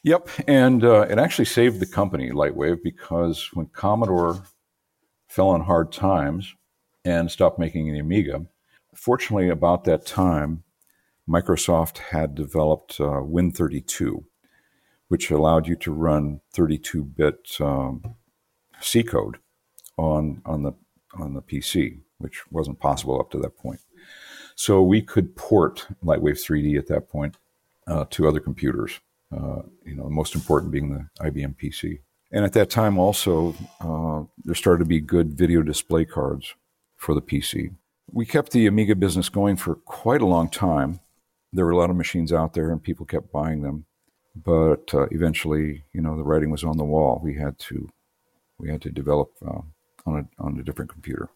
Yep. 0.05 0.29
And 0.47 0.83
uh, 0.83 1.07
it 1.09 1.17
actually 1.17 1.45
saved 1.45 1.79
the 1.79 1.87
company, 1.87 2.29
Lightwave, 2.29 2.83
because 2.83 3.49
when 3.55 3.65
Commodore 3.65 4.43
fell 5.27 5.49
on 5.49 5.61
hard 5.61 5.91
times 5.91 6.53
and 7.03 7.31
stopped 7.31 7.57
making 7.57 7.91
the 7.91 7.97
Amiga, 7.97 8.45
fortunately, 8.93 9.49
about 9.49 9.83
that 9.85 10.05
time, 10.05 10.63
Microsoft 11.27 11.97
had 11.97 12.35
developed 12.35 12.99
uh, 12.99 13.25
Win32, 13.25 14.23
which 15.07 15.31
allowed 15.31 15.67
you 15.67 15.75
to 15.77 15.91
run 15.91 16.39
32-bit 16.55 17.57
um, 17.59 18.15
C 18.81 19.01
code 19.01 19.37
on 19.97 20.39
on 20.45 20.61
the 20.61 20.73
on 21.17 21.33
the 21.33 21.41
PC, 21.41 22.01
which 22.19 22.43
wasn't 22.51 22.79
possible 22.79 23.19
up 23.19 23.31
to 23.31 23.39
that 23.39 23.57
point. 23.57 23.79
So 24.53 24.83
we 24.83 25.01
could 25.01 25.35
port 25.35 25.87
Lightwave 26.03 26.37
3D 26.45 26.77
at 26.77 26.87
that 26.89 27.09
point 27.09 27.37
uh, 27.87 28.05
to 28.11 28.27
other 28.27 28.39
computers. 28.39 28.99
Uh, 29.31 29.63
you 29.85 29.95
know, 29.95 30.03
the 30.03 30.09
most 30.09 30.35
important 30.35 30.71
being 30.71 30.89
the 30.89 31.07
IBM 31.23 31.55
PC. 31.57 31.99
And 32.31 32.43
at 32.43 32.53
that 32.53 32.69
time, 32.69 32.97
also, 32.97 33.55
uh, 33.81 34.23
there 34.43 34.55
started 34.55 34.79
to 34.79 34.85
be 34.85 34.99
good 34.99 35.33
video 35.33 35.61
display 35.61 36.05
cards 36.05 36.53
for 36.97 37.13
the 37.13 37.21
PC. 37.21 37.73
We 38.11 38.25
kept 38.25 38.51
the 38.51 38.67
Amiga 38.67 38.95
business 38.95 39.29
going 39.29 39.55
for 39.57 39.75
quite 39.75 40.21
a 40.21 40.25
long 40.25 40.49
time 40.49 40.99
there 41.55 41.65
were 41.65 41.71
a 41.71 41.77
lot 41.77 41.89
of 41.89 41.95
machines 41.95 42.33
out 42.33 42.53
there, 42.53 42.69
and 42.69 42.83
people 42.83 43.05
kept 43.05 43.31
buying 43.31 43.61
them. 43.61 43.85
But 44.35 44.93
uh, 44.93 45.07
eventually, 45.11 45.85
you 45.93 46.01
know, 46.01 46.17
the 46.17 46.23
writing 46.23 46.51
was 46.51 46.65
on 46.65 46.77
the 46.77 46.83
wall. 46.83 47.21
We 47.23 47.35
had 47.35 47.57
to 47.59 47.89
we 48.59 48.69
had 48.69 48.81
to 48.81 48.91
develop 48.91 49.31
uh, 49.45 49.61
on 50.05 50.19
a 50.19 50.43
on 50.43 50.59
a 50.59 50.63
different 50.63 50.91
computer. 50.91 51.29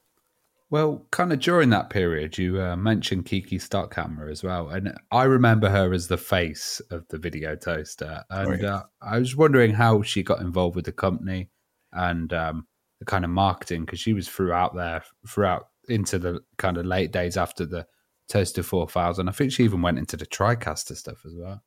Well, 0.72 1.08
kind 1.10 1.34
of 1.34 1.40
during 1.40 1.72
that 1.72 1.90
period, 1.90 2.38
you 2.38 2.62
uh, 2.62 2.76
mentioned 2.76 3.26
Kiki 3.26 3.58
Stockhammer 3.58 4.32
as 4.32 4.44
well, 4.44 4.70
and 4.70 4.94
I 5.12 5.24
remember 5.24 5.68
her 5.68 5.92
as 5.94 6.08
the 6.08 6.18
face 6.18 6.80
of 6.92 7.08
the 7.08 7.18
video 7.18 7.56
toaster. 7.56 8.24
And 8.30 8.50
Right. 8.50 8.64
uh, 8.64 8.84
I 9.02 9.18
was 9.18 9.36
wondering 9.36 9.74
how 9.74 10.04
she 10.04 10.22
got 10.22 10.42
involved 10.42 10.76
with 10.76 10.86
the 10.86 10.92
company 10.92 11.50
and 11.94 12.32
um, 12.34 12.68
the 13.00 13.06
kind 13.06 13.26
of 13.26 13.32
marketing 13.32 13.86
because 13.86 14.00
she 14.00 14.14
was 14.14 14.30
throughout 14.30 14.76
there, 14.76 15.04
throughout 15.28 15.70
into 15.88 16.20
the 16.20 16.42
kind 16.58 16.78
of 16.78 16.86
late 16.86 17.12
days 17.12 17.36
after 17.36 17.66
the 17.66 17.88
Toaster 18.28 18.62
4000. 18.62 19.28
I 19.28 19.32
think 19.32 19.52
she 19.52 19.64
even 19.64 19.82
went 19.82 19.98
into 19.98 20.18
the 20.18 20.26
TriCaster 20.28 20.96
stuff 20.96 21.26
as 21.26 21.34
well. 21.36 21.64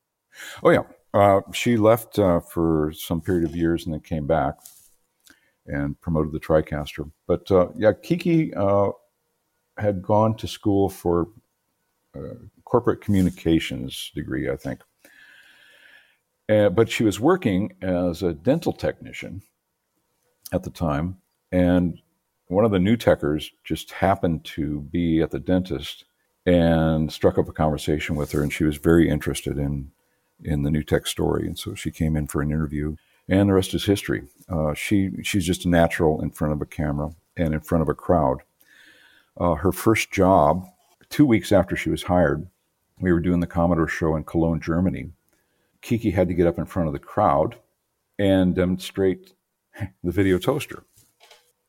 Oh 0.63 0.69
yeah, 0.69 0.83
uh, 1.13 1.41
she 1.51 1.75
left 1.75 2.17
uh, 2.17 2.39
for 2.39 2.93
some 2.95 3.19
period 3.19 3.43
of 3.43 3.55
years 3.55 3.85
and 3.85 3.93
then 3.93 3.99
came 3.99 4.25
back 4.25 4.55
and 5.65 5.99
promoted 6.01 6.31
the 6.31 6.39
TriCaster. 6.39 7.09
But 7.27 7.49
uh, 7.51 7.69
yeah, 7.75 7.93
Kiki 7.93 8.53
uh, 8.53 8.91
had 9.77 10.01
gone 10.01 10.35
to 10.37 10.47
school 10.47 10.89
for 10.89 11.29
uh, 12.15 12.35
corporate 12.65 13.01
communications 13.01 14.11
degree, 14.13 14.49
I 14.49 14.55
think. 14.55 14.81
Uh, 16.49 16.69
but 16.69 16.89
she 16.89 17.03
was 17.03 17.19
working 17.19 17.73
as 17.81 18.21
a 18.21 18.33
dental 18.33 18.73
technician 18.73 19.41
at 20.51 20.63
the 20.63 20.69
time, 20.69 21.17
and 21.51 21.99
one 22.47 22.65
of 22.65 22.71
the 22.71 22.77
NewTekers 22.77 23.47
just 23.63 23.91
happened 23.91 24.43
to 24.43 24.81
be 24.81 25.21
at 25.21 25.31
the 25.31 25.39
dentist 25.39 26.03
and 26.45 27.11
struck 27.11 27.37
up 27.37 27.47
a 27.47 27.53
conversation 27.53 28.15
with 28.15 28.31
her, 28.33 28.43
and 28.43 28.51
she 28.51 28.65
was 28.65 28.77
very 28.77 29.09
interested 29.09 29.57
in 29.57 29.91
in 30.43 30.63
the 30.63 30.69
NewTek 30.69 31.07
story, 31.07 31.47
and 31.47 31.57
so 31.57 31.73
she 31.73 31.89
came 31.89 32.17
in 32.17 32.27
for 32.27 32.41
an 32.41 32.51
interview, 32.51 32.95
and 33.29 33.49
the 33.49 33.53
rest 33.53 33.73
is 33.73 33.85
history. 33.85 34.23
Uh, 34.49 34.73
she 34.73 35.11
she's 35.23 35.45
just 35.45 35.65
a 35.65 35.69
natural 35.69 36.21
in 36.21 36.31
front 36.31 36.53
of 36.53 36.61
a 36.61 36.65
camera 36.65 37.11
and 37.37 37.53
in 37.53 37.59
front 37.59 37.81
of 37.81 37.89
a 37.89 37.93
crowd. 37.93 38.39
Uh, 39.37 39.55
her 39.55 39.71
first 39.71 40.11
job, 40.11 40.67
two 41.09 41.25
weeks 41.25 41.51
after 41.51 41.75
she 41.75 41.89
was 41.89 42.03
hired, 42.03 42.47
we 42.99 43.11
were 43.11 43.19
doing 43.19 43.39
the 43.39 43.47
Commodore 43.47 43.87
show 43.87 44.15
in 44.15 44.23
Cologne, 44.23 44.61
Germany. 44.61 45.09
Kiki 45.81 46.11
had 46.11 46.27
to 46.27 46.33
get 46.33 46.47
up 46.47 46.57
in 46.57 46.65
front 46.65 46.87
of 46.87 46.93
the 46.93 46.99
crowd 46.99 47.57
and 48.19 48.55
demonstrate 48.55 49.33
the 50.03 50.11
video 50.11 50.37
toaster. 50.37 50.83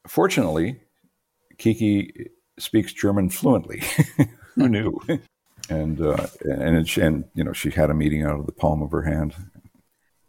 Fortunately, 0.07 0.81
Kiki 1.59 2.31
speaks 2.59 2.93
German 2.93 3.31
fluently. 3.31 3.83
Who 4.55 4.69
knew? 4.69 5.01
and 5.69 6.01
uh, 6.01 6.27
and 6.43 6.77
it, 6.77 6.97
and 6.97 7.25
you 7.35 7.45
know 7.45 7.53
she 7.53 7.71
had 7.71 7.91
a 7.91 7.95
meeting 7.95 8.23
out 8.23 8.39
of 8.39 8.47
the 8.47 8.53
palm 8.53 8.83
of 8.83 8.91
her 8.91 9.03
hand. 9.03 9.35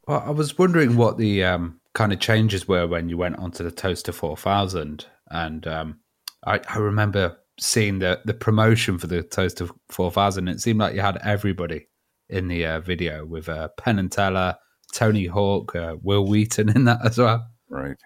Well, 0.08 0.24
I 0.26 0.32
was 0.32 0.58
wondering 0.58 0.98
what 0.98 1.18
the 1.18 1.44
um, 1.44 1.80
kind 1.94 2.14
of 2.14 2.20
changes 2.20 2.68
were 2.68 2.86
when 2.86 3.10
you 3.10 3.18
went 3.18 3.38
onto 3.38 3.64
the 3.64 3.72
Toaster 3.72 4.12
4000. 4.12 5.06
And 5.32 5.66
um, 5.66 6.00
I, 6.46 6.60
I 6.70 6.78
remember 6.78 7.38
seeing 7.60 8.00
the, 8.00 8.22
the 8.26 8.34
promotion 8.34 8.98
for 9.00 9.08
the 9.08 9.24
Toaster 9.24 9.68
4000. 9.90 10.48
It 10.48 10.62
seemed 10.62 10.80
like 10.80 10.94
you 10.94 11.02
had 11.02 11.18
everybody 11.24 11.88
in 12.30 12.48
the 12.48 12.66
uh, 12.66 12.80
video 12.82 13.26
with 13.26 13.50
uh, 13.50 13.70
Penn 13.78 13.98
and 13.98 14.12
Teller, 14.12 14.56
Tony 14.94 15.26
Hawk, 15.26 15.76
uh, 15.76 15.96
Wil 16.02 16.28
Wheaton 16.28 16.70
in 16.70 16.86
that 16.86 17.04
as 17.04 17.18
well. 17.18 17.48
Right. 17.70 17.98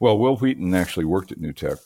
Well, 0.00 0.18
Wil 0.18 0.36
Wheaton 0.36 0.74
actually 0.74 1.06
worked 1.06 1.32
at 1.32 1.40
NewTek. 1.40 1.80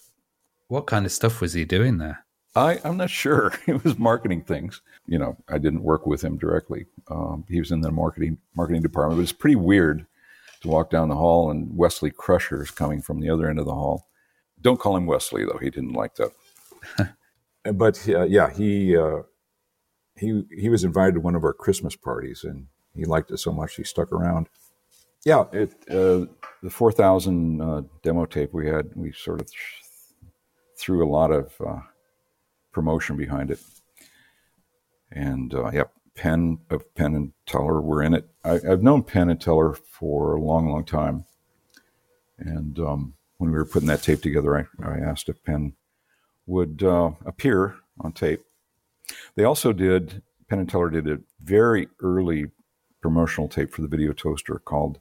What 0.68 0.86
kind 0.86 1.06
of 1.06 1.12
stuff 1.12 1.40
was 1.40 1.52
he 1.52 1.64
doing 1.64 1.98
there? 1.98 2.24
I, 2.54 2.78
I'm 2.84 2.96
not 2.96 3.10
sure. 3.10 3.52
It 3.66 3.84
was 3.84 3.98
marketing 3.98 4.42
things. 4.42 4.80
You 5.06 5.18
know, 5.18 5.36
I 5.48 5.58
didn't 5.58 5.82
work 5.82 6.06
with 6.06 6.22
him 6.22 6.38
directly. 6.38 6.86
Um, 7.10 7.44
he 7.48 7.58
was 7.58 7.70
in 7.70 7.80
the 7.82 7.90
marketing 7.90 8.38
marketing 8.56 8.82
department. 8.82 9.18
But 9.18 9.22
it's 9.22 9.32
pretty 9.32 9.56
weird 9.56 10.06
to 10.62 10.68
walk 10.68 10.90
down 10.90 11.08
the 11.08 11.16
hall 11.16 11.50
and 11.50 11.76
Wesley 11.76 12.10
Crusher 12.10 12.62
is 12.62 12.70
coming 12.70 13.02
from 13.02 13.20
the 13.20 13.28
other 13.28 13.48
end 13.48 13.58
of 13.58 13.66
the 13.66 13.74
hall. 13.74 14.08
Don't 14.60 14.80
call 14.80 14.96
him 14.96 15.06
Wesley 15.06 15.44
though; 15.44 15.58
he 15.60 15.70
didn't 15.70 15.92
like 15.92 16.14
that. 16.14 16.32
but 17.74 18.08
uh, 18.08 18.24
yeah, 18.24 18.50
he 18.50 18.96
uh, 18.96 19.22
he 20.16 20.44
he 20.50 20.68
was 20.68 20.84
invited 20.84 21.14
to 21.14 21.20
one 21.20 21.34
of 21.34 21.44
our 21.44 21.52
Christmas 21.52 21.96
parties, 21.96 22.44
and 22.44 22.68
he 22.94 23.04
liked 23.04 23.30
it 23.30 23.38
so 23.38 23.52
much 23.52 23.76
he 23.76 23.84
stuck 23.84 24.12
around. 24.12 24.48
Yeah, 25.24 25.44
it 25.52 25.72
uh, 25.90 26.26
the 26.62 26.70
four 26.70 26.92
thousand 26.92 27.60
uh, 27.60 27.82
demo 28.02 28.26
tape 28.26 28.52
we 28.52 28.68
had, 28.68 28.90
we 28.94 29.12
sort 29.12 29.40
of 29.40 29.48
threw 30.78 31.04
a 31.04 31.10
lot 31.10 31.30
of 31.30 31.52
uh, 31.66 31.80
promotion 32.72 33.16
behind 33.16 33.50
it. 33.50 33.60
And 35.14 35.54
uh, 35.54 35.70
yep, 35.72 35.92
Penn 36.16 36.58
of 36.70 36.92
Penn 36.94 37.14
and 37.14 37.32
Teller 37.46 37.80
were 37.80 38.02
in 38.02 38.14
it. 38.14 38.28
I, 38.44 38.60
I've 38.68 38.82
known 38.82 39.04
Penn 39.04 39.30
and 39.30 39.40
Teller 39.40 39.72
for 39.72 40.34
a 40.34 40.40
long, 40.40 40.68
long 40.68 40.84
time. 40.84 41.24
And 42.38 42.78
um, 42.80 43.14
when 43.38 43.50
we 43.50 43.56
were 43.56 43.64
putting 43.64 43.88
that 43.88 44.02
tape 44.02 44.20
together, 44.20 44.56
I, 44.56 44.86
I 44.86 44.98
asked 44.98 45.28
if 45.28 45.42
Penn 45.44 45.74
would 46.46 46.82
uh, 46.82 47.12
appear 47.24 47.76
on 48.00 48.12
tape. 48.12 48.42
They 49.36 49.44
also 49.44 49.72
did, 49.72 50.22
Penn 50.48 50.58
and 50.58 50.68
Teller 50.68 50.90
did 50.90 51.08
a 51.08 51.20
very 51.42 51.88
early 52.00 52.50
promotional 53.00 53.48
tape 53.48 53.72
for 53.72 53.82
the 53.82 53.88
video 53.88 54.12
toaster 54.12 54.58
called 54.58 54.98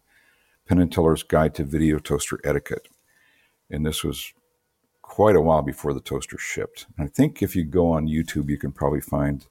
Penn 0.67 0.79
and 0.79 0.91
Teller's 0.91 1.23
Guide 1.23 1.55
to 1.55 1.63
Video 1.63 1.99
Toaster 1.99 2.39
Etiquette. 2.43 2.87
And 3.69 3.85
this 3.85 4.03
was 4.03 4.33
quite 5.01 5.35
a 5.35 5.41
while 5.41 5.61
before 5.61 5.93
the 5.93 5.99
toaster 5.99 6.37
shipped. 6.37 6.85
And 6.97 7.05
I 7.05 7.09
think 7.09 7.41
if 7.41 7.55
you 7.55 7.63
go 7.63 7.91
on 7.91 8.07
YouTube, 8.07 8.49
you 8.49 8.57
can 8.57 8.71
probably 8.71 9.01
find 9.01 9.45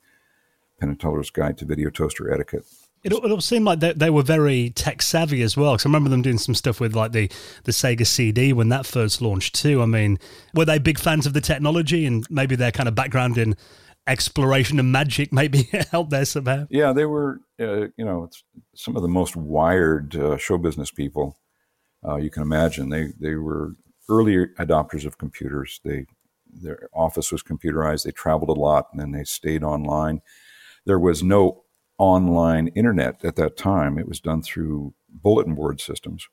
Penn 0.78 0.90
and 0.90 1.00
Teller's 1.00 1.30
Guide 1.30 1.58
to 1.58 1.64
Video 1.64 1.90
Toaster 1.90 2.32
Etiquette. 2.32 2.64
It, 3.04 3.12
it 3.12 3.30
all 3.30 3.40
seemed 3.40 3.64
like 3.64 3.80
they, 3.80 3.92
they 3.92 4.10
were 4.10 4.22
very 4.22 4.70
tech 4.70 5.02
savvy 5.02 5.42
as 5.42 5.56
well. 5.56 5.72
Because 5.72 5.86
I 5.86 5.88
remember 5.88 6.08
them 6.08 6.22
doing 6.22 6.38
some 6.38 6.54
stuff 6.54 6.78
with 6.80 6.94
like 6.94 7.12
the, 7.12 7.30
the 7.64 7.72
Sega 7.72 8.06
CD 8.06 8.52
when 8.52 8.68
that 8.68 8.86
first 8.86 9.20
launched 9.20 9.56
too. 9.56 9.82
I 9.82 9.86
mean, 9.86 10.18
were 10.54 10.64
they 10.64 10.78
big 10.78 10.98
fans 10.98 11.26
of 11.26 11.32
the 11.32 11.40
technology 11.40 12.06
and 12.06 12.26
maybe 12.30 12.54
their 12.54 12.70
kind 12.70 12.88
of 12.88 12.94
background 12.94 13.38
in 13.38 13.56
exploration 14.06 14.78
and 14.78 14.92
magic 14.92 15.32
maybe 15.32 15.68
helped 15.90 16.10
there 16.10 16.24
somehow? 16.24 16.66
Yeah, 16.70 16.92
they 16.92 17.06
were, 17.06 17.40
uh, 17.60 17.88
you 17.96 18.04
know, 18.04 18.24
it's 18.24 18.44
some 18.76 18.94
of 18.94 19.02
the 19.02 19.08
most 19.08 19.34
wired 19.34 20.14
uh, 20.14 20.36
show 20.36 20.58
business 20.58 20.92
people 20.92 21.36
uh, 22.06 22.16
you 22.16 22.30
can 22.30 22.42
imagine. 22.42 22.88
They 22.88 23.08
they 23.18 23.34
were 23.34 23.76
early 24.08 24.46
adopters 24.58 25.04
of 25.06 25.18
computers. 25.18 25.80
They 25.84 26.06
their 26.52 26.88
office 26.92 27.32
was 27.32 27.42
computerized. 27.42 28.04
They 28.04 28.10
traveled 28.10 28.56
a 28.56 28.60
lot, 28.60 28.88
and 28.92 29.00
then 29.00 29.12
they 29.12 29.24
stayed 29.24 29.62
online. 29.62 30.20
There 30.84 30.98
was 30.98 31.22
no 31.22 31.64
online 31.98 32.68
internet 32.68 33.24
at 33.24 33.36
that 33.36 33.56
time. 33.56 33.98
It 33.98 34.08
was 34.08 34.20
done 34.20 34.42
through 34.42 34.94
bulletin 35.08 35.54
board 35.54 35.80
systems, 35.80 36.28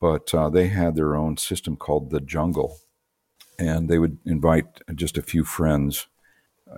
but 0.00 0.32
uh, 0.34 0.48
they 0.48 0.68
had 0.68 0.94
their 0.94 1.14
own 1.14 1.36
system 1.36 1.76
called 1.76 2.10
the 2.10 2.20
Jungle, 2.20 2.78
and 3.58 3.88
they 3.88 3.98
would 3.98 4.18
invite 4.24 4.80
just 4.94 5.18
a 5.18 5.22
few 5.22 5.44
friends, 5.44 6.06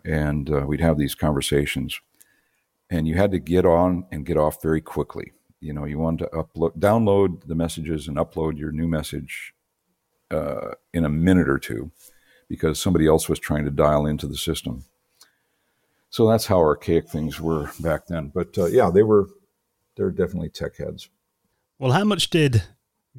and 0.04 0.50
uh, 0.50 0.64
we'd 0.66 0.80
have 0.80 0.98
these 0.98 1.14
conversations. 1.14 2.00
And 2.90 3.06
you 3.06 3.14
had 3.14 3.30
to 3.30 3.38
get 3.38 3.64
on 3.64 4.06
and 4.10 4.26
get 4.26 4.36
off 4.36 4.60
very 4.60 4.80
quickly. 4.80 5.32
You 5.60 5.72
know, 5.72 5.84
you 5.84 5.98
wanted 5.98 6.24
to 6.24 6.30
upload, 6.30 6.76
download 6.78 7.46
the 7.46 7.54
messages 7.54 8.08
and 8.08 8.16
upload 8.16 8.58
your 8.58 8.72
new 8.72 8.88
message 8.88 9.54
uh, 10.30 10.72
in 10.92 11.04
a 11.04 11.08
minute 11.08 11.48
or 11.48 11.58
two 11.58 11.92
because 12.48 12.80
somebody 12.80 13.06
else 13.06 13.28
was 13.28 13.38
trying 13.38 13.64
to 13.64 13.70
dial 13.70 14.04
into 14.04 14.26
the 14.26 14.36
system. 14.36 14.84
So 16.12 16.28
that's 16.28 16.44
how 16.44 16.58
archaic 16.58 17.08
things 17.08 17.40
were 17.40 17.70
back 17.80 18.06
then. 18.06 18.30
But 18.34 18.56
uh, 18.58 18.66
yeah, 18.66 18.90
they 18.90 19.02
were 19.02 19.28
they're 19.96 20.10
definitely 20.10 20.50
tech 20.50 20.76
heads. 20.76 21.08
Well, 21.78 21.92
how 21.92 22.04
much 22.04 22.28
did 22.28 22.64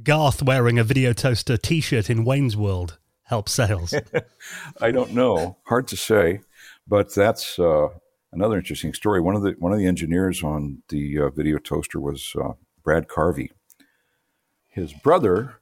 Garth 0.04 0.44
wearing 0.44 0.78
a 0.78 0.84
video 0.84 1.12
toaster 1.12 1.58
t 1.58 1.82
shirt 1.82 2.08
in 2.08 2.24
Wayne's 2.24 2.56
World 2.56 3.00
help 3.24 3.50
sales? 3.50 3.96
I 4.80 4.92
don't 4.92 5.12
know, 5.12 5.58
hard 5.66 5.88
to 5.88 5.98
say, 5.98 6.42
but 6.88 7.12
that's 7.16 7.58
uh, 7.58 7.88
another 8.32 8.58
interesting 8.58 8.94
story. 8.94 9.20
One 9.20 9.36
of 9.36 9.42
the 9.42 9.56
one 9.58 9.74
of 9.74 9.80
the 9.80 9.88
engineers 9.88 10.44
on 10.44 10.84
the 10.90 11.18
uh, 11.18 11.30
video 11.30 11.58
toaster 11.58 12.00
was 12.00 12.36
uh, 12.40 12.54
Brad 12.84 13.08
Carvey. 13.08 13.50
His 14.68 14.94
brother 14.94 15.56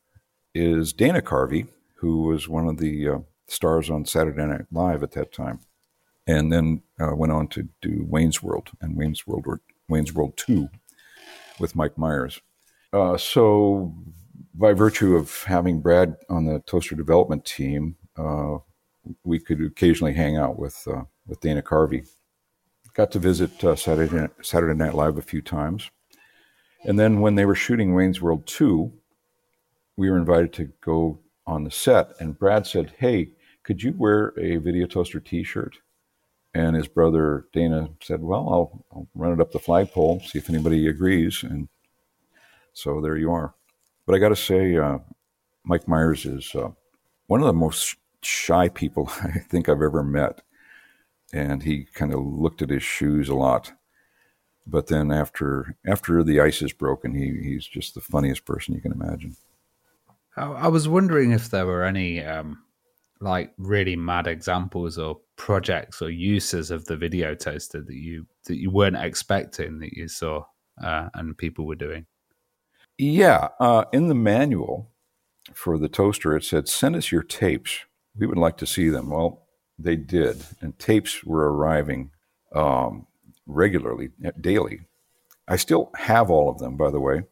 is 0.54 0.92
Dana 0.92 1.22
Carvey, 1.22 1.70
who 1.96 2.24
was 2.24 2.50
one 2.50 2.68
of 2.68 2.78
the 2.78 3.08
uh, 3.08 3.20
stars 3.48 3.90
on 3.90 4.04
Saturday 4.04 4.46
Night 4.46 4.66
Live 4.70 5.02
at 5.02 5.12
that 5.12 5.32
time, 5.32 5.62
and 6.32 6.52
then 6.52 6.82
uh, 7.00 7.14
went 7.16 7.34
on 7.34 7.48
to 7.50 7.68
do 7.82 8.06
Wayne's 8.08 8.42
World 8.42 8.70
and 8.80 8.96
Wayne's 8.96 9.28
World 9.28 9.46
Wayne's 9.90 10.14
World 10.14 10.38
Two 10.38 10.70
with 11.60 11.76
Mike 11.76 11.98
Myers. 11.98 12.40
Uh, 12.94 13.18
so, 13.18 13.94
by 14.54 14.74
virtue 14.74 15.16
of 15.16 15.44
having 15.44 15.82
Brad 15.82 16.16
on 16.30 16.46
the 16.46 16.60
toaster 16.66 16.96
development 16.96 17.46
team, 17.46 17.96
uh, 18.18 18.58
we 19.24 19.40
could 19.40 19.62
occasionally 19.62 20.14
hang 20.14 20.38
out 20.38 20.58
with 20.58 20.88
uh, 20.88 21.04
with 21.28 21.42
Dana 21.42 21.62
Carvey. 21.62 22.08
Got 22.94 23.12
to 23.12 23.20
visit 23.20 23.64
uh, 23.64 23.76
Saturday 23.76 24.28
Saturday 24.42 24.78
Night 24.78 24.96
Live 24.96 25.18
a 25.18 25.22
few 25.22 25.42
times, 25.42 25.90
and 26.86 26.98
then 26.98 27.20
when 27.20 27.36
they 27.36 27.46
were 27.46 27.56
shooting 27.56 27.94
Wayne's 27.94 28.22
World 28.22 28.46
Two, 28.48 28.94
we 29.98 30.10
were 30.10 30.18
invited 30.18 30.54
to 30.54 30.72
go 30.82 31.20
on 31.46 31.64
the 31.66 31.72
set, 31.72 32.12
and 32.20 32.40
Brad 32.40 32.66
said, 32.68 32.94
"Hey, 32.98 33.32
could 33.64 33.84
you 33.84 33.94
wear 33.98 34.34
a 34.38 34.58
video 34.58 34.88
toaster 34.88 35.20
T-shirt?" 35.20 35.78
And 36.54 36.76
his 36.76 36.88
brother 36.88 37.46
Dana 37.54 37.90
said, 38.02 38.22
"Well, 38.22 38.48
I'll, 38.50 38.86
I'll 38.92 39.08
run 39.16 39.32
it 39.32 39.40
up 39.40 39.52
the 39.52 39.60
flagpole, 39.60 40.20
see 40.22 40.38
if 40.38 40.50
anybody 40.50 40.88
agrees." 40.88 41.44
And 41.44 41.70
so 42.74 43.00
there 43.02 43.18
you 43.18 43.32
are. 43.32 43.54
But 44.06 44.16
I 44.16 44.20
got 44.20 44.30
to 44.30 44.36
say, 44.36 44.76
uh, 44.76 45.00
Mike 45.64 45.88
Myers 45.88 46.26
is 46.26 46.54
uh, 46.56 46.72
one 47.28 47.40
of 47.40 47.48
the 47.48 47.54
most 47.54 47.96
shy 48.22 48.70
people 48.70 49.10
I 49.24 49.40
think 49.40 49.70
I've 49.70 49.82
ever 49.82 50.04
met. 50.04 50.42
And 51.34 51.64
he 51.64 51.86
kind 51.94 52.14
of 52.14 52.20
looked 52.20 52.62
at 52.62 52.70
his 52.70 52.84
shoes 52.84 53.30
a 53.30 53.36
lot. 53.36 53.72
But 54.68 54.88
then 54.88 55.12
after 55.12 55.78
after 55.88 56.24
the 56.24 56.40
ice 56.40 56.62
is 56.62 56.74
broken, 56.74 57.16
he, 57.16 57.42
he's 57.42 57.66
just 57.66 57.96
the 57.96 58.02
funniest 58.02 58.46
person 58.46 58.76
you 58.76 58.82
can 58.82 58.92
imagine. 58.92 59.38
I, 60.36 60.46
I 60.46 60.68
was 60.68 60.88
wondering 60.88 61.32
if 61.32 61.50
there 61.50 61.66
were 61.66 61.84
any 61.84 62.24
um, 62.24 62.64
like 63.22 63.54
really 63.58 63.96
mad 63.96 64.28
examples 64.28 64.98
or 64.98 65.20
projects 65.36 66.02
or 66.02 66.10
uses 66.10 66.72
of 66.72 66.86
the 66.86 66.98
video 66.98 67.36
toaster 67.36 67.82
that 67.82 67.96
you 67.96 68.26
that 68.46 68.58
you 68.58 68.70
weren't 68.70 68.98
expecting 68.98 69.80
that 69.80 69.94
you 69.94 70.08
saw 70.08 70.44
uh, 70.84 71.10
and 71.14 71.38
people 71.38 71.66
were 71.66 71.76
doing. 71.76 72.06
Yeah, 72.98 73.50
uh, 73.60 73.86
in 73.94 74.08
the 74.08 74.16
manual 74.16 74.92
for 75.54 75.78
the 75.78 75.90
toaster, 75.90 76.36
it 76.36 76.44
said, 76.44 76.68
"Send 76.68 76.96
us 76.96 77.12
your 77.12 77.24
tapes. 77.24 77.80
We 78.18 78.28
would 78.28 78.38
like 78.38 78.58
to 78.58 78.68
see 78.68 78.90
them." 78.90 79.10
Well, 79.10 79.48
they 79.80 79.96
did, 79.96 80.44
and 80.60 80.78
tapes 80.78 81.24
were 81.24 81.52
arriving 81.52 82.12
um, 82.54 83.08
regularly, 83.46 84.10
daily. 84.40 84.82
I 85.48 85.56
still 85.56 85.92
have 85.98 86.30
all 86.30 86.50
of 86.50 86.60
them, 86.60 86.78
by 86.78 86.92
the 86.92 87.00
way, 87.00 87.24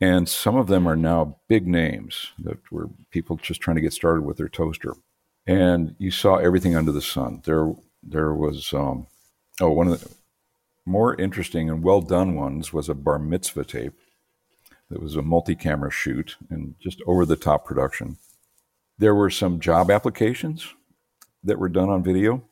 and 0.00 0.28
some 0.28 0.56
of 0.56 0.66
them 0.66 0.86
are 0.86 0.96
now 0.96 1.36
big 1.48 1.66
names 1.66 2.32
that 2.40 2.58
were 2.70 2.90
people 3.10 3.36
just 3.36 3.60
trying 3.60 3.76
to 3.76 3.82
get 3.82 3.92
started 3.92 4.24
with 4.24 4.36
their 4.36 4.48
toaster. 4.48 4.94
And 5.46 5.94
you 5.98 6.10
saw 6.10 6.36
everything 6.36 6.76
under 6.76 6.92
the 6.92 7.02
sun. 7.02 7.42
There, 7.44 7.74
there 8.02 8.32
was 8.32 8.72
um, 8.72 9.06
oh, 9.60 9.70
one 9.70 9.88
of 9.88 10.00
the 10.00 10.14
more 10.84 11.20
interesting 11.20 11.70
and 11.70 11.82
well 11.82 12.00
done 12.00 12.34
ones 12.34 12.72
was 12.72 12.88
a 12.88 12.94
bar 12.94 13.18
mitzvah 13.18 13.64
tape 13.64 13.98
that 14.90 15.02
was 15.02 15.16
a 15.16 15.22
multi-camera 15.22 15.90
shoot 15.90 16.36
and 16.50 16.74
just 16.80 17.00
over 17.06 17.24
the 17.24 17.36
top 17.36 17.64
production. 17.64 18.18
There 18.98 19.14
were 19.14 19.30
some 19.30 19.58
job 19.58 19.90
applications 19.90 20.74
that 21.44 21.58
were 21.58 21.68
done 21.68 21.88
on 21.88 22.02
video. 22.02 22.44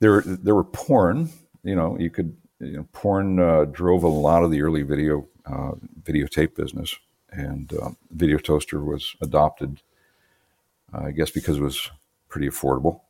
There, 0.00 0.22
there 0.22 0.54
were 0.54 0.64
porn. 0.64 1.30
You 1.62 1.74
know, 1.74 1.98
you 1.98 2.08
could 2.08 2.36
you 2.60 2.76
know, 2.76 2.86
porn 2.92 3.40
uh, 3.40 3.64
drove 3.64 4.04
a 4.04 4.08
lot 4.08 4.44
of 4.44 4.50
the 4.50 4.62
early 4.62 4.82
video 4.82 5.26
uh, 5.46 5.72
videotape 6.02 6.54
business, 6.54 6.94
and 7.30 7.72
um, 7.82 7.96
Video 8.10 8.38
Toaster 8.38 8.80
was 8.80 9.16
adopted, 9.20 9.80
I 10.92 11.10
guess, 11.10 11.30
because 11.30 11.58
it 11.58 11.62
was 11.62 11.90
pretty 12.28 12.48
affordable. 12.48 13.00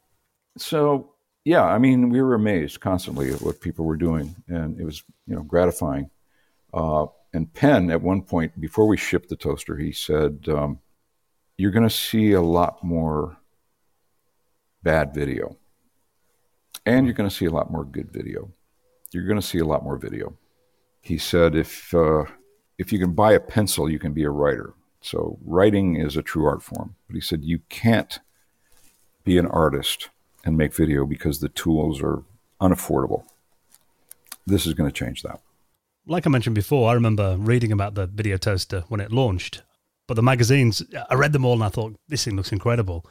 So, 0.59 1.15
yeah, 1.45 1.65
I 1.65 1.79
mean, 1.79 2.11
we 2.11 2.21
were 2.21 2.35
amazed 2.35 2.81
constantly 2.81 3.31
at 3.31 3.43
what 3.43 3.61
people 3.61 3.85
were 3.85 3.97
doing, 3.97 4.35
and 4.49 4.79
it 4.81 4.85
was 4.85 5.03
you 5.27 5.35
know 5.35 5.43
gratifying. 5.43 6.11
Uh, 6.73 7.07
and 7.33 7.53
Penn, 7.53 7.91
at 7.91 8.03
one 8.03 8.23
point, 8.23 8.61
before 8.61 8.87
we 8.87 8.97
shipped 8.97 9.29
the 9.29 9.37
toaster, 9.37 9.77
he 9.77 9.93
said, 9.93 10.47
um, 10.49 10.81
You're 11.57 11.71
going 11.71 11.89
to 11.89 11.95
see 11.95 12.33
a 12.33 12.43
lot 12.43 12.83
more 12.83 13.39
bad 14.83 15.15
video. 15.15 15.57
And 16.87 17.07
you're 17.07 17.15
going 17.15 17.29
to 17.29 17.35
see 17.35 17.45
a 17.45 17.51
lot 17.51 17.71
more 17.71 17.85
good 17.85 18.11
video. 18.11 18.51
You're 19.13 19.27
going 19.27 19.41
to 19.41 19.47
see 19.47 19.59
a 19.59 19.65
lot 19.65 19.85
more 19.85 19.97
video. 19.97 20.37
He 21.03 21.19
said, 21.19 21.55
if, 21.55 21.93
uh, 21.95 22.25
if 22.79 22.93
you 22.93 22.99
can 22.99 23.13
buy 23.13 23.33
a 23.33 23.41
pencil, 23.41 23.91
you 23.91 23.99
can 23.99 24.13
be 24.13 24.25
a 24.25 24.31
writer. 24.31 24.75
So 25.01 25.39
writing 25.45 25.97
is 25.97 26.17
a 26.17 26.23
true 26.23 26.47
art 26.47 26.63
form. 26.63 26.97
But 27.07 27.15
he 27.15 27.21
said, 27.21 27.45
you 27.45 27.61
can't 27.69 28.19
be 29.25 29.39
an 29.39 29.47
artist 29.47 30.11
and 30.45 30.57
make 30.57 30.75
video 30.75 31.05
because 31.05 31.41
the 31.41 31.49
tools 31.49 32.03
are 32.03 32.23
unaffordable. 32.61 33.25
This 34.47 34.67
is 34.67 34.75
going 34.75 34.91
to 34.91 34.95
change 34.95 35.23
that 35.23 35.41
like 36.07 36.27
I 36.27 36.31
mentioned 36.31 36.55
before, 36.55 36.91
I 36.91 36.95
remember 36.95 37.37
reading 37.39 37.73
about 37.73 37.95
the 37.95 38.07
video 38.07 38.37
toaster 38.37 38.85
when 38.89 39.01
it 39.01 39.13
launched. 39.13 39.63
But 40.07 40.15
the 40.15 40.23
magazines, 40.23 40.83
I 41.09 41.15
read 41.15 41.33
them 41.33 41.45
all 41.45 41.55
and 41.55 41.63
I 41.63 41.69
thought 41.69 41.95
this 42.09 42.25
thing 42.25 42.37
looks 42.37 42.53
incredible. 42.53 43.07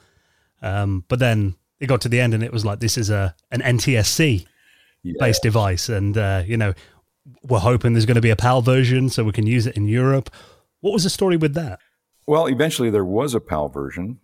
Um, 0.62 1.06
but 1.08 1.20
then 1.20 1.56
it 1.80 1.88
got 1.88 2.02
to 2.02 2.10
the 2.10 2.20
end 2.20 2.34
and 2.34 2.44
it 2.44 2.52
was 2.52 2.66
like 2.66 2.80
this 2.80 2.98
is 2.98 3.10
a 3.10 3.36
an 3.52 3.62
NTSC 3.62 4.46
based 5.18 5.42
device, 5.42 5.88
and 5.88 6.18
uh, 6.18 6.44
you 6.46 6.58
know 6.58 6.74
we're 7.44 7.60
hoping 7.60 7.94
there's 7.94 8.06
going 8.06 8.16
to 8.16 8.22
be 8.22 8.32
a 8.32 8.36
PAL 8.36 8.62
version 8.62 9.10
so 9.10 9.24
we 9.24 9.32
can 9.32 9.48
use 9.48 9.66
it 9.66 9.78
in 9.78 9.88
Europe. 9.88 10.30
What 10.82 10.94
was 10.94 11.04
the 11.04 11.10
story 11.10 11.38
with 11.38 11.54
that? 11.56 11.80
Well, 12.28 12.48
eventually 12.48 12.90
there 12.90 13.06
was 13.06 13.34
a 13.34 13.40
PAL 13.40 13.70
version 13.70 14.20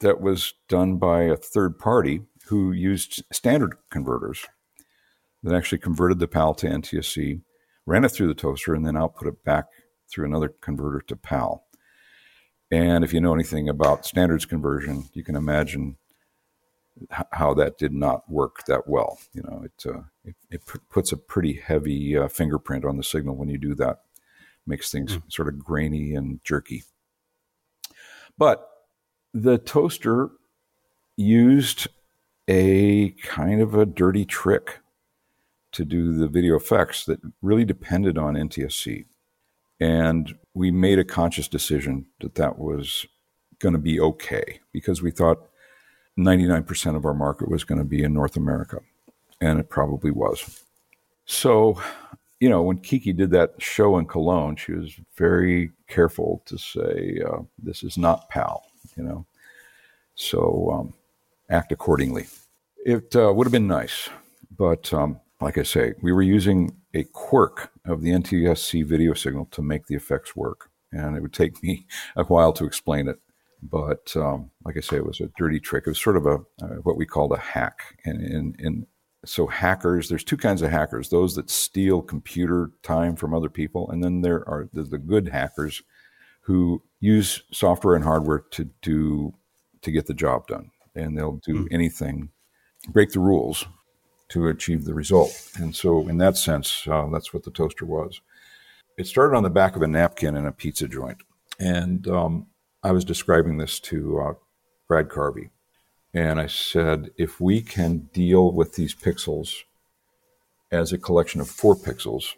that 0.00 0.20
was 0.20 0.54
done 0.68 0.96
by 0.96 1.22
a 1.22 1.36
third 1.36 1.78
party 1.78 2.22
who 2.46 2.72
used 2.72 3.24
standard 3.32 3.74
converters 3.90 4.46
that 5.42 5.54
actually 5.54 5.78
converted 5.78 6.18
the 6.18 6.28
PAL 6.28 6.54
to 6.54 6.66
NTSC 6.66 7.40
ran 7.86 8.04
it 8.04 8.10
through 8.10 8.26
the 8.26 8.34
toaster, 8.34 8.74
and 8.74 8.84
then 8.84 8.96
output 8.96 9.28
it 9.28 9.44
back 9.44 9.66
through 10.10 10.26
another 10.26 10.48
converter 10.48 11.00
to 11.06 11.16
PAL. 11.16 11.64
And 12.70 13.04
if 13.04 13.14
you 13.14 13.20
know 13.20 13.34
anything 13.34 13.68
about 13.68 14.04
standards 14.04 14.44
conversion, 14.44 15.04
you 15.12 15.22
can 15.22 15.36
imagine 15.36 15.96
how 17.30 17.54
that 17.54 17.78
did 17.78 17.92
not 17.92 18.28
work 18.28 18.64
that 18.66 18.88
well. 18.88 19.18
You 19.32 19.42
know, 19.42 19.62
it 19.64 19.86
uh, 19.86 20.02
it, 20.24 20.34
it, 20.50 20.62
puts 20.90 21.12
a 21.12 21.16
pretty 21.16 21.52
heavy 21.52 22.16
uh, 22.16 22.26
fingerprint 22.26 22.84
on 22.84 22.96
the 22.96 23.04
signal 23.04 23.36
when 23.36 23.48
you 23.48 23.58
do 23.58 23.74
that. 23.76 23.98
Makes 24.66 24.90
things 24.90 25.16
mm. 25.16 25.22
sort 25.28 25.48
of 25.48 25.58
grainy 25.58 26.14
and 26.14 26.40
jerky. 26.44 26.84
But 28.36 28.68
the 29.32 29.58
toaster 29.58 30.30
used 31.16 31.88
a 32.48 33.10
kind 33.22 33.60
of 33.60 33.74
a 33.74 33.86
dirty 33.86 34.24
trick 34.24 34.80
to 35.72 35.84
do 35.84 36.12
the 36.16 36.28
video 36.28 36.56
effects 36.56 37.04
that 37.04 37.20
really 37.42 37.64
depended 37.64 38.16
on 38.16 38.34
NTSC. 38.34 39.04
And 39.78 40.34
we 40.54 40.70
made 40.70 40.98
a 40.98 41.04
conscious 41.04 41.48
decision 41.48 42.06
that 42.20 42.34
that 42.36 42.58
was 42.58 43.06
going 43.58 43.74
to 43.74 43.78
be 43.78 44.00
okay 44.00 44.60
because 44.72 45.02
we 45.02 45.10
thought 45.10 45.48
99% 46.18 46.96
of 46.96 47.04
our 47.04 47.14
market 47.14 47.50
was 47.50 47.64
going 47.64 47.78
to 47.78 47.84
be 47.84 48.02
in 48.02 48.14
North 48.14 48.36
America. 48.36 48.78
And 49.40 49.60
it 49.60 49.68
probably 49.68 50.10
was. 50.10 50.62
So, 51.26 51.80
you 52.40 52.48
know, 52.48 52.62
when 52.62 52.78
Kiki 52.78 53.12
did 53.12 53.30
that 53.30 53.54
show 53.58 53.98
in 53.98 54.06
Cologne, 54.06 54.56
she 54.56 54.72
was 54.72 54.94
very 55.16 55.70
careful 55.88 56.42
to 56.46 56.58
say, 56.58 57.20
uh, 57.26 57.38
this 57.58 57.82
is 57.82 57.96
not 57.96 58.28
PAL, 58.28 58.64
you 58.96 59.02
know. 59.02 59.26
So 60.14 60.70
um, 60.72 60.94
act 61.50 61.72
accordingly. 61.72 62.26
It 62.84 63.16
uh, 63.16 63.32
would 63.34 63.46
have 63.46 63.52
been 63.52 63.66
nice, 63.66 64.08
but 64.56 64.92
um, 64.92 65.20
like 65.40 65.58
I 65.58 65.62
say, 65.62 65.94
we 66.02 66.12
were 66.12 66.22
using 66.22 66.76
a 66.94 67.04
quirk 67.04 67.70
of 67.84 68.02
the 68.02 68.10
NTSC 68.10 68.84
video 68.86 69.14
signal 69.14 69.46
to 69.52 69.62
make 69.62 69.86
the 69.86 69.96
effects 69.96 70.36
work. 70.36 70.70
And 70.92 71.16
it 71.16 71.20
would 71.20 71.32
take 71.32 71.62
me 71.62 71.86
a 72.16 72.24
while 72.24 72.52
to 72.54 72.64
explain 72.64 73.08
it. 73.08 73.18
But 73.62 74.14
um, 74.16 74.50
like 74.64 74.76
I 74.76 74.80
say, 74.80 74.96
it 74.96 75.06
was 75.06 75.20
a 75.20 75.30
dirty 75.36 75.58
trick. 75.58 75.84
It 75.86 75.90
was 75.90 76.00
sort 76.00 76.16
of 76.16 76.26
a 76.26 76.38
uh, 76.62 76.76
what 76.82 76.96
we 76.96 77.06
called 77.06 77.32
a 77.32 77.38
hack. 77.38 77.98
And 78.04 78.22
in, 78.22 78.56
in 78.58 78.86
so 79.24 79.46
hackers, 79.46 80.08
there's 80.08 80.24
two 80.24 80.36
kinds 80.36 80.62
of 80.62 80.70
hackers: 80.70 81.08
those 81.08 81.34
that 81.36 81.50
steal 81.50 82.02
computer 82.02 82.70
time 82.82 83.16
from 83.16 83.34
other 83.34 83.48
people, 83.48 83.90
and 83.90 84.02
then 84.02 84.20
there 84.20 84.48
are 84.48 84.68
the, 84.72 84.82
the 84.82 84.98
good 84.98 85.28
hackers 85.28 85.82
who 86.42 86.80
use 87.00 87.42
software 87.52 87.96
and 87.96 88.04
hardware 88.04 88.38
to 88.38 88.70
do 88.80 89.34
to 89.82 89.90
get 89.90 90.06
the 90.06 90.14
job 90.14 90.46
done. 90.46 90.70
And 90.94 91.16
they'll 91.16 91.40
do 91.44 91.64
mm. 91.64 91.68
anything, 91.72 92.30
break 92.88 93.10
the 93.10 93.20
rules 93.20 93.66
to 94.28 94.46
achieve 94.48 94.84
the 94.84 94.94
result. 94.94 95.50
And 95.56 95.74
so, 95.74 96.08
in 96.08 96.18
that 96.18 96.36
sense, 96.36 96.86
uh, 96.86 97.06
that's 97.12 97.34
what 97.34 97.42
the 97.42 97.50
toaster 97.50 97.84
was. 97.84 98.20
It 98.96 99.06
started 99.06 99.36
on 99.36 99.42
the 99.42 99.50
back 99.50 99.76
of 99.76 99.82
a 99.82 99.86
napkin 99.86 100.36
in 100.36 100.46
a 100.46 100.52
pizza 100.52 100.88
joint. 100.88 101.18
And 101.58 102.06
um, 102.08 102.46
I 102.82 102.92
was 102.92 103.04
describing 103.04 103.58
this 103.58 103.80
to 103.80 104.20
uh, 104.20 104.32
Brad 104.88 105.08
Carvey. 105.08 105.50
And 106.16 106.40
I 106.40 106.46
said, 106.46 107.10
if 107.18 107.42
we 107.42 107.60
can 107.60 108.08
deal 108.14 108.50
with 108.50 108.74
these 108.74 108.94
pixels 108.94 109.52
as 110.72 110.90
a 110.90 110.96
collection 110.96 111.42
of 111.42 111.50
four 111.50 111.76
pixels, 111.76 112.32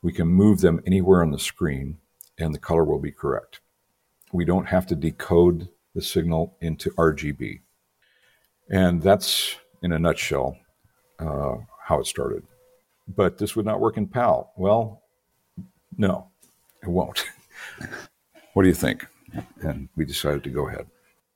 we 0.00 0.10
can 0.10 0.26
move 0.26 0.62
them 0.62 0.80
anywhere 0.86 1.22
on 1.22 1.30
the 1.30 1.38
screen 1.38 1.98
and 2.38 2.54
the 2.54 2.58
color 2.58 2.82
will 2.82 2.98
be 2.98 3.12
correct. 3.12 3.60
We 4.32 4.46
don't 4.46 4.68
have 4.68 4.86
to 4.86 4.94
decode 4.94 5.68
the 5.94 6.00
signal 6.00 6.56
into 6.62 6.92
RGB. 6.92 7.60
And 8.70 9.02
that's, 9.02 9.56
in 9.82 9.92
a 9.92 9.98
nutshell, 9.98 10.56
uh, 11.18 11.56
how 11.84 12.00
it 12.00 12.06
started. 12.06 12.44
But 13.06 13.36
this 13.36 13.54
would 13.54 13.66
not 13.66 13.80
work 13.80 13.98
in 13.98 14.06
PAL. 14.06 14.50
Well, 14.56 15.02
no, 15.98 16.28
it 16.82 16.88
won't. 16.88 17.26
what 18.54 18.62
do 18.62 18.68
you 18.68 18.74
think? 18.74 19.06
And 19.60 19.90
we 19.94 20.06
decided 20.06 20.42
to 20.44 20.50
go 20.50 20.68
ahead. 20.68 20.86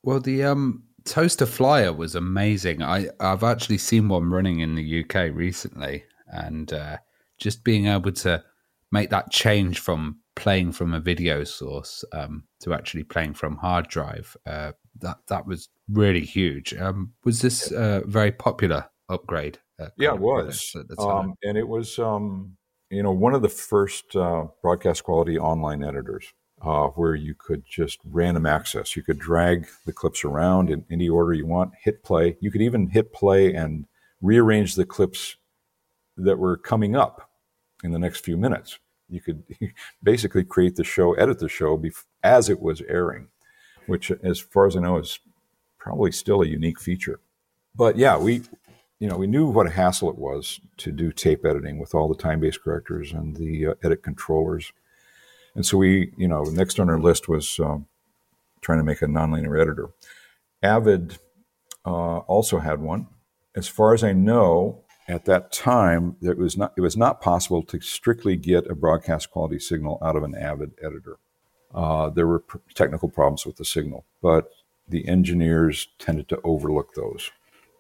Well, 0.03 0.21
the 0.21 0.45
um, 0.45 0.85
toaster 1.05 1.47
flyer 1.47 1.93
was 1.93 2.15
amazing. 2.15 2.83
I 2.83 3.09
I've 3.21 3.45
actually 3.45 3.79
seen 3.79 4.09
one 4.09 4.31
running 4.31 4.61
in 4.61 4.75
the 4.75 5.05
UK 5.05 5.35
recently, 5.35 6.05
and 6.29 6.73
uh, 6.73 6.99
just 7.39 7.65
being 7.65 7.87
able 7.87 8.13
to 8.13 8.43
make 8.91 9.11
that 9.11 9.31
change 9.31 9.81
from 9.81 10.21
playing 10.37 10.73
from 10.73 10.95
a 10.95 11.01
video 11.01 11.45
source 11.45 12.05
um, 12.13 12.45
to 12.61 12.75
actually 12.75 13.05
playing 13.05 13.35
from 13.35 13.57
hard 13.57 13.89
drive 13.89 14.37
uh, 14.47 14.73
that 15.01 15.19
that 15.29 15.47
was 15.47 15.69
really 15.89 16.25
huge. 16.25 16.75
Um, 16.75 17.13
was 17.25 17.41
this 17.41 17.71
a 17.71 18.03
very 18.07 18.33
popular 18.33 18.87
upgrade? 19.09 19.59
uh, 19.79 19.89
Yeah, 19.97 20.15
it 20.15 20.21
was. 20.21 20.45
products 20.45 20.77
at 20.77 20.89
the 20.89 20.97
time. 20.97 21.31
Um, 21.31 21.35
and 21.43 21.59
it 21.59 21.67
was, 21.67 21.99
um, 21.99 22.57
you 22.91 23.03
know, 23.03 23.13
one 23.13 23.35
of 23.35 23.43
the 23.43 23.49
first 23.49 24.15
uh, 24.17 24.47
broadcast 24.63 25.05
quality 25.05 25.39
online 25.39 25.83
editors 25.83 26.33
uh, 26.63 26.89
where 26.89 27.15
you 27.15 27.35
could 27.35 27.65
just 27.69 27.99
random 28.05 28.47
access. 28.47 28.97
You 28.97 29.03
could 29.03 29.19
drag 29.19 29.67
the 29.87 29.93
clips 29.93 30.25
around 30.25 30.71
in 30.71 30.85
any 30.91 31.09
order 31.09 31.33
you 31.33 31.47
want, 31.47 31.73
hit 31.83 32.03
play. 32.03 32.37
You 32.41 32.51
could 32.51 32.63
even 32.63 32.89
hit 32.89 33.13
play 33.13 33.55
and 33.55 33.87
rearrange 34.23 34.75
the 34.75 34.87
clips 34.87 35.37
that 36.17 36.39
were 36.39 36.57
coming 36.57 36.97
up 36.97 37.31
in 37.83 37.91
the 37.91 37.99
next 37.99 38.25
few 38.25 38.37
minutes. 38.37 38.79
You 39.09 39.21
could 39.21 39.45
basically 40.03 40.45
create 40.45 40.77
the 40.77 40.85
show, 40.85 41.15
edit 41.15 41.39
the 41.39 41.49
show 41.49 41.77
bef- 41.77 42.05
as 42.23 42.49
it 42.49 42.61
was 42.61 42.81
airing, 42.83 43.29
which, 43.87 44.11
as 44.23 44.39
far 44.41 44.67
as 44.67 44.77
I 44.77 44.81
know, 44.81 44.99
is 44.99 45.19
probably 45.79 46.13
still 46.13 46.43
a 46.43 46.47
unique 46.47 46.81
feature. 46.81 47.21
But 47.75 47.97
yeah, 47.97 48.17
we, 48.17 48.43
you 49.01 49.09
know, 49.09 49.17
we 49.17 49.27
knew 49.27 49.47
what 49.47 49.67
a 49.67 49.71
hassle 49.71 50.09
it 50.09 50.17
was 50.17 50.61
to 50.79 50.93
do 50.93 51.13
tape 51.13 51.45
editing 51.45 51.79
with 51.79 51.95
all 51.95 52.09
the 52.09 52.15
time-based 52.15 52.63
correctors 52.63 53.13
and 53.13 53.37
the 53.37 53.67
uh, 53.67 53.75
edit 53.83 54.03
controllers. 54.03 54.73
And 55.55 55.65
so 55.65 55.79
we, 55.79 56.13
you 56.17 56.29
know, 56.29 56.43
next 56.45 56.81
on 56.81 56.91
our 56.91 57.01
list 57.01 57.29
was 57.29 57.59
um, 57.61 57.87
trying 58.61 58.79
to 58.79 58.85
make 58.85 59.03
a 59.03 59.07
nonlinear 59.07 59.61
editor. 59.61 59.91
Avid 60.63 61.19
uh, 61.85 62.19
also 62.19 62.59
had 62.59 62.81
one. 62.81 63.09
As 63.55 63.69
far 63.69 63.95
as 63.95 64.03
I 64.03 64.13
know, 64.13 64.85
at 65.07 65.27
that 65.27 65.53
time, 65.53 66.17
it 66.23 66.39
was 66.39 66.57
not 66.57 66.73
it 66.77 66.81
was 66.81 66.97
not 66.97 67.21
possible 67.21 67.63
to 67.65 67.81
strictly 67.81 68.37
get 68.37 68.71
a 68.71 68.75
broadcast 68.75 69.31
quality 69.31 69.59
signal 69.59 69.99
out 70.03 70.17
of 70.17 70.23
an 70.23 70.35
Avid 70.35 70.73
editor. 70.83 71.19
Uh, 71.75 72.09
there 72.09 72.27
were 72.27 72.41
pr- 72.41 72.59
technical 72.75 73.09
problems 73.09 73.45
with 73.45 73.57
the 73.57 73.65
signal, 73.65 74.07
but 74.23 74.51
the 74.89 75.07
engineers 75.07 75.89
tended 75.99 76.29
to 76.29 76.41
overlook 76.43 76.95
those 76.95 77.31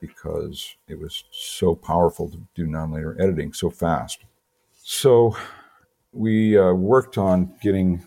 because 0.00 0.76
it 0.86 0.98
was 0.98 1.24
so 1.30 1.74
powerful 1.74 2.28
to 2.28 2.46
do 2.54 2.66
nonlinear 2.66 3.18
editing 3.18 3.52
so 3.52 3.70
fast. 3.70 4.24
So 4.82 5.36
we 6.14 6.56
uh, 6.56 6.72
worked 6.72 7.18
on 7.18 7.52
getting 7.60 8.04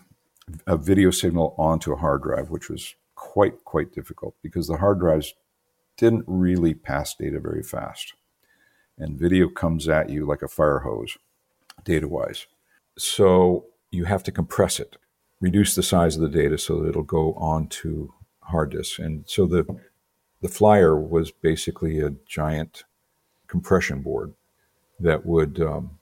a 0.66 0.76
video 0.76 1.10
signal 1.10 1.54
onto 1.58 1.92
a 1.92 1.96
hard 1.96 2.22
drive, 2.22 2.50
which 2.50 2.70
was 2.70 2.94
quite 3.14 3.64
quite 3.64 3.92
difficult 3.92 4.34
because 4.42 4.66
the 4.66 4.78
hard 4.78 4.98
drives 4.98 5.34
didn't 5.96 6.24
really 6.26 6.72
pass 6.72 7.14
data 7.14 7.38
very 7.38 7.62
fast, 7.62 8.14
and 8.96 9.18
video 9.18 9.48
comes 9.48 9.88
at 9.88 10.08
you 10.08 10.24
like 10.24 10.42
a 10.42 10.48
fire 10.48 10.80
hose, 10.80 11.18
data 11.84 12.08
wise. 12.08 12.46
So 12.96 13.66
you 13.90 14.04
have 14.04 14.22
to 14.24 14.32
compress 14.32 14.80
it, 14.80 14.96
reduce 15.40 15.74
the 15.74 15.82
size 15.82 16.16
of 16.16 16.22
the 16.22 16.28
data 16.28 16.56
so 16.58 16.80
that 16.80 16.88
it'll 16.88 17.02
go 17.02 17.34
onto 17.34 18.12
hard 18.40 18.70
disks, 18.70 18.98
and 18.98 19.24
so 19.26 19.46
the 19.46 19.66
the 20.40 20.48
flyer 20.48 20.98
was 20.98 21.30
basically 21.30 22.00
a 22.00 22.14
giant 22.26 22.84
compression 23.48 24.02
board 24.02 24.34
that 25.00 25.26
would 25.26 25.60
um, 25.60 25.97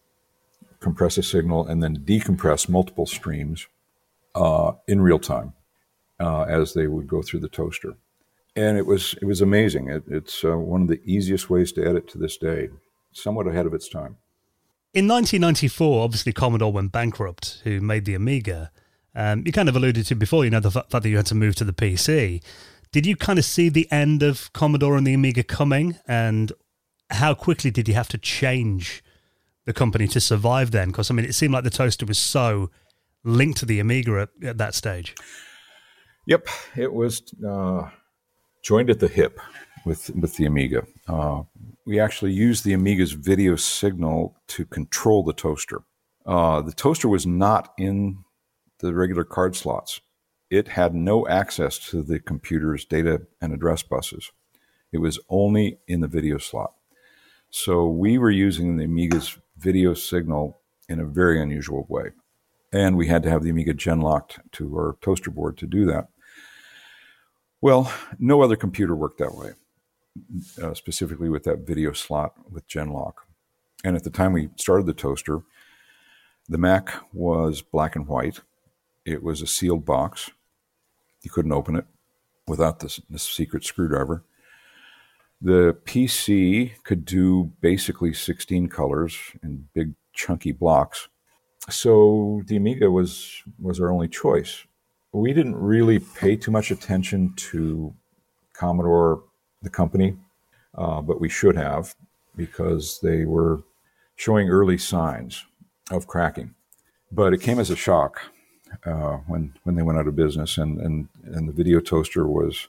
compress 0.87 1.19
a 1.19 1.23
signal 1.23 1.67
and 1.67 1.83
then 1.83 1.97
decompress 1.99 2.69
multiple 2.69 3.07
streams 3.07 3.67
uh, 4.37 4.71
in 4.87 5.01
real 5.01 5.19
time 5.19 5.53
uh, 6.21 6.43
as 6.43 6.75
they 6.75 6.87
would 6.87 7.09
go 7.09 7.23
through 7.23 7.41
the 7.41 7.49
toaster. 7.49 7.97
And 8.55 8.79
it 8.79 8.87
was 8.87 9.17
it 9.21 9.25
was 9.25 9.41
amazing. 9.41 9.89
It, 9.89 10.05
it's 10.07 10.45
uh, 10.45 10.57
one 10.57 10.83
of 10.83 10.89
the 10.89 11.01
easiest 11.05 11.51
ways 11.51 11.73
to 11.73 11.85
edit 11.85 12.07
to 12.11 12.19
this 12.19 12.37
day. 12.37 12.69
Somewhat 13.13 13.49
ahead 13.49 13.67
of 13.67 13.75
its 13.75 13.89
time. 13.89 14.19
In 14.95 15.09
1994, 15.09 16.05
obviously 16.05 16.33
Commodore 16.33 16.73
went 16.73 16.93
bankrupt, 16.93 17.63
who 17.65 17.81
made 17.81 18.05
the 18.05 18.15
Amiga. 18.15 18.71
Um, 19.15 19.43
you 19.45 19.51
kind 19.51 19.69
of 19.69 19.75
alluded 19.75 20.07
to 20.07 20.15
before, 20.15 20.45
you 20.45 20.51
know, 20.51 20.61
the 20.61 20.71
fact 20.71 20.91
that 20.91 21.05
you 21.05 21.17
had 21.17 21.27
to 21.27 21.35
move 21.35 21.57
to 21.57 21.65
the 21.65 21.73
PC. 21.73 22.43
Did 22.93 23.07
you 23.07 23.17
kind 23.17 23.39
of 23.41 23.45
see 23.45 23.69
the 23.69 23.91
end 23.91 24.23
of 24.23 24.53
Commodore 24.53 24.97
and 24.97 25.07
the 25.07 25.15
Amiga 25.15 25.43
coming? 25.43 25.97
And 26.07 26.53
how 27.11 27.35
quickly 27.35 27.71
did 27.73 27.89
you 27.89 27.95
have 27.95 28.09
to 28.11 28.19
change 28.19 29.03
the 29.67 29.73
company 29.73 30.09
to 30.09 30.21
survive 30.21 30.71
then? 30.71 30.89
Because, 30.89 31.11
I 31.11 31.15
mean, 31.15 31.27
it 31.27 31.35
seemed 31.35 31.53
like 31.53 31.65
the 31.65 31.71
toaster 31.71 32.07
was 32.07 32.19
so 32.19 32.71
linked 33.25 33.59
to 33.59 33.67
the 33.67 33.79
Amiga 33.81 34.21
at, 34.21 34.49
at 34.49 34.59
that 34.59 34.75
stage. 34.75 35.15
Yep, 36.27 36.49
it 36.77 36.93
was 36.93 37.23
uh, 37.47 37.91
joined 38.63 38.91
at 38.91 39.01
the 39.01 39.09
hip 39.09 39.39
with 39.85 40.11
with 40.11 40.37
the 40.37 40.47
Amiga. 40.47 40.85
Uh, 41.07 41.43
we 41.85 42.01
actually 42.01 42.33
used 42.33 42.65
the 42.65 42.73
Amiga's 42.73 43.13
video 43.13 43.55
signal 43.55 44.37
to 44.49 44.65
control 44.65 45.23
the 45.23 45.33
toaster. 45.33 45.83
Uh, 46.25 46.61
the 46.63 46.73
toaster 46.73 47.09
was 47.09 47.27
not 47.27 47.73
in 47.79 48.25
the 48.81 48.93
regular 48.93 49.23
card 49.23 49.55
slots. 49.55 50.01
It 50.51 50.69
had 50.69 50.95
no 50.95 51.27
access 51.29 51.79
to 51.91 52.03
the 52.03 52.19
computer's 52.19 52.85
data 52.85 53.23
and 53.41 53.53
address 53.53 53.83
buses. 53.83 54.33
It 54.93 54.99
was 54.99 55.21
only 55.29 55.79
in 55.87 56.01
the 56.01 56.09
video 56.09 56.39
slot. 56.39 56.75
So 57.51 57.87
we 57.87 58.19
were 58.19 58.31
using 58.31 58.77
the 58.77 58.85
Amiga's 58.85 59.39
video 59.59 59.95
signal 59.95 60.61
in 60.89 61.01
a 61.01 61.05
very 61.05 61.41
unusual 61.41 61.87
way. 61.89 62.11
And 62.73 62.97
we 62.97 63.07
had 63.07 63.23
to 63.23 63.31
have 63.31 63.43
the 63.43 63.51
Amiga 63.51 63.74
gen 63.74 64.01
locked 64.01 64.41
to 64.53 64.74
our 64.77 64.97
toaster 65.01 65.31
board 65.31 65.57
to 65.59 65.66
do 65.66 65.87
that. 65.87 66.09
Well, 67.61 67.93
no 68.19 68.43
other 68.43 68.57
computer 68.57 68.95
worked 68.95 69.19
that 69.19 69.35
way, 69.35 69.53
uh, 70.62 70.74
specifically 70.74 71.28
with 71.28 71.45
that 71.45 71.66
video 71.66 71.93
slot 71.93 72.35
with 72.51 72.69
Genlock. 72.69 73.15
And 73.83 73.97
at 73.97 74.05
the 74.05 74.11
time 74.11 74.33
we 74.33 74.51
started 74.57 74.87
the 74.87 74.93
toaster, 74.93 75.41
the 76.49 76.59
Mac 76.59 76.95
was 77.12 77.62
black 77.62 77.97
and 77.97 78.07
white. 78.07 78.41
It 79.05 79.23
was 79.23 79.43
a 79.43 79.47
sealed 79.47 79.85
box. 79.85 80.31
You 81.23 81.31
couldn't 81.31 81.53
open 81.53 81.77
it 81.77 81.87
without 82.47 82.81
this, 82.81 83.01
this 83.09 83.23
secret 83.23 83.65
screwdriver. 83.65 84.23
The 85.41 85.77
PC 85.85 86.83
could 86.85 87.05
do 87.05 87.53
basically 87.61 88.13
16 88.15 88.69
colors 88.69 89.17
in 89.43 89.69
big 89.75 89.95
chunky 90.13 90.53
blocks. 90.53 91.09
So 91.69 92.43
the 92.47 92.57
Amiga 92.57 92.91
was 92.91 93.43
was 93.59 93.81
our 93.81 93.91
only 93.91 94.09
choice 94.09 94.65
we 95.17 95.33
didn't 95.33 95.57
really 95.57 95.99
pay 95.99 96.37
too 96.37 96.51
much 96.51 96.71
attention 96.71 97.33
to 97.37 97.95
Commodore, 98.53 99.23
the 99.63 99.71
company, 99.71 100.17
uh, 100.77 101.01
but 101.01 101.21
we 101.21 101.29
should 101.29 101.57
have 101.57 101.95
because 102.37 103.01
they 103.03 103.25
were 103.25 103.63
showing 104.17 104.49
early 104.51 104.79
signs 104.79 105.45
of 105.91 106.07
cracking. 106.07 106.55
But 107.11 107.33
it 107.33 107.41
came 107.41 107.59
as 107.59 107.71
a 107.71 107.77
shock 107.77 108.21
uh, 108.85 109.19
when 109.27 109.55
when 109.63 109.75
they 109.75 109.83
went 109.83 109.99
out 109.99 110.09
of 110.09 110.17
business, 110.17 110.59
and 110.59 110.81
and 110.81 111.09
and 111.25 111.49
the 111.49 111.53
video 111.53 111.81
toaster 111.81 112.27
was 112.27 112.69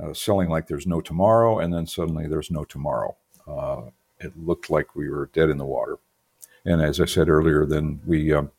uh, 0.00 0.12
selling 0.12 0.48
like 0.48 0.66
there's 0.66 0.86
no 0.86 1.00
tomorrow, 1.00 1.58
and 1.58 1.72
then 1.72 1.86
suddenly 1.86 2.26
there's 2.26 2.50
no 2.50 2.64
tomorrow. 2.64 3.16
Uh, 3.46 3.82
it 4.20 4.36
looked 4.36 4.70
like 4.70 4.94
we 4.94 5.08
were 5.08 5.30
dead 5.32 5.48
in 5.48 5.58
the 5.58 5.64
water. 5.64 5.98
And 6.64 6.82
as 6.82 7.00
I 7.00 7.04
said 7.04 7.28
earlier, 7.28 7.64
then 7.64 8.00
we 8.06 8.32
um, 8.32 8.50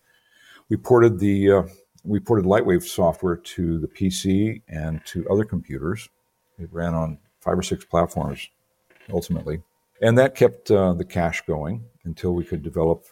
we 0.69 0.77
ported 0.77 1.19
the 1.19 1.51
uh, 1.51 1.63
we 2.03 2.19
ported 2.19 2.45
Lightwave 2.45 2.83
software 2.83 3.35
to 3.35 3.79
the 3.79 3.87
PC 3.87 4.61
and 4.67 5.05
to 5.05 5.27
other 5.29 5.43
computers. 5.43 6.09
It 6.57 6.69
ran 6.71 6.93
on 6.93 7.19
five 7.39 7.57
or 7.57 7.63
six 7.63 7.85
platforms 7.85 8.49
ultimately. 9.11 9.61
And 10.01 10.17
that 10.17 10.35
kept 10.35 10.71
uh, 10.71 10.93
the 10.93 11.05
cash 11.05 11.41
going 11.45 11.83
until 12.05 12.33
we 12.33 12.43
could 12.43 12.63
develop 12.63 13.05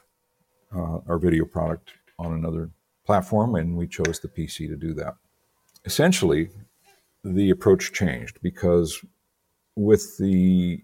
uh, 0.76 0.99
our 1.07 1.18
video 1.18 1.45
product 1.45 1.94
on 2.18 2.34
another 2.34 2.69
platform, 3.06 3.56
and 3.56 3.76
we 3.76 3.88
chose 3.88 4.19
the 4.19 4.27
PC 4.27 4.68
to 4.68 4.76
do 4.76 4.94
that. 4.94 5.15
Essentially, 5.85 6.49
the 7.34 7.49
approach 7.49 7.94
changed 7.94 8.40
because 8.41 9.04
with 9.76 10.18
the 10.18 10.84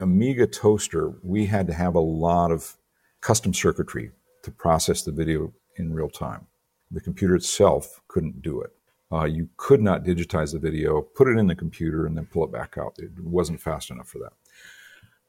Amiga 0.00 0.46
toaster, 0.46 1.14
we 1.22 1.46
had 1.46 1.66
to 1.68 1.72
have 1.72 1.94
a 1.94 2.00
lot 2.00 2.50
of 2.50 2.76
custom 3.20 3.54
circuitry 3.54 4.10
to 4.42 4.50
process 4.50 5.02
the 5.02 5.12
video 5.12 5.52
in 5.76 5.92
real 5.94 6.10
time 6.10 6.46
the 6.92 7.00
computer 7.00 7.34
itself 7.34 8.00
couldn't 8.06 8.42
do 8.42 8.60
it. 8.60 8.70
Uh, 9.10 9.24
you 9.24 9.48
could 9.56 9.82
not 9.82 10.04
digitize 10.04 10.52
the 10.52 10.58
video, 10.58 11.02
put 11.02 11.28
it 11.28 11.38
in 11.38 11.46
the 11.46 11.54
computer, 11.54 12.06
and 12.06 12.16
then 12.16 12.26
pull 12.26 12.44
it 12.44 12.52
back 12.52 12.76
out. 12.78 12.94
It 12.98 13.10
wasn't 13.22 13.60
fast 13.60 13.90
enough 13.90 14.08
for 14.08 14.18
that. 14.18 14.32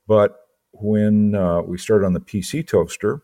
But 0.08 0.36
when 0.72 1.36
uh, 1.36 1.62
we 1.62 1.78
started 1.78 2.06
on 2.06 2.14
the 2.14 2.20
PC 2.20 2.66
toaster, 2.68 3.24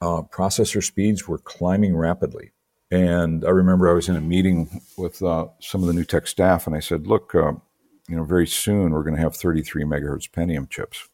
uh, 0.00 0.22
processor 0.22 0.82
speeds 0.84 1.26
were 1.26 1.38
climbing 1.38 1.96
rapidly. 1.96 2.52
And 2.90 3.44
I 3.44 3.50
remember 3.50 3.88
I 3.88 3.94
was 3.94 4.08
in 4.08 4.16
a 4.16 4.20
meeting 4.20 4.80
with 4.96 5.22
uh, 5.22 5.48
some 5.60 5.82
of 5.82 5.92
the 5.92 6.00
NewTek 6.00 6.28
staff, 6.28 6.66
and 6.66 6.76
I 6.76 6.80
said, 6.80 7.06
"Look, 7.06 7.34
uh, 7.34 7.52
you 8.08 8.16
know, 8.16 8.24
very 8.24 8.46
soon 8.46 8.92
we're 8.92 9.02
going 9.02 9.16
to 9.16 9.22
have 9.22 9.34
33 9.34 9.84
megahertz 9.84 10.30
Pentium 10.30 10.70
chips." 10.70 11.08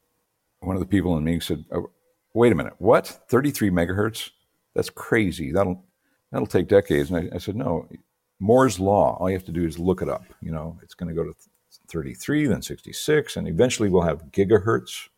One 0.60 0.76
of 0.76 0.80
the 0.80 0.86
people 0.86 1.16
in 1.16 1.24
the 1.24 1.24
meeting 1.24 1.40
said, 1.40 1.64
oh, 1.72 1.90
"Wait 2.34 2.52
a 2.52 2.54
minute, 2.54 2.74
what? 2.78 3.06
33 3.28 3.70
megahertz? 3.70 4.30
That's 4.74 4.90
crazy. 4.90 5.50
That'll 5.50 5.82
that'll 6.32 6.46
take 6.46 6.66
decades. 6.66 7.10
And 7.10 7.30
I, 7.32 7.36
I, 7.36 7.38
said, 7.38 7.54
no, 7.54 7.88
Moore's 8.40 8.80
law. 8.80 9.16
All 9.18 9.30
you 9.30 9.36
have 9.36 9.44
to 9.46 9.52
do 9.52 9.64
is 9.64 9.78
look 9.78 10.02
it 10.02 10.08
up. 10.08 10.24
You 10.40 10.50
know, 10.50 10.78
it's 10.82 10.94
going 10.94 11.08
to 11.08 11.14
go 11.14 11.24
to 11.24 11.34
33, 11.88 12.46
then 12.46 12.62
66, 12.62 13.36
and 13.36 13.46
eventually 13.46 13.88
we'll 13.88 14.02
have 14.02 14.24
gigahertz. 14.32 15.08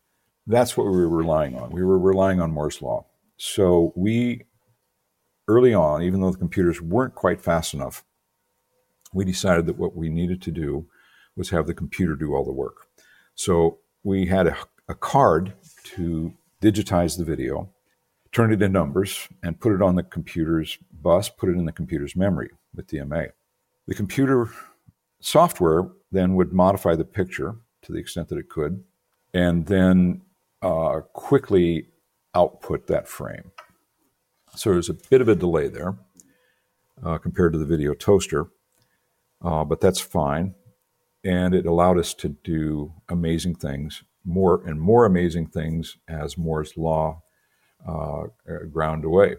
That's 0.45 0.77
what 0.77 0.85
we 0.85 0.91
were 0.91 1.09
relying 1.09 1.55
on. 1.55 1.71
We 1.71 1.83
were 1.83 1.97
relying 1.97 2.39
on 2.39 2.51
Moore's 2.51 2.81
law. 2.81 3.05
So 3.37 3.93
we, 3.95 4.43
early 5.47 5.73
on, 5.73 6.01
even 6.01 6.21
though 6.21 6.31
the 6.31 6.37
computers 6.37 6.81
weren't 6.81 7.15
quite 7.15 7.41
fast 7.41 7.73
enough, 7.73 8.03
we 9.13 9.25
decided 9.25 9.65
that 9.65 9.77
what 9.77 9.95
we 9.95 10.09
needed 10.09 10.41
to 10.41 10.51
do 10.51 10.87
was 11.35 11.49
have 11.49 11.67
the 11.67 11.73
computer 11.73 12.15
do 12.15 12.33
all 12.33 12.43
the 12.43 12.51
work. 12.51 12.87
So 13.35 13.79
we 14.03 14.27
had 14.27 14.47
a, 14.47 14.57
a 14.87 14.95
card 14.95 15.53
to 15.95 16.33
digitize 16.61 17.17
the 17.17 17.23
video, 17.23 17.69
turn 18.31 18.51
it 18.51 18.55
into 18.55 18.69
numbers, 18.69 19.27
and 19.43 19.59
put 19.59 19.73
it 19.73 19.81
on 19.81 19.95
the 19.95 20.03
computer's 20.03 20.77
bus, 20.91 21.29
put 21.29 21.49
it 21.49 21.53
in 21.53 21.65
the 21.65 21.71
computer's 21.71 22.15
memory 22.15 22.49
with 22.73 22.87
DMA. 22.87 23.29
The 23.87 23.95
computer 23.95 24.49
software 25.19 25.89
then 26.11 26.35
would 26.35 26.53
modify 26.53 26.95
the 26.95 27.05
picture 27.05 27.55
to 27.83 27.91
the 27.91 27.99
extent 27.99 28.29
that 28.29 28.37
it 28.37 28.49
could, 28.49 28.83
and 29.33 29.65
then 29.67 30.21
uh, 30.61 31.01
quickly 31.13 31.87
output 32.33 32.87
that 32.87 33.07
frame. 33.07 33.51
So 34.55 34.71
there's 34.71 34.89
a 34.89 34.97
bit 35.09 35.21
of 35.21 35.27
a 35.27 35.35
delay 35.35 35.67
there 35.67 35.97
uh, 37.03 37.17
compared 37.17 37.53
to 37.53 37.59
the 37.59 37.65
video 37.65 37.93
toaster, 37.93 38.47
uh, 39.43 39.63
but 39.63 39.81
that's 39.81 39.99
fine. 39.99 40.55
And 41.23 41.55
it 41.55 41.65
allowed 41.65 41.97
us 41.97 42.13
to 42.15 42.29
do 42.29 42.93
amazing 43.09 43.55
things, 43.55 44.03
more 44.23 44.61
and 44.65 44.79
more 44.79 45.05
amazing 45.05 45.47
things 45.47 45.97
as 46.07 46.37
Moore's 46.37 46.77
law 46.77 47.23
uh, 47.87 48.23
ground 48.71 49.05
away. 49.05 49.35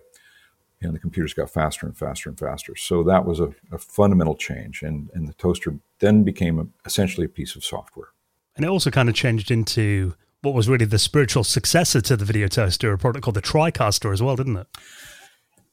And 0.83 0.95
the 0.95 0.99
computers 0.99 1.33
got 1.33 1.51
faster 1.51 1.87
and 1.87 1.97
faster 1.97 2.29
and 2.29 2.39
faster. 2.39 2.77
So 2.77 3.03
that 3.05 3.25
was 3.25 3.41
a, 3.41 3.55
a 3.73 3.79
fundamental 3.79 4.35
change. 4.35 4.83
And, 4.83 5.11
and 5.15 5.27
the 5.27 5.33
toaster 5.35 5.79
then 6.01 6.23
became 6.23 6.59
a, 6.59 6.67
essentially 6.85 7.25
a 7.25 7.31
piece 7.31 7.57
of 7.57 7.65
software. 7.65 8.09
And 8.57 8.65
it 8.65 8.69
also 8.69 8.91
kind 8.91 9.09
of 9.09 9.15
changed 9.15 9.51
into 9.51 10.15
what 10.47 10.55
was 10.55 10.69
really 10.69 10.85
the 10.85 10.99
spiritual 10.99 11.43
successor 11.43 12.01
to 12.01 12.17
the 12.17 12.25
video 12.25 12.47
toaster, 12.47 12.93
a 12.93 12.99
product 12.99 13.25
called 13.25 13.35
the 13.35 13.43
TriCaster 13.43 14.13
as 14.13 14.23
well, 14.23 14.37
didn't 14.37 14.57
it? 14.57 14.69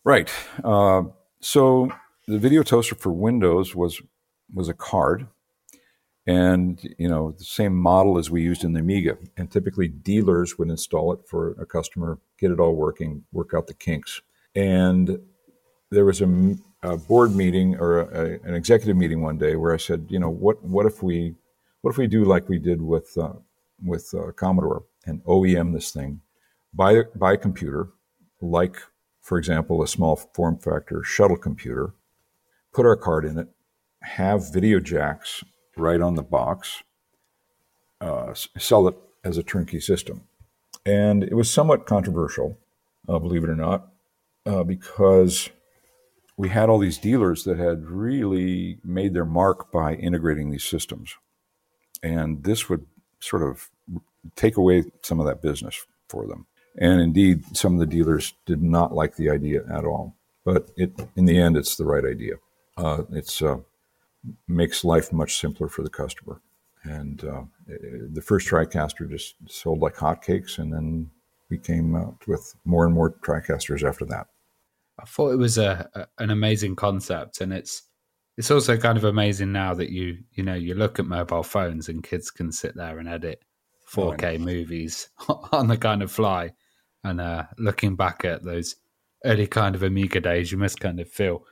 Right. 0.04 0.32
Uh, 0.64 1.04
so 1.42 1.92
the 2.28 2.40
video 2.40 2.64
toaster 2.64 2.96
for 2.96 3.12
Windows 3.12 3.76
was 3.76 4.02
was 4.52 4.70
a 4.70 4.74
card, 4.74 5.28
and 6.26 6.82
you 6.98 7.08
know 7.08 7.34
the 7.38 7.44
same 7.44 7.76
model 7.76 8.18
as 8.18 8.32
we 8.32 8.42
used 8.42 8.64
in 8.64 8.74
the 8.74 8.80
Amiga. 8.80 9.18
And 9.38 9.52
typically, 9.52 9.88
dealers 9.88 10.58
would 10.58 10.70
install 10.70 11.14
it 11.14 11.20
for 11.28 11.52
a 11.60 11.68
customer, 11.68 12.18
get 12.40 12.50
it 12.50 12.60
all 12.60 12.74
working, 12.74 13.24
work 13.32 13.54
out 13.54 13.68
the 13.68 13.76
kinks. 13.76 14.22
And 14.56 15.20
there 15.92 16.06
was 16.06 16.20
a, 16.22 16.56
a 16.82 16.98
board 16.98 17.36
meeting 17.36 17.76
or 17.76 18.02
a, 18.02 18.40
an 18.44 18.56
executive 18.56 18.98
meeting 18.98 19.22
one 19.22 19.38
day 19.38 19.56
where 19.56 19.74
I 19.74 19.78
said, 19.78 20.08
you 20.10 20.18
know, 20.18 20.30
what 20.30 20.64
what 20.64 20.88
if 20.88 21.04
we 21.04 21.36
what 21.82 21.92
if 21.92 21.98
we 21.98 22.08
do 22.08 22.26
like 22.26 22.50
we 22.50 22.58
did 22.58 22.82
with 22.82 23.16
uh, 23.18 23.34
with 23.82 24.14
uh, 24.14 24.32
Commodore 24.32 24.84
and 25.06 25.24
OEM 25.24 25.74
this 25.74 25.92
thing, 25.92 26.22
buy 26.74 27.04
a 27.22 27.38
computer 27.38 27.90
like 28.42 28.78
for 29.24 29.38
example, 29.38 29.82
a 29.82 29.88
small 29.88 30.18
form 30.18 30.58
factor 30.58 31.02
shuttle 31.02 31.38
computer, 31.38 31.94
put 32.74 32.86
our 32.86 32.98
card 32.98 33.24
in 33.24 33.40
it, 33.40 33.48
have 34.02 34.52
video 34.52 34.80
jacks 34.82 35.44
right 35.78 36.02
on 36.02 36.16
the 36.16 36.22
box, 36.22 36.84
uh, 38.02 38.34
sell 38.34 38.88
it 38.90 38.98
as 39.24 39.38
a 39.38 39.44
turnkey 39.44 39.80
system. 39.80 40.28
And 40.86 41.24
it 41.24 41.36
was 41.36 41.50
somewhat 41.50 41.86
controversial, 41.86 42.58
uh, 43.08 43.18
believe 43.18 43.46
it 43.46 43.50
or 43.50 43.56
not, 43.56 43.88
uh, 44.46 44.64
because 44.64 45.50
we 46.36 46.50
had 46.50 46.68
all 46.68 46.80
these 46.80 46.98
dealers 46.98 47.46
that 47.46 47.58
had 47.58 47.86
really 47.86 48.80
made 48.84 49.14
their 49.14 49.26
mark 49.26 49.72
by 49.72 49.94
integrating 49.96 50.52
these 50.52 50.66
systems. 50.66 51.16
And 52.02 52.44
this 52.44 52.68
would 52.68 52.86
sort 53.24 53.44
of 53.44 53.70
take 54.36 54.58
away 54.58 54.84
some 55.02 55.20
of 55.20 55.26
that 55.26 55.42
business 55.42 55.86
for 56.08 56.28
them. 56.28 56.46
And 56.78 57.00
indeed, 57.02 57.56
some 57.56 57.74
of 57.74 57.80
the 57.80 57.86
dealers 57.86 58.34
did 58.46 58.62
not 58.62 58.94
like 58.94 59.16
the 59.16 59.30
idea 59.30 59.62
at 59.72 59.86
all. 59.86 60.16
But 60.44 60.72
it, 60.76 60.92
in 61.16 61.26
the 61.26 61.38
end, 61.38 61.56
it's 61.56 61.76
the 61.76 61.86
right 61.86 62.04
idea. 62.04 62.36
Uh, 62.76 63.04
it's 63.12 63.42
uh, 63.42 63.58
makes 64.48 64.84
life 64.84 65.14
much 65.14 65.40
simpler 65.40 65.70
for 65.70 65.84
the 65.84 65.90
customer. 65.90 66.42
And 66.84 67.24
uh, 67.24 67.44
the 67.68 68.22
first 68.22 68.48
TriCaster 68.50 69.10
just 69.10 69.36
sold 69.48 69.80
like 69.80 69.96
hotcakes, 69.96 70.58
and 70.58 70.74
then 70.74 71.10
we 71.50 71.58
came 71.58 71.96
out 71.96 72.18
with 72.28 72.56
more 72.66 72.86
and 72.86 72.94
more 72.94 73.12
TriCasters 73.12 73.88
after 73.88 74.06
that. 74.06 74.28
I 75.00 75.06
thought 75.06 75.32
it 75.32 75.38
was 75.38 75.58
a, 75.58 75.90
a, 75.96 76.08
an 76.22 76.30
amazing 76.30 76.76
concept, 76.76 77.40
and 77.40 77.54
it's 77.54 77.84
it's 78.38 78.52
also 78.52 78.78
kind 78.78 78.98
of 78.98 79.04
amazing 79.04 79.52
now 79.52 79.74
that 79.74 79.90
you 79.90 80.18
you 80.32 80.44
know 80.44 80.56
you 80.56 80.74
look 80.76 81.00
at 81.00 81.06
mobile 81.06 81.44
phones 81.44 81.90
and 81.90 82.04
kids 82.04 82.32
can 82.32 82.52
sit 82.52 82.76
there 82.76 83.00
and 83.00 83.08
edit 83.08 83.44
4K 83.94 84.40
movies 84.40 85.10
on 85.52 85.68
the 85.68 85.78
kind 85.78 86.02
of 86.02 86.12
fly. 86.12 86.52
And 87.04 87.20
uh, 87.20 87.44
looking 87.58 87.96
back 87.96 88.26
at 88.26 88.44
those 88.44 88.76
early 89.26 89.48
kind 89.48 89.76
of 89.76 89.84
Amiga 89.84 90.20
days, 90.20 90.52
you 90.52 90.58
must 90.58 90.80
kind 90.80 91.00
of 91.00 91.10
feel 91.10 91.44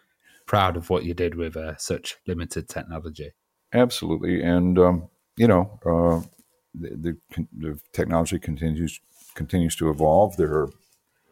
proud 0.47 0.77
of 0.77 0.89
what 0.89 1.03
you 1.03 1.13
did 1.13 1.35
with 1.35 1.55
uh, 1.55 1.75
such 1.77 2.17
limited 2.25 2.67
technology. 2.67 3.31
Absolutely, 3.73 4.41
and 4.41 4.77
um, 4.79 5.09
you 5.37 5.47
know, 5.47 5.79
uh, 5.85 6.25
the, 6.73 7.17
the, 7.35 7.47
the, 7.57 7.79
technology 7.93 8.37
continues 8.37 8.99
continues 9.33 9.75
to 9.77 9.89
evolve. 9.89 10.35
There 10.35 10.51
are 10.51 10.69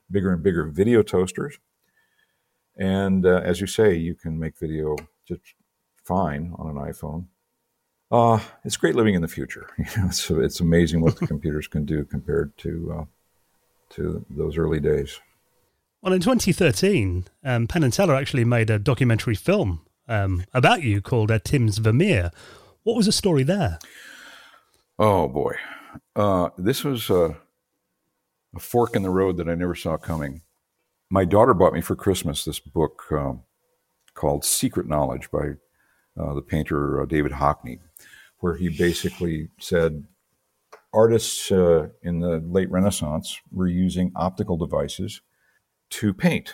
bigger 0.10 0.32
and 0.32 0.42
bigger 0.42 0.66
video 0.66 1.02
toasters, 1.02 1.60
and 2.78 3.26
uh, 3.26 3.42
as 3.44 3.60
you 3.60 3.68
say, 3.68 3.96
you 3.96 4.16
can 4.16 4.40
make 4.40 4.58
video 4.58 4.96
just 5.30 5.56
fine 6.04 6.54
on 6.58 6.70
an 6.70 6.76
iPhone. 6.76 7.26
Uh, 8.12 8.40
it's 8.66 8.78
great 8.78 8.96
living 8.96 9.14
in 9.14 9.22
the 9.22 9.28
future. 9.28 9.70
You 9.78 9.86
know, 9.98 10.08
it's, 10.08 10.30
it's 10.30 10.60
amazing 10.60 11.02
what 11.02 11.18
the 11.18 11.28
computers 11.34 11.68
can 11.68 11.86
do 11.86 12.04
compared 12.04 12.58
to 12.60 12.96
uh, 13.00 13.06
to 13.92 14.26
those 14.30 14.58
early 14.58 14.80
days. 14.80 15.20
Well, 16.02 16.14
in 16.14 16.22
2013, 16.22 17.26
um, 17.44 17.68
Penn 17.68 17.84
and 17.84 17.92
Teller 17.92 18.16
actually 18.16 18.46
made 18.46 18.70
a 18.70 18.80
documentary 18.80 19.36
film 19.36 19.82
um, 20.08 20.46
about 20.54 20.84
you 20.84 21.02
called 21.02 21.32
uh, 21.32 21.40
Tim's 21.40 21.78
Vermeer. 21.78 22.32
What 22.84 22.96
was 22.96 23.06
the 23.06 23.12
story 23.12 23.44
there? 23.44 23.80
Oh 24.98 25.28
boy, 25.28 25.56
uh, 26.16 26.50
this 26.58 26.84
was 26.84 27.10
a, 27.10 27.38
a, 28.56 28.60
fork 28.60 28.96
in 28.96 29.04
the 29.04 29.10
road 29.10 29.38
that 29.38 29.48
I 29.48 29.56
never 29.56 29.76
saw 29.76 29.98
coming. 29.98 30.42
My 31.10 31.26
daughter 31.26 31.54
bought 31.54 31.74
me 31.74 31.82
for 31.82 31.96
Christmas 31.96 32.44
this 32.44 32.60
book 32.60 33.04
um, 33.12 33.44
called 34.20 34.44
Secret 34.44 34.86
Knowledge 34.86 35.32
by 35.32 35.52
uh, 36.20 36.34
the 36.34 36.42
painter 36.42 37.02
uh, 37.02 37.06
David 37.06 37.32
Hockney, 37.32 37.80
where 38.40 38.56
he 38.56 38.68
basically 38.68 39.48
said 39.58 40.04
artists 40.94 41.50
uh, 41.52 41.88
in 42.04 42.20
the 42.20 42.40
late 42.46 42.70
Renaissance 42.70 43.40
were 43.50 43.68
using 43.68 44.12
optical 44.18 44.58
devices 44.58 45.22
to 45.92 46.14
paint. 46.14 46.54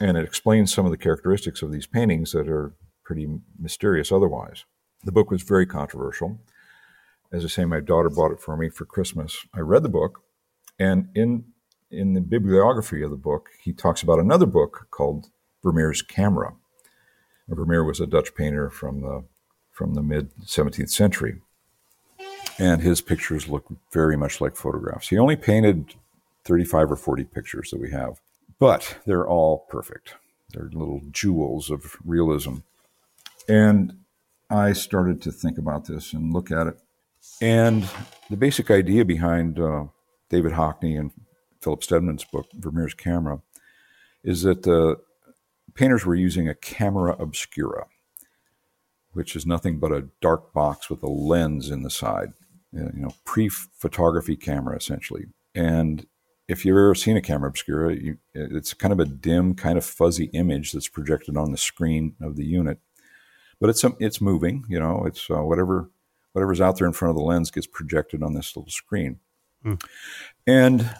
And 0.00 0.16
it 0.16 0.24
explains 0.24 0.74
some 0.74 0.84
of 0.84 0.90
the 0.90 0.98
characteristics 0.98 1.62
of 1.62 1.70
these 1.70 1.86
paintings 1.86 2.32
that 2.32 2.48
are 2.48 2.74
pretty 3.04 3.28
mysterious 3.56 4.10
otherwise. 4.10 4.64
The 5.04 5.12
book 5.12 5.30
was 5.30 5.42
very 5.42 5.66
controversial. 5.66 6.40
As 7.32 7.44
I 7.44 7.48
say, 7.48 7.64
my 7.64 7.80
daughter 7.80 8.10
bought 8.10 8.32
it 8.32 8.40
for 8.40 8.56
me 8.56 8.68
for 8.68 8.84
Christmas. 8.84 9.46
I 9.54 9.60
read 9.60 9.84
the 9.84 9.88
book, 9.88 10.22
and 10.78 11.08
in 11.14 11.44
in 11.90 12.14
the 12.14 12.20
bibliography 12.20 13.02
of 13.02 13.10
the 13.10 13.16
book, 13.16 13.50
he 13.62 13.72
talks 13.72 14.02
about 14.02 14.18
another 14.18 14.46
book 14.46 14.88
called 14.90 15.28
Vermeer's 15.62 16.02
Camera. 16.02 16.54
Vermeer 17.48 17.84
was 17.84 18.00
a 18.00 18.06
Dutch 18.06 18.34
painter 18.34 18.70
from 18.70 19.00
the 19.00 19.24
from 19.70 19.94
the 19.94 20.02
mid 20.02 20.30
17th 20.44 20.90
century, 20.90 21.40
and 22.58 22.80
his 22.80 23.00
pictures 23.00 23.48
look 23.48 23.66
very 23.92 24.16
much 24.16 24.40
like 24.40 24.56
photographs. 24.56 25.08
He 25.08 25.18
only 25.18 25.36
painted 25.36 25.94
35 26.44 26.92
or 26.92 26.96
40 26.96 27.24
pictures 27.24 27.70
that 27.70 27.80
we 27.80 27.90
have, 27.90 28.20
but 28.58 28.98
they're 29.04 29.26
all 29.26 29.66
perfect. 29.68 30.14
They're 30.52 30.70
little 30.72 31.02
jewels 31.10 31.70
of 31.70 31.96
realism. 32.04 32.58
And 33.48 33.98
I 34.48 34.72
started 34.72 35.20
to 35.22 35.32
think 35.32 35.58
about 35.58 35.86
this 35.86 36.12
and 36.12 36.32
look 36.32 36.50
at 36.50 36.68
it. 36.68 36.78
And 37.40 37.88
the 38.30 38.36
basic 38.36 38.70
idea 38.70 39.04
behind 39.04 39.58
uh, 39.58 39.86
David 40.28 40.52
Hockney 40.52 40.98
and 40.98 41.10
Philip 41.60 41.82
Steadman's 41.82 42.24
book, 42.24 42.46
Vermeer's 42.54 42.94
Camera, 42.94 43.40
is 44.22 44.42
that 44.42 44.62
the 44.62 44.98
painters 45.74 46.04
were 46.04 46.14
using 46.14 46.48
a 46.48 46.54
camera 46.54 47.16
obscura, 47.18 47.86
which 49.12 49.36
is 49.36 49.46
nothing 49.46 49.78
but 49.78 49.92
a 49.92 50.08
dark 50.20 50.52
box 50.52 50.88
with 50.88 51.02
a 51.02 51.08
lens 51.08 51.70
in 51.70 51.82
the 51.82 51.90
side 51.90 52.32
you 52.74 52.90
know, 52.94 53.14
pre-photography 53.24 54.36
camera 54.36 54.76
essentially. 54.76 55.26
And 55.54 56.06
if 56.48 56.64
you've 56.64 56.76
ever 56.76 56.94
seen 56.94 57.16
a 57.16 57.22
camera 57.22 57.48
obscura, 57.48 57.94
you, 57.94 58.18
it's 58.34 58.74
kind 58.74 58.92
of 58.92 59.00
a 59.00 59.04
dim, 59.04 59.54
kind 59.54 59.78
of 59.78 59.84
fuzzy 59.84 60.26
image 60.26 60.72
that's 60.72 60.88
projected 60.88 61.36
on 61.36 61.52
the 61.52 61.58
screen 61.58 62.16
of 62.20 62.36
the 62.36 62.44
unit. 62.44 62.78
But 63.60 63.70
it's 63.70 63.84
it's 64.00 64.20
moving. 64.20 64.64
You 64.68 64.80
know, 64.80 65.04
it's 65.06 65.30
uh, 65.30 65.42
whatever 65.42 65.90
whatever's 66.32 66.60
out 66.60 66.76
there 66.76 66.86
in 66.86 66.92
front 66.92 67.10
of 67.10 67.16
the 67.16 67.22
lens 67.22 67.50
gets 67.50 67.66
projected 67.66 68.22
on 68.22 68.34
this 68.34 68.56
little 68.56 68.70
screen. 68.70 69.20
Mm. 69.64 69.82
And 70.46 70.96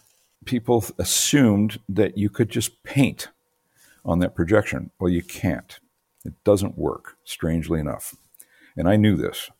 people 0.46 0.84
assumed 0.98 1.80
that 1.88 2.16
you 2.16 2.30
could 2.30 2.48
just 2.48 2.82
paint 2.84 3.28
on 4.04 4.18
that 4.20 4.34
projection. 4.34 4.90
Well, 4.98 5.10
you 5.10 5.22
can't. 5.22 5.78
It 6.24 6.34
doesn't 6.44 6.78
work, 6.78 7.16
strangely 7.24 7.80
enough. 7.80 8.14
And 8.76 8.88
I 8.88 8.96
knew 8.96 9.16
this 9.16 9.50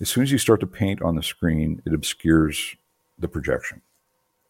as 0.00 0.08
soon 0.08 0.22
as 0.22 0.32
you 0.32 0.38
start 0.38 0.60
to 0.60 0.66
paint 0.66 1.00
on 1.02 1.14
the 1.14 1.22
screen, 1.22 1.82
it 1.86 1.94
obscures 1.94 2.76
the 3.18 3.28
projection. 3.28 3.82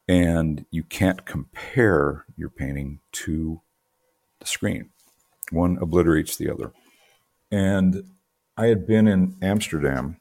And 0.08 0.66
you 0.70 0.82
can't 0.82 1.24
compare 1.24 2.24
your 2.36 2.48
painting 2.48 3.00
to 3.12 3.60
the 4.40 4.46
screen. 4.46 4.90
One 5.50 5.78
obliterates 5.80 6.36
the 6.36 6.50
other. 6.50 6.72
And 7.50 8.10
I 8.56 8.66
had 8.66 8.86
been 8.86 9.06
in 9.06 9.36
Amsterdam 9.42 10.18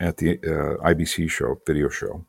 at 0.00 0.18
the 0.18 0.38
uh, 0.38 0.82
IBC 0.84 1.30
show, 1.30 1.60
video 1.66 1.88
show, 1.88 2.24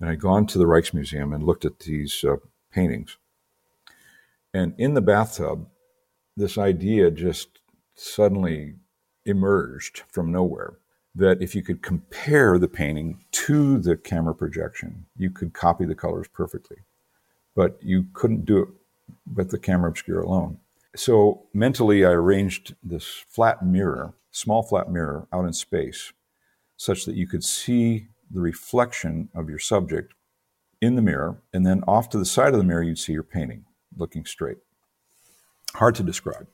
and 0.00 0.10
I'd 0.10 0.20
gone 0.20 0.46
to 0.46 0.58
the 0.58 0.64
Rijksmuseum 0.64 1.34
and 1.34 1.44
looked 1.44 1.64
at 1.64 1.80
these 1.80 2.24
uh, 2.24 2.36
paintings. 2.70 3.16
And 4.56 4.72
in 4.78 4.94
the 4.94 5.02
bathtub, 5.02 5.68
this 6.34 6.56
idea 6.56 7.10
just 7.10 7.60
suddenly 7.94 8.76
emerged 9.26 10.04
from 10.10 10.32
nowhere 10.32 10.78
that 11.14 11.42
if 11.42 11.54
you 11.54 11.62
could 11.62 11.82
compare 11.82 12.58
the 12.58 12.66
painting 12.66 13.22
to 13.32 13.78
the 13.78 13.98
camera 13.98 14.34
projection, 14.34 15.04
you 15.14 15.28
could 15.28 15.52
copy 15.52 15.84
the 15.84 15.94
colors 15.94 16.26
perfectly. 16.32 16.78
But 17.54 17.78
you 17.82 18.06
couldn't 18.14 18.46
do 18.46 18.62
it 18.62 18.68
with 19.34 19.50
the 19.50 19.58
camera 19.58 19.90
obscura 19.90 20.24
alone. 20.24 20.56
So 20.94 21.42
mentally, 21.52 22.06
I 22.06 22.12
arranged 22.12 22.76
this 22.82 23.26
flat 23.28 23.62
mirror, 23.62 24.14
small 24.30 24.62
flat 24.62 24.90
mirror 24.90 25.28
out 25.34 25.44
in 25.44 25.52
space, 25.52 26.14
such 26.78 27.04
that 27.04 27.14
you 27.14 27.26
could 27.26 27.44
see 27.44 28.08
the 28.30 28.40
reflection 28.40 29.28
of 29.34 29.50
your 29.50 29.58
subject 29.58 30.14
in 30.80 30.96
the 30.96 31.02
mirror, 31.02 31.42
and 31.52 31.66
then 31.66 31.84
off 31.86 32.08
to 32.08 32.18
the 32.18 32.24
side 32.24 32.54
of 32.54 32.58
the 32.58 32.64
mirror, 32.64 32.82
you'd 32.82 32.98
see 32.98 33.12
your 33.12 33.22
painting 33.22 33.65
looking 33.96 34.24
straight. 34.24 34.58
Hard 35.74 35.94
to 35.96 36.02
describe, 36.02 36.46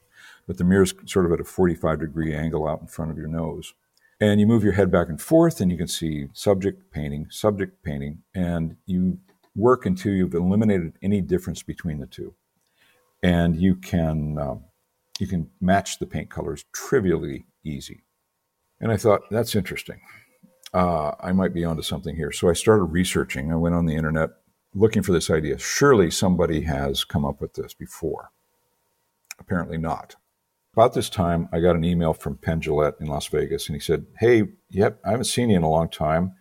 but 0.47 0.59
the 0.59 0.65
mirror 0.65 0.83
is 0.83 0.95
sort 1.07 1.27
of 1.27 1.33
at 1.33 1.41
a 1.41 1.45
45 1.45 2.01
degree 2.01 2.35
angle 2.35 2.67
out 2.67 2.81
in 2.81 2.87
front 2.87 3.11
of 3.11 3.17
your 3.17 3.29
nose. 3.29 3.75
And 4.21 4.39
you 4.41 4.47
move 4.47 4.63
your 4.63 4.75
head 4.75 4.91
back 4.91 5.09
and 5.09 5.21
forth, 5.21 5.61
and 5.61 5.71
you 5.71 5.77
can 5.77 5.89
see 5.89 6.29
subject 6.33 6.93
painting, 6.93 7.27
subject 7.31 7.83
painting, 7.83 8.23
and 8.35 8.77
you 8.87 9.19
work 9.57 9.85
until 9.85 10.13
you've 10.13 10.35
eliminated 10.35 10.95
any 11.03 11.21
difference 11.21 11.63
between 11.63 11.99
the 11.99 12.07
two. 12.07 12.35
And 13.23 13.57
you 13.57 13.75
can 13.77 14.39
um, 14.39 14.65
you 15.19 15.27
can 15.27 15.51
match 15.61 15.99
the 15.99 16.07
paint 16.07 16.31
colors 16.31 16.65
trivially 16.73 17.47
easy. 17.65 18.03
And 18.81 18.91
I 18.91 18.97
thought 18.97 19.23
that's 19.31 19.55
interesting. 19.55 20.01
Uh, 20.75 21.13
I 21.21 21.33
might 21.33 21.55
be 21.55 21.65
onto 21.65 21.83
something 21.83 22.17
here. 22.17 22.33
So 22.33 22.49
I 22.49 22.55
started 22.55 22.85
researching. 22.85 23.53
I 23.53 23.57
went 23.57 23.75
on 23.75 23.87
the 23.87 23.95
internet 23.95 24.31
looking 24.75 25.03
for 25.03 25.13
this 25.13 25.31
idea. 25.31 25.59
Surely 25.59 26.11
somebody 26.11 26.63
has 26.63 27.05
come 27.05 27.25
up 27.25 27.41
with 27.41 27.55
this 27.55 27.75
before. 27.75 28.31
Apparently 29.39 29.79
not. 29.79 30.17
About 30.75 30.95
this 30.95 31.11
time, 31.11 31.49
I 31.53 31.61
got 31.61 31.77
an 31.77 31.85
email 31.85 32.15
from 32.15 32.39
Penn 32.39 32.61
Jillette 32.61 33.01
in 33.01 33.07
Las 33.07 33.27
Vegas, 33.27 33.67
and 33.67 33.77
he 33.77 33.81
said, 33.81 34.07
Hey, 34.19 34.45
yep, 34.71 34.99
I 35.05 35.11
haven't 35.11 35.25
seen 35.25 35.51
you 35.51 35.57
in 35.57 35.63
a 35.63 35.71
long 35.71 35.89
time. 35.89 36.33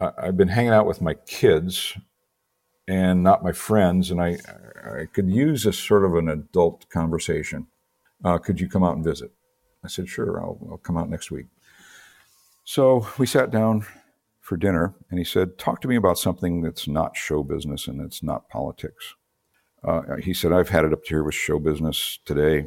I've 0.00 0.36
been 0.36 0.48
hanging 0.48 0.72
out 0.72 0.86
with 0.86 1.00
my 1.02 1.14
kids 1.14 1.96
and 2.88 3.22
not 3.22 3.44
my 3.44 3.52
friends, 3.52 4.10
and 4.10 4.20
I, 4.20 4.38
I 4.84 5.06
could 5.12 5.28
use 5.30 5.66
a 5.66 5.72
sort 5.72 6.04
of 6.04 6.14
an 6.14 6.28
adult 6.28 6.88
conversation. 6.88 7.66
Uh, 8.24 8.38
could 8.38 8.60
you 8.60 8.68
come 8.68 8.82
out 8.82 8.96
and 8.96 9.04
visit? 9.04 9.30
I 9.84 9.88
said, 9.88 10.08
Sure, 10.08 10.40
I'll, 10.40 10.58
I'll 10.70 10.78
come 10.78 10.96
out 10.96 11.10
next 11.10 11.30
week. 11.30 11.46
So 12.64 13.06
we 13.18 13.26
sat 13.26 13.50
down 13.50 13.84
for 14.42 14.58
dinner, 14.58 14.94
and 15.08 15.18
he 15.18 15.24
said, 15.24 15.56
Talk 15.56 15.80
to 15.80 15.88
me 15.88 15.96
about 15.96 16.18
something 16.18 16.60
that's 16.60 16.86
not 16.86 17.16
show 17.16 17.42
business 17.42 17.86
and 17.86 18.02
it's 18.02 18.22
not 18.22 18.50
politics. 18.50 19.14
Uh, 19.82 20.16
he 20.22 20.34
said, 20.34 20.52
I've 20.52 20.68
had 20.68 20.84
it 20.84 20.92
up 20.92 21.02
to 21.04 21.08
here 21.08 21.24
with 21.24 21.34
show 21.34 21.58
business 21.58 22.18
today 22.24 22.66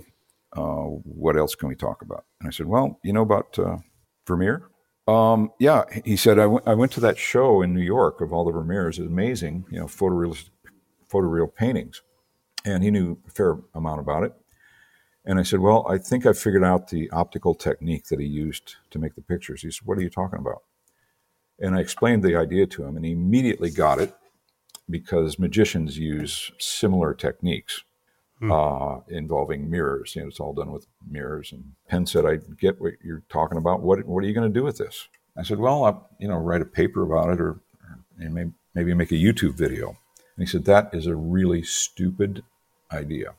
uh, 0.55 0.85
what 1.03 1.35
else 1.35 1.55
can 1.55 1.69
we 1.69 1.75
talk 1.75 2.01
about? 2.01 2.25
And 2.39 2.47
I 2.47 2.51
said, 2.51 2.65
well, 2.65 2.99
you 3.03 3.13
know 3.13 3.21
about 3.21 3.57
uh, 3.59 3.77
Vermeer? 4.25 4.69
Um, 5.07 5.51
yeah, 5.59 5.83
he 6.03 6.15
said, 6.15 6.39
I, 6.39 6.43
w- 6.43 6.61
I 6.65 6.73
went 6.73 6.91
to 6.93 6.99
that 7.01 7.17
show 7.17 7.61
in 7.61 7.73
New 7.73 7.81
York 7.81 8.21
of 8.21 8.33
all 8.33 8.45
the 8.45 8.51
Vermeers. 8.51 8.97
It's 8.97 9.07
amazing, 9.07 9.65
you 9.69 9.79
know, 9.79 9.85
photorealistic, 9.85 10.49
photoreal 11.11 11.53
paintings. 11.53 12.01
And 12.63 12.83
he 12.83 12.89
knew 12.89 13.19
a 13.27 13.31
fair 13.31 13.57
amount 13.75 13.99
about 13.99 14.23
it. 14.23 14.33
And 15.25 15.39
I 15.39 15.43
said, 15.43 15.59
well, 15.59 15.85
I 15.89 15.97
think 15.97 16.25
I 16.25 16.33
figured 16.33 16.63
out 16.63 16.89
the 16.89 17.09
optical 17.11 17.53
technique 17.53 18.05
that 18.05 18.19
he 18.19 18.25
used 18.25 18.75
to 18.91 18.99
make 18.99 19.15
the 19.15 19.21
pictures. 19.21 19.61
He 19.61 19.71
said, 19.71 19.85
what 19.85 19.97
are 19.97 20.01
you 20.01 20.09
talking 20.09 20.39
about? 20.39 20.63
And 21.59 21.75
I 21.75 21.79
explained 21.79 22.23
the 22.23 22.35
idea 22.35 22.67
to 22.67 22.83
him, 22.83 22.95
and 22.95 23.05
he 23.05 23.11
immediately 23.11 23.71
got 23.71 23.99
it 23.99 24.13
because 24.89 25.39
magicians 25.39 25.97
use 25.97 26.51
similar 26.59 27.13
techniques 27.13 27.83
hmm. 28.39 28.51
uh, 28.51 28.99
involving 29.07 29.69
mirrors. 29.69 30.15
You 30.15 30.23
know, 30.23 30.27
it's 30.27 30.39
all 30.39 30.53
done 30.53 30.71
with 30.71 30.87
mirrors. 31.09 31.51
And 31.51 31.73
Penn 31.87 32.05
said, 32.05 32.25
"I 32.25 32.37
get 32.59 32.81
what 32.81 32.93
you're 33.03 33.23
talking 33.29 33.57
about. 33.57 33.81
What 33.81 34.05
what 34.05 34.23
are 34.23 34.27
you 34.27 34.33
going 34.33 34.51
to 34.51 34.59
do 34.59 34.63
with 34.63 34.77
this?" 34.77 35.07
I 35.37 35.43
said, 35.43 35.59
"Well, 35.59 35.83
I'll, 35.85 36.09
you 36.19 36.27
know, 36.27 36.37
write 36.37 36.61
a 36.61 36.65
paper 36.65 37.03
about 37.03 37.29
it, 37.33 37.41
or, 37.41 37.51
or 37.51 37.99
maybe 38.17 38.51
maybe 38.73 38.93
make 38.93 39.11
a 39.11 39.15
YouTube 39.15 39.55
video." 39.55 39.89
And 39.89 40.45
he 40.45 40.45
said, 40.45 40.65
"That 40.65 40.89
is 40.93 41.07
a 41.07 41.15
really 41.15 41.63
stupid 41.63 42.43
idea. 42.91 43.35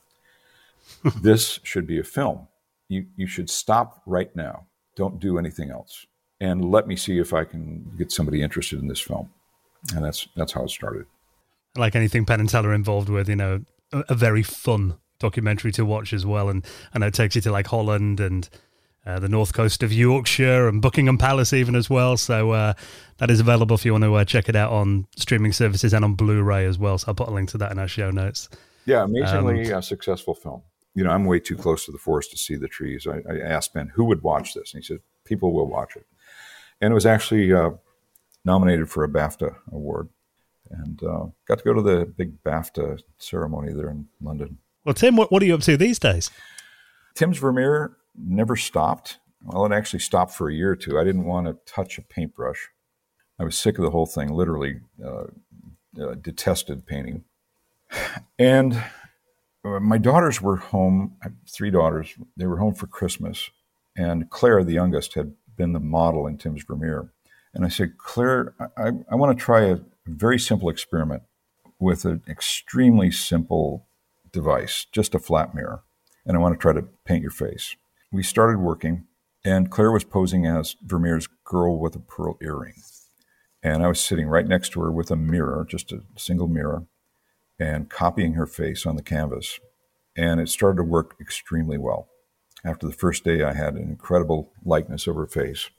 this 1.21 1.59
should 1.63 1.85
be 1.85 1.99
a 1.99 2.03
film. 2.03 2.47
You 2.87 3.05
you 3.15 3.27
should 3.27 3.49
stop 3.49 4.01
right 4.05 4.35
now. 4.35 4.65
Don't 4.95 5.19
do 5.19 5.37
anything 5.37 5.69
else." 5.69 6.07
And 6.39 6.71
let 6.71 6.87
me 6.87 6.95
see 6.95 7.17
if 7.19 7.33
I 7.33 7.45
can 7.45 7.91
get 7.97 8.11
somebody 8.11 8.41
interested 8.41 8.79
in 8.79 8.87
this 8.87 8.99
film, 8.99 9.31
and 9.95 10.05
that's 10.05 10.27
that's 10.35 10.51
how 10.51 10.63
it 10.63 10.69
started 10.69 11.05
like 11.77 11.95
anything 11.95 12.25
Penn 12.25 12.39
and 12.39 12.49
Teller 12.49 12.73
involved 12.73 13.09
with, 13.09 13.29
you 13.29 13.35
know, 13.35 13.63
a, 13.91 14.03
a 14.09 14.15
very 14.15 14.43
fun 14.43 14.97
documentary 15.19 15.71
to 15.73 15.85
watch 15.85 16.13
as 16.13 16.25
well. 16.25 16.49
And 16.49 16.65
I 16.93 16.99
know 16.99 17.07
it 17.07 17.13
takes 17.13 17.35
you 17.35 17.41
to 17.41 17.51
like 17.51 17.67
Holland 17.67 18.19
and 18.19 18.49
uh, 19.05 19.19
the 19.19 19.29
north 19.29 19.53
coast 19.53 19.83
of 19.83 19.93
Yorkshire 19.93 20.67
and 20.67 20.81
Buckingham 20.81 21.17
Palace 21.17 21.53
even 21.53 21.75
as 21.75 21.89
well. 21.89 22.17
So 22.17 22.51
uh, 22.51 22.73
that 23.17 23.31
is 23.31 23.39
available 23.39 23.75
if 23.75 23.85
you 23.85 23.93
want 23.93 24.03
to 24.03 24.15
uh, 24.15 24.25
check 24.25 24.49
it 24.49 24.55
out 24.55 24.71
on 24.71 25.07
streaming 25.15 25.53
services 25.53 25.93
and 25.93 26.03
on 26.03 26.15
Blu-ray 26.15 26.65
as 26.65 26.77
well. 26.77 26.97
So 26.97 27.05
I'll 27.09 27.15
put 27.15 27.29
a 27.29 27.31
link 27.31 27.49
to 27.51 27.57
that 27.59 27.71
in 27.71 27.79
our 27.79 27.87
show 27.87 28.11
notes. 28.11 28.49
Yeah, 28.85 29.03
amazingly 29.03 29.71
um, 29.71 29.81
successful 29.81 30.33
film. 30.33 30.61
You 30.93 31.03
know, 31.03 31.11
I'm 31.11 31.25
way 31.25 31.39
too 31.39 31.55
close 31.55 31.85
to 31.85 31.91
the 31.91 31.97
forest 31.97 32.31
to 32.31 32.37
see 32.37 32.55
the 32.55 32.67
trees. 32.67 33.05
I, 33.05 33.21
I, 33.29 33.39
asked 33.39 33.73
Ben 33.73 33.89
who 33.89 34.05
would 34.05 34.23
watch 34.23 34.53
this, 34.55 34.73
and 34.73 34.81
he 34.81 34.87
said 34.87 34.99
people 35.25 35.53
will 35.53 35.67
watch 35.67 35.95
it. 35.95 36.05
And 36.81 36.91
it 36.91 36.93
was 36.93 37.05
actually 37.05 37.51
uh, 37.53 37.71
nominated 38.45 38.89
for 38.89 39.03
a 39.03 39.09
BAFTA 39.09 39.55
award 39.71 40.09
and 40.69 41.01
uh, 41.03 41.25
got 41.47 41.59
to 41.59 41.63
go 41.63 41.73
to 41.73 41.81
the 41.81 42.05
big 42.05 42.43
BAFTA 42.43 43.01
ceremony 43.17 43.73
there 43.73 43.89
in 43.89 44.07
London. 44.21 44.57
Well, 44.85 44.93
Tim, 44.93 45.15
what, 45.15 45.31
what 45.31 45.41
are 45.41 45.45
you 45.45 45.55
up 45.55 45.61
to 45.61 45.77
these 45.77 45.99
days? 45.99 46.29
Tim's 47.15 47.39
Vermeer 47.39 47.97
never 48.15 48.55
stopped. 48.55 49.19
Well, 49.43 49.65
it 49.65 49.71
actually 49.71 49.99
stopped 49.99 50.33
for 50.33 50.49
a 50.49 50.53
year 50.53 50.71
or 50.71 50.75
two. 50.75 50.99
I 50.99 51.03
didn't 51.03 51.25
want 51.25 51.47
to 51.47 51.57
touch 51.71 51.97
a 51.97 52.01
paintbrush. 52.01 52.69
I 53.39 53.43
was 53.43 53.57
sick 53.57 53.77
of 53.77 53.83
the 53.83 53.91
whole 53.91 54.05
thing, 54.05 54.33
literally 54.33 54.79
uh, 55.03 55.25
uh, 56.01 56.15
detested 56.21 56.85
painting. 56.85 57.23
And 58.39 58.81
uh, 59.63 59.79
my 59.79 59.97
daughters 59.97 60.41
were 60.41 60.57
home, 60.57 61.17
three 61.49 61.71
daughters, 61.71 62.15
they 62.35 62.47
were 62.47 62.57
home 62.57 62.73
for 62.73 62.87
Christmas. 62.87 63.49
And 63.95 64.29
Claire, 64.29 64.63
the 64.63 64.73
youngest, 64.73 65.13
had 65.13 65.33
been 65.57 65.73
the 65.73 65.79
model 65.79 66.27
in 66.27 66.37
Tim's 66.37 66.63
Vermeer. 66.63 67.11
And 67.53 67.65
I 67.65 67.69
said, 67.69 67.97
Claire, 67.97 68.53
I, 68.77 68.91
I 69.11 69.15
want 69.15 69.37
to 69.37 69.43
try 69.43 69.63
a, 69.63 69.79
very 70.09 70.39
simple 70.39 70.69
experiment 70.69 71.23
with 71.79 72.05
an 72.05 72.21
extremely 72.29 73.11
simple 73.11 73.87
device, 74.31 74.85
just 74.91 75.13
a 75.13 75.19
flat 75.19 75.53
mirror. 75.53 75.83
And 76.25 76.37
I 76.37 76.39
want 76.39 76.53
to 76.53 76.61
try 76.61 76.71
to 76.73 76.87
paint 77.03 77.21
your 77.21 77.31
face. 77.31 77.75
We 78.09 78.23
started 78.23 78.59
working, 78.59 79.05
and 79.43 79.69
Claire 79.69 79.91
was 79.91 80.03
posing 80.03 80.45
as 80.45 80.77
Vermeer's 80.81 81.27
girl 81.43 81.77
with 81.77 81.95
a 81.95 81.99
pearl 81.99 82.37
earring. 82.41 82.75
And 83.61 83.83
I 83.83 83.87
was 83.87 83.99
sitting 83.99 84.27
right 84.27 84.47
next 84.47 84.69
to 84.73 84.81
her 84.81 84.91
with 84.91 85.11
a 85.11 85.15
mirror, 85.15 85.65
just 85.67 85.91
a 85.91 86.03
single 86.15 86.47
mirror, 86.47 86.85
and 87.59 87.89
copying 87.89 88.33
her 88.33 88.47
face 88.47 88.85
on 88.85 88.95
the 88.95 89.01
canvas. 89.01 89.59
And 90.15 90.39
it 90.39 90.49
started 90.49 90.77
to 90.77 90.83
work 90.83 91.15
extremely 91.19 91.77
well. 91.77 92.07
After 92.65 92.87
the 92.87 92.93
first 92.93 93.23
day, 93.23 93.43
I 93.43 93.53
had 93.53 93.75
an 93.75 93.83
incredible 93.83 94.51
likeness 94.65 95.07
of 95.07 95.15
her 95.15 95.27
face. 95.27 95.69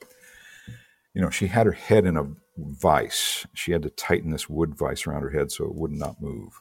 You 1.15 1.23
know, 1.23 1.31
she 1.31 1.49
had 1.49 1.67
her 1.67 1.73
head 1.73 2.07
in 2.07 2.17
a 2.17 2.29
vice. 2.57 3.47
She 3.55 3.73
had 3.73 3.83
to 3.83 3.91
tighten 3.91 4.31
this 4.31 4.49
wood 4.49 4.77
vice 4.77 5.07
around 5.07 5.23
her 5.23 5.31
head 5.31 5.51
so 5.51 5.65
it 5.65 5.75
would 5.75 5.93
not 5.93 6.21
move. 6.21 6.61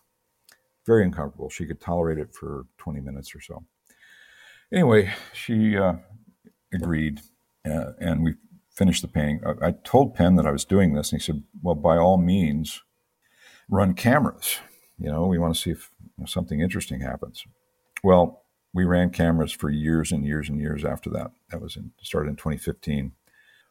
Very 0.85 1.03
uncomfortable. 1.03 1.49
She 1.49 1.65
could 1.65 1.81
tolerate 1.81 2.17
it 2.17 2.33
for 2.33 2.65
20 2.77 3.01
minutes 3.01 3.35
or 3.35 3.41
so. 3.41 3.63
Anyway, 4.71 5.13
she 5.33 5.77
uh, 5.77 5.93
agreed, 6.73 7.21
uh, 7.65 7.91
and 7.99 8.23
we 8.23 8.35
finished 8.69 9.01
the 9.01 9.07
painting. 9.07 9.41
I, 9.45 9.67
I 9.67 9.71
told 9.83 10.13
Penn 10.13 10.35
that 10.35 10.45
I 10.45 10.51
was 10.51 10.65
doing 10.65 10.93
this, 10.93 11.11
and 11.11 11.21
he 11.21 11.25
said, 11.25 11.43
"Well, 11.61 11.75
by 11.75 11.97
all 11.97 12.17
means, 12.17 12.81
run 13.69 13.93
cameras. 13.93 14.59
You 14.99 15.09
know, 15.09 15.25
we 15.25 15.39
want 15.39 15.55
to 15.55 15.61
see 15.61 15.71
if 15.71 15.89
something 16.25 16.59
interesting 16.59 16.99
happens." 16.99 17.45
Well, 18.03 18.43
we 18.77 18.85
ran 18.85 19.09
cameras 19.09 19.51
for 19.51 19.71
years 19.71 20.11
and 20.11 20.23
years 20.23 20.49
and 20.49 20.61
years 20.61 20.85
after 20.85 21.09
that. 21.09 21.31
That 21.49 21.61
was 21.61 21.75
in, 21.75 21.93
started 22.03 22.29
in 22.29 22.35
2015. 22.35 23.11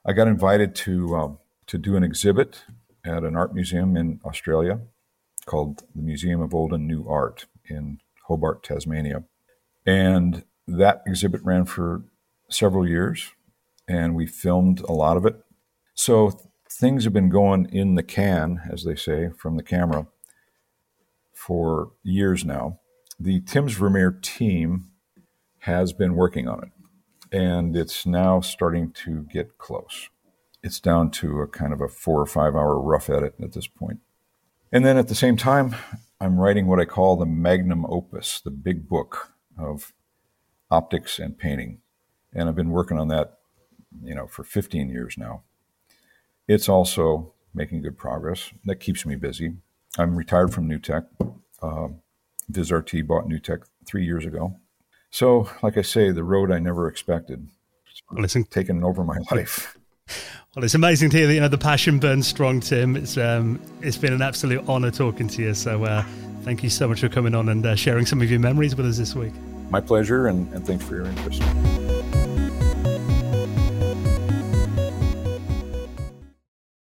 I 0.04 0.12
got 0.12 0.26
invited 0.26 0.74
to 0.74 1.16
um, 1.16 1.38
to 1.68 1.78
do 1.78 1.94
an 1.94 2.02
exhibit 2.02 2.64
at 3.04 3.22
an 3.22 3.36
art 3.36 3.54
museum 3.54 3.96
in 3.96 4.20
Australia 4.24 4.80
called 5.44 5.84
the 5.94 6.02
Museum 6.02 6.40
of 6.40 6.52
Old 6.52 6.72
and 6.72 6.88
New 6.88 7.06
Art 7.08 7.46
in 7.66 8.00
Hobart, 8.24 8.64
Tasmania. 8.64 9.22
And 9.86 10.44
that 10.66 11.02
exhibit 11.06 11.40
ran 11.44 11.66
for 11.66 12.02
several 12.50 12.84
years, 12.84 13.30
and 13.86 14.16
we 14.16 14.26
filmed 14.26 14.80
a 14.80 14.92
lot 14.92 15.16
of 15.16 15.24
it. 15.24 15.36
So 15.94 16.32
things 16.68 17.04
have 17.04 17.12
been 17.12 17.28
going 17.28 17.66
in 17.66 17.94
the 17.94 18.02
can, 18.02 18.62
as 18.72 18.82
they 18.82 18.96
say, 18.96 19.28
from 19.38 19.56
the 19.56 19.62
camera 19.62 20.08
for 21.32 21.92
years 22.02 22.44
now. 22.44 22.80
The 23.20 23.40
Tim's 23.42 23.74
Vermeer 23.74 24.10
team 24.10 24.90
has 25.66 25.92
been 25.92 26.14
working 26.14 26.48
on 26.48 26.64
it, 26.64 27.36
and 27.36 27.76
it's 27.76 28.06
now 28.06 28.40
starting 28.40 28.90
to 29.04 29.22
get 29.32 29.58
close 29.58 30.08
it's 30.66 30.80
down 30.80 31.10
to 31.12 31.40
a 31.40 31.46
kind 31.46 31.72
of 31.72 31.80
a 31.80 31.88
four 31.88 32.20
or 32.20 32.26
five 32.26 32.56
hour 32.56 32.78
rough 32.80 33.08
edit 33.08 33.34
at 33.40 33.52
this 33.52 33.68
point. 33.68 34.00
And 34.72 34.84
then 34.84 34.98
at 34.98 35.06
the 35.06 35.14
same 35.14 35.36
time, 35.36 35.76
I'm 36.20 36.40
writing 36.40 36.66
what 36.66 36.80
I 36.80 36.84
call 36.84 37.16
the 37.16 37.24
magnum 37.24 37.86
opus, 37.88 38.40
the 38.40 38.50
big 38.50 38.88
book 38.88 39.32
of 39.56 39.92
optics 40.68 41.20
and 41.20 41.38
painting. 41.38 41.82
And 42.34 42.48
I've 42.48 42.56
been 42.56 42.70
working 42.70 42.98
on 42.98 43.06
that, 43.08 43.38
you 44.02 44.14
know, 44.14 44.26
for 44.26 44.42
15 44.42 44.90
years 44.90 45.16
now. 45.16 45.44
It's 46.48 46.68
also 46.68 47.32
making 47.54 47.82
good 47.82 47.96
progress. 47.96 48.50
That 48.64 48.76
keeps 48.76 49.06
me 49.06 49.14
busy. 49.14 49.54
I'm 49.96 50.16
retired 50.16 50.52
from 50.52 50.68
NewTek. 50.68 51.06
Uh, 51.62 51.88
VizRT 52.50 53.06
bought 53.06 53.28
NewTek 53.28 53.62
three 53.86 54.04
years 54.04 54.26
ago. 54.26 54.56
So, 55.10 55.48
like 55.62 55.76
I 55.76 55.82
say, 55.82 56.10
the 56.10 56.24
road 56.24 56.50
I 56.50 56.58
never 56.58 56.88
expected. 56.88 57.48
Listen, 58.12 58.44
taken 58.44 58.84
over 58.84 59.04
my 59.04 59.18
life. 59.30 59.76
Well, 60.54 60.64
it's 60.64 60.74
amazing 60.74 61.10
to 61.10 61.18
hear 61.18 61.26
that 61.26 61.34
you 61.34 61.40
know 61.40 61.48
the 61.48 61.58
passion 61.58 61.98
burns 61.98 62.26
strong, 62.26 62.60
Tim. 62.60 62.96
It's 62.96 63.16
um, 63.16 63.60
it's 63.82 63.96
been 63.96 64.12
an 64.12 64.22
absolute 64.22 64.66
honour 64.68 64.90
talking 64.90 65.28
to 65.28 65.42
you. 65.42 65.54
So, 65.54 65.84
uh, 65.84 66.04
thank 66.42 66.62
you 66.62 66.70
so 66.70 66.88
much 66.88 67.00
for 67.00 67.08
coming 67.08 67.34
on 67.34 67.48
and 67.48 67.64
uh, 67.66 67.74
sharing 67.74 68.06
some 68.06 68.22
of 68.22 68.30
your 68.30 68.40
memories 68.40 68.76
with 68.76 68.86
us 68.86 68.98
this 68.98 69.14
week. 69.14 69.32
My 69.70 69.80
pleasure, 69.80 70.28
and, 70.28 70.52
and 70.54 70.64
thanks 70.64 70.84
for 70.84 70.94
your 70.94 71.06
interest. 71.06 71.42